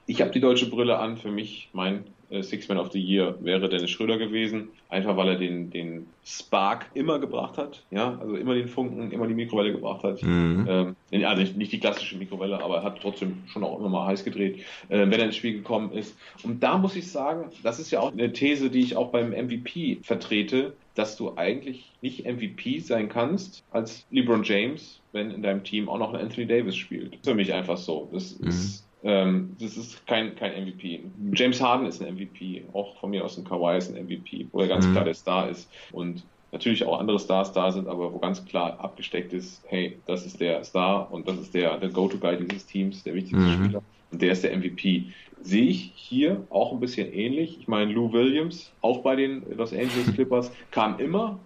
ich 0.07 0.21
habe 0.21 0.31
die 0.31 0.39
deutsche 0.39 0.69
Brille 0.69 0.97
an. 0.97 1.17
Für 1.17 1.31
mich 1.31 1.69
mein 1.73 2.03
äh, 2.29 2.41
Six 2.41 2.67
Man 2.67 2.77
of 2.77 2.91
the 2.91 2.99
Year 2.99 3.35
wäre 3.41 3.69
Dennis 3.69 3.91
Schröder 3.91 4.17
gewesen. 4.17 4.69
Einfach 4.89 5.15
weil 5.17 5.29
er 5.29 5.35
den, 5.35 5.69
den 5.69 6.07
Spark 6.25 6.87
immer 6.93 7.19
gebracht 7.19 7.57
hat. 7.57 7.83
Ja, 7.91 8.17
also 8.19 8.35
immer 8.35 8.55
den 8.55 8.67
Funken, 8.67 9.11
immer 9.11 9.27
die 9.27 9.33
Mikrowelle 9.33 9.71
gebracht 9.71 10.03
hat. 10.03 10.21
Mhm. 10.23 10.95
Ähm, 11.11 11.25
also 11.25 11.41
nicht, 11.41 11.57
nicht 11.57 11.71
die 11.71 11.79
klassische 11.79 12.17
Mikrowelle, 12.17 12.61
aber 12.61 12.77
er 12.77 12.83
hat 12.83 12.99
trotzdem 13.01 13.43
schon 13.47 13.63
auch 13.63 13.79
immer 13.79 13.89
mal 13.89 14.07
heiß 14.07 14.23
gedreht, 14.23 14.59
äh, 14.89 14.99
wenn 14.99 15.13
er 15.13 15.25
ins 15.25 15.35
Spiel 15.35 15.53
gekommen 15.53 15.91
ist. 15.91 16.17
Und 16.43 16.63
da 16.63 16.77
muss 16.77 16.95
ich 16.95 17.11
sagen, 17.11 17.51
das 17.63 17.79
ist 17.79 17.91
ja 17.91 17.99
auch 17.99 18.11
eine 18.11 18.31
These, 18.33 18.69
die 18.69 18.81
ich 18.81 18.95
auch 18.95 19.11
beim 19.11 19.29
MVP 19.29 19.99
vertrete, 20.01 20.73
dass 20.99 21.15
du 21.15 21.37
eigentlich 21.37 21.97
nicht 22.01 22.25
MVP 22.25 22.79
sein 22.79 23.07
kannst 23.09 23.63
als 23.69 24.05
LeBron 24.09 24.43
James, 24.43 25.01
wenn 25.13 25.31
in 25.31 25.41
deinem 25.41 25.63
Team 25.63 25.87
auch 25.87 25.97
noch 25.97 26.13
ein 26.13 26.19
Anthony 26.19 26.45
Davis 26.45 26.75
spielt. 26.75 27.19
Für 27.23 27.35
mich 27.35 27.53
einfach 27.53 27.77
so. 27.77 28.09
Das 28.11 28.37
Mhm. 28.37 28.47
ist 28.49 28.85
ähm, 29.01 29.55
das 29.57 29.77
ist 29.77 30.05
kein, 30.07 30.35
kein 30.35 30.51
MVP. 30.51 31.09
James 31.33 31.61
Harden 31.61 31.87
ist 31.87 32.01
ein 32.01 32.07
MVP, 32.15 32.67
auch 32.73 32.99
von 32.99 33.11
mir 33.11 33.23
aus 33.23 33.37
ein 33.37 33.45
Kawhi 33.45 33.77
ist 33.77 33.89
ein 33.89 33.95
MVP, 33.95 34.49
wo 34.51 34.59
er 34.59 34.67
ganz 34.67 34.87
Mhm. 34.87 34.91
klar 34.91 35.05
der 35.05 35.13
Star 35.13 35.49
ist. 35.49 35.71
Und 35.89 36.27
natürlich 36.51 36.83
auch 36.85 36.99
andere 36.99 37.17
Stars 37.19 37.53
da 37.53 37.71
sind, 37.71 37.87
aber 37.87 38.11
wo 38.13 38.19
ganz 38.19 38.43
klar 38.43 38.77
abgesteckt 38.81 39.31
ist, 39.31 39.63
hey, 39.67 40.01
das 40.05 40.25
ist 40.25 40.41
der 40.41 40.63
Star 40.65 41.09
und 41.11 41.27
das 41.29 41.37
ist 41.39 41.53
der, 41.53 41.77
der 41.77 41.89
Go-To-Guy 41.89 42.39
dieses 42.45 42.65
Teams, 42.65 43.03
der 43.03 43.13
wichtigste 43.15 43.37
Mhm. 43.37 43.51
Spieler. 43.51 43.83
Und 44.11 44.21
der 44.21 44.31
ist 44.33 44.43
der 44.43 44.51
MVP. 44.51 45.13
Sehe 45.41 45.67
ich 45.67 45.93
hier 45.95 46.45
auch 46.49 46.71
ein 46.73 46.79
bisschen 46.79 47.11
ähnlich. 47.13 47.57
Ich 47.59 47.67
meine, 47.67 47.91
Lou 47.91 48.11
Williams, 48.11 48.71
auch 48.81 48.99
bei 48.99 49.15
den 49.15 49.43
Los 49.55 49.71
Angeles 49.71 50.13
Clippers, 50.13 50.51
kam 50.71 50.99
immer, 50.99 51.39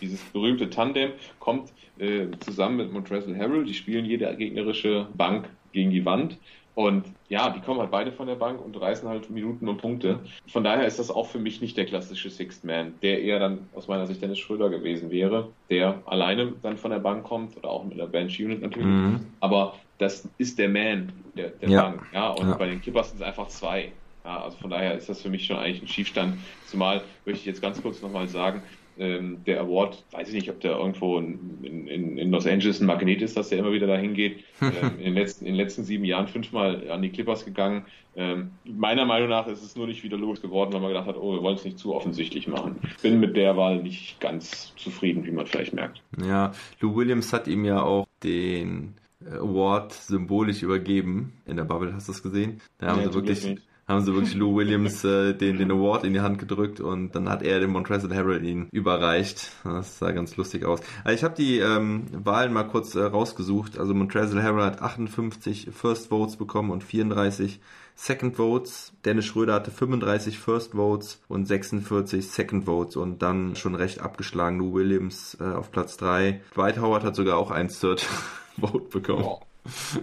dieses 0.00 0.20
berühmte 0.30 0.70
Tandem, 0.70 1.10
kommt 1.38 1.72
äh, 1.98 2.26
zusammen 2.40 2.76
mit 2.76 2.92
Montrezl 2.92 3.36
Harrell. 3.36 3.64
Die 3.64 3.74
spielen 3.74 4.04
jede 4.04 4.34
gegnerische 4.36 5.08
Bank 5.14 5.48
gegen 5.72 5.90
die 5.90 6.04
Wand. 6.04 6.38
Und 6.76 7.06
ja, 7.30 7.48
die 7.48 7.60
kommen 7.60 7.80
halt 7.80 7.90
beide 7.90 8.12
von 8.12 8.26
der 8.26 8.34
Bank 8.34 8.62
und 8.62 8.78
reißen 8.78 9.08
halt 9.08 9.30
Minuten 9.30 9.66
und 9.66 9.78
Punkte. 9.78 10.20
Von 10.46 10.62
daher 10.62 10.86
ist 10.86 10.98
das 10.98 11.10
auch 11.10 11.26
für 11.26 11.38
mich 11.38 11.62
nicht 11.62 11.74
der 11.78 11.86
klassische 11.86 12.28
Sixth 12.28 12.64
Man, 12.64 12.92
der 13.00 13.22
eher 13.22 13.38
dann 13.38 13.60
aus 13.74 13.88
meiner 13.88 14.06
Sicht 14.06 14.20
Dennis 14.20 14.38
Schröder 14.38 14.68
gewesen 14.68 15.10
wäre, 15.10 15.48
der 15.70 16.02
alleine 16.04 16.52
dann 16.60 16.76
von 16.76 16.90
der 16.90 16.98
Bank 16.98 17.24
kommt 17.24 17.56
oder 17.56 17.70
auch 17.70 17.82
mit 17.82 17.94
einer 17.94 18.06
Bench 18.06 18.38
Unit 18.44 18.60
natürlich. 18.60 18.86
Mhm. 18.86 19.20
Aber 19.40 19.76
das 19.98 20.28
ist 20.38 20.58
der 20.58 20.68
Man 20.68 21.12
der, 21.36 21.50
der 21.50 21.68
Ja. 21.68 21.82
Bank. 21.82 22.02
Ja, 22.12 22.30
und 22.30 22.48
Ja. 22.48 22.54
bei 22.56 22.66
den 22.66 22.80
Clippers 22.80 23.10
sind 23.10 23.20
es 23.20 23.26
einfach 23.26 23.48
zwei. 23.48 23.92
Ja, 24.24 24.42
also 24.42 24.56
von 24.58 24.70
daher 24.70 24.94
ist 24.96 25.08
das 25.08 25.22
für 25.22 25.30
mich 25.30 25.46
schon 25.46 25.56
eigentlich 25.56 25.82
ein 25.82 25.88
Schiefstand. 25.88 26.38
Zumal 26.66 27.02
möchte 27.24 27.40
ich 27.40 27.46
jetzt 27.46 27.62
ganz 27.62 27.80
kurz 27.80 28.02
nochmal 28.02 28.26
sagen, 28.28 28.62
ähm, 28.98 29.44
der 29.44 29.60
Award, 29.60 30.02
weiß 30.12 30.28
ich 30.28 30.34
nicht, 30.34 30.50
ob 30.50 30.60
der 30.60 30.72
irgendwo 30.78 31.18
in, 31.18 31.62
in, 31.86 32.16
in 32.18 32.30
Los 32.30 32.46
Angeles 32.46 32.80
ein 32.80 32.86
Magnet 32.86 33.20
ist, 33.20 33.36
dass 33.36 33.50
der 33.50 33.58
immer 33.58 33.72
wieder 33.72 33.86
dahin 33.86 34.14
geht. 34.14 34.42
ähm, 34.62 34.98
in, 34.98 35.04
den 35.04 35.14
letzten, 35.14 35.44
in 35.44 35.52
den 35.52 35.56
letzten 35.62 35.84
sieben 35.84 36.04
Jahren 36.04 36.28
fünfmal 36.28 36.90
an 36.90 37.02
die 37.02 37.10
Clippers 37.10 37.44
gegangen. 37.44 37.84
Ähm, 38.16 38.52
meiner 38.64 39.04
Meinung 39.04 39.28
nach 39.28 39.46
ist 39.48 39.62
es 39.62 39.76
nur 39.76 39.86
nicht 39.86 40.02
wieder 40.02 40.16
los 40.16 40.40
geworden, 40.40 40.72
weil 40.72 40.80
man 40.80 40.88
gedacht 40.88 41.06
hat, 41.06 41.18
oh, 41.18 41.34
wir 41.34 41.42
wollen 41.42 41.56
es 41.56 41.64
nicht 41.64 41.78
zu 41.78 41.94
offensichtlich 41.94 42.48
machen. 42.48 42.76
Bin 43.02 43.20
mit 43.20 43.36
der 43.36 43.56
Wahl 43.58 43.82
nicht 43.82 44.18
ganz 44.20 44.74
zufrieden, 44.76 45.26
wie 45.26 45.30
man 45.30 45.46
vielleicht 45.46 45.74
merkt. 45.74 46.02
Ja, 46.24 46.52
Lou 46.80 46.96
Williams 46.96 47.32
hat 47.34 47.46
ihm 47.46 47.66
ja 47.66 47.82
auch 47.82 48.06
den 48.24 48.94
Award 49.24 49.92
symbolisch 49.92 50.62
übergeben. 50.62 51.32
In 51.46 51.56
der 51.56 51.64
Bubble 51.64 51.94
hast 51.94 52.08
du 52.08 52.12
es 52.12 52.22
gesehen. 52.22 52.60
Da 52.78 52.88
haben 52.88 53.00
Nee, 53.00 53.06
sie 53.06 53.14
wirklich, 53.14 53.56
haben 53.88 54.04
sie 54.04 54.14
wirklich 54.14 54.34
Lou 54.34 54.56
Williams 54.56 55.04
äh, 55.04 55.32
den, 55.34 55.58
den 55.58 55.70
Award 55.70 56.04
in 56.04 56.12
die 56.12 56.20
Hand 56.20 56.38
gedrückt 56.38 56.80
und 56.80 57.14
dann 57.14 57.28
hat 57.28 57.42
er 57.42 57.60
dem 57.60 57.70
Montrezl 57.70 58.14
Harrell 58.14 58.44
ihn 58.44 58.68
überreicht. 58.72 59.52
Das 59.64 59.98
sah 59.98 60.10
ganz 60.12 60.36
lustig 60.36 60.64
aus. 60.64 60.80
Also 61.04 61.14
ich 61.14 61.24
habe 61.24 61.34
die 61.34 61.58
ähm, 61.58 62.04
Wahlen 62.12 62.52
mal 62.52 62.64
kurz 62.64 62.94
äh, 62.94 63.02
rausgesucht. 63.02 63.78
Also 63.78 63.94
Montrezl 63.94 64.42
Harrell 64.42 64.64
hat 64.64 64.82
58 64.82 65.68
First 65.72 66.08
Votes 66.08 66.36
bekommen 66.36 66.70
und 66.70 66.84
34 66.84 67.60
Second 67.94 68.36
Votes. 68.36 68.92
Dennis 69.06 69.24
Schröder 69.24 69.54
hatte 69.54 69.70
35 69.70 70.38
First 70.38 70.72
Votes 70.72 71.22
und 71.28 71.46
46 71.46 72.28
Second 72.28 72.66
Votes 72.66 72.96
und 72.96 73.22
dann 73.22 73.56
schon 73.56 73.74
recht 73.74 74.00
abgeschlagen 74.00 74.58
Lou 74.58 74.74
Williams 74.74 75.38
äh, 75.40 75.44
auf 75.44 75.70
Platz 75.70 75.96
3. 75.96 76.42
Dwight 76.54 76.78
Howard 76.78 77.04
hat 77.04 77.16
sogar 77.16 77.38
auch 77.38 77.50
ein 77.50 77.68
Third 77.68 78.06
Vote 78.60 78.88
bekommen. 78.90 79.24
Ja. 79.24 80.00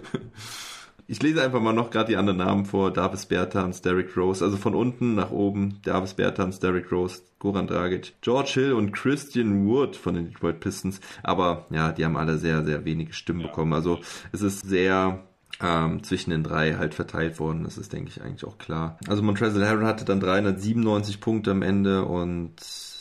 Ich 1.06 1.22
lese 1.22 1.42
einfach 1.42 1.60
mal 1.60 1.74
noch 1.74 1.90
gerade 1.90 2.08
die 2.08 2.16
anderen 2.16 2.38
Namen 2.38 2.64
vor. 2.64 2.90
Davis 2.90 3.26
Bertans, 3.26 3.82
Derrick 3.82 4.16
Rose. 4.16 4.42
Also 4.42 4.56
von 4.56 4.74
unten 4.74 5.14
nach 5.14 5.30
oben. 5.30 5.80
Davis 5.82 6.14
Bertans, 6.14 6.60
Derrick 6.60 6.90
Rose, 6.90 7.20
Goran 7.38 7.66
Dragic, 7.66 8.14
George 8.22 8.52
Hill 8.54 8.72
und 8.72 8.92
Christian 8.92 9.66
Wood 9.66 9.96
von 9.96 10.14
den 10.14 10.30
Detroit 10.30 10.60
Pistons. 10.60 11.00
Aber 11.22 11.66
ja, 11.68 11.92
die 11.92 12.06
haben 12.06 12.16
alle 12.16 12.38
sehr, 12.38 12.64
sehr 12.64 12.86
wenige 12.86 13.12
Stimmen 13.12 13.42
bekommen. 13.42 13.74
Also 13.74 14.00
es 14.32 14.40
ist 14.40 14.66
sehr 14.66 15.22
ähm, 15.60 16.02
zwischen 16.02 16.30
den 16.30 16.42
drei 16.42 16.76
halt 16.76 16.94
verteilt 16.94 17.38
worden. 17.38 17.64
Das 17.64 17.76
ist, 17.76 17.92
denke 17.92 18.08
ich, 18.08 18.22
eigentlich 18.22 18.44
auch 18.46 18.56
klar. 18.56 18.98
Also 19.06 19.22
Montrezl 19.22 19.62
Harrell 19.62 19.86
hatte 19.86 20.06
dann 20.06 20.20
397 20.20 21.20
Punkte 21.20 21.50
am 21.50 21.60
Ende 21.60 22.06
und 22.06 22.54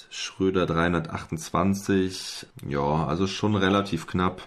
Schröder 0.09 0.65
328. 0.65 2.47
Ja, 2.67 3.05
also 3.07 3.27
schon 3.27 3.55
relativ 3.55 4.07
knapp. 4.07 4.41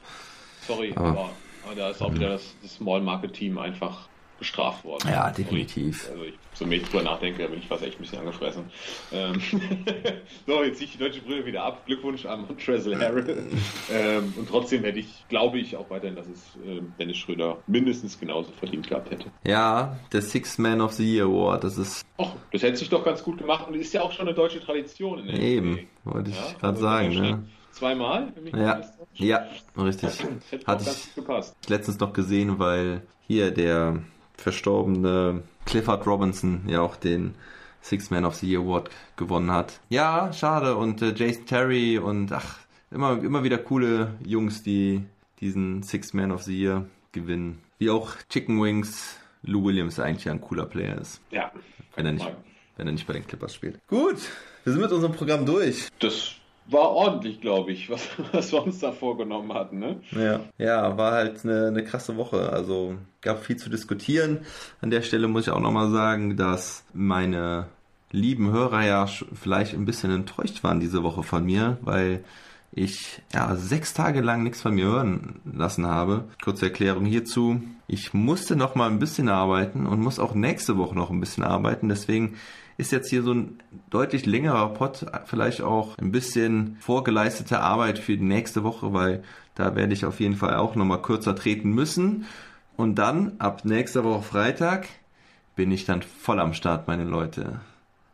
Sorry, 0.67 0.93
Aber- 0.97 1.09
aber, 1.09 1.31
aber 1.65 1.75
da 1.75 1.91
ist 1.91 2.03
auch 2.03 2.13
wieder 2.15 2.31
das, 2.31 2.55
das 2.63 2.75
Small 2.75 3.01
Market 3.03 3.33
Team 3.35 3.59
einfach 3.59 4.09
bestraft 4.39 4.85
worden. 4.85 5.09
Ja, 5.09 5.31
definitiv. 5.31 6.11
Also 6.11 6.25
ich, 6.25 6.35
so 6.53 6.67
wenn 6.67 6.73
ich 6.73 6.83
drüber 6.85 7.03
nachdenke, 7.05 7.43
da 7.43 7.49
bin 7.49 7.59
ich 7.59 7.67
fast 7.67 7.83
echt 7.83 7.99
ein 7.99 8.03
bisschen 8.03 8.19
angefressen. 8.19 8.65
Ähm, 9.11 9.41
so, 10.47 10.63
jetzt 10.63 10.77
ziehe 10.77 10.87
ich 10.87 10.93
die 10.93 10.99
deutsche 10.99 11.23
Brille 11.23 11.47
wieder 11.47 11.65
ab. 11.65 11.87
Glückwunsch 11.87 12.27
an 12.27 12.43
Montrezl 12.43 12.95
Harrell. 13.01 13.47
ähm, 13.91 14.35
und 14.37 14.47
trotzdem 14.47 14.85
hätte 14.85 14.99
ich, 14.99 15.25
glaube 15.31 15.59
ich, 15.59 15.75
auch 15.77 15.89
weiterhin, 15.89 16.17
dass 16.17 16.27
es 16.27 16.43
ähm, 16.67 16.93
Dennis 16.99 17.17
Schröder 17.17 17.63
mindestens 17.67 18.21
genauso 18.21 18.53
verdient 18.53 18.87
gehabt 18.89 19.11
hätte. 19.11 19.31
Ja, 19.47 19.97
der 20.13 20.21
Six 20.21 20.59
Man 20.59 20.83
of 20.83 20.93
the 20.93 21.15
Year 21.17 21.25
Award, 21.25 21.65
das 21.65 21.79
ist 21.79 22.05
Och, 22.19 22.35
das 22.53 22.63
hätte 22.63 22.77
sich 22.77 22.91
doch 22.91 23.05
ganz 23.05 23.23
gut 23.23 23.39
gemacht 23.39 23.67
und 23.69 23.75
ist 23.75 23.95
ja 23.95 24.03
auch 24.03 24.13
schon 24.13 24.27
eine 24.27 24.35
deutsche 24.35 24.61
Tradition 24.61 25.21
in 25.21 25.27
der 25.29 25.39
eben, 25.41 25.73
NBA. 25.73 25.83
wollte 26.13 26.31
ich 26.31 26.37
Ja, 26.37 26.43
gerade 26.61 26.67
also 26.69 26.81
sagen. 26.83 27.09
Ne? 27.15 27.45
Zweimal? 27.77 28.33
Ja, 28.55 28.81
ja, 29.15 29.47
richtig. 29.77 30.11
Hatte 30.67 30.91
ich 30.91 31.15
gepasst. 31.15 31.55
letztens 31.69 31.99
noch 32.01 32.13
gesehen, 32.15 32.59
weil 32.59 33.03
hier 33.27 33.51
der 33.51 33.99
verstorbene 34.39 35.43
Clifford 35.67 36.07
Robinson 36.07 36.63
ja 36.69 36.81
auch 36.81 36.97
den 36.97 37.35
Six 37.83 38.11
Man 38.11 38.25
of 38.25 38.35
the 38.37 38.51
Year 38.51 38.61
Award 38.63 38.91
gewonnen 39.17 39.51
hat. 39.51 39.81
Ja, 39.91 40.33
schade. 40.33 40.77
Und 40.77 41.03
äh, 41.03 41.13
Jason 41.15 41.45
Terry 41.47 41.99
und 41.99 42.33
ach, 42.33 42.59
immer, 42.91 43.23
immer 43.23 43.45
wieder 43.45 43.59
coole 43.59 44.15
Jungs, 44.25 44.63
die 44.63 45.05
diesen 45.41 45.83
Six 45.83 46.15
Man 46.15 46.33
of 46.33 46.43
the 46.45 46.59
Year 46.59 46.87
gewinnen. 47.13 47.61
Wie 47.79 47.91
auch 47.91 48.13
Chicken 48.31 48.61
Wings, 48.63 49.19
Lou 49.43 49.65
Williams 49.65 50.01
eigentlich 50.01 50.29
ein 50.31 50.41
cooler 50.41 50.65
Player 50.65 50.99
ist, 50.99 51.21
Ja. 51.31 51.53
wenn 51.95 52.07
er 52.07 52.13
nicht, 52.13 52.27
wenn 52.79 52.87
er 52.87 52.93
nicht 52.93 53.07
bei 53.07 53.13
den 53.13 53.27
Clippers 53.27 53.55
spielt. 53.55 53.79
Gut, 53.87 54.17
wir 54.65 54.73
sind 54.73 54.81
mit 54.81 54.91
unserem 54.93 55.13
Programm 55.13 55.45
durch. 55.45 55.89
Das 55.99 56.33
war 56.69 56.91
ordentlich, 56.91 57.41
glaube 57.41 57.73
ich, 57.73 57.91
was, 57.91 58.09
was 58.33 58.53
wir 58.53 58.63
uns 58.63 58.79
da 58.79 58.93
vorgenommen 58.93 59.53
hatten. 59.53 59.79
Ne? 59.79 60.01
Ja, 60.13 60.41
ja, 60.59 60.97
war 60.97 61.13
halt 61.13 61.45
eine, 61.45 61.69
eine 61.69 61.85
krasse 61.85 62.17
Woche. 62.17 62.53
Also 62.53 62.97
gab 63.21 63.45
viel 63.45 63.57
zu 63.57 63.71
diskutieren. 63.71 64.41
An 64.81 64.91
der 64.91 65.03
Stelle 65.03 65.29
muss 65.29 65.47
ich 65.47 65.53
auch 65.53 65.61
nochmal 65.61 65.91
sagen, 65.91 66.37
dass 66.37 66.85
meine 66.93 67.67
lieben 68.13 68.51
Hörer 68.51 68.85
ja 68.85 69.07
vielleicht 69.07 69.75
ein 69.75 69.85
bisschen 69.85 70.11
enttäuscht 70.11 70.63
waren 70.63 70.81
diese 70.81 71.03
Woche 71.03 71.23
von 71.23 71.45
mir, 71.45 71.79
weil 71.83 72.25
ich 72.73 73.23
ja 73.33 73.57
sechs 73.57 73.95
Tage 73.95 74.21
lang 74.21 74.43
nichts 74.43 74.61
von 74.61 74.75
mir 74.75 74.85
hören 74.85 75.41
lassen 75.45 75.87
habe. 75.87 76.25
Kurze 76.45 76.67
Erklärung 76.67 77.05
hierzu. 77.05 77.63
Ich 77.89 78.13
musste 78.13 78.55
noch 78.55 78.75
mal 78.75 78.91
ein 78.91 78.99
bisschen 78.99 79.29
arbeiten 79.29 79.87
und 79.87 80.01
muss 80.01 80.19
auch 80.19 80.35
nächste 80.35 80.77
Woche 80.77 80.95
noch 80.95 81.11
ein 81.11 81.21
bisschen 81.21 81.43
arbeiten. 81.43 81.89
Deswegen 81.89 82.37
ist 82.77 82.93
jetzt 82.93 83.09
hier 83.11 83.23
so 83.23 83.33
ein 83.33 83.59
deutlich 83.91 84.27
längerer 84.27 84.69
Pod, 84.75 85.07
vielleicht 85.25 85.63
auch 85.63 85.97
ein 85.99 86.13
bisschen 86.13 86.77
vorgeleistete 86.81 87.61
Arbeit 87.61 87.99
für 87.99 88.17
die 88.17 88.25
nächste 88.25 88.65
Woche, 88.65 88.93
weil 88.93 89.23
da 89.55 89.75
werde 89.75 89.95
ich 89.95 90.05
auf 90.05 90.21
jeden 90.21 90.37
Fall 90.37 90.57
auch 90.57 90.75
noch 90.75 90.85
mal 90.85 91.01
kürzer 91.01 91.35
treten 91.35 91.71
müssen. 91.71 92.27
Und 92.77 92.97
dann, 92.97 93.33
ab 93.39 93.65
nächster 93.65 94.05
Woche 94.05 94.23
Freitag, 94.23 94.87
bin 95.55 95.71
ich 95.71 95.87
dann 95.87 96.03
voll 96.03 96.39
am 96.39 96.53
Start, 96.53 96.87
meine 96.87 97.05
Leute. 97.05 97.61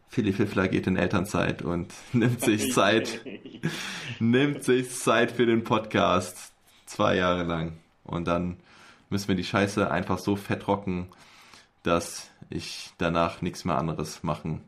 Philly 0.08 0.32
Fiffler 0.32 0.68
geht 0.68 0.86
in 0.86 0.96
Elternzeit 0.96 1.62
und 1.62 1.92
nimmt 2.12 2.40
sich 2.42 2.72
Zeit, 2.72 3.22
nimmt 4.20 4.62
sich 4.62 4.90
Zeit 4.94 5.32
für 5.32 5.46
den 5.46 5.64
Podcast. 5.64 6.52
Zwei 6.86 7.16
Jahre 7.16 7.42
lang. 7.44 7.78
Und 8.04 8.28
dann 8.28 8.58
müssen 9.08 9.28
wir 9.28 9.34
die 9.34 9.44
Scheiße 9.44 9.90
einfach 9.90 10.18
so 10.18 10.36
fettrocken, 10.36 11.06
dass 11.82 12.31
ich 12.52 12.90
danach 12.98 13.42
nichts 13.42 13.64
mehr 13.64 13.78
anderes 13.78 14.22
machen 14.22 14.62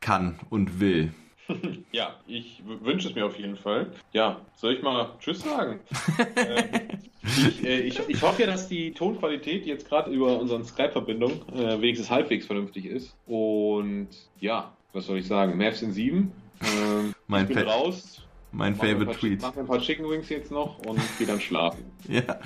kann 0.00 0.38
und 0.50 0.80
will. 0.80 1.12
Ja, 1.90 2.14
ich 2.28 2.62
wünsche 2.64 3.08
es 3.08 3.16
mir 3.16 3.26
auf 3.26 3.36
jeden 3.36 3.56
Fall. 3.56 3.90
Ja, 4.12 4.40
soll 4.54 4.74
ich 4.74 4.82
mal 4.82 5.16
Tschüss 5.18 5.40
sagen? 5.42 5.80
ähm, 6.36 7.00
ich, 7.24 7.64
äh, 7.64 7.80
ich, 7.80 7.98
ich 8.08 8.22
hoffe 8.22 8.42
ja, 8.42 8.46
dass 8.46 8.68
die 8.68 8.92
Tonqualität 8.92 9.66
jetzt 9.66 9.88
gerade 9.88 10.12
über 10.12 10.38
unseren 10.38 10.64
Skype-Verbindung 10.64 11.42
äh, 11.52 11.80
wenigstens 11.80 12.08
halbwegs 12.08 12.46
vernünftig 12.46 12.86
ist. 12.86 13.16
Und 13.26 14.08
ja, 14.38 14.72
was 14.92 15.06
soll 15.06 15.18
ich 15.18 15.26
sagen? 15.26 15.58
Mavs 15.58 15.82
in 15.82 15.92
sieben. 15.92 16.30
Ähm, 16.62 17.14
Mein 17.26 17.48
ich 17.50 17.56
bin 17.56 17.66
raus. 17.66 18.22
Mein 18.52 18.74
Mach 18.76 18.84
favorite 18.84 19.06
paar- 19.06 19.14
Tweet. 19.16 19.42
Mach 19.42 19.54
mir 19.56 19.60
ein 19.62 19.66
paar 19.66 19.80
Chicken 19.80 20.08
Wings 20.08 20.28
jetzt 20.28 20.52
noch 20.52 20.78
und 20.86 21.00
geh 21.18 21.26
dann 21.26 21.40
schlafen. 21.40 21.84
Ja, 22.08 22.38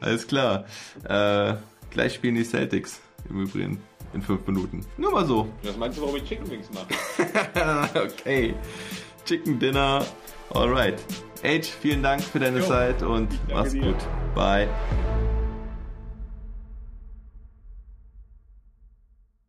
alles 0.00 0.26
klar. 0.26 0.66
Äh, 1.04 1.54
gleich 1.90 2.12
spielen 2.12 2.34
die 2.34 2.44
Celtics 2.44 3.00
im 3.30 3.40
Übrigen. 3.40 3.80
In 4.12 4.22
fünf 4.22 4.46
Minuten. 4.46 4.80
Nur 4.96 5.12
mal 5.12 5.24
so. 5.24 5.48
Was 5.62 5.76
meinst 5.76 5.98
du, 5.98 6.02
warum 6.02 6.16
ich 6.16 6.24
Chicken 6.24 6.50
Wings 6.50 6.68
mache? 6.72 6.88
okay. 8.04 8.54
Chicken 9.24 9.58
Dinner. 9.58 10.04
Alright. 10.50 11.00
Age, 11.44 11.66
vielen 11.80 12.02
Dank 12.02 12.22
für 12.22 12.38
deine 12.38 12.58
Jo. 12.60 12.66
Zeit 12.66 13.02
und 13.02 13.28
mach's 13.52 13.72
dir. 13.72 13.82
gut. 13.82 13.96
Bye. 14.34 14.68